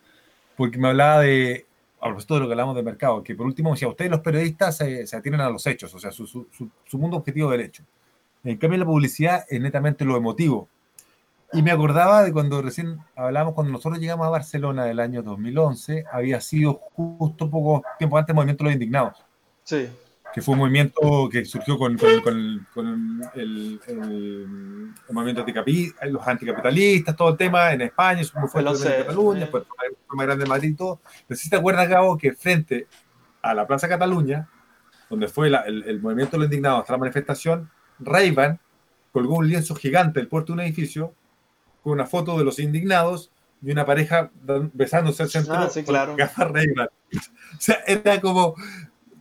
porque 0.57 0.77
me 0.77 0.89
hablaba 0.89 1.21
de 1.21 1.65
a 1.99 2.05
propósito 2.05 2.35
de 2.35 2.39
lo 2.41 2.47
que 2.47 2.53
hablamos 2.53 2.75
del 2.75 2.85
mercado, 2.85 3.23
que 3.23 3.35
por 3.35 3.45
último, 3.45 3.75
si 3.75 3.85
a 3.85 3.87
ustedes 3.87 4.11
los 4.11 4.19
periodistas 4.19 4.77
se, 4.77 5.07
se 5.07 5.15
atienen 5.15 5.41
a 5.41 5.49
los 5.49 5.65
hechos, 5.65 5.93
o 5.93 5.99
sea, 5.99 6.11
su, 6.11 6.27
su, 6.27 6.47
su, 6.51 6.97
mundo 6.97 7.17
objetivo 7.17 7.49
del 7.51 7.61
hecho. 7.61 7.83
En 8.43 8.57
cambio, 8.57 8.79
la 8.79 8.85
publicidad 8.85 9.45
es 9.49 9.59
netamente 9.59 10.05
lo 10.05 10.15
emotivo. 10.15 10.67
Y 11.53 11.61
me 11.61 11.71
acordaba 11.71 12.23
de 12.23 12.33
cuando 12.33 12.61
recién 12.61 12.99
hablamos, 13.15 13.53
cuando 13.53 13.71
nosotros 13.71 13.99
llegamos 13.99 14.27
a 14.27 14.29
Barcelona 14.29 14.85
del 14.85 14.99
año 14.99 15.23
2011, 15.23 16.05
había 16.11 16.41
sido 16.41 16.81
justo 16.93 17.49
poco 17.49 17.83
tiempo 17.97 18.17
antes 18.17 18.27
del 18.27 18.35
movimiento 18.35 18.63
de 18.63 18.69
los 18.69 18.73
indignados. 18.73 19.25
Sí 19.63 19.89
que 20.35 20.41
fue 20.41 20.51
un 20.51 20.59
movimiento 20.59 21.29
que 21.31 21.45
surgió 21.45 21.77
con, 21.77 21.97
con, 21.97 22.19
con, 22.19 22.67
con 22.73 23.21
el, 23.35 23.79
el, 23.87 23.97
el, 23.97 24.93
movimiento 25.09 25.45
los 26.09 26.27
anticapitalistas, 26.27 27.15
todo 27.15 27.29
el 27.29 27.37
tema 27.37 27.71
en 27.71 27.83
España, 27.83 28.19
eso 28.19 28.33
fue 28.49 28.61
en 28.61 28.67
Cataluña, 28.67 29.39
después 29.39 29.63
fue 29.65 30.17
más 30.17 30.25
grande 30.25 30.43
en 30.43 30.49
Madrid 30.49 30.71
y 30.71 30.75
todo. 30.75 30.99
Pero 31.25 31.39
si 31.39 31.49
te 31.49 31.55
acuerdas, 31.55 31.87
Gabo, 31.87 32.17
que 32.17 32.33
frente 32.33 32.85
a 33.41 33.53
la 33.53 33.65
Plaza 33.65 33.87
Cataluña, 33.87 34.49
donde 35.09 35.29
fue 35.29 35.49
la, 35.49 35.61
el, 35.61 35.83
el, 35.83 36.01
movimiento 36.01 36.35
de 36.35 36.39
los 36.39 36.47
indignados 36.47 36.81
hasta 36.81 36.91
la 36.91 36.99
manifestación, 36.99 37.71
Ray-Ban 37.99 38.59
colgó 39.13 39.37
un 39.37 39.47
lienzo 39.47 39.73
gigante 39.73 40.19
del 40.19 40.27
puerto 40.27 40.47
de 40.47 40.59
un 40.59 40.65
edificio 40.65 41.13
con 41.81 41.93
una 41.93 42.07
foto 42.07 42.37
de 42.37 42.43
los 42.43 42.59
indignados 42.59 43.31
y 43.61 43.71
una 43.71 43.85
pareja 43.85 44.31
besándose 44.73 45.23
al 45.23 45.29
centro 45.29 45.53
ah, 45.53 45.69
sí, 45.69 45.81
claro. 45.83 46.13
gafas 46.17 46.51
Ray-Ban. 46.51 46.89
O 47.57 47.61
sea, 47.61 47.77
era 47.87 48.19
como 48.19 48.55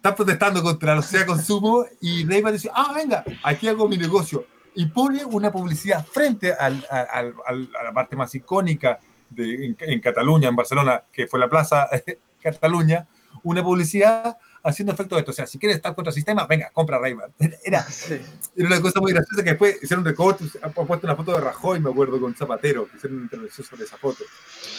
está 0.05 0.15
protestando 0.15 0.63
contra 0.63 0.95
la 0.95 1.01
sociedad 1.01 1.25
de 1.25 1.33
consumo 1.33 1.87
y 2.03 2.27
Ray 2.27 2.43
dice, 2.53 2.69
ah, 2.75 2.93
venga, 2.95 3.25
aquí 3.43 3.69
hago 3.69 3.89
mi 3.89 3.97
negocio. 3.97 4.45
Y 4.75 4.85
pone 4.85 5.25
una 5.25 5.51
publicidad 5.51 6.05
frente 6.05 6.53
al, 6.53 6.85
al, 6.91 7.35
al, 7.47 7.71
a 7.81 7.85
la 7.85 7.93
parte 7.95 8.15
más 8.15 8.35
icónica 8.35 8.99
de, 9.31 9.65
en, 9.65 9.77
en, 9.81 10.01
Cataluña, 10.01 10.51
en 10.51 10.57
Barcelona, 10.57 11.05
que 11.11 11.27
fue 11.27 11.41
la 11.41 11.49
Plaza 11.49 11.89
Cataluña, 12.43 13.09
una 13.45 13.63
publicidad 13.63 14.37
haciendo 14.63 14.93
efecto 14.93 15.15
de 15.15 15.21
esto. 15.21 15.31
O 15.31 15.35
sea, 15.35 15.47
si 15.47 15.59
quieres 15.59 15.77
estar 15.77 15.95
contra 15.95 16.11
el 16.11 16.15
sistema, 16.15 16.47
venga, 16.47 16.69
compra 16.71 16.99
ray 16.99 17.17
Era, 17.65 17.83
sí. 17.85 18.21
era, 18.57 18.67
una 18.69 18.83
cosa 18.83 19.01
muy 19.01 19.11
graciosa 19.11 19.43
que 19.43 19.51
después 19.51 19.83
hicieron 19.83 20.01
un 20.01 20.11
recorte, 20.11 20.45
han 20.61 20.73
puesto 20.75 21.07
una 21.07 21.17
foto 21.17 21.33
de 21.33 21.41
Rajoy, 21.41 21.81
me 21.81 21.89
acuerdo, 21.89 22.21
con 22.21 22.35
Zapatero, 22.35 22.91
que 22.91 22.99
hicieron 22.99 23.17
una 23.17 23.25
intervención 23.25 23.67
sobre 23.67 23.85
esa 23.85 23.97
foto. 23.97 24.23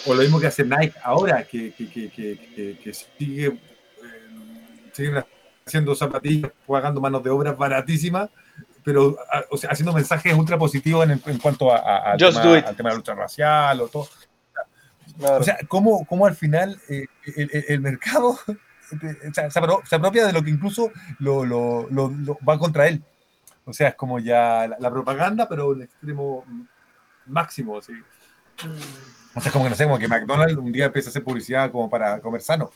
O 0.05 0.13
lo 0.13 0.21
mismo 0.21 0.39
que 0.39 0.45
hace 0.45 0.63
Nike 0.63 0.93
ahora, 1.03 1.47
que, 1.47 1.73
que, 1.73 1.89
que, 1.89 2.77
que 2.83 2.93
sigue 2.93 3.74
siguen 4.95 5.23
haciendo 5.65 5.95
zapatillas, 5.95 6.51
pagando 6.67 7.01
manos 7.01 7.23
de 7.23 7.29
obra 7.29 7.53
baratísimas, 7.53 8.29
pero 8.83 9.17
o 9.49 9.57
sea, 9.57 9.71
haciendo 9.71 9.93
mensajes 9.93 10.33
ultra 10.33 10.57
positivos 10.57 11.03
en, 11.05 11.21
en 11.25 11.39
cuanto 11.39 11.73
a, 11.73 11.77
a, 11.77 12.11
al, 12.11 12.17
tema, 12.17 12.29
al, 12.39 12.75
tema, 12.75 12.89
de 12.89 12.93
la 12.93 12.95
lucha 12.95 13.15
racial 13.15 13.81
o 13.81 13.87
todo. 13.87 14.07
Claro. 15.17 15.37
O 15.37 15.43
sea, 15.43 15.57
cómo, 15.67 16.05
cómo 16.05 16.25
al 16.25 16.35
final 16.35 16.79
eh, 16.89 17.07
el, 17.35 17.49
el, 17.51 17.65
el, 17.69 17.79
mercado 17.79 18.37
o 18.91 19.33
sea, 19.33 19.49
se, 19.49 19.59
apropia 19.59 20.27
de 20.27 20.33
lo 20.33 20.43
que 20.43 20.49
incluso 20.49 20.91
lo, 21.19 21.45
lo, 21.45 21.87
lo, 21.89 22.09
lo, 22.09 22.37
va 22.47 22.59
contra 22.59 22.87
él. 22.87 23.03
O 23.65 23.73
sea, 23.73 23.89
es 23.89 23.95
como 23.95 24.19
ya 24.19 24.67
la, 24.67 24.77
la 24.79 24.91
propaganda, 24.91 25.49
pero 25.49 25.73
en 25.73 25.83
extremo 25.83 26.45
máximo. 27.25 27.81
¿sí? 27.81 27.93
O 29.33 29.41
sea, 29.41 29.51
como 29.51 29.65
que 29.65 29.69
no 29.71 29.75
sé, 29.75 29.85
como 29.85 29.97
que 29.97 30.07
McDonald's 30.07 30.57
un 30.57 30.71
día 30.71 30.85
empieza 30.85 31.09
a 31.09 31.11
hacer 31.11 31.23
publicidad 31.23 31.71
como 31.71 31.89
para 31.89 32.19
comer 32.19 32.41
sano. 32.41 32.71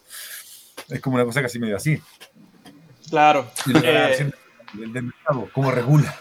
Es 0.90 1.02
como 1.02 1.16
una 1.16 1.26
cosa 1.26 1.41
casi 1.41 1.60
medio 1.60 1.78
así. 1.78 2.02
Claro. 3.10 3.49
Eh, 3.68 4.32
del 4.74 5.03
mercado, 5.03 5.49
cómo 5.53 5.72
regula. 5.72 6.16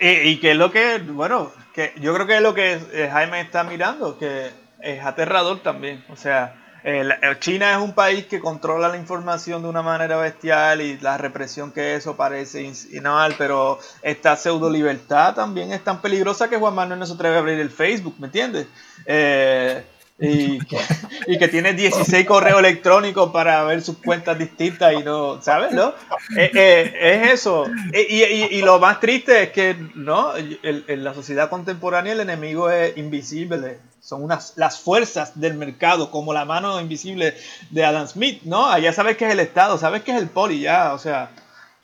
Y, 0.00 0.08
y, 0.08 0.40
que 0.40 0.52
es 0.52 0.56
lo 0.56 0.70
que, 0.70 0.98
bueno, 0.98 1.52
que 1.74 1.92
yo 2.00 2.14
creo 2.14 2.26
que 2.26 2.36
es 2.36 2.42
lo 2.42 2.54
que 2.54 2.80
eh, 2.92 3.08
Jaime 3.12 3.40
está 3.40 3.62
mirando, 3.64 4.18
que 4.18 4.50
es 4.80 5.04
aterrador 5.04 5.62
también. 5.62 6.04
O 6.08 6.16
sea, 6.16 6.62
el, 6.82 7.12
el 7.22 7.38
China 7.38 7.72
es 7.72 7.78
un 7.78 7.92
país 7.92 8.26
que 8.26 8.40
controla 8.40 8.88
la 8.88 8.96
información 8.96 9.62
de 9.62 9.68
una 9.68 9.82
manera 9.82 10.16
bestial 10.16 10.80
y 10.80 10.98
la 10.98 11.16
represión 11.18 11.72
que 11.72 11.94
eso 11.94 12.16
parece 12.16 12.72
inal, 12.90 13.34
pero 13.38 13.78
esta 14.02 14.36
pseudo 14.36 14.68
libertad 14.68 15.34
también 15.34 15.72
es 15.72 15.84
tan 15.84 16.00
peligrosa 16.00 16.48
que 16.48 16.56
Juan 16.56 16.74
Manuel 16.74 16.98
no 16.98 17.06
se 17.06 17.12
atreve 17.12 17.36
a 17.36 17.38
abrir 17.38 17.60
el 17.60 17.70
Facebook, 17.70 18.16
¿me 18.18 18.26
entiendes? 18.26 18.66
Eh, 19.06 19.84
y 20.18 20.58
que, 20.60 20.78
y 21.26 21.38
que 21.38 21.48
tiene 21.48 21.72
16 21.72 22.26
correos 22.26 22.60
electrónicos 22.60 23.32
para 23.32 23.64
ver 23.64 23.82
sus 23.82 23.98
cuentas 23.98 24.38
distintas 24.38 24.92
y 24.92 25.02
no, 25.02 25.42
¿sabes? 25.42 25.72
¿No? 25.72 25.94
Eh, 26.36 26.50
eh, 26.54 26.92
es 27.00 27.32
eso. 27.32 27.66
Y, 27.92 28.22
y, 28.22 28.48
y, 28.52 28.62
lo 28.62 28.78
más 28.78 29.00
triste 29.00 29.42
es 29.44 29.50
que, 29.50 29.74
¿no? 29.94 30.32
En 30.36 31.04
la 31.04 31.14
sociedad 31.14 31.50
contemporánea 31.50 32.12
el 32.12 32.20
enemigo 32.20 32.70
es 32.70 32.96
invisible. 32.96 33.80
Son 34.00 34.22
unas, 34.22 34.54
las 34.56 34.78
fuerzas 34.80 35.40
del 35.40 35.54
mercado, 35.54 36.10
como 36.10 36.32
la 36.32 36.44
mano 36.44 36.80
invisible 36.80 37.34
de 37.70 37.84
Adam 37.84 38.06
Smith, 38.06 38.42
¿no? 38.44 38.66
Allá 38.66 38.92
sabes 38.92 39.16
que 39.16 39.26
es 39.26 39.32
el 39.32 39.40
Estado, 39.40 39.78
sabes 39.78 40.02
que 40.02 40.12
es 40.12 40.18
el 40.18 40.28
poli, 40.28 40.60
ya, 40.60 40.92
o 40.94 40.98
sea, 40.98 41.30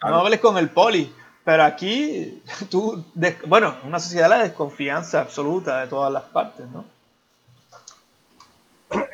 no 0.02 0.20
hables 0.20 0.40
con 0.40 0.58
el 0.58 0.68
poli. 0.68 1.12
Pero 1.44 1.64
aquí, 1.64 2.42
tú, 2.70 3.04
bueno, 3.46 3.74
una 3.84 3.98
sociedad 3.98 4.24
de 4.24 4.36
la 4.36 4.42
desconfianza 4.42 5.20
absoluta 5.20 5.80
de 5.80 5.86
todas 5.86 6.12
las 6.12 6.24
partes, 6.24 6.66
¿no? 6.72 6.84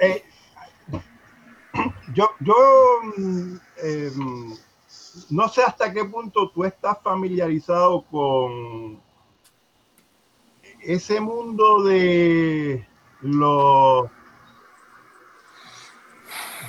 Eh, 0.00 0.22
yo, 2.12 2.30
yo 2.40 2.54
eh, 3.82 4.10
no 5.30 5.48
sé 5.48 5.62
hasta 5.62 5.92
qué 5.92 6.04
punto 6.04 6.50
tú 6.50 6.64
estás 6.64 6.98
familiarizado 7.02 8.02
con 8.02 9.00
ese 10.80 11.20
mundo 11.20 11.82
de 11.82 12.86
los, 13.20 14.08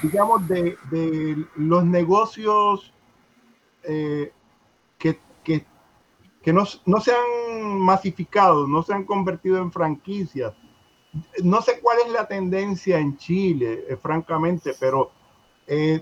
digamos, 0.01 0.47
de, 0.47 0.77
de 0.89 1.45
los 1.55 1.83
negocios 1.83 2.93
eh, 3.83 4.31
que, 4.97 5.19
que, 5.43 5.65
que 6.41 6.53
no, 6.53 6.63
no, 6.85 6.99
se 7.01 7.11
han 7.11 7.79
masificado, 7.79 8.67
no 8.67 8.81
se 8.83 8.93
han 8.93 9.03
convertido 9.03 9.57
en 9.57 9.71
franquicias. 9.71 10.53
No 11.43 11.61
sé 11.61 11.79
cuál 11.79 11.99
es 12.05 12.11
la 12.11 12.27
tendencia 12.27 12.99
en 12.99 13.17
Chile, 13.17 13.85
eh, 13.87 13.95
francamente, 13.95 14.73
pero 14.79 15.11
eh, 15.67 16.01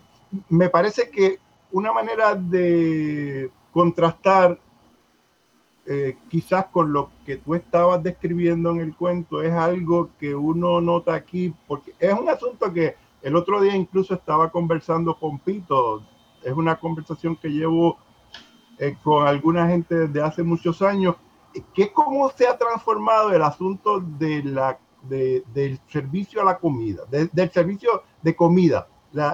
me 0.49 0.69
parece 0.69 1.09
que 1.09 1.39
una 1.71 1.91
manera 1.91 2.35
de 2.35 3.51
contrastar 3.71 4.59
eh, 5.85 6.17
quizás 6.29 6.67
con 6.67 6.93
lo 6.93 7.09
que 7.25 7.37
tú 7.37 7.55
estabas 7.55 8.01
describiendo 8.01 8.71
en 8.71 8.79
el 8.79 8.95
cuento 8.95 9.41
es 9.41 9.51
algo 9.51 10.09
que 10.19 10.33
uno 10.33 10.81
nota 10.81 11.13
aquí, 11.13 11.53
porque 11.67 11.93
es 11.99 12.13
un 12.13 12.29
asunto 12.29 12.71
que 12.71 12.95
el 13.21 13.35
otro 13.35 13.61
día 13.61 13.75
incluso 13.75 14.13
estaba 14.13 14.49
conversando 14.49 15.17
con 15.19 15.39
Pito, 15.39 16.03
es 16.41 16.53
una 16.53 16.79
conversación 16.79 17.35
que 17.35 17.49
llevo 17.49 17.97
con 19.01 19.27
alguna 19.27 19.67
gente 19.67 19.95
desde 19.95 20.21
hace 20.21 20.43
muchos 20.43 20.81
años, 20.81 21.15
que 21.73 21.91
cómo 21.91 22.29
se 22.31 22.47
ha 22.47 22.57
transformado 22.57 23.31
el 23.31 23.41
asunto 23.41 23.99
de 23.99 24.43
la, 24.43 24.77
de, 25.03 25.43
del 25.53 25.79
servicio 25.87 26.41
a 26.41 26.45
la 26.45 26.57
comida, 26.57 27.03
del 27.09 27.51
servicio 27.51 28.03
de 28.21 28.35
comida, 28.35 28.87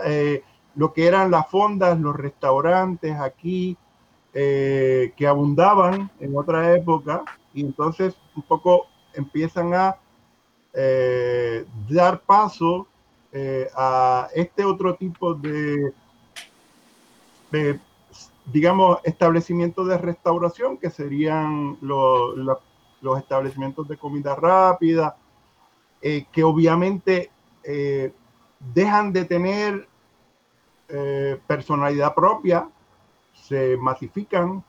eh, 0.06 0.44
lo 0.76 0.94
que 0.94 1.08
eran 1.08 1.32
las 1.32 1.50
fondas, 1.50 2.00
los 2.00 2.16
restaurantes 2.16 3.16
aquí, 3.20 3.78
eh, 4.34 5.14
que 5.18 5.28
abundaban 5.28 6.12
en 6.20 6.38
otra 6.38 6.76
época 6.76 7.24
y 7.54 7.62
entonces 7.62 8.16
un 8.36 8.44
poco 8.44 8.86
empiezan 9.14 9.74
a 9.74 9.98
eh, 10.74 11.66
dar 11.90 12.22
paso 12.22 12.88
a 13.76 14.28
este 14.34 14.66
otro 14.66 14.96
tipo 14.96 15.36
de, 15.36 15.94
digamos, 18.46 18.98
establecimientos 19.04 19.88
de 19.88 20.00
restauración 20.00 20.78
que 20.78 20.90
serían 20.90 21.78
los, 21.82 22.36
los 23.02 23.20
establecimientos 23.20 23.88
de 23.88 23.98
comida 23.98 24.36
rápida, 24.36 25.16
que 26.02 26.44
obviamente 26.44 27.32
dejan 28.74 29.14
de 29.14 29.26
tener 29.26 29.88
personalidad 31.48 32.16
propia 32.16 32.70
se 33.34 33.78
masifican 33.78 34.64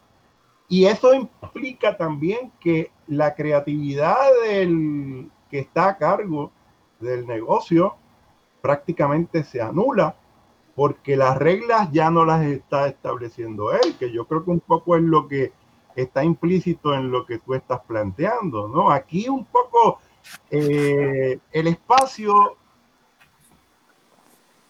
y 0.69 0.85
eso 0.85 1.13
implica 1.15 1.97
también 1.97 2.53
que 2.61 2.93
la 3.09 3.35
creatividad 3.35 4.17
del 4.45 5.31
que 5.51 5.59
está 5.61 5.89
a 5.89 5.99
cargo 5.99 6.53
del 7.01 7.27
negocio 7.27 7.97
prácticamente 8.61 9.43
se 9.43 9.61
anula 9.61 10.15
porque 10.77 11.17
las 11.17 11.37
reglas 11.37 11.91
ya 11.91 12.11
no 12.11 12.25
las 12.25 12.43
está 12.45 12.87
estableciendo 12.87 13.73
él, 13.73 13.97
que 13.99 14.13
yo 14.13 14.27
creo 14.27 14.45
que 14.45 14.51
un 14.51 14.61
poco 14.61 14.97
es 14.97 15.03
lo 15.03 15.27
que 15.27 15.53
está 15.97 16.23
implícito 16.23 16.95
en 16.95 17.11
lo 17.11 17.27
que 17.27 17.39
tú 17.39 17.55
estás 17.55 17.81
planteando, 17.81 18.69
¿no? 18.69 18.91
Aquí 18.93 19.29
un 19.29 19.45
poco 19.45 19.99
eh, 20.51 21.39
el 21.53 21.67
espacio 21.67 22.57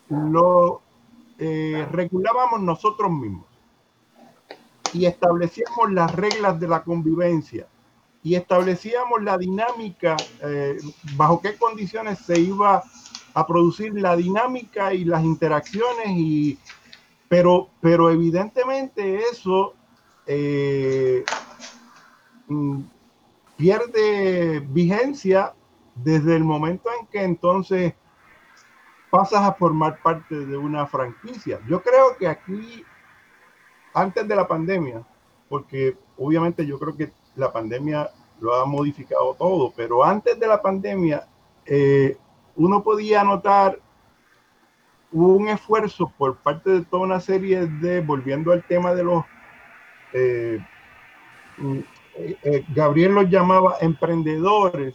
lo 0.08 0.82
eh, 1.38 1.86
regulábamos 1.90 2.60
nosotros 2.60 3.10
mismos 3.10 3.46
y 4.92 5.06
establecíamos 5.06 5.92
las 5.92 6.14
reglas 6.14 6.58
de 6.58 6.68
la 6.68 6.82
convivencia 6.82 7.66
y 8.22 8.34
establecíamos 8.34 9.22
la 9.22 9.38
dinámica, 9.38 10.16
eh, 10.42 10.76
bajo 11.16 11.40
qué 11.40 11.56
condiciones 11.56 12.18
se 12.18 12.38
iba 12.38 12.82
a 13.32 13.46
producir 13.46 13.94
la 13.94 14.16
dinámica 14.16 14.92
y 14.92 15.04
las 15.04 15.24
interacciones, 15.24 16.08
y, 16.08 16.58
pero, 17.28 17.70
pero 17.80 18.10
evidentemente 18.10 19.22
eso 19.32 19.72
mm, 22.48 22.80
pierde 23.60 24.60
vigencia 24.70 25.52
desde 25.94 26.34
el 26.34 26.44
momento 26.44 26.88
en 26.98 27.06
que 27.08 27.22
entonces 27.22 27.92
pasas 29.10 29.42
a 29.42 29.52
formar 29.52 30.00
parte 30.02 30.34
de 30.46 30.56
una 30.56 30.86
franquicia. 30.86 31.60
Yo 31.68 31.82
creo 31.82 32.16
que 32.18 32.26
aquí 32.26 32.82
antes 33.92 34.26
de 34.26 34.34
la 34.34 34.48
pandemia, 34.48 35.02
porque 35.50 35.94
obviamente 36.16 36.64
yo 36.64 36.78
creo 36.78 36.96
que 36.96 37.12
la 37.36 37.52
pandemia 37.52 38.10
lo 38.40 38.54
ha 38.54 38.64
modificado 38.64 39.34
todo, 39.34 39.74
pero 39.76 40.02
antes 40.02 40.40
de 40.40 40.46
la 40.46 40.62
pandemia 40.62 41.28
eh, 41.66 42.16
uno 42.56 42.82
podía 42.82 43.22
notar 43.24 43.78
un 45.12 45.48
esfuerzo 45.48 46.10
por 46.16 46.36
parte 46.36 46.70
de 46.70 46.84
toda 46.86 47.02
una 47.02 47.20
serie 47.20 47.66
de, 47.66 48.00
volviendo 48.00 48.52
al 48.52 48.64
tema 48.64 48.94
de 48.94 49.04
los, 49.04 49.24
eh, 50.14 50.64
eh, 52.42 52.64
Gabriel 52.74 53.14
los 53.14 53.28
llamaba 53.28 53.76
emprendedores, 53.80 54.94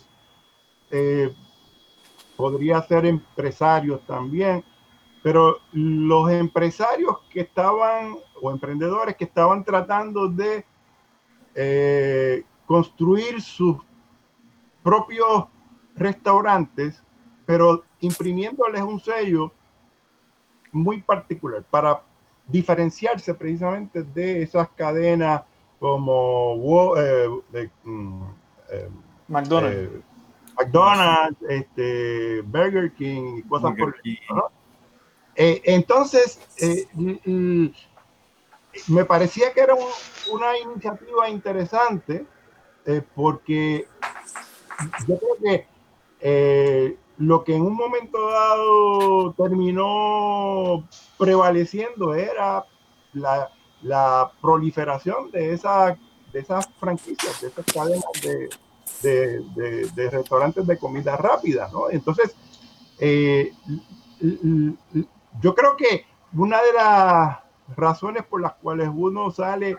podría 2.36 2.82
ser 2.84 3.06
empresarios 3.06 4.06
también, 4.06 4.64
pero 5.26 5.58
los 5.72 6.30
empresarios 6.32 7.18
que 7.32 7.42
estaban, 7.42 8.16
o 8.42 8.52
emprendedores 8.52 9.16
que 9.16 9.24
estaban 9.24 9.64
tratando 9.64 10.28
de 10.28 10.64
eh, 11.56 12.44
construir 12.66 13.42
sus 13.42 13.78
propios 14.84 15.46
restaurantes, 15.96 17.02
pero 17.46 17.84
imprimiéndoles 18.02 18.82
un 18.82 19.00
sello 19.00 19.52
muy 20.72 21.02
particular 21.02 21.64
para 21.72 22.04
diferenciarse 22.48 23.34
precisamente 23.34 24.04
de 24.04 24.44
esas 24.44 24.70
cadenas 24.70 25.42
como 25.80 26.96
eh, 26.98 27.30
mm, 27.84 28.24
eh, 28.72 28.90
McDonald's. 29.28 30.04
McDonald's, 30.58 31.38
este, 31.50 32.42
Burger 32.42 32.94
King 32.94 33.40
y 33.40 33.44
cosas 33.44 33.76
por 33.78 33.90
el 33.90 33.96
estilo, 33.96 34.52
eh, 35.36 35.62
entonces, 35.66 36.40
eh, 36.62 36.88
me 38.88 39.06
parecía 39.06 39.54
que 39.54 39.60
era 39.60 39.76
una 40.32 40.58
iniciativa 40.58 41.30
interesante 41.30 42.26
eh, 42.86 43.02
porque 43.14 43.88
yo 45.08 45.20
creo 45.20 45.68
que 46.22 46.98
lo 47.18 47.44
que 47.44 47.56
en 47.56 47.62
un 47.62 47.76
momento 47.76 48.30
dado 48.30 49.34
terminó 49.34 50.88
prevaleciendo 51.18 52.14
era 52.14 52.66
la, 53.14 53.50
la 53.86 54.32
proliferación 54.41 55.30
de, 55.32 55.53
esa, 55.53 55.95
de 56.34 56.40
esas 56.40 56.68
franquicias, 56.80 57.40
de 57.41 57.49
esas 57.49 57.66
cadenas 57.66 58.03
de, 58.24 58.49
de, 59.03 59.91
de, 59.94 60.10
restaurantes 60.10 60.66
de 60.66 60.78
comida 60.78 61.16
rápida, 61.16 61.70
¿no? 61.72 61.91
Entonces, 61.91 62.36
yo 65.40 65.53
creo 65.53 65.78
que 65.78 66.06
una 66.34 66.62
de 66.64 66.74
las 66.74 67.38
razones 67.78 68.24
por 68.24 68.41
las 68.41 68.53
cuales 68.56 68.90
uno 68.91 69.30
sale 69.30 69.78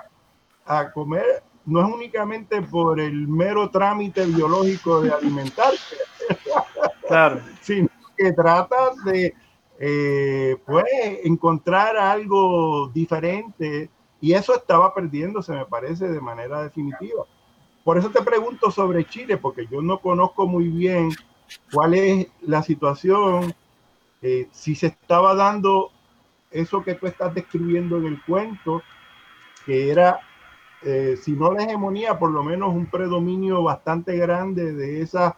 a 0.66 0.92
comer 0.92 1.42
no 1.64 1.80
es 1.84 1.92
únicamente 1.92 2.62
por 2.62 3.00
el 3.00 3.26
mero 3.26 3.70
trámite 3.70 4.24
biológico 4.26 5.00
de 5.00 5.12
alimentarse, 5.12 5.96
claro. 7.08 7.40
sino 7.60 7.88
que 8.16 8.32
trata 8.32 8.92
de 9.04 9.34
eh, 9.78 10.56
pues, 10.64 10.84
encontrar 11.24 11.96
algo 11.96 12.88
diferente 12.94 13.90
y 14.20 14.32
eso 14.32 14.54
estaba 14.54 14.94
perdiéndose, 14.94 15.52
me 15.52 15.66
parece, 15.66 16.08
de 16.08 16.20
manera 16.20 16.62
definitiva. 16.62 17.24
Por 17.84 17.98
eso 17.98 18.10
te 18.10 18.22
pregunto 18.22 18.70
sobre 18.70 19.04
Chile, 19.04 19.36
porque 19.36 19.66
yo 19.70 19.82
no 19.82 19.98
conozco 19.98 20.46
muy 20.46 20.68
bien 20.68 21.10
cuál 21.72 21.94
es 21.94 22.26
la 22.42 22.62
situación, 22.62 23.54
eh, 24.22 24.48
si 24.50 24.74
se 24.74 24.88
estaba 24.88 25.34
dando 25.34 25.90
eso 26.50 26.82
que 26.82 26.94
tú 26.94 27.06
estás 27.06 27.34
describiendo 27.34 27.98
en 27.98 28.06
el 28.06 28.22
cuento, 28.24 28.82
que 29.64 29.90
era, 29.90 30.20
eh, 30.82 31.16
si 31.20 31.32
no 31.32 31.52
la 31.52 31.64
hegemonía, 31.64 32.18
por 32.18 32.30
lo 32.30 32.42
menos 32.42 32.74
un 32.74 32.86
predominio 32.86 33.62
bastante 33.62 34.16
grande 34.16 34.72
de 34.72 35.02
esas 35.02 35.34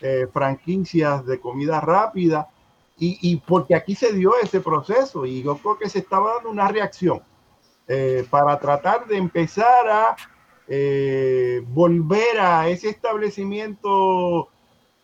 eh, 0.00 0.26
franquicias 0.32 1.24
de 1.26 1.38
comida 1.38 1.80
rápida, 1.80 2.48
y, 2.96 3.18
y, 3.20 3.36
porque 3.36 3.74
aquí 3.74 3.94
se 3.94 4.12
dio 4.12 4.32
ese 4.40 4.60
proceso, 4.60 5.26
y 5.26 5.42
yo 5.42 5.56
creo 5.58 5.78
que 5.78 5.88
se 5.88 5.98
estaba 5.98 6.34
dando 6.34 6.50
una 6.50 6.68
reacción 6.68 7.22
para 8.30 8.58
tratar 8.58 9.06
de 9.06 9.16
empezar 9.16 9.88
a 9.88 10.16
volver 11.68 12.40
a 12.40 12.68
ese 12.68 12.88
establecimiento 12.88 14.48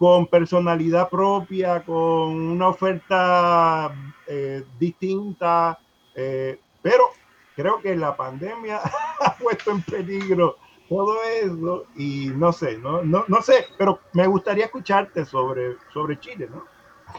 con 0.01 0.27
personalidad 0.29 1.11
propia, 1.11 1.83
con 1.85 1.99
una 1.99 2.69
oferta 2.69 3.95
eh, 4.27 4.65
distinta, 4.79 5.79
eh, 6.15 6.59
pero 6.81 7.11
creo 7.55 7.83
que 7.83 7.95
la 7.95 8.17
pandemia 8.17 8.81
ha 9.21 9.37
puesto 9.37 9.73
en 9.73 9.83
peligro 9.83 10.57
todo 10.89 11.23
eso 11.25 11.85
y 11.97 12.29
no 12.35 12.51
sé, 12.51 12.79
no, 12.79 13.03
no, 13.03 13.27
no 13.29 13.43
sé, 13.43 13.67
pero 13.77 14.01
me 14.15 14.27
gustaría 14.27 14.65
escucharte 14.65 15.27
sobre, 15.27 15.77
sobre 15.93 16.19
Chile, 16.19 16.49
¿no? 16.51 16.65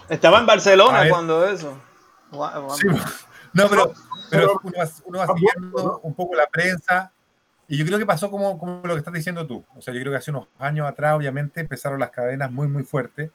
Estaba 0.10 0.40
en 0.40 0.48
Barcelona 0.48 1.08
cuando 1.08 1.46
eso. 1.46 1.78
Sí, 2.78 2.88
no, 3.54 3.70
pero, 3.70 3.94
pero 4.30 4.60
uno 4.64 4.74
va, 4.80 4.90
uno 5.06 5.20
va 5.20 5.28
siguiendo 5.28 6.00
un 6.04 6.14
poco 6.14 6.36
la 6.36 6.48
prensa 6.48 7.12
y 7.72 7.78
yo 7.78 7.86
creo 7.86 7.98
que 7.98 8.06
pasó 8.06 8.30
como, 8.30 8.60
como, 8.60 8.82
lo 8.84 8.96
que 8.96 9.00
estás 9.00 9.14
diciendo 9.14 9.48
tú. 9.48 9.64
O 9.78 9.82
sea, 9.82 9.94
yo 9.94 10.02
creo 10.02 10.12
que 10.12 10.18
hace 10.18 10.30
unos 10.30 10.50
años 10.60 10.86
atrás, 10.86 11.16
obviamente, 11.16 11.62
empezaron 11.62 12.02
las 12.02 12.10
cadenas 12.10 12.52
muy, 12.52 12.68
muy 12.68 12.84
fuertes. 12.84 13.32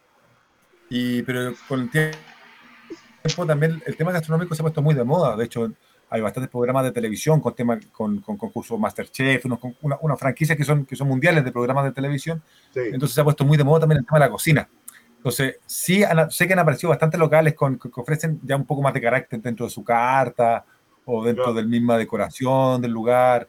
Y, 0.91 1.23
pero 1.23 1.55
con 1.67 1.81
el 1.81 1.91
tiempo 1.91 3.47
también 3.47 3.83
el 3.87 3.97
tema 3.97 4.13
gastronómico 4.13 4.55
se 4.55 4.61
ha 4.61 4.65
puesto 4.65 4.83
muy 4.83 4.95
de 4.95 5.05
moda. 5.05 5.37
De 5.37 5.47
hecho, 5.47 5.73
hay 6.11 6.21
bastantes 6.21 6.51
programas 6.51 6.85
de 6.85 6.93
televisión 6.93 7.41
con, 7.41 7.55
tema, 7.55 7.81
con, 7.93 8.21
con 8.21 8.37
concursos 8.37 8.79
Masterchef, 8.79 9.47
unos, 9.47 9.59
una, 9.81 9.97
una 10.03 10.17
franquicias 10.19 10.59
que 10.59 10.65
son, 10.65 10.85
que 10.85 10.97
son 10.97 11.09
mundiales 11.09 11.43
de 11.43 11.51
programas 11.51 11.85
de 11.85 11.93
televisión. 11.93 12.43
Sí. 12.75 12.81
Entonces 12.93 13.15
se 13.15 13.23
ha 13.23 13.25
puesto 13.25 13.43
muy 13.47 13.57
de 13.57 13.65
moda 13.65 13.81
también 13.81 14.01
el 14.01 14.07
tema 14.07 14.19
de 14.19 14.27
la 14.27 14.31
cocina. 14.31 14.69
Entonces, 15.27 15.57
sí, 15.67 16.05
han, 16.05 16.31
sé 16.31 16.47
que 16.47 16.53
han 16.53 16.61
aparecido 16.61 16.91
bastantes 16.91 17.19
locales 17.19 17.55
con, 17.55 17.81
que 17.81 17.91
ofrecen 17.97 18.39
ya 18.45 18.55
un 18.55 18.65
poco 18.65 18.81
más 18.81 18.95
de 18.95 19.01
carácter 19.01 19.43
dentro 19.43 19.67
de 19.67 19.71
su 19.71 19.83
carta 19.83 20.65
o 21.05 21.25
dentro 21.25 21.43
claro. 21.43 21.57
de 21.57 21.63
la 21.63 21.69
misma 21.69 21.99
decoración 21.99 22.81
del 22.81 22.93
lugar. 22.93 23.49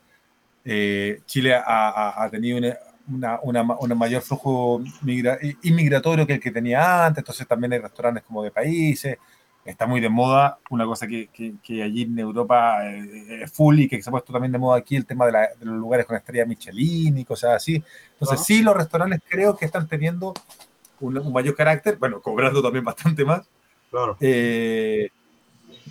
Eh, 0.66 1.22
Chile 1.28 1.54
ha, 1.54 1.62
ha, 1.64 2.24
ha 2.24 2.30
tenido 2.32 2.58
una, 2.58 3.40
una, 3.44 3.62
una, 3.80 3.94
mayor 3.94 4.24
flujo 4.24 4.82
migra 5.04 5.38
inmigratorio 5.62 6.26
que 6.26 6.34
el 6.34 6.40
que 6.40 6.50
tenía 6.50 7.06
antes, 7.06 7.22
entonces 7.22 7.48
también 7.48 7.74
hay 7.74 7.80
restaurantes 7.80 8.24
como 8.24 8.42
de 8.42 8.50
países, 8.50 9.20
está 9.64 9.86
muy 9.86 10.02
de 10.02 10.10
moda, 10.10 10.58
una 10.72 10.86
cosa 10.86 11.06
que, 11.06 11.28
que, 11.28 11.58
que 11.62 11.84
allí 11.84 12.02
en 12.02 12.18
Europa 12.18 12.90
eh, 12.90 13.44
es 13.44 13.52
full 13.52 13.82
y 13.82 13.88
que 13.88 14.02
se 14.02 14.10
ha 14.10 14.12
puesto 14.12 14.34
también 14.34 14.52
de 14.52 14.58
moda 14.58 14.80
aquí, 14.80 14.96
el 14.96 15.06
tema 15.06 15.28
de, 15.28 15.32
la, 15.32 15.42
de 15.42 15.64
los 15.64 15.76
lugares 15.76 16.08
con 16.08 16.18
estrella 16.18 16.48
Michelin 16.48 17.20
y 17.20 17.24
cosas 17.24 17.58
así. 17.58 17.84
Entonces, 18.14 18.44
sí, 18.44 18.64
los 18.64 18.76
restaurantes 18.76 19.22
creo 19.30 19.56
que 19.56 19.66
están 19.66 19.88
teniendo 19.88 20.34
un, 21.00 21.18
un 21.18 21.34
mayor 21.34 21.56
carácter, 21.56 21.98
bueno, 21.98 22.22
cobrando 22.22 22.62
también 22.62 22.86
bastante 22.86 23.26
más. 23.26 23.48
Claro. 23.90 24.18
Eh, 24.20 25.10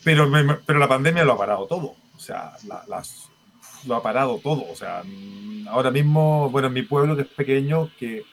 pero, 0.05 0.31
pero 0.65 0.79
la 0.79 0.89
pandemia 0.89 1.25
lo 1.25 1.33
ha 1.33 1.39
parado 1.39 1.67
todo. 1.67 1.95
O 2.15 2.19
sea, 2.19 2.53
la, 2.67 2.85
las, 2.89 3.29
lo 3.87 3.97
ha 3.97 4.03
parado 4.03 4.39
todo. 4.39 4.65
O 4.71 4.77
sea, 4.77 5.03
ahora 5.69 5.91
mismo, 5.91 6.51
bueno, 6.51 6.69
en 6.69 6.75
mi 6.75 6.83
pueblo, 6.83 7.17
que 7.17 7.23
es 7.23 7.29
pequeño, 7.29 7.91
que, 7.99 8.25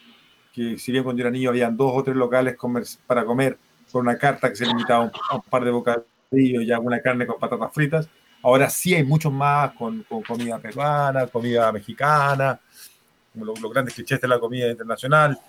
que 0.54 0.78
si 0.78 0.92
bien 0.92 1.04
cuando 1.04 1.20
yo 1.20 1.28
era 1.28 1.32
niño 1.32 1.50
habían 1.50 1.78
dos 1.78 1.92
o 1.94 2.04
tres 2.04 2.16
locales 2.16 2.56
comer, 2.56 2.84
para 3.08 3.26
comer 3.26 3.58
con 3.92 4.02
una 4.02 4.18
carta 4.18 4.50
que 4.50 4.56
se 4.56 4.66
limitaba 4.66 5.04
a 5.04 5.06
un, 5.06 5.12
a 5.30 5.36
un 5.36 5.42
par 5.44 5.64
de 5.64 5.72
bocadillos 5.72 6.64
y 6.64 6.72
alguna 6.72 7.02
carne 7.02 7.28
con 7.28 7.40
patatas 7.40 7.74
fritas, 7.74 8.10
ahora 8.42 8.70
sí 8.70 8.94
hay 8.94 9.04
muchos 9.04 9.32
más 9.32 9.72
con, 9.74 10.04
con 10.04 10.22
comida 10.24 10.60
peruana, 10.60 11.28
comida 11.28 11.72
mexicana, 11.72 12.60
los, 13.36 13.60
los, 13.60 13.72
grandes 13.72 13.94
clichés 13.94 14.20
de 14.20 14.28
la 14.28 14.40
comida 14.40 14.70
internacional, 14.70 15.40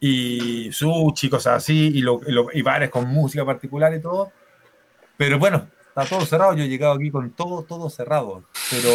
y 0.00 0.70
sushi, 0.72 1.28
cosas 1.28 1.56
así, 1.56 1.92
y, 1.94 2.00
lo, 2.00 2.20
lo, 2.26 2.48
y 2.52 2.62
bares 2.62 2.90
con 2.90 3.08
música 3.08 3.44
particular 3.44 3.94
y 3.94 4.00
todo. 4.00 4.32
Pero 5.16 5.38
bueno, 5.38 5.68
está 5.88 6.04
todo 6.04 6.24
cerrado. 6.24 6.54
Yo 6.54 6.64
he 6.64 6.68
llegado 6.68 6.94
aquí 6.94 7.10
con 7.10 7.30
todo, 7.30 7.62
todo 7.62 7.90
cerrado. 7.90 8.44
Pero 8.70 8.90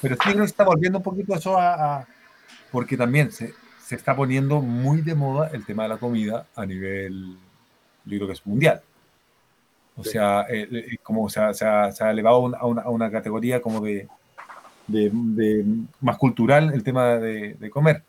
pero 0.00 0.14
sí 0.14 0.20
creo 0.30 0.38
que 0.38 0.44
está 0.44 0.64
volviendo 0.64 0.98
un 0.98 1.04
poquito 1.04 1.34
eso 1.34 1.58
a, 1.58 1.98
a 1.98 2.06
porque 2.70 2.96
también 2.96 3.32
se, 3.32 3.54
se, 3.80 3.94
está 3.94 4.14
poniendo 4.14 4.60
muy 4.60 5.00
de 5.00 5.14
moda 5.14 5.50
el 5.52 5.64
tema 5.64 5.84
de 5.84 5.88
la 5.88 5.96
comida 5.96 6.46
a 6.54 6.66
nivel, 6.66 7.36
yo 8.04 8.16
creo 8.16 8.26
que 8.26 8.34
es 8.34 8.46
mundial. 8.46 8.82
O 9.96 10.04
sí. 10.04 10.10
sea, 10.10 10.46
eh, 10.48 10.98
como 11.02 11.28
se 11.28 11.40
ha, 11.40 11.52
se, 11.54 11.66
ha, 11.66 11.90
se 11.90 12.04
ha 12.04 12.10
elevado 12.10 12.36
a 12.56 12.66
una, 12.66 12.82
a 12.82 12.90
una, 12.90 13.10
categoría 13.10 13.60
como 13.60 13.80
de, 13.80 14.06
de, 14.86 15.10
de, 15.12 15.64
más 16.00 16.18
cultural 16.18 16.72
el 16.72 16.84
tema 16.84 17.16
de, 17.16 17.54
de 17.54 17.70
comer. 17.70 18.04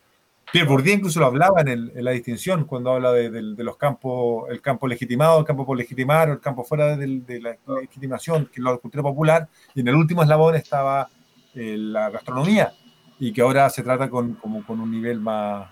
Pierre 0.51 0.67
Bourdieu 0.67 0.95
incluso 0.95 1.19
lo 1.19 1.27
hablaba 1.27 1.61
en, 1.61 1.67
el, 1.67 1.91
en 1.95 2.03
la 2.03 2.11
distinción 2.11 2.65
cuando 2.65 2.91
habla 2.91 3.11
de, 3.11 3.29
de, 3.29 3.53
de, 3.55 3.63
los 3.63 3.77
campos, 3.77 4.49
el 4.49 4.61
campo 4.61 4.87
legitimado, 4.87 5.39
el 5.39 5.45
campo 5.45 5.65
por 5.65 5.77
legitimar, 5.77 6.29
el 6.29 6.39
campo 6.39 6.63
fuera 6.63 6.97
de, 6.97 7.19
de 7.19 7.39
la 7.39 7.55
legitimación, 7.81 8.47
que 8.47 8.59
es 8.59 8.63
la 8.63 8.75
cultura 8.77 9.03
popular, 9.03 9.47
y 9.75 9.81
en 9.81 9.87
el 9.89 9.95
último 9.95 10.23
eslabón 10.23 10.55
estaba 10.55 11.07
eh, 11.53 11.75
la 11.77 12.09
gastronomía 12.09 12.73
y 13.19 13.31
que 13.31 13.41
ahora 13.41 13.69
se 13.69 13.83
trata 13.83 14.09
con, 14.09 14.35
como 14.35 14.65
con 14.65 14.79
un 14.79 14.89
nivel 14.89 15.19
más, 15.19 15.69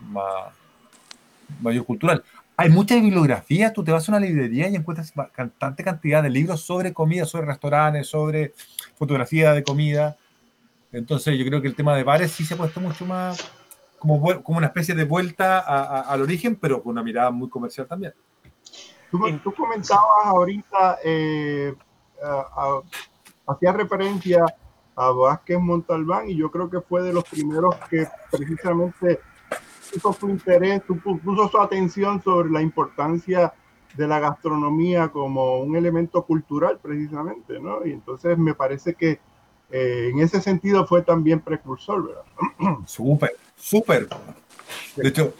más 0.00 0.54
mayor 1.60 1.84
cultural. 1.84 2.24
Hay 2.56 2.70
mucha 2.70 2.94
bibliografía, 2.94 3.72
tú 3.72 3.82
te 3.82 3.90
vas 3.90 4.08
a 4.08 4.12
una 4.12 4.20
librería 4.20 4.68
y 4.68 4.76
encuentras 4.76 5.12
bastante 5.12 5.82
cantidad 5.82 6.22
de 6.22 6.30
libros 6.30 6.60
sobre 6.60 6.92
comida, 6.92 7.26
sobre 7.26 7.46
restaurantes, 7.46 8.06
sobre 8.06 8.52
fotografía 8.96 9.52
de 9.52 9.64
comida. 9.64 10.16
Entonces 10.92 11.36
yo 11.36 11.44
creo 11.44 11.60
que 11.60 11.68
el 11.68 11.74
tema 11.74 11.96
de 11.96 12.04
bares 12.04 12.30
sí 12.30 12.44
se 12.44 12.54
ha 12.54 12.56
puesto 12.56 12.80
mucho 12.80 13.04
más 13.04 13.44
como, 14.04 14.42
como 14.42 14.58
una 14.58 14.66
especie 14.66 14.94
de 14.94 15.04
vuelta 15.04 15.60
a, 15.60 15.82
a, 15.82 16.00
al 16.02 16.20
origen, 16.20 16.56
pero 16.56 16.82
con 16.82 16.92
una 16.92 17.02
mirada 17.02 17.30
muy 17.30 17.48
comercial 17.48 17.86
también. 17.86 18.12
Tú, 19.10 19.18
tú 19.42 19.54
comentabas 19.54 20.26
ahorita, 20.26 20.98
eh, 21.02 21.74
hacías 23.46 23.76
referencia 23.76 24.44
a 24.94 25.10
Vázquez 25.10 25.58
Montalbán 25.58 26.28
y 26.28 26.36
yo 26.36 26.50
creo 26.50 26.68
que 26.68 26.82
fue 26.82 27.02
de 27.02 27.14
los 27.14 27.24
primeros 27.24 27.76
que 27.88 28.06
precisamente 28.30 29.20
puso 29.92 30.12
su 30.12 30.28
interés, 30.28 30.82
puso 31.02 31.48
su 31.48 31.58
atención 31.58 32.22
sobre 32.22 32.50
la 32.50 32.60
importancia 32.60 33.54
de 33.96 34.06
la 34.06 34.18
gastronomía 34.18 35.08
como 35.08 35.60
un 35.60 35.76
elemento 35.76 36.24
cultural 36.24 36.78
precisamente, 36.82 37.58
¿no? 37.58 37.86
Y 37.86 37.92
entonces 37.92 38.36
me 38.36 38.54
parece 38.54 38.94
que 38.94 39.18
eh, 39.70 40.10
en 40.12 40.18
ese 40.18 40.42
sentido 40.42 40.86
fue 40.86 41.00
también 41.02 41.40
precursor, 41.40 42.06
¿verdad? 42.06 42.24
Súper, 42.84 43.30
súper. 43.56 44.08
De 44.96 45.08
hecho, 45.08 45.34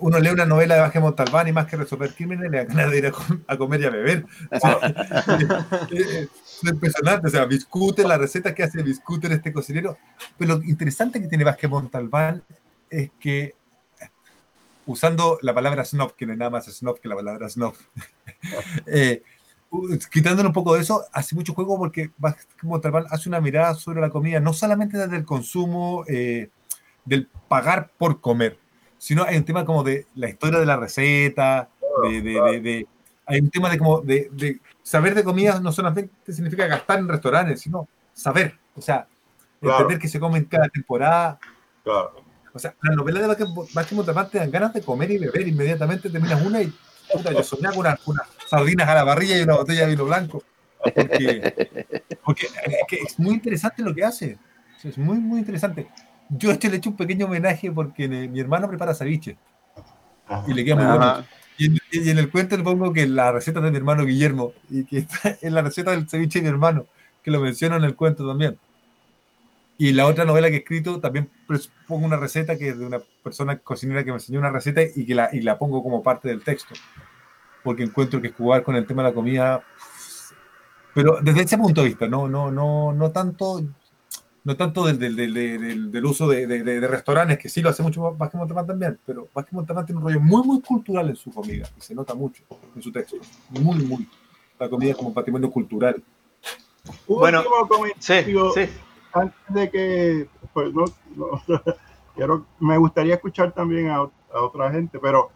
uno 0.00 0.18
lee 0.18 0.30
una 0.30 0.46
novela 0.46 0.74
de 0.74 0.80
Vázquez 0.82 1.02
Montalbán 1.02 1.48
y 1.48 1.52
más 1.52 1.66
que 1.66 1.76
resolver 1.76 2.14
crímenes 2.14 2.50
le 2.50 2.58
da 2.58 2.64
ganas 2.64 2.90
de 2.90 2.98
ir 2.98 3.12
a, 3.46 3.56
comer 3.56 3.80
y 3.80 3.84
a 3.84 3.90
beber. 3.90 4.26
O 4.50 4.60
sea, 4.60 4.78
es, 5.90 6.28
impresionante, 6.62 7.28
o 7.28 7.30
sea, 7.30 7.44
Biscúter, 7.44 8.06
la 8.06 8.18
receta 8.18 8.54
que 8.54 8.62
hace 8.62 8.82
Biscúter 8.82 9.32
este 9.32 9.52
cocinero. 9.52 9.98
Pero 10.38 10.56
lo 10.56 10.64
interesante 10.64 11.20
que 11.20 11.28
tiene 11.28 11.44
Vázquez 11.44 11.70
Montalbán 11.70 12.42
es 12.90 13.10
que, 13.18 13.54
usando 14.86 15.38
la 15.42 15.54
palabra 15.54 15.84
snob, 15.84 16.14
que 16.14 16.26
no 16.26 16.32
es 16.32 16.38
nada 16.38 16.50
más 16.50 16.66
snob 16.66 17.00
que 17.00 17.08
la 17.08 17.16
palabra 17.16 17.48
snob, 17.48 17.74
eh, 18.86 19.22
quitándole 20.10 20.48
un 20.48 20.54
poco 20.54 20.74
de 20.74 20.82
eso, 20.82 21.04
hace 21.12 21.34
mucho 21.34 21.54
juego 21.54 21.78
porque 21.78 22.10
Vázquez 22.18 22.46
Montalbán 22.62 23.06
hace 23.10 23.28
una 23.28 23.40
mirada 23.40 23.74
sobre 23.74 24.00
la 24.00 24.10
comida, 24.10 24.40
no 24.40 24.52
solamente 24.52 24.98
desde 24.98 25.16
el 25.16 25.24
consumo, 25.24 26.04
eh, 26.06 26.50
del 27.04 27.28
pagar 27.48 27.90
por 27.98 28.20
comer, 28.20 28.58
sino 28.98 29.24
hay 29.24 29.36
un 29.36 29.44
tema 29.44 29.64
como 29.64 29.82
de 29.82 30.06
la 30.14 30.28
historia 30.28 30.60
de 30.60 30.66
la 30.66 30.76
receta, 30.76 31.68
de, 32.02 32.22
de, 32.22 32.40
de, 32.40 32.60
de 32.60 32.88
hay 33.26 33.40
un 33.40 33.50
tema 33.50 33.70
de 33.70 33.78
como 33.78 34.00
de, 34.00 34.60
saber 34.82 35.14
de 35.14 35.24
comida 35.24 35.60
no 35.60 35.72
solamente 35.72 36.10
significa 36.32 36.66
gastar 36.66 36.98
en 36.98 37.08
restaurantes, 37.08 37.60
sino 37.60 37.88
saber, 38.12 38.58
o 38.76 38.82
sea, 38.82 39.06
claro. 39.60 39.78
entender 39.78 39.98
que 39.98 40.08
se 40.08 40.20
come 40.20 40.38
en 40.38 40.44
cada 40.44 40.68
temporada. 40.68 41.38
Claro. 41.82 42.22
O 42.52 42.58
sea, 42.58 42.74
las 42.82 42.96
novelas 42.96 43.36
de 43.36 43.46
Máximo 43.74 44.04
Tapán 44.04 44.30
te 44.30 44.38
dan 44.38 44.50
ganas 44.50 44.72
de 44.72 44.82
comer 44.82 45.10
y 45.10 45.18
beber, 45.18 45.48
inmediatamente 45.48 46.08
terminas 46.08 46.40
una 46.44 46.62
y 46.62 46.72
puta, 47.12 47.32
yo 47.32 47.42
soñaba 47.42 47.74
con 47.74 47.86
unas, 47.86 48.06
unas 48.06 48.28
sardinas 48.46 48.88
a 48.88 48.94
la 48.94 49.04
parrilla 49.04 49.38
y 49.38 49.42
una 49.42 49.56
botella 49.56 49.80
de 49.82 49.86
vino 49.88 50.04
blanco. 50.04 50.42
Porque, 50.78 51.74
porque 52.24 52.46
es, 52.46 52.76
que 52.86 52.96
es 52.96 53.18
muy 53.18 53.34
interesante 53.34 53.82
lo 53.82 53.94
que 53.94 54.04
hace. 54.04 54.38
Es 54.82 54.98
muy, 54.98 55.18
muy 55.18 55.38
interesante. 55.38 55.88
Yo 56.28 56.50
este 56.50 56.68
le 56.68 56.76
he 56.76 56.78
hecho 56.78 56.90
un 56.90 56.96
pequeño 56.96 57.26
homenaje 57.26 57.70
porque 57.70 58.08
mi 58.08 58.40
hermano 58.40 58.68
prepara 58.68 58.94
ceviche. 58.94 59.36
Y 60.46 60.54
le 60.54 60.64
queda 60.64 60.76
muy 60.76 60.86
bueno. 60.86 61.24
Y 61.56 61.66
en, 61.66 61.78
y 61.92 62.10
en, 62.10 62.18
el 62.18 62.30
cuento 62.30 62.56
le 62.56 62.64
pongo 62.64 62.92
que 62.92 63.06
la 63.06 63.30
receta 63.30 63.60
de 63.60 63.70
mi 63.70 63.76
hermano 63.76 64.04
Guillermo 64.04 64.52
y 64.70 64.84
que 64.84 64.98
está 64.98 65.36
en 65.40 65.54
la 65.54 65.62
receta 65.62 65.92
del 65.92 66.08
ceviche 66.08 66.40
de 66.40 66.44
mi 66.44 66.48
hermano, 66.48 66.86
que 67.22 67.30
lo 67.30 67.40
menciono 67.40 67.76
en 67.76 67.84
el 67.84 67.94
cuento 67.94 68.26
también. 68.26 68.58
Y 69.76 69.92
la 69.92 70.06
otra 70.06 70.24
novela 70.24 70.48
que 70.48 70.56
he 70.56 70.58
escrito 70.58 71.00
también 71.00 71.28
pongo 71.88 72.06
una 72.06 72.16
receta 72.16 72.56
que 72.56 72.68
es 72.68 72.78
de 72.78 72.86
una 72.86 73.00
persona 73.22 73.58
cocinera 73.58 74.04
que 74.04 74.10
me 74.10 74.16
enseñó 74.16 74.38
una 74.38 74.50
receta 74.50 74.82
y 74.82 75.04
que 75.04 75.14
la, 75.14 75.30
y 75.32 75.40
la 75.40 75.58
pongo 75.58 75.82
como 75.82 76.02
parte 76.02 76.28
del 76.28 76.42
texto. 76.42 76.74
Porque 77.62 77.82
encuentro 77.82 78.20
que 78.20 78.30
jugar 78.30 78.62
con 78.62 78.76
el 78.76 78.86
tema 78.86 79.02
de 79.02 79.08
la 79.08 79.14
comida, 79.14 79.64
pero 80.94 81.18
desde 81.20 81.42
ese 81.42 81.58
punto 81.58 81.82
de 81.82 81.88
vista, 81.88 82.06
no, 82.06 82.28
no, 82.28 82.52
no, 82.52 82.92
no 82.92 83.10
tanto, 83.10 83.62
no 84.44 84.56
tanto 84.56 84.84
del, 84.84 84.98
del, 84.98 85.16
del, 85.16 85.90
del 85.90 86.04
uso 86.04 86.28
de, 86.28 86.46
de, 86.46 86.86
restaurantes, 86.86 87.38
que 87.38 87.48
sí 87.48 87.62
lo 87.62 87.70
hace 87.70 87.82
mucho 87.82 88.14
Vázquez 88.14 88.38
Montalbán 88.38 88.66
también, 88.66 88.98
pero 89.04 89.28
Vázquez 89.34 89.54
Montalbán 89.54 89.86
tiene 89.86 89.98
un 90.00 90.06
rollo 90.06 90.20
muy, 90.20 90.46
muy 90.46 90.60
cultural 90.60 91.08
en 91.08 91.16
su 91.16 91.30
comida, 91.30 91.68
y 91.76 91.80
se 91.80 91.94
nota 91.94 92.14
mucho 92.14 92.44
en 92.76 92.82
su 92.82 92.92
texto. 92.92 93.16
Muy, 93.50 93.84
muy. 93.84 94.08
La 94.58 94.68
comida 94.68 94.94
como 94.94 95.12
patrimonio 95.12 95.50
cultural. 95.50 96.02
bueno, 97.08 97.42
sí, 97.98 98.14
sí 98.54 98.68
antes 99.14 99.38
de 99.48 99.70
que, 99.70 100.28
pues 100.52 100.72
no, 100.74 100.84
quiero, 102.14 102.46
me 102.58 102.76
gustaría 102.76 103.14
escuchar 103.14 103.52
también 103.52 103.88
a, 103.88 104.02
otra 104.02 104.70
gente, 104.72 104.98
pero 104.98 105.30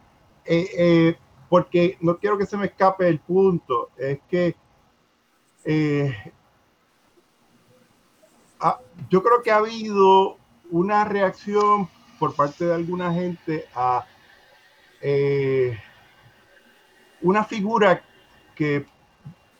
eh, 0.44 0.68
eh, 0.76 1.16
porque 1.48 1.96
no 2.00 2.18
quiero 2.18 2.36
que 2.36 2.46
se 2.46 2.56
me 2.56 2.66
escape 2.66 3.08
el 3.08 3.20
punto, 3.20 3.90
es 3.96 4.18
que 4.28 4.56
eh, 5.64 6.32
yo 9.10 9.22
creo 9.22 9.42
que 9.42 9.50
ha 9.50 9.56
habido 9.56 10.36
una 10.70 11.04
reacción 11.04 11.88
por 12.18 12.34
parte 12.34 12.66
de 12.66 12.74
alguna 12.74 13.12
gente 13.12 13.66
a 13.74 14.04
una 17.20 17.44
figura 17.44 18.02
que 18.54 18.84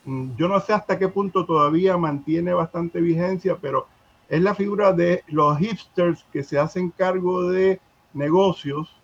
mm, 0.05 0.35
yo 0.35 0.47
no 0.47 0.59
sé 0.59 0.73
hasta 0.73 0.99
qué 0.99 1.07
punto 1.07 1.45
todavía 1.45 1.97
mantiene 1.97 2.53
bastante 2.53 3.01
vigencia, 3.01 3.57
pero 3.61 3.87
es 4.27 4.41
la 4.41 4.53
figura 4.55 4.93
de 4.93 5.23
los 5.27 5.57
hipsters 5.57 6.25
que 6.31 6.43
se 6.43 6.59
hacen 6.59 6.91
cargo 6.91 7.49
de 7.49 7.79
negocios 8.13 8.95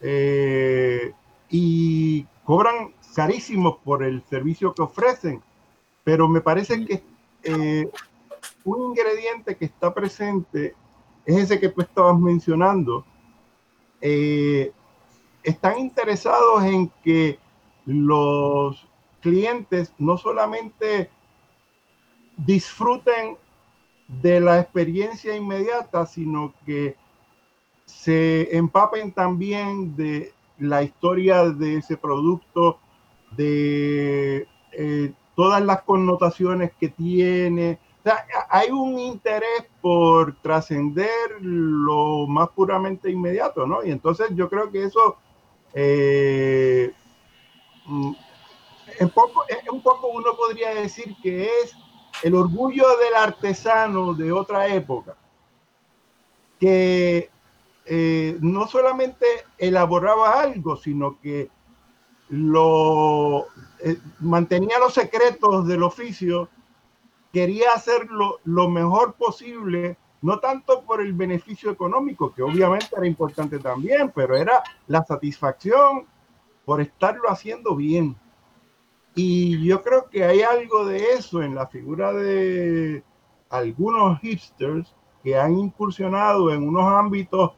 eh, 0.00 1.12
y 1.50 2.24
cobran 2.44 2.94
carísimos 3.14 3.78
por 3.84 4.02
el 4.02 4.22
servicio 4.30 4.72
que 4.74 4.82
ofrecen. 4.82 5.42
Pero 6.04 6.28
me 6.28 6.40
parece 6.40 6.86
que 6.86 7.02
eh, 7.42 7.90
un 8.64 8.90
ingrediente 8.90 9.56
que 9.56 9.66
está 9.66 9.92
presente 9.92 10.74
es 11.24 11.36
ese 11.36 11.60
que 11.60 11.68
tú 11.68 11.82
estabas 11.82 12.18
mencionando. 12.18 13.04
Eh, 14.00 14.72
están 15.42 15.78
interesados 15.78 16.64
en 16.64 16.90
que 17.02 17.38
los 17.86 18.86
clientes 19.20 19.92
no 19.98 20.16
solamente 20.16 21.10
disfruten 22.36 23.36
de 24.06 24.40
la 24.40 24.60
experiencia 24.60 25.36
inmediata, 25.36 26.06
sino 26.06 26.54
que 26.64 26.96
se 27.84 28.56
empapen 28.56 29.12
también 29.12 29.96
de 29.96 30.32
la 30.58 30.82
historia 30.82 31.48
de 31.50 31.76
ese 31.76 31.96
producto, 31.96 32.78
de 33.36 34.46
eh, 34.72 35.12
todas 35.34 35.62
las 35.62 35.82
connotaciones 35.82 36.72
que 36.78 36.88
tiene. 36.88 37.78
Hay 38.48 38.70
un 38.70 38.98
interés 38.98 39.66
por 39.80 40.36
trascender 40.40 41.40
lo 41.40 42.26
más 42.26 42.48
puramente 42.50 43.10
inmediato, 43.10 43.66
¿no? 43.66 43.84
Y 43.84 43.90
entonces 43.90 44.28
yo 44.34 44.48
creo 44.48 44.70
que 44.70 44.84
eso 44.84 45.16
eh, 45.74 46.92
mm, 47.86 48.12
poco, 49.14 49.44
un 49.72 49.82
poco 49.82 50.08
uno 50.08 50.34
podría 50.36 50.74
decir 50.74 51.14
que 51.22 51.44
es 51.62 51.74
el 52.22 52.34
orgullo 52.34 52.84
del 52.98 53.14
artesano 53.14 54.14
de 54.14 54.32
otra 54.32 54.68
época, 54.68 55.16
que 56.58 57.30
eh, 57.84 58.36
no 58.40 58.66
solamente 58.66 59.26
elaboraba 59.56 60.40
algo, 60.40 60.76
sino 60.76 61.18
que 61.20 61.50
lo 62.28 63.46
eh, 63.80 63.98
mantenía 64.20 64.78
los 64.78 64.94
secretos 64.94 65.66
del 65.66 65.82
oficio, 65.82 66.48
quería 67.32 67.72
hacerlo 67.74 68.38
lo 68.44 68.68
mejor 68.68 69.14
posible, 69.14 69.96
no 70.22 70.38
tanto 70.40 70.82
por 70.84 71.00
el 71.00 71.12
beneficio 71.12 71.70
económico, 71.70 72.32
que 72.32 72.42
obviamente 72.42 72.88
era 72.96 73.06
importante 73.06 73.58
también, 73.58 74.12
pero 74.14 74.36
era 74.36 74.62
la 74.86 75.04
satisfacción 75.04 76.06
por 76.64 76.80
estarlo 76.80 77.30
haciendo 77.30 77.76
bien. 77.76 78.16
Y 79.14 79.64
yo 79.66 79.82
creo 79.82 80.08
que 80.08 80.24
hay 80.24 80.42
algo 80.42 80.86
de 80.86 81.14
eso 81.14 81.42
en 81.42 81.54
la 81.54 81.66
figura 81.66 82.12
de 82.12 83.02
algunos 83.50 84.20
hipsters 84.20 84.94
que 85.22 85.36
han 85.36 85.58
incursionado 85.58 86.52
en 86.52 86.66
unos 86.66 86.84
ámbitos, 86.84 87.52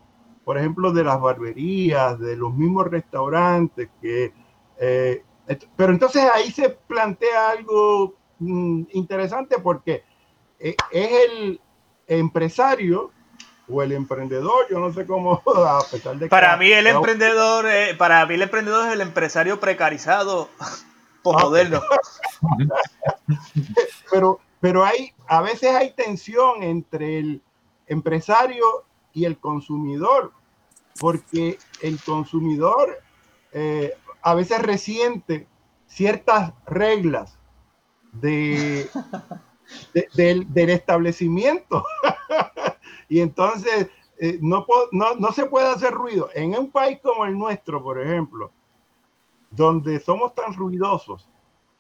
por 0.45 0.59
ejemplo, 0.59 0.93
de 0.93 1.05
las 1.05 1.21
barberías, 1.21 2.19
de 2.19 2.37
los 2.37 2.55
mismos 2.55 2.87
restaurantes, 2.87 3.91
que, 4.01 4.33
eh, 4.79 5.23
pero 5.77 5.93
entonces 5.93 6.23
ahí 6.33 6.51
se 6.51 6.71
plantea 6.71 7.51
algo 7.51 8.15
mm, 8.41 8.83
interesante 8.93 9.59
porque 9.59 10.03
eh, 10.59 10.75
es 10.91 11.11
el 11.31 11.61
empresario 12.07 13.11
o 13.69 13.83
el 13.83 13.93
emprendedor, 13.93 14.67
yo 14.69 14.81
no 14.81 14.93
sé 14.93 15.07
cómo, 15.07 15.43
a 15.47 15.81
pesar 15.91 16.17
de 16.19 16.29
para 16.29 16.57
mí 16.57 16.71
el 16.73 16.87
emprendedor, 16.87 17.67
eh, 17.69 17.95
para 17.95 18.27
mí 18.27 18.35
el 18.35 18.43
emprendedor 18.43 18.89
es 18.89 18.95
el 18.95 19.01
empresario 19.01 19.61
precarizado 19.61 20.49
moderno. 21.25 21.81
pero, 24.11 24.41
pero 24.61 24.85
hay, 24.85 25.13
a 25.29 25.41
veces 25.41 25.75
hay 25.75 25.93
tensión 25.93 26.63
entre 26.63 27.19
el 27.19 27.43
empresario 27.87 28.65
y 29.13 29.25
el 29.25 29.39
consumidor, 29.39 30.33
porque 30.99 31.59
el 31.83 32.01
consumidor 32.03 33.01
eh, 33.53 33.95
a 34.23 34.35
veces 34.35 34.61
resiente 34.63 35.47
ciertas 35.87 36.53
reglas 36.67 37.40
de, 38.13 38.89
del, 40.15 40.71
establecimiento. 40.71 41.85
y 43.09 43.21
entonces 43.21 43.89
eh, 44.19 44.39
no, 44.41 44.67
no, 44.93 45.15
no 45.15 45.33
se 45.33 45.47
puede 45.47 45.69
hacer 45.69 45.93
ruido. 45.93 46.29
En 46.35 46.57
un 46.57 46.71
país 46.71 46.99
como 47.03 47.25
el 47.25 47.39
nuestro, 47.39 47.83
por 47.83 48.01
ejemplo, 48.01 48.53
donde 49.51 49.99
somos 50.01 50.35
tan 50.35 50.55
ruidosos, 50.55 51.29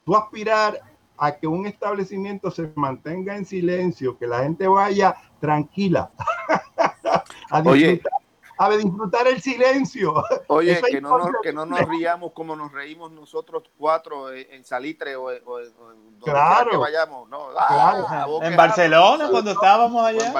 tú 0.05 0.16
aspirar 0.16 0.81
a 1.16 1.36
que 1.36 1.47
un 1.47 1.66
establecimiento 1.66 2.51
se 2.51 2.73
mantenga 2.74 3.36
en 3.36 3.44
silencio, 3.44 4.16
que 4.16 4.27
la 4.27 4.43
gente 4.43 4.66
vaya 4.66 5.15
tranquila 5.39 6.11
a, 7.51 7.62
disfrutar, 7.62 8.12
a 8.61 8.77
disfrutar 8.77 9.27
el 9.27 9.41
silencio. 9.41 10.23
Oye, 10.49 10.81
que 10.82 11.01
no, 11.01 11.19
nos, 11.19 11.31
que 11.43 11.53
no, 11.53 11.65
nos, 11.65 11.81
riamos 11.89 12.32
como 12.32 12.55
nos 12.55 12.70
reímos 12.70 13.11
nosotros 13.11 13.65
cuatro 13.78 14.32
en 14.32 14.65
Salitre 14.65 15.16
o, 15.16 15.31
en 15.31 15.45
donde 15.45 16.20
claro, 16.23 16.70
que 16.70 16.77
vayamos. 16.77 17.28
No, 17.31 17.49
ah, 17.57 18.27
En 18.43 18.57
Barcelona, 18.57 19.28
cuando 19.31 19.53
estábamos 19.53 20.05
allá. 20.05 20.32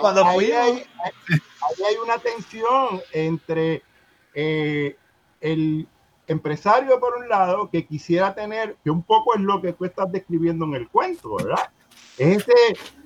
Cuando 0.00 0.26
fui. 0.32 0.50
Ahí 0.52 0.84
hay, 1.86 1.96
una 2.02 2.18
tensión 2.18 3.02
entre 3.12 3.82
eh, 4.34 4.96
el 5.40 5.86
empresario 6.26 6.98
por 6.98 7.16
un 7.16 7.28
lado 7.28 7.68
que 7.70 7.86
quisiera 7.86 8.34
tener, 8.34 8.76
que 8.82 8.90
un 8.90 9.02
poco 9.02 9.34
es 9.34 9.40
lo 9.40 9.60
que 9.60 9.74
tú 9.74 9.84
estás 9.84 10.10
describiendo 10.10 10.64
en 10.64 10.74
el 10.74 10.88
cuento, 10.88 11.36
¿verdad? 11.36 11.70
Ese, 12.16 12.54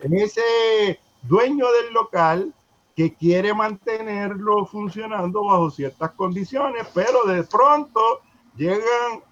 ese 0.03 1.01
dueño 1.23 1.67
del 1.73 1.93
local 1.93 2.53
que 2.95 3.15
quiere 3.15 3.53
mantenerlo 3.53 4.67
funcionando 4.67 5.45
bajo 5.45 5.71
ciertas 5.71 6.13
condiciones, 6.13 6.87
pero 6.95 7.25
de 7.25 7.43
pronto 7.43 8.21
llegan 8.57 9.23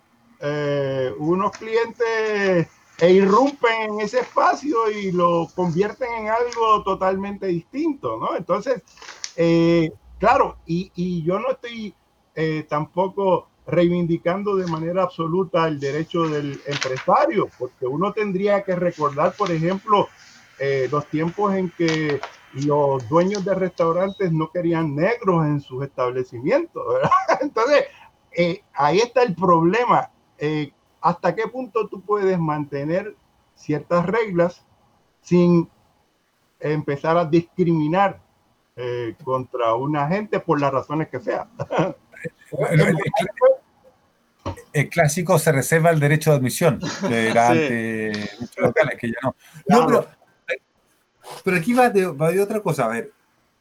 eh, 0.40 1.12
unos 1.18 1.52
clientes 1.52 2.68
e 2.98 3.12
irrumpen 3.12 3.92
en 3.92 4.00
ese 4.00 4.20
espacio 4.20 4.90
y 4.90 5.12
lo 5.12 5.48
convierten 5.54 6.08
en 6.12 6.28
algo 6.28 6.82
totalmente 6.82 7.46
distinto, 7.46 8.18
¿no? 8.18 8.36
Entonces, 8.36 8.82
eh, 9.36 9.90
claro, 10.18 10.56
y, 10.66 10.90
y, 10.96 11.22
yo 11.22 11.38
no 11.38 11.52
estoy 11.52 11.94
eh, 12.34 12.66
tampoco 12.68 13.48
reivindicando 13.66 14.56
de 14.56 14.66
manera 14.66 15.04
absoluta 15.04 15.68
el 15.68 15.78
derecho 15.78 16.28
del 16.28 16.60
empresario, 16.66 17.48
porque 17.58 17.86
uno 17.86 18.12
tendría 18.12 18.64
que 18.64 18.74
recordar, 18.74 19.34
por 19.36 19.50
ejemplo, 19.50 20.08
los 20.90 21.06
tiempos 21.08 21.54
en 21.56 21.70
que 21.70 22.20
los 22.54 23.08
dueños 23.08 23.44
de 23.44 23.54
restaurantes 23.54 24.32
no 24.32 24.50
querían 24.50 24.94
negros 24.94 25.46
en 25.46 25.60
sus 25.60 25.84
establecimientos. 25.84 26.84
Entonces, 27.40 27.84
eh, 28.32 28.62
ahí 28.74 28.98
está 28.98 29.22
el 29.22 29.34
problema. 29.34 30.10
Eh, 30.38 30.72
¿Hasta 31.00 31.34
qué 31.34 31.48
punto 31.48 31.88
tú 31.88 32.00
puedes 32.00 32.38
mantener 32.38 33.16
ciertas 33.54 34.06
reglas 34.06 34.64
sin 35.20 35.68
empezar 36.60 37.16
a 37.16 37.24
discriminar 37.24 38.20
contra 39.24 39.74
una 39.74 40.08
gente 40.08 40.40
por 40.40 40.60
las 40.60 40.72
razones 40.72 41.08
que 41.08 41.20
sea? 41.20 41.48
el, 44.72 44.88
clásico 44.88 45.38
se 45.38 45.52
reserva 45.52 45.90
el 45.90 46.00
derecho 46.00 46.30
de 46.30 46.36
admisión 46.36 46.78
de 47.08 47.28
locales, 48.56 48.98
que 48.98 49.08
ya 49.08 49.18
no. 49.22 49.34
no 49.68 49.86
pero, 49.86 50.06
pero 51.44 51.56
aquí 51.56 51.72
va 51.74 51.90
de, 51.90 52.06
va 52.06 52.30
de 52.30 52.40
otra 52.40 52.60
cosa. 52.60 52.86
A 52.86 52.88
ver, 52.88 53.12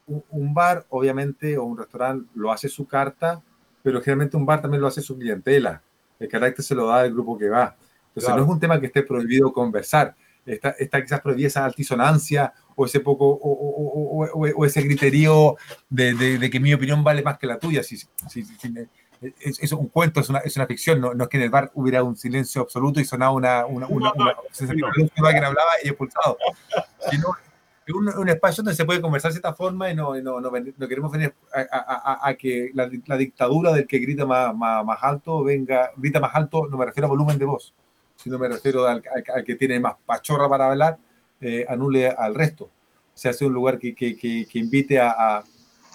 un, 0.08 0.24
un 0.30 0.54
bar, 0.54 0.86
obviamente, 0.90 1.58
o 1.58 1.64
un 1.64 1.78
restaurante 1.78 2.30
lo 2.36 2.52
hace 2.52 2.68
su 2.70 2.86
carta, 2.88 3.42
pero 3.84 4.00
generalmente 4.02 4.38
un 4.38 4.46
bar 4.46 4.62
también 4.62 4.82
lo 4.82 4.88
hace 4.88 5.02
su 5.02 5.18
clientela. 5.18 5.82
El 6.20 6.28
carácter 6.28 6.64
se 6.64 6.76
lo 6.76 6.88
da 6.88 7.04
del 7.04 7.14
grupo 7.14 7.38
que 7.38 7.50
va. 7.50 7.76
Entonces 8.10 8.26
Claro. 8.26 8.38
no 8.42 8.44
es 8.46 8.50
un 8.54 8.60
tema 8.60 8.80
que 8.80 8.88
esté 8.88 9.04
prohibido 9.04 9.52
conversar. 9.54 10.16
Está, 10.46 10.72
está 10.72 11.02
quizás 11.02 11.22
prohibida 11.22 11.48
esa 11.48 11.66
altisonancia 11.66 12.52
o 12.76 12.86
ese 12.86 13.00
poco 13.00 13.28
o, 13.28 13.36
o- 13.52 14.26
o- 14.26 14.50
o- 14.56 14.66
ese 14.66 14.82
criterio 14.82 15.56
de, 15.90 16.14
de- 16.16 16.38
de 16.40 16.50
que 16.50 16.60
mi 16.60 16.74
opinión 16.74 17.04
vale 17.04 17.22
más 17.22 17.38
que 17.38 17.46
la 17.48 17.58
tuya. 17.60 17.84
Si, 17.84 17.96
si- 17.98 18.08
si- 18.44 18.74
es, 19.40 19.60
es 19.62 19.72
un 19.72 19.88
cuento, 19.88 20.20
es 20.20 20.30
una, 20.30 20.40
es 20.40 20.56
una 20.58 20.66
ficción. 20.66 21.00
No, 21.00 21.14
no 21.14 21.26
es 21.26 21.30
que 21.30 21.38
en 21.38 21.44
el 21.44 21.52
bar 21.52 21.72
hubiera 21.76 22.02
un 22.04 22.18
silencio 22.18 22.64
absoluto 22.64 23.00
y 23.00 23.06
sonaba 23.06 23.32
una, 23.34 23.66
una, 23.68 23.86
una, 23.88 24.12
una- 24.14 24.36
sentía 24.52 24.88
la 24.88 24.92
luz 24.96 25.12
que 25.14 25.22
hablaba 25.28 25.72
y 25.84 25.90
expulsado. 25.90 26.38
Sino 27.12 27.28
un, 27.94 28.10
un 28.10 28.30
espacio 28.30 28.64
donde 28.64 28.76
se 28.76 28.86
puede 28.86 29.02
conversar 29.02 29.30
de 29.32 29.36
cierta 29.36 29.54
forma 29.54 29.90
y 29.90 29.96
no, 29.96 30.18
y 30.18 30.22
no, 30.22 30.40
no, 30.42 30.52
no 30.52 30.88
queremos 30.88 31.12
venir 31.12 31.34
a, 31.54 31.60
a- 31.60 32.20
a- 32.24 32.30
a 32.30 32.34
que 32.36 32.72
la, 32.74 32.90
la 33.08 33.18
dictadura 33.18 33.72
del 33.74 33.88
que 33.88 34.00
grita 34.00 34.26
más, 34.26 34.56
más, 34.56 34.84
más 34.86 34.98
alto 35.02 35.44
venga, 35.44 35.92
grita 35.98 36.20
más 36.20 36.32
alto, 36.36 36.68
no 36.70 36.78
me 36.78 36.86
refiero 36.86 37.08
a 37.08 37.10
volumen 37.10 37.38
de 37.38 37.46
voz, 37.46 37.74
sino 38.16 38.38
me 38.40 38.48
refiero 38.48 38.88
al, 38.88 39.04
al- 39.16 39.24
al 39.36 39.44
que 39.44 39.56
tiene 39.56 39.80
más 39.80 39.96
pachorra 40.06 40.48
para 40.50 40.70
hablar, 40.70 40.98
eh, 41.40 41.66
anule 41.68 42.08
al 42.10 42.36
resto. 42.36 42.70
Se 43.14 43.30
hace 43.30 43.46
un 43.46 43.54
lugar 43.54 43.78
que, 43.80 43.94
que, 43.96 44.16
que, 44.18 44.46
que 44.50 44.60
invite 44.60 45.00
a, 45.00 45.44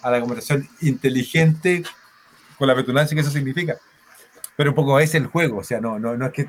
la 0.04 0.20
conversación 0.20 0.68
inteligente 0.82 1.82
con 2.58 2.68
la 2.68 2.74
petulancia 2.74 3.14
que 3.14 3.20
eso 3.22 3.30
significa. 3.30 3.76
Pero 4.56 4.70
un 4.70 4.76
poco 4.76 4.98
es 5.00 5.14
el 5.14 5.26
juego, 5.26 5.58
o 5.58 5.64
sea, 5.64 5.80
no, 5.80 5.98
no, 5.98 6.16
no 6.16 6.26
es 6.26 6.32
que 6.32 6.48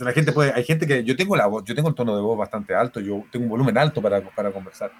la 0.00 0.12
gente 0.12 0.32
puede, 0.32 0.52
hay 0.52 0.64
gente 0.64 0.86
que 0.86 1.02
yo 1.04 1.16
tengo 1.16 1.36
la 1.36 1.46
voz, 1.46 1.64
yo 1.64 1.74
tengo 1.74 1.88
el 1.88 1.94
tono 1.94 2.14
de 2.14 2.22
voz 2.22 2.36
bastante 2.38 2.74
alto, 2.74 3.00
yo 3.00 3.24
tengo 3.30 3.44
un 3.44 3.50
volumen 3.50 3.76
alto 3.78 4.00
para, 4.02 4.20
para 4.30 4.50
conversar. 4.52 4.90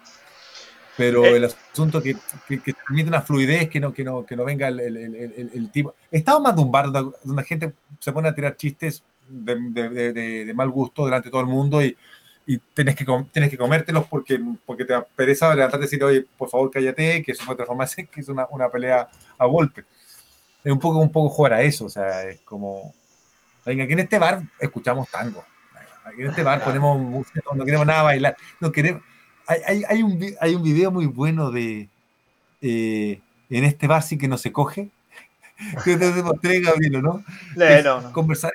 Pero 0.96 1.24
Eh. 1.24 1.36
el 1.36 1.44
asunto 1.44 2.00
que, 2.02 2.16
que, 2.46 2.60
que 2.60 2.72
permite 2.74 3.08
una 3.08 3.20
fluidez, 3.22 3.68
que 3.68 3.80
no, 3.80 3.92
que 3.92 4.04
no, 4.04 4.24
que 4.24 4.36
no 4.36 4.44
venga 4.44 4.68
el, 4.68 4.78
el, 4.80 4.96
el, 4.96 5.50
el- 5.52 5.70
tipo. 5.72 5.94
He 6.10 6.18
estado 6.18 6.40
más 6.40 6.54
de 6.54 6.62
un 6.62 6.70
bar 6.70 6.92
donde 6.92 7.12
la 7.34 7.42
gente 7.42 7.72
se 7.98 8.12
pone 8.12 8.28
a 8.28 8.34
tirar 8.34 8.56
chistes 8.56 9.02
de, 9.28 9.56
de, 9.70 9.88
de- 10.12 10.44
de- 10.44 10.54
mal 10.54 10.70
gusto 10.70 11.04
delante 11.04 11.28
de 11.28 11.32
todo 11.32 11.40
el 11.40 11.48
mundo 11.48 11.82
y, 11.82 11.96
y 12.46 12.58
tienes, 12.58 12.94
que, 12.94 13.04
tienes 13.32 13.50
que 13.50 13.58
comértelos 13.58 14.06
porque, 14.06 14.38
porque 14.64 14.84
te 14.84 14.94
pereza 15.16 15.52
levantarte 15.54 15.86
y 15.86 15.88
decir, 15.88 16.04
oye, 16.04 16.26
por 16.38 16.48
favor, 16.48 16.70
cállate, 16.70 17.22
que 17.24 17.32
eso 17.32 17.44
puede 17.44 17.56
transformarse 17.56 18.06
que 18.06 18.20
es 18.20 18.28
una, 18.28 18.46
una 18.50 18.68
pelea 18.68 19.08
a 19.38 19.46
golpe. 19.46 19.84
Es 20.62 20.72
un 20.72 20.78
poco, 20.78 20.98
un 20.98 21.10
poco 21.10 21.28
jugar 21.28 21.54
a 21.54 21.62
eso, 21.62 21.86
o 21.86 21.90
sea, 21.90 22.22
es 22.28 22.40
como. 22.42 22.94
Aquí 23.66 23.80
en 23.92 23.98
este 23.98 24.18
bar 24.18 24.42
escuchamos 24.60 25.08
tango. 25.10 25.44
Aquí 26.04 26.20
en 26.20 26.28
este 26.28 26.42
bar 26.42 26.62
ponemos 26.62 26.98
música, 27.00 27.40
no 27.54 27.64
queremos 27.64 27.86
nada 27.86 28.02
bailar. 28.02 28.36
No 28.60 28.70
queremos. 28.72 29.02
Hay, 29.46 29.60
hay, 29.66 29.82
hay 29.88 30.02
un, 30.02 30.34
hay 30.40 30.54
un 30.54 30.62
video 30.62 30.90
muy 30.90 31.06
bueno 31.06 31.50
de. 31.50 31.88
eh, 32.62 33.20
en 33.50 33.64
este 33.64 33.86
bar 33.86 34.02
sí 34.02 34.16
que 34.18 34.28
no 34.28 34.36
se 34.38 34.52
coge. 34.52 34.88
Que 35.84 35.96
te 35.96 36.12
demostré, 36.12 36.60
Gabriel, 36.60 37.00
¿no? 37.02 37.24
Eh, 37.56 37.78
Es 37.78 37.84
no, 37.84 38.00
no. 38.00 38.12
Conversar. 38.12 38.52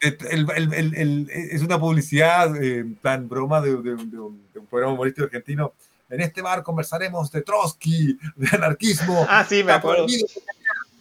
el- 0.00 0.16
el- 0.30 0.72
el- 0.74 0.94
el- 0.94 1.28
es 1.30 1.60
una 1.62 1.78
publicidad 1.78 2.54
eh, 2.62 2.84
plan 3.02 3.28
broma 3.28 3.60
de, 3.60 3.76
de- 3.76 3.96
de 3.96 4.18
un, 4.18 4.42
de 4.54 4.58
un 4.60 4.66
programa 4.66 4.94
humorístico 4.94 5.24
argentino. 5.26 5.72
En 6.08 6.20
este 6.22 6.40
bar 6.40 6.62
conversaremos 6.62 7.30
de 7.30 7.42
Trotsky, 7.42 8.18
de 8.36 8.48
anarquismo, 8.52 9.26
Ah, 9.28 9.44
sí, 9.46 9.62
me 9.62 9.72
acuerdo. 9.72 10.06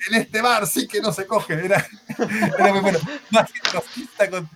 En 0.10 0.16
este 0.22 0.42
bar 0.42 0.68
sí 0.68 0.88
que 0.88 1.02
no 1.02 1.12
se 1.12 1.26
coge. 1.26 1.54
Era, 1.54 1.86
era 2.58 2.72
muy 2.74 2.82
bueno. 2.82 3.00
Más 3.32 3.52
que 3.52 4.30
con- 4.30 4.50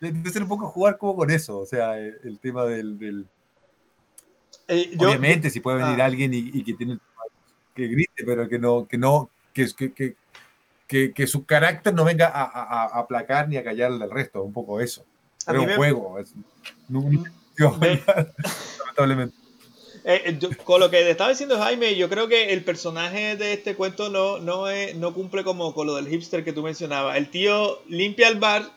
Entonces 0.00 0.42
un 0.42 0.48
poco 0.48 0.68
jugar 0.68 0.98
como 0.98 1.16
con 1.16 1.30
eso. 1.30 1.58
O 1.58 1.66
sea, 1.66 1.98
el, 1.98 2.18
el 2.24 2.38
tema 2.38 2.64
del. 2.64 2.98
del- 2.98 3.26
Eh, 4.68 4.90
yo- 4.96 5.08
obviamente, 5.08 5.50
si 5.50 5.60
puede 5.60 5.78
venir 5.78 6.00
ah. 6.00 6.06
alguien 6.06 6.32
y, 6.34 6.38
y 6.52 6.64
que 6.64 6.74
tiene 6.74 6.98
que 7.74 7.86
grite, 7.88 8.24
pero 8.24 8.48
que 8.48 8.58
no, 8.58 8.86
que 8.86 8.96
no, 8.98 9.30
que, 9.52 9.66
que, 9.74 10.16
que, 10.86 11.12
que, 11.12 11.26
su 11.26 11.44
carácter 11.44 11.92
no 11.94 12.04
venga 12.04 12.28
a, 12.28 12.42
a, 12.44 12.82
a 12.84 13.00
aplacar 13.00 13.48
ni 13.48 13.56
a 13.56 13.64
callar 13.64 13.90
al 13.92 14.10
resto. 14.10 14.42
Un 14.42 14.52
poco 14.52 14.80
eso. 14.80 15.04
Era 15.46 15.54
mí 15.58 15.64
un 15.64 15.66
me- 15.70 15.76
juego. 15.76 16.18
Es, 16.18 16.34
no- 16.88 17.00
lamentablemente. 17.58 19.36
Eh, 20.06 20.22
eh, 20.42 20.56
con 20.64 20.80
lo 20.80 20.90
que 20.90 21.08
estaba 21.10 21.30
diciendo 21.30 21.58
Jaime, 21.58 21.96
yo 21.96 22.10
creo 22.10 22.28
que 22.28 22.52
el 22.52 22.62
personaje 22.62 23.36
de 23.36 23.54
este 23.54 23.74
cuento 23.74 24.10
no, 24.10 24.38
no, 24.38 24.68
es- 24.68 24.94
no 24.96 25.14
cumple 25.14 25.44
como 25.44 25.72
con 25.74 25.86
lo 25.86 25.94
del 25.96 26.08
hipster 26.08 26.44
que 26.44 26.52
tú 26.52 26.62
mencionabas. 26.62 27.16
El 27.16 27.30
tío 27.30 27.80
limpia 27.88 28.28
el 28.28 28.38
bar 28.38 28.70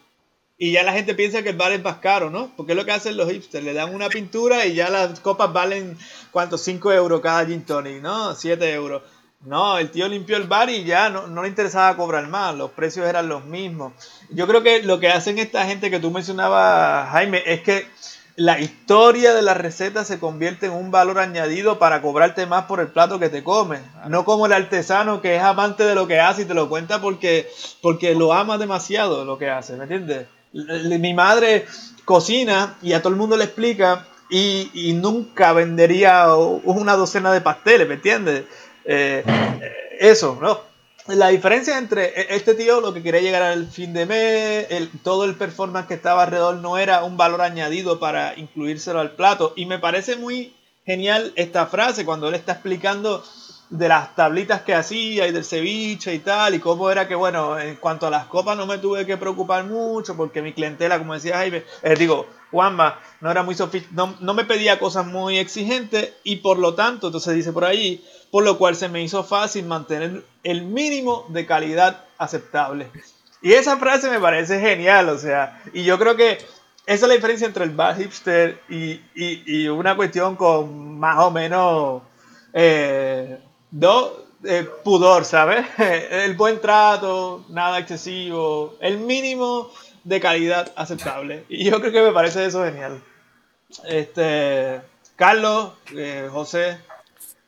y 0.58 0.72
ya 0.72 0.84
la 0.84 0.94
gente 0.94 1.14
piensa 1.16 1.44
que 1.44 1.50
el 1.50 1.58
bar 1.58 1.72
es 1.74 1.84
más 1.84 1.98
caro, 1.98 2.30
¿no? 2.30 2.52
Porque 2.56 2.72
es 2.72 2.78
lo 2.78 2.86
que 2.86 2.92
hacen 2.94 3.18
los 3.18 3.30
hipsters, 3.32 3.64
le 3.66 3.74
dan 3.74 3.94
una 3.94 4.10
pintura 4.10 4.66
y 4.66 4.74
ya 4.76 4.90
las 4.90 5.20
copas 5.20 5.52
valen, 5.54 5.98
¿cuánto? 6.32 6.58
5 6.58 6.92
euros 6.94 7.22
cada 7.22 7.46
gin 7.46 7.66
tonic, 7.66 8.02
¿no? 8.02 8.34
7 8.36 8.72
euros. 8.74 9.04
No, 9.42 9.78
el 9.78 9.92
tío 9.92 10.08
limpió 10.08 10.38
el 10.38 10.46
bar 10.48 10.70
y 10.70 10.84
ya 10.84 11.10
no, 11.10 11.28
no 11.28 11.44
le 11.44 11.50
interesaba 11.50 11.96
cobrar 11.96 12.28
más, 12.28 12.56
los 12.56 12.72
precios 12.72 13.06
eran 13.08 13.30
los 13.30 13.46
mismos. 13.46 13.94
Yo 14.32 14.48
creo 14.48 14.64
que 14.64 14.82
lo 14.82 15.00
que 15.00 15.10
hacen 15.10 15.38
esta 15.40 15.66
gente 15.66 15.92
que 15.92 16.00
tú 16.00 16.10
mencionabas, 16.10 17.12
Jaime, 17.12 17.44
es 17.46 17.62
que 17.62 17.86
la 18.38 18.60
historia 18.60 19.34
de 19.34 19.42
la 19.42 19.56
receta 19.56 20.06
se 20.06 20.20
convierte 20.20 20.68
en 20.68 20.74
un 20.74 20.92
valor 20.92 21.18
añadido 21.18 21.80
para 21.80 22.04
cobrarte 22.04 22.46
más 22.46 22.66
por 22.66 22.80
el 22.80 22.88
plato 22.88 23.18
que 23.18 23.30
te 23.30 23.44
comes. 23.44 23.82
No 24.10 24.26
como 24.26 24.46
el 24.46 24.54
artesano 24.54 25.22
que 25.22 25.36
es 25.36 25.42
amante 25.42 25.84
de 25.84 25.96
lo 25.96 26.08
que 26.08 26.20
hace 26.20 26.44
y 26.44 26.46
te 26.46 26.54
lo 26.54 26.70
cuenta 26.70 27.02
porque, 27.02 27.50
porque 27.82 28.14
lo 28.14 28.34
ama 28.34 28.60
demasiado 28.60 29.26
lo 29.26 29.40
que 29.40 29.50
hace, 29.50 29.76
¿me 29.76 29.84
entiendes? 29.84 30.28
Mi 30.54 31.16
madre 31.16 31.66
cocina 32.06 32.78
y 32.84 32.94
a 32.94 33.02
todo 33.02 33.10
el 33.10 33.20
mundo 33.20 33.38
le 33.38 33.46
explica 33.46 34.06
y, 34.30 34.70
y 34.72 34.94
nunca 34.94 35.52
vendería 35.54 36.36
una 36.36 36.96
docena 36.96 37.32
de 37.32 37.42
pasteles, 37.42 37.88
¿me 37.88 37.96
entiendes? 37.96 38.44
Eh, 38.86 39.24
eh, 39.26 39.98
eso, 40.00 40.38
¿no? 40.40 40.67
La 41.08 41.30
diferencia 41.30 41.78
entre 41.78 42.08
e- 42.20 42.36
este 42.36 42.54
tío 42.54 42.82
lo 42.82 42.94
que 42.94 43.02
quería 43.02 43.22
llegar 43.22 43.42
al 43.42 43.68
fin 43.68 43.94
de 43.94 44.06
mes, 44.06 44.68
el, 44.70 44.90
todo 45.04 45.24
el 45.24 45.36
performance 45.36 45.88
que 45.88 45.94
estaba 45.94 46.24
alrededor 46.24 46.56
no 46.56 46.78
era 46.78 47.04
un 47.06 47.16
valor 47.16 47.42
añadido 47.42 47.98
para 48.00 48.38
incluírselo 48.38 49.00
al 49.00 49.12
plato. 49.12 49.54
Y 49.56 49.66
me 49.66 49.80
parece 49.80 50.18
muy 50.18 50.54
genial 50.86 51.32
esta 51.36 51.66
frase 51.68 52.04
cuando 52.04 52.28
él 52.28 52.36
está 52.36 52.54
explicando 52.54 53.24
de 53.70 53.88
las 53.88 54.16
tablitas 54.16 54.62
que 54.62 54.74
hacía 54.74 55.28
y 55.28 55.32
del 55.32 55.44
ceviche 55.46 56.14
y 56.14 56.20
tal, 56.20 56.56
y 56.56 56.60
cómo 56.60 56.90
era 56.90 57.08
que, 57.08 57.16
bueno, 57.16 57.60
en 57.60 57.76
cuanto 57.78 58.08
a 58.08 58.10
las 58.10 58.26
copas 58.26 58.58
no 58.58 58.66
me 58.66 58.78
tuve 58.78 59.06
que 59.06 59.18
preocupar 59.18 59.66
mucho 59.66 60.16
porque 60.16 60.42
mi 60.42 60.54
clientela, 60.54 60.98
como 60.98 61.14
decía 61.14 61.38
Jaime, 61.38 61.64
eh, 61.84 61.96
digo, 61.98 62.28
Juanma, 62.52 63.00
no 63.20 63.30
era 63.30 63.44
muy 63.44 63.56
no, 63.92 64.16
no 64.22 64.34
me 64.34 64.46
pedía 64.46 64.80
cosas 64.80 65.06
muy 65.06 65.38
exigentes 65.38 66.14
y 66.24 66.38
por 66.38 66.60
lo 66.60 66.76
tanto, 66.76 67.08
entonces 67.08 67.36
dice 67.36 67.52
por 67.52 67.66
ahí, 67.66 68.04
por 68.32 68.44
lo 68.44 68.58
cual 68.58 68.76
se 68.76 68.90
me 68.90 69.02
hizo 69.02 69.24
fácil 69.24 69.66
mantener 69.66 70.24
el 70.44 70.64
mínimo 70.64 71.26
de 71.30 71.46
calidad 71.46 72.06
aceptable. 72.18 72.90
Y 73.42 73.54
esa 73.54 73.78
frase 73.78 74.10
me 74.10 74.20
parece 74.20 74.60
genial, 74.60 75.10
o 75.10 75.18
sea, 75.18 75.62
y 75.74 75.84
yo 75.84 75.98
creo 76.00 76.16
que 76.16 76.34
esa 76.86 77.06
es 77.06 77.08
la 77.08 77.14
diferencia 77.14 77.46
entre 77.48 77.64
el 77.66 77.72
bar 77.72 77.96
hipster 77.98 78.60
y, 78.70 79.02
y- 79.16 79.68
una 79.68 79.96
cuestión 79.96 80.36
con 80.36 80.98
más 81.00 81.20
o 81.20 81.32
menos 81.32 82.02
eh, 82.54 83.40
eh, 84.44 84.70
pudor, 84.84 85.26
¿sabes? 85.26 85.66
El 85.78 86.36
buen 86.36 86.60
trato, 86.62 87.46
nada 87.50 87.80
excesivo, 87.80 88.76
el 88.80 88.98
mínimo 89.00 89.72
de 90.04 90.20
calidad 90.20 90.72
aceptable. 90.76 91.44
Y 91.50 91.66
yo 91.70 91.80
creo 91.80 91.92
que 91.92 92.02
me 92.02 92.12
parece 92.12 92.46
eso 92.46 92.64
genial. 92.64 93.02
Este, 93.86 94.82
Carlos, 95.16 95.74
eh, 95.96 96.30
José, 96.32 96.78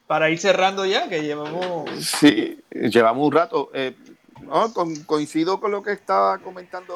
para 0.10 0.32
ir 0.32 0.40
cerrando 0.40 0.88
ya, 0.88 1.08
que 1.08 1.22
llevamos... 1.22 1.88
Sí, 2.04 2.60
llevamos 2.72 3.28
un 3.28 3.32
rato. 3.32 3.70
Eh, 3.76 3.96
no, 4.42 4.74
con- 4.74 5.04
coincido 5.04 5.60
con 5.60 5.70
lo 5.70 5.84
que 5.84 5.92
estaba 5.92 6.40
comentando, 6.40 6.96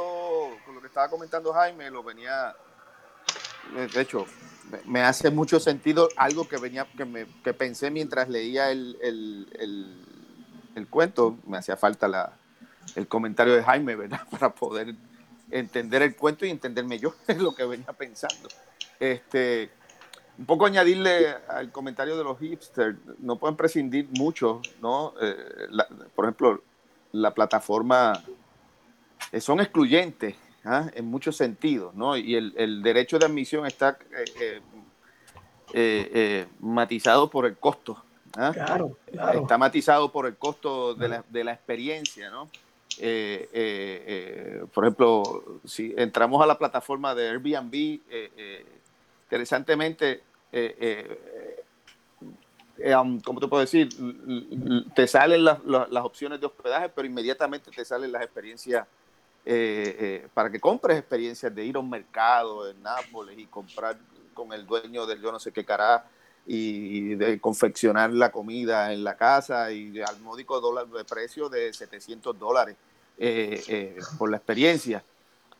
con 0.65 0.73
lo 0.73 0.81
que 0.81 0.87
estaba 0.87 1.09
comentando 1.11 1.53
Jaime, 1.53 1.91
lo 1.91 2.01
venía, 2.01 2.55
eh, 3.77 3.87
de 3.93 4.01
hecho, 4.01 4.25
me- 4.85 5.03
hace 5.03 5.29
mucho 5.29 5.59
sentido 5.59 6.09
algo 6.17 6.47
que 6.47 6.57
venía, 6.57 6.87
que, 6.97 7.05
me, 7.05 7.27
que 7.43 7.53
pensé 7.53 7.91
mientras 7.91 8.29
leía 8.29 8.71
el, 8.71 8.97
el, 8.99 9.47
el- 9.59 10.05
el 10.73 10.87
cuento, 10.87 11.37
me 11.45 11.59
hacía 11.59 11.77
falta 11.77 12.07
la, 12.07 12.33
el 12.95 13.07
comentario 13.07 13.53
de 13.53 13.61
Jaime, 13.63 13.95
¿verdad? 13.95 14.21
Para 14.31 14.49
poder 14.55 14.95
entender 15.51 16.01
el 16.01 16.15
cuento 16.15 16.47
y 16.47 16.49
entenderme 16.49 16.97
yo, 16.97 17.13
es 17.27 17.37
lo 17.37 17.53
que 17.53 17.63
venía 17.65 17.93
pensando. 17.93 18.49
Este, 18.99 19.69
un 20.37 20.45
poco 20.45 20.65
añadirle 20.65 21.27
al 21.47 21.71
comentario 21.71 22.17
de 22.17 22.23
los 22.23 22.39
hipsters, 22.39 22.97
no 23.19 23.35
pueden 23.37 23.55
prescindir 23.55 24.07
mucho, 24.17 24.61
¿no? 24.81 25.13
Eh, 25.21 25.35
la- 25.69 25.87
por 26.15 26.25
ejemplo, 26.25 26.61
la 27.11 27.33
plataforma 27.33 28.23
eh, 29.31 29.39
son 29.39 29.59
excluyentes 29.59 30.35
¿ah? 30.65 30.89
en 30.95 31.05
muchos 31.05 31.37
sentidos, 31.37 31.93
¿no? 31.93 32.17
Y 32.17 32.35
el, 32.35 32.53
el 32.57 32.81
derecho 32.81 33.19
de 33.19 33.25
admisión 33.25 33.65
está 33.67 33.97
eh, 35.73 36.47
matizado 36.59 37.29
por 37.29 37.45
el 37.45 37.57
costo. 37.57 38.03
¿ah? 38.35 38.51
Claro, 38.53 38.97
claro. 39.11 39.41
Está 39.41 39.57
matizado 39.57 40.11
por 40.11 40.25
el 40.25 40.35
costo 40.35 40.95
de 40.95 41.07
la, 41.09 41.23
de 41.29 41.43
la 41.43 41.53
experiencia, 41.53 42.29
¿no? 42.29 42.49
Por 44.73 44.83
ejemplo, 44.85 45.59
si 45.65 45.93
entramos 45.97 46.41
a 46.43 46.45
la 46.45 46.57
plataforma 46.57 47.15
de 47.15 47.29
Airbnb, 47.29 47.99
interesantemente, 49.33 50.21
eh, 50.51 50.75
eh, 50.79 51.63
eh 52.77 52.95
um, 52.95 53.19
¿cómo 53.19 53.39
te 53.39 53.47
puedo 53.47 53.61
decir? 53.61 53.89
Te 54.93 55.07
salen 55.07 55.43
las, 55.43 55.57
opciones 56.03 56.39
de 56.39 56.45
hospedaje, 56.45 56.89
pero 56.89 57.07
inmediatamente 57.07 57.71
te 57.71 57.83
salen 57.83 58.11
las 58.11 58.21
experiencias 58.21 58.85
para 60.33 60.49
que 60.51 60.59
compres 60.59 60.99
experiencias 60.99 61.53
de 61.53 61.65
ir 61.65 61.75
a 61.75 61.79
un 61.79 61.89
mercado 61.89 62.69
en 62.69 62.81
Nápoles 62.81 63.37
y 63.37 63.45
comprar 63.47 63.97
con 64.33 64.53
el 64.53 64.65
dueño 64.65 65.05
del 65.05 65.19
yo 65.19 65.31
no 65.31 65.39
sé 65.39 65.51
qué 65.51 65.65
cara 65.65 66.05
y 66.45 67.15
de 67.15 67.39
confeccionar 67.39 68.13
la 68.13 68.31
comida 68.31 68.93
en 68.93 69.03
la 69.03 69.17
casa 69.17 69.71
y 69.71 69.99
al 69.99 70.19
módico 70.19 70.61
dólar 70.61 70.87
de 70.87 71.03
precio 71.03 71.49
de 71.49 71.73
700 71.73 72.37
dólares 72.37 72.75
por 74.17 74.29
la 74.29 74.37
experiencia. 74.37 75.03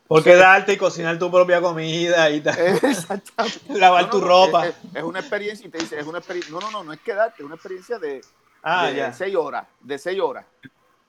Porque 0.08 0.36
darte 0.36 0.74
y 0.74 0.78
cocinar 0.78 1.18
tu 1.18 1.32
propia 1.32 1.62
comida 1.62 2.30
y 2.30 2.44
lavar 3.70 4.10
tu 4.10 4.20
ropa. 4.20 4.68
Es, 4.94 5.04
una 5.04 5.20
experiencia 5.20 5.66
y 5.66 5.70
te 5.70 5.78
dice, 5.78 6.00
es 6.00 6.06
una 6.06 6.18
experiencia. 6.18 6.54
No, 6.54 6.60
no, 6.60 6.72
no, 6.72 6.84
no 6.84 6.94
es 6.94 7.00
quedarte, 7.00 7.42
es 7.42 7.46
una 7.46 7.56
experiencia 7.56 7.98
de, 8.00 8.22
ah, 8.62 8.88
de 8.88 9.14
seis 9.14 9.36
horas, 9.36 9.66
de 9.80 9.98
seis 9.98 10.20
horas. 10.20 10.46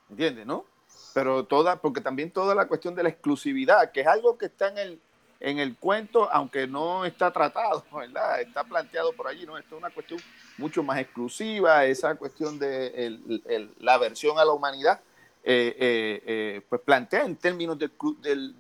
¿Entiendes, 0.08 0.46
no? 0.46 0.64
Pero 1.12 1.44
toda, 1.44 1.76
porque 1.76 2.00
también 2.00 2.30
toda 2.30 2.54
la 2.54 2.66
cuestión 2.66 2.94
de 2.94 3.02
la 3.02 3.08
exclusividad, 3.08 3.90
que 3.90 4.02
es 4.02 4.06
algo 4.06 4.38
que 4.38 4.46
está 4.46 4.68
en 4.68 4.78
el, 4.78 5.00
en 5.40 5.58
el 5.58 5.76
cuento, 5.76 6.28
aunque 6.30 6.66
no 6.66 7.04
está 7.04 7.32
tratado, 7.32 7.84
¿verdad? 7.92 8.40
Está 8.40 8.62
planteado 8.62 9.12
por 9.12 9.26
allí, 9.26 9.44
¿no? 9.44 9.58
Esto 9.58 9.74
es 9.74 9.80
una 9.80 9.90
cuestión 9.90 10.20
mucho 10.56 10.84
más 10.84 10.98
exclusiva, 10.98 11.84
esa 11.84 12.14
cuestión 12.14 12.60
de 12.60 13.72
la 13.80 13.94
aversión 13.94 14.38
a 14.38 14.44
la 14.44 14.52
humanidad 14.52 15.00
eh, 15.46 15.76
eh, 15.78 16.22
eh, 16.24 16.60
pues 16.66 16.80
plantea 16.80 17.26
en 17.26 17.36
términos 17.36 17.78
del, 17.78 17.92
del, 18.22 18.58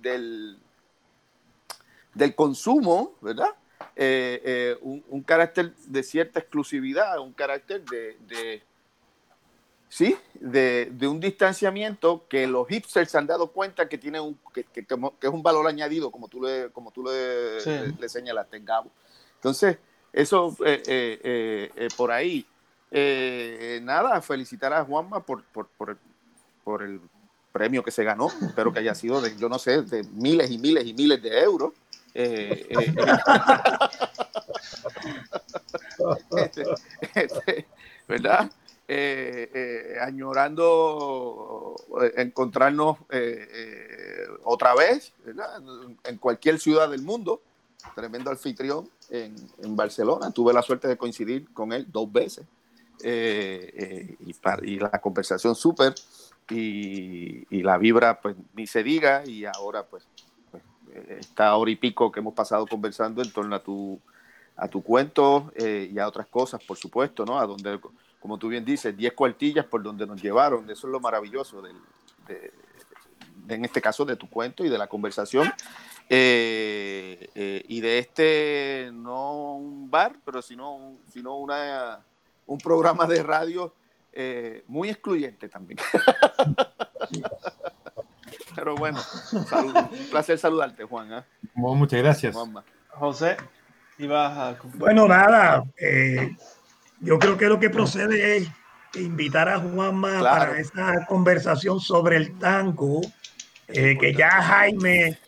del, 0.00 0.56
del, 2.14 2.34
consumo, 2.36 3.14
¿verdad? 3.20 3.48
Un, 4.82 5.24
carácter 5.26 5.74
de 5.74 6.02
cierta 6.04 6.38
exclusividad, 6.38 7.18
un 7.18 7.32
carácter 7.32 7.84
de, 7.86 8.16
de 8.28 8.62
sí, 9.88 10.16
de, 10.34 11.08
un 11.08 11.18
distanciamiento 11.18 12.24
que 12.28 12.46
los 12.46 12.68
hipsters 12.68 13.10
se 13.10 13.18
han 13.18 13.26
dado 13.26 13.48
cuenta 13.48 13.88
que 13.88 13.98
tiene 13.98 14.20
un, 14.20 14.38
que, 14.54 14.62
que, 14.62 14.86
es 14.86 15.28
un 15.28 15.42
valor 15.42 15.66
añadido, 15.66 16.12
como 16.12 16.28
tú 16.28 16.40
le, 16.40 16.70
como 16.70 16.92
tú 16.92 17.02
le, 17.02 17.90
le, 17.98 18.08
señalaste, 18.08 18.60
Gabo. 18.60 18.92
Entonces, 19.34 19.76
eso 20.12 20.56
por 21.96 22.12
ahí. 22.12 22.46
nada, 23.82 24.22
felicitar 24.22 24.72
a 24.72 24.84
Juanma 24.84 25.26
por, 25.26 25.42
por, 25.46 25.66
por, 25.66 25.98
por 26.64 26.82
el 26.82 27.00
premio 27.52 27.84
que 27.84 27.90
se 27.90 28.02
ganó. 28.02 28.28
Espero 28.42 28.72
que 28.72 28.80
haya 28.80 28.94
sido 28.94 29.20
de, 29.20 29.36
yo 29.36 29.48
no 29.48 29.58
sé, 29.58 29.82
de 29.82 30.02
miles 30.04 30.50
y 30.50 30.58
miles 30.58 30.84
y 30.86 30.94
miles 30.94 31.22
de 31.22 31.40
euros. 31.40 31.72
Eh, 32.14 32.66
eh, 32.68 32.94
este, 36.36 36.64
este, 37.14 37.66
¿Verdad? 38.08 38.50
Eh, 38.88 39.96
añorando 40.00 41.76
encontrarnos 42.16 42.98
otra 44.44 44.74
vez 44.74 45.12
en 46.04 46.18
cualquier 46.18 46.58
ciudad 46.58 46.90
del 46.90 47.02
mundo. 47.02 47.40
Tremendo 47.96 48.30
anfitrión 48.30 48.88
en, 49.10 49.34
en, 49.58 49.74
Barcelona. 49.74 50.30
Tuve 50.30 50.52
la 50.52 50.62
suerte 50.62 50.86
de 50.86 50.96
coincidir 50.96 51.52
con 51.52 51.72
él 51.72 51.86
dos 51.90 52.12
veces. 52.12 52.46
y, 53.02 54.34
y, 54.62 54.78
la 54.78 55.00
conversación 55.00 55.56
súper 55.56 55.94
y, 56.52 57.62
la 57.62 57.78
vibra, 57.78 58.20
pues 58.20 58.36
ni 58.54 58.66
se 58.66 58.82
diga, 58.82 59.24
y 59.26 59.44
ahora 59.44 59.84
pues, 59.84 60.06
pues, 60.50 60.62
esta 61.08 61.54
hora 61.56 61.70
y 61.70 61.76
pico 61.76 62.10
que 62.10 62.20
hemos 62.20 62.34
pasado 62.34 62.66
conversando 62.66 63.22
en 63.22 63.32
torno 63.32 63.54
a 63.54 63.62
tu, 63.62 64.00
a 64.56 64.68
tu 64.68 64.82
cuento 64.82 65.52
eh, 65.56 65.90
y 65.92 65.98
a 65.98 66.06
otras 66.06 66.26
cosas, 66.26 66.62
por 66.64 66.76
supuesto, 66.76 67.24
¿no? 67.24 67.38
A 67.38 67.46
donde, 67.46 67.80
como 68.20 68.38
tú 68.38 68.48
bien 68.48 68.64
dices, 68.64 68.96
10 68.96 69.12
cuartillas 69.14 69.66
por 69.66 69.82
donde 69.82 70.06
nos 70.06 70.20
llevaron, 70.20 70.68
eso 70.70 70.86
es 70.86 70.92
lo 70.92 71.00
maravilloso 71.00 71.62
del, 71.62 71.76
de, 72.26 72.52
en 73.48 73.64
este 73.64 73.80
caso 73.80 74.04
de 74.04 74.16
tu 74.16 74.28
cuento 74.28 74.64
y 74.64 74.68
de 74.68 74.78
la 74.78 74.86
conversación. 74.86 75.52
Eh, 76.08 77.30
eh, 77.34 77.64
y 77.68 77.80
de 77.80 77.98
este, 77.98 78.90
no 78.92 79.54
un 79.56 79.90
bar, 79.90 80.16
pero 80.24 80.42
sino, 80.42 80.96
sino 81.10 81.36
una, 81.36 82.00
un 82.46 82.58
programa 82.58 83.06
de 83.06 83.22
radio 83.22 83.72
eh, 84.12 84.64
muy 84.66 84.90
excluyente 84.90 85.48
también. 85.48 85.78
Pero 88.54 88.76
bueno, 88.76 89.00
un 89.32 90.08
placer 90.10 90.38
saludarte, 90.38 90.84
Juan. 90.84 91.12
¿eh? 91.12 91.22
Muchas 91.54 92.02
gracias. 92.02 92.36
José, 92.90 93.38
ibas 93.98 94.38
a... 94.38 94.56
Bueno, 94.74 95.08
nada, 95.08 95.64
eh, 95.78 96.36
yo 97.00 97.18
creo 97.18 97.38
que 97.38 97.46
lo 97.46 97.58
que 97.58 97.70
procede 97.70 98.36
es 98.36 98.48
invitar 98.94 99.48
a 99.48 99.58
Juanma 99.58 100.20
para 100.20 100.58
esa 100.58 101.06
conversación 101.06 101.80
sobre 101.80 102.18
el 102.18 102.38
tango, 102.38 103.00
que 103.66 104.14
ya 104.14 104.28
Jaime 104.30 105.18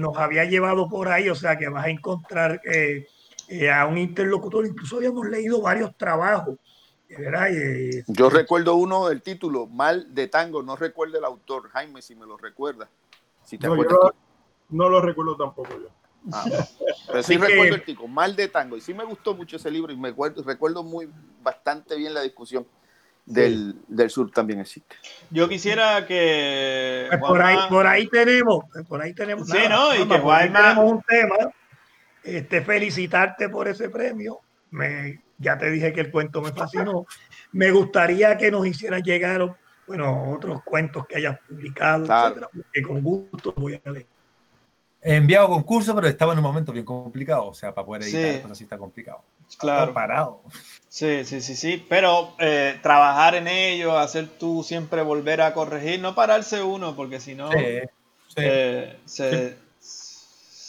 nos 0.00 0.16
había 0.16 0.46
llevado 0.46 0.88
por 0.88 1.08
ahí, 1.08 1.28
o 1.28 1.34
sea 1.34 1.58
que 1.58 1.68
vas 1.68 1.84
a 1.84 1.90
encontrar 1.90 2.62
a 3.70 3.84
un 3.84 3.98
interlocutor, 3.98 4.64
incluso 4.64 4.96
habíamos 4.96 5.26
leído 5.28 5.60
varios 5.60 5.94
trabajos 5.98 6.56
yo 8.06 8.30
recuerdo 8.30 8.76
uno 8.76 9.08
del 9.08 9.22
título, 9.22 9.66
Mal 9.66 10.14
de 10.14 10.28
Tango, 10.28 10.62
no 10.62 10.76
recuerdo 10.76 11.18
el 11.18 11.24
autor, 11.24 11.68
Jaime, 11.70 12.02
si 12.02 12.14
me 12.14 12.26
lo 12.26 12.36
recuerda. 12.36 12.88
Si 13.44 13.58
no, 13.58 13.76
no 14.70 14.88
lo 14.88 15.00
recuerdo 15.00 15.36
tampoco 15.36 15.70
yo. 15.78 15.88
Ah, 16.32 16.44
pero 17.08 17.22
sí 17.22 17.36
recuerdo 17.36 17.74
el 17.74 17.84
título, 17.84 18.08
Mal 18.08 18.36
de 18.36 18.48
Tango, 18.48 18.76
y 18.76 18.80
sí 18.80 18.94
me 18.94 19.04
gustó 19.04 19.34
mucho 19.34 19.56
ese 19.56 19.70
libro 19.70 19.92
y 19.92 19.96
me 19.96 20.08
recuerdo, 20.08 20.42
recuerdo 20.44 20.82
muy 20.82 21.08
bastante 21.42 21.96
bien 21.96 22.14
la 22.14 22.22
discusión. 22.22 22.66
Del, 23.24 23.76
del, 23.86 24.10
sur 24.10 24.32
también 24.32 24.58
existe. 24.58 24.96
Yo 25.30 25.48
quisiera 25.48 26.04
que 26.08 27.06
pues 27.08 27.20
por 27.20 27.40
ahí 27.40 27.56
por 27.68 27.86
ahí 27.86 28.08
tenemos 28.08 28.64
por 28.88 29.00
ahí 29.00 29.14
tenemos 29.14 29.46
sí, 29.46 29.58
no, 29.70 29.94
y 29.94 30.08
que 30.08 30.18
tenemos 30.18 30.90
un 30.90 31.02
tema 31.02 31.36
este 32.24 32.62
felicitarte 32.62 33.48
por 33.48 33.68
ese 33.68 33.88
premio 33.90 34.40
me 34.72 35.20
ya 35.42 35.58
te 35.58 35.70
dije 35.70 35.92
que 35.92 36.00
el 36.00 36.10
cuento 36.10 36.40
me 36.40 36.52
fascinó. 36.52 37.06
Me 37.52 37.70
gustaría 37.70 38.38
que 38.38 38.50
nos 38.50 38.66
hicieran 38.66 39.02
llegar, 39.02 39.56
bueno, 39.86 40.32
otros 40.32 40.62
cuentos 40.62 41.06
que 41.06 41.16
hayas 41.16 41.38
publicado, 41.40 42.06
que 42.72 42.82
con 42.82 43.02
gusto 43.02 43.52
voy 43.56 43.80
a 43.84 43.90
leer. 43.90 44.06
He 45.04 45.16
enviado 45.16 45.48
concurso, 45.48 45.94
pero 45.96 46.06
estaba 46.06 46.32
en 46.32 46.38
un 46.38 46.44
momento 46.44 46.72
bien 46.72 46.84
complicado, 46.84 47.46
o 47.46 47.54
sea, 47.54 47.74
para 47.74 47.84
poder 47.84 48.04
editar 48.04 48.46
sí. 48.46 48.48
así 48.52 48.64
está 48.64 48.78
complicado. 48.78 49.22
Claro. 49.58 49.92
parado. 49.92 50.42
Sí, 50.88 51.24
sí, 51.24 51.40
sí, 51.40 51.56
sí, 51.56 51.84
pero 51.88 52.34
eh, 52.38 52.78
trabajar 52.82 53.34
en 53.34 53.48
ello, 53.48 53.98
hacer 53.98 54.28
tú 54.28 54.62
siempre 54.62 55.02
volver 55.02 55.40
a 55.40 55.54
corregir, 55.54 56.00
no 56.00 56.14
pararse 56.14 56.62
uno, 56.62 56.94
porque 56.94 57.18
si 57.18 57.34
no 57.34 57.50
eh, 57.52 57.88
se, 59.04 59.56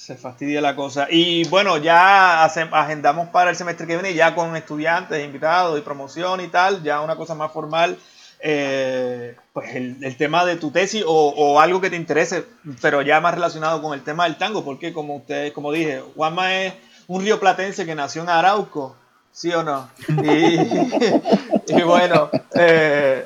se 0.04 0.16
fastidia 0.16 0.60
la 0.60 0.76
cosa. 0.76 1.08
Y 1.10 1.48
bueno, 1.48 1.78
ya 1.78 2.44
agendamos 2.44 3.30
para 3.30 3.52
el 3.52 3.56
semestre 3.56 3.88
que 3.88 3.94
viene, 3.94 4.14
ya 4.14 4.36
con 4.36 4.54
estudiantes, 4.58 5.24
invitados 5.24 5.80
y 5.80 5.82
promoción 5.82 6.42
y 6.42 6.50
tal, 6.50 6.84
ya 6.84 7.00
una 7.00 7.16
cosa 7.16 7.36
más 7.36 7.54
formal. 7.54 7.98
Eh, 8.46 9.38
pues 9.54 9.74
el, 9.74 10.18
tema 10.18 10.44
de 10.44 10.58
tu 10.58 10.72
tesis 10.72 11.06
o, 11.08 11.62
algo 11.62 11.80
que 11.80 11.90
te 11.90 11.96
interese, 11.96 12.44
pero 12.82 13.02
ya 13.02 13.22
más 13.22 13.34
relacionado 13.34 13.82
con 13.82 13.94
el 13.94 14.04
tema 14.04 14.26
del 14.26 14.38
tango, 14.38 14.66
porque 14.66 14.92
como 14.92 15.16
ustedes, 15.16 15.54
como 15.54 15.72
dije, 15.72 16.04
Juanma 16.18 16.54
es 16.54 16.74
un 17.08 17.22
río 17.22 17.40
platense 17.40 17.86
que 17.86 17.96
nació 17.96 18.24
en 18.24 18.30
Arauco, 18.30 18.98
¿sí 19.32 19.54
o 19.54 19.64
no? 19.64 19.90
Y, 21.66 21.82
bueno, 21.84 22.30
eh, 22.56 23.26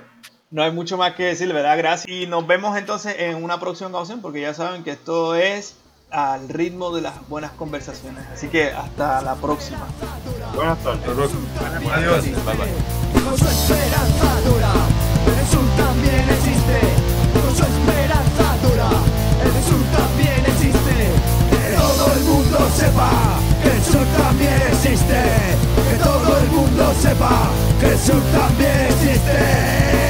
no 0.51 0.61
hay 0.61 0.71
mucho 0.71 0.95
más 0.95 1.15
que 1.15 1.23
decir, 1.23 1.51
¿verdad? 1.51 1.75
Gracias. 1.75 2.07
Y 2.07 2.27
nos 2.27 2.45
vemos 2.45 2.77
entonces 2.77 3.15
en 3.17 3.43
una 3.43 3.59
próxima 3.59 3.89
ocasión, 3.89 4.21
porque 4.21 4.41
ya 4.41 4.53
saben 4.53 4.83
que 4.83 4.91
esto 4.91 5.33
es 5.33 5.75
al 6.11 6.47
ritmo 6.49 6.91
de 6.91 7.01
las 7.01 7.27
buenas 7.27 7.51
conversaciones. 7.51 8.23
Así 8.33 8.47
que 8.47 8.71
hasta 8.71 9.21
la 9.21 9.35
próxima. 9.35 9.85
Buenas 10.55 10.77
tardes. 10.79 11.03
Adiós. 11.93 12.23
Bye 12.23 12.33
bye. 12.33 13.23
Con 13.23 13.37
su 13.37 13.45
esperanza 13.45 14.41
dura, 14.45 14.73
el 15.27 15.47
sur 15.47 15.67
también 15.75 16.29
existe. 16.29 16.79
Con 17.33 17.55
su 17.55 17.63
esperanza 17.63 18.57
dura, 18.63 18.89
el 19.43 19.63
sur 19.63 19.83
también 19.97 20.45
existe. 20.45 20.95
Que 21.51 21.75
todo 21.75 22.13
el 22.13 22.23
mundo 22.23 22.57
sepa 22.75 23.11
que 23.61 23.69
el 23.69 23.83
sur 23.83 24.05
también 24.17 24.61
existe. 24.71 25.23
Que 25.89 25.97
todo 26.03 26.37
el 26.37 26.47
mundo 26.49 26.93
sepa 27.01 27.49
que 27.79 27.87
el 27.91 27.99
sur 27.99 28.21
también 28.31 28.79
existe. 28.91 30.06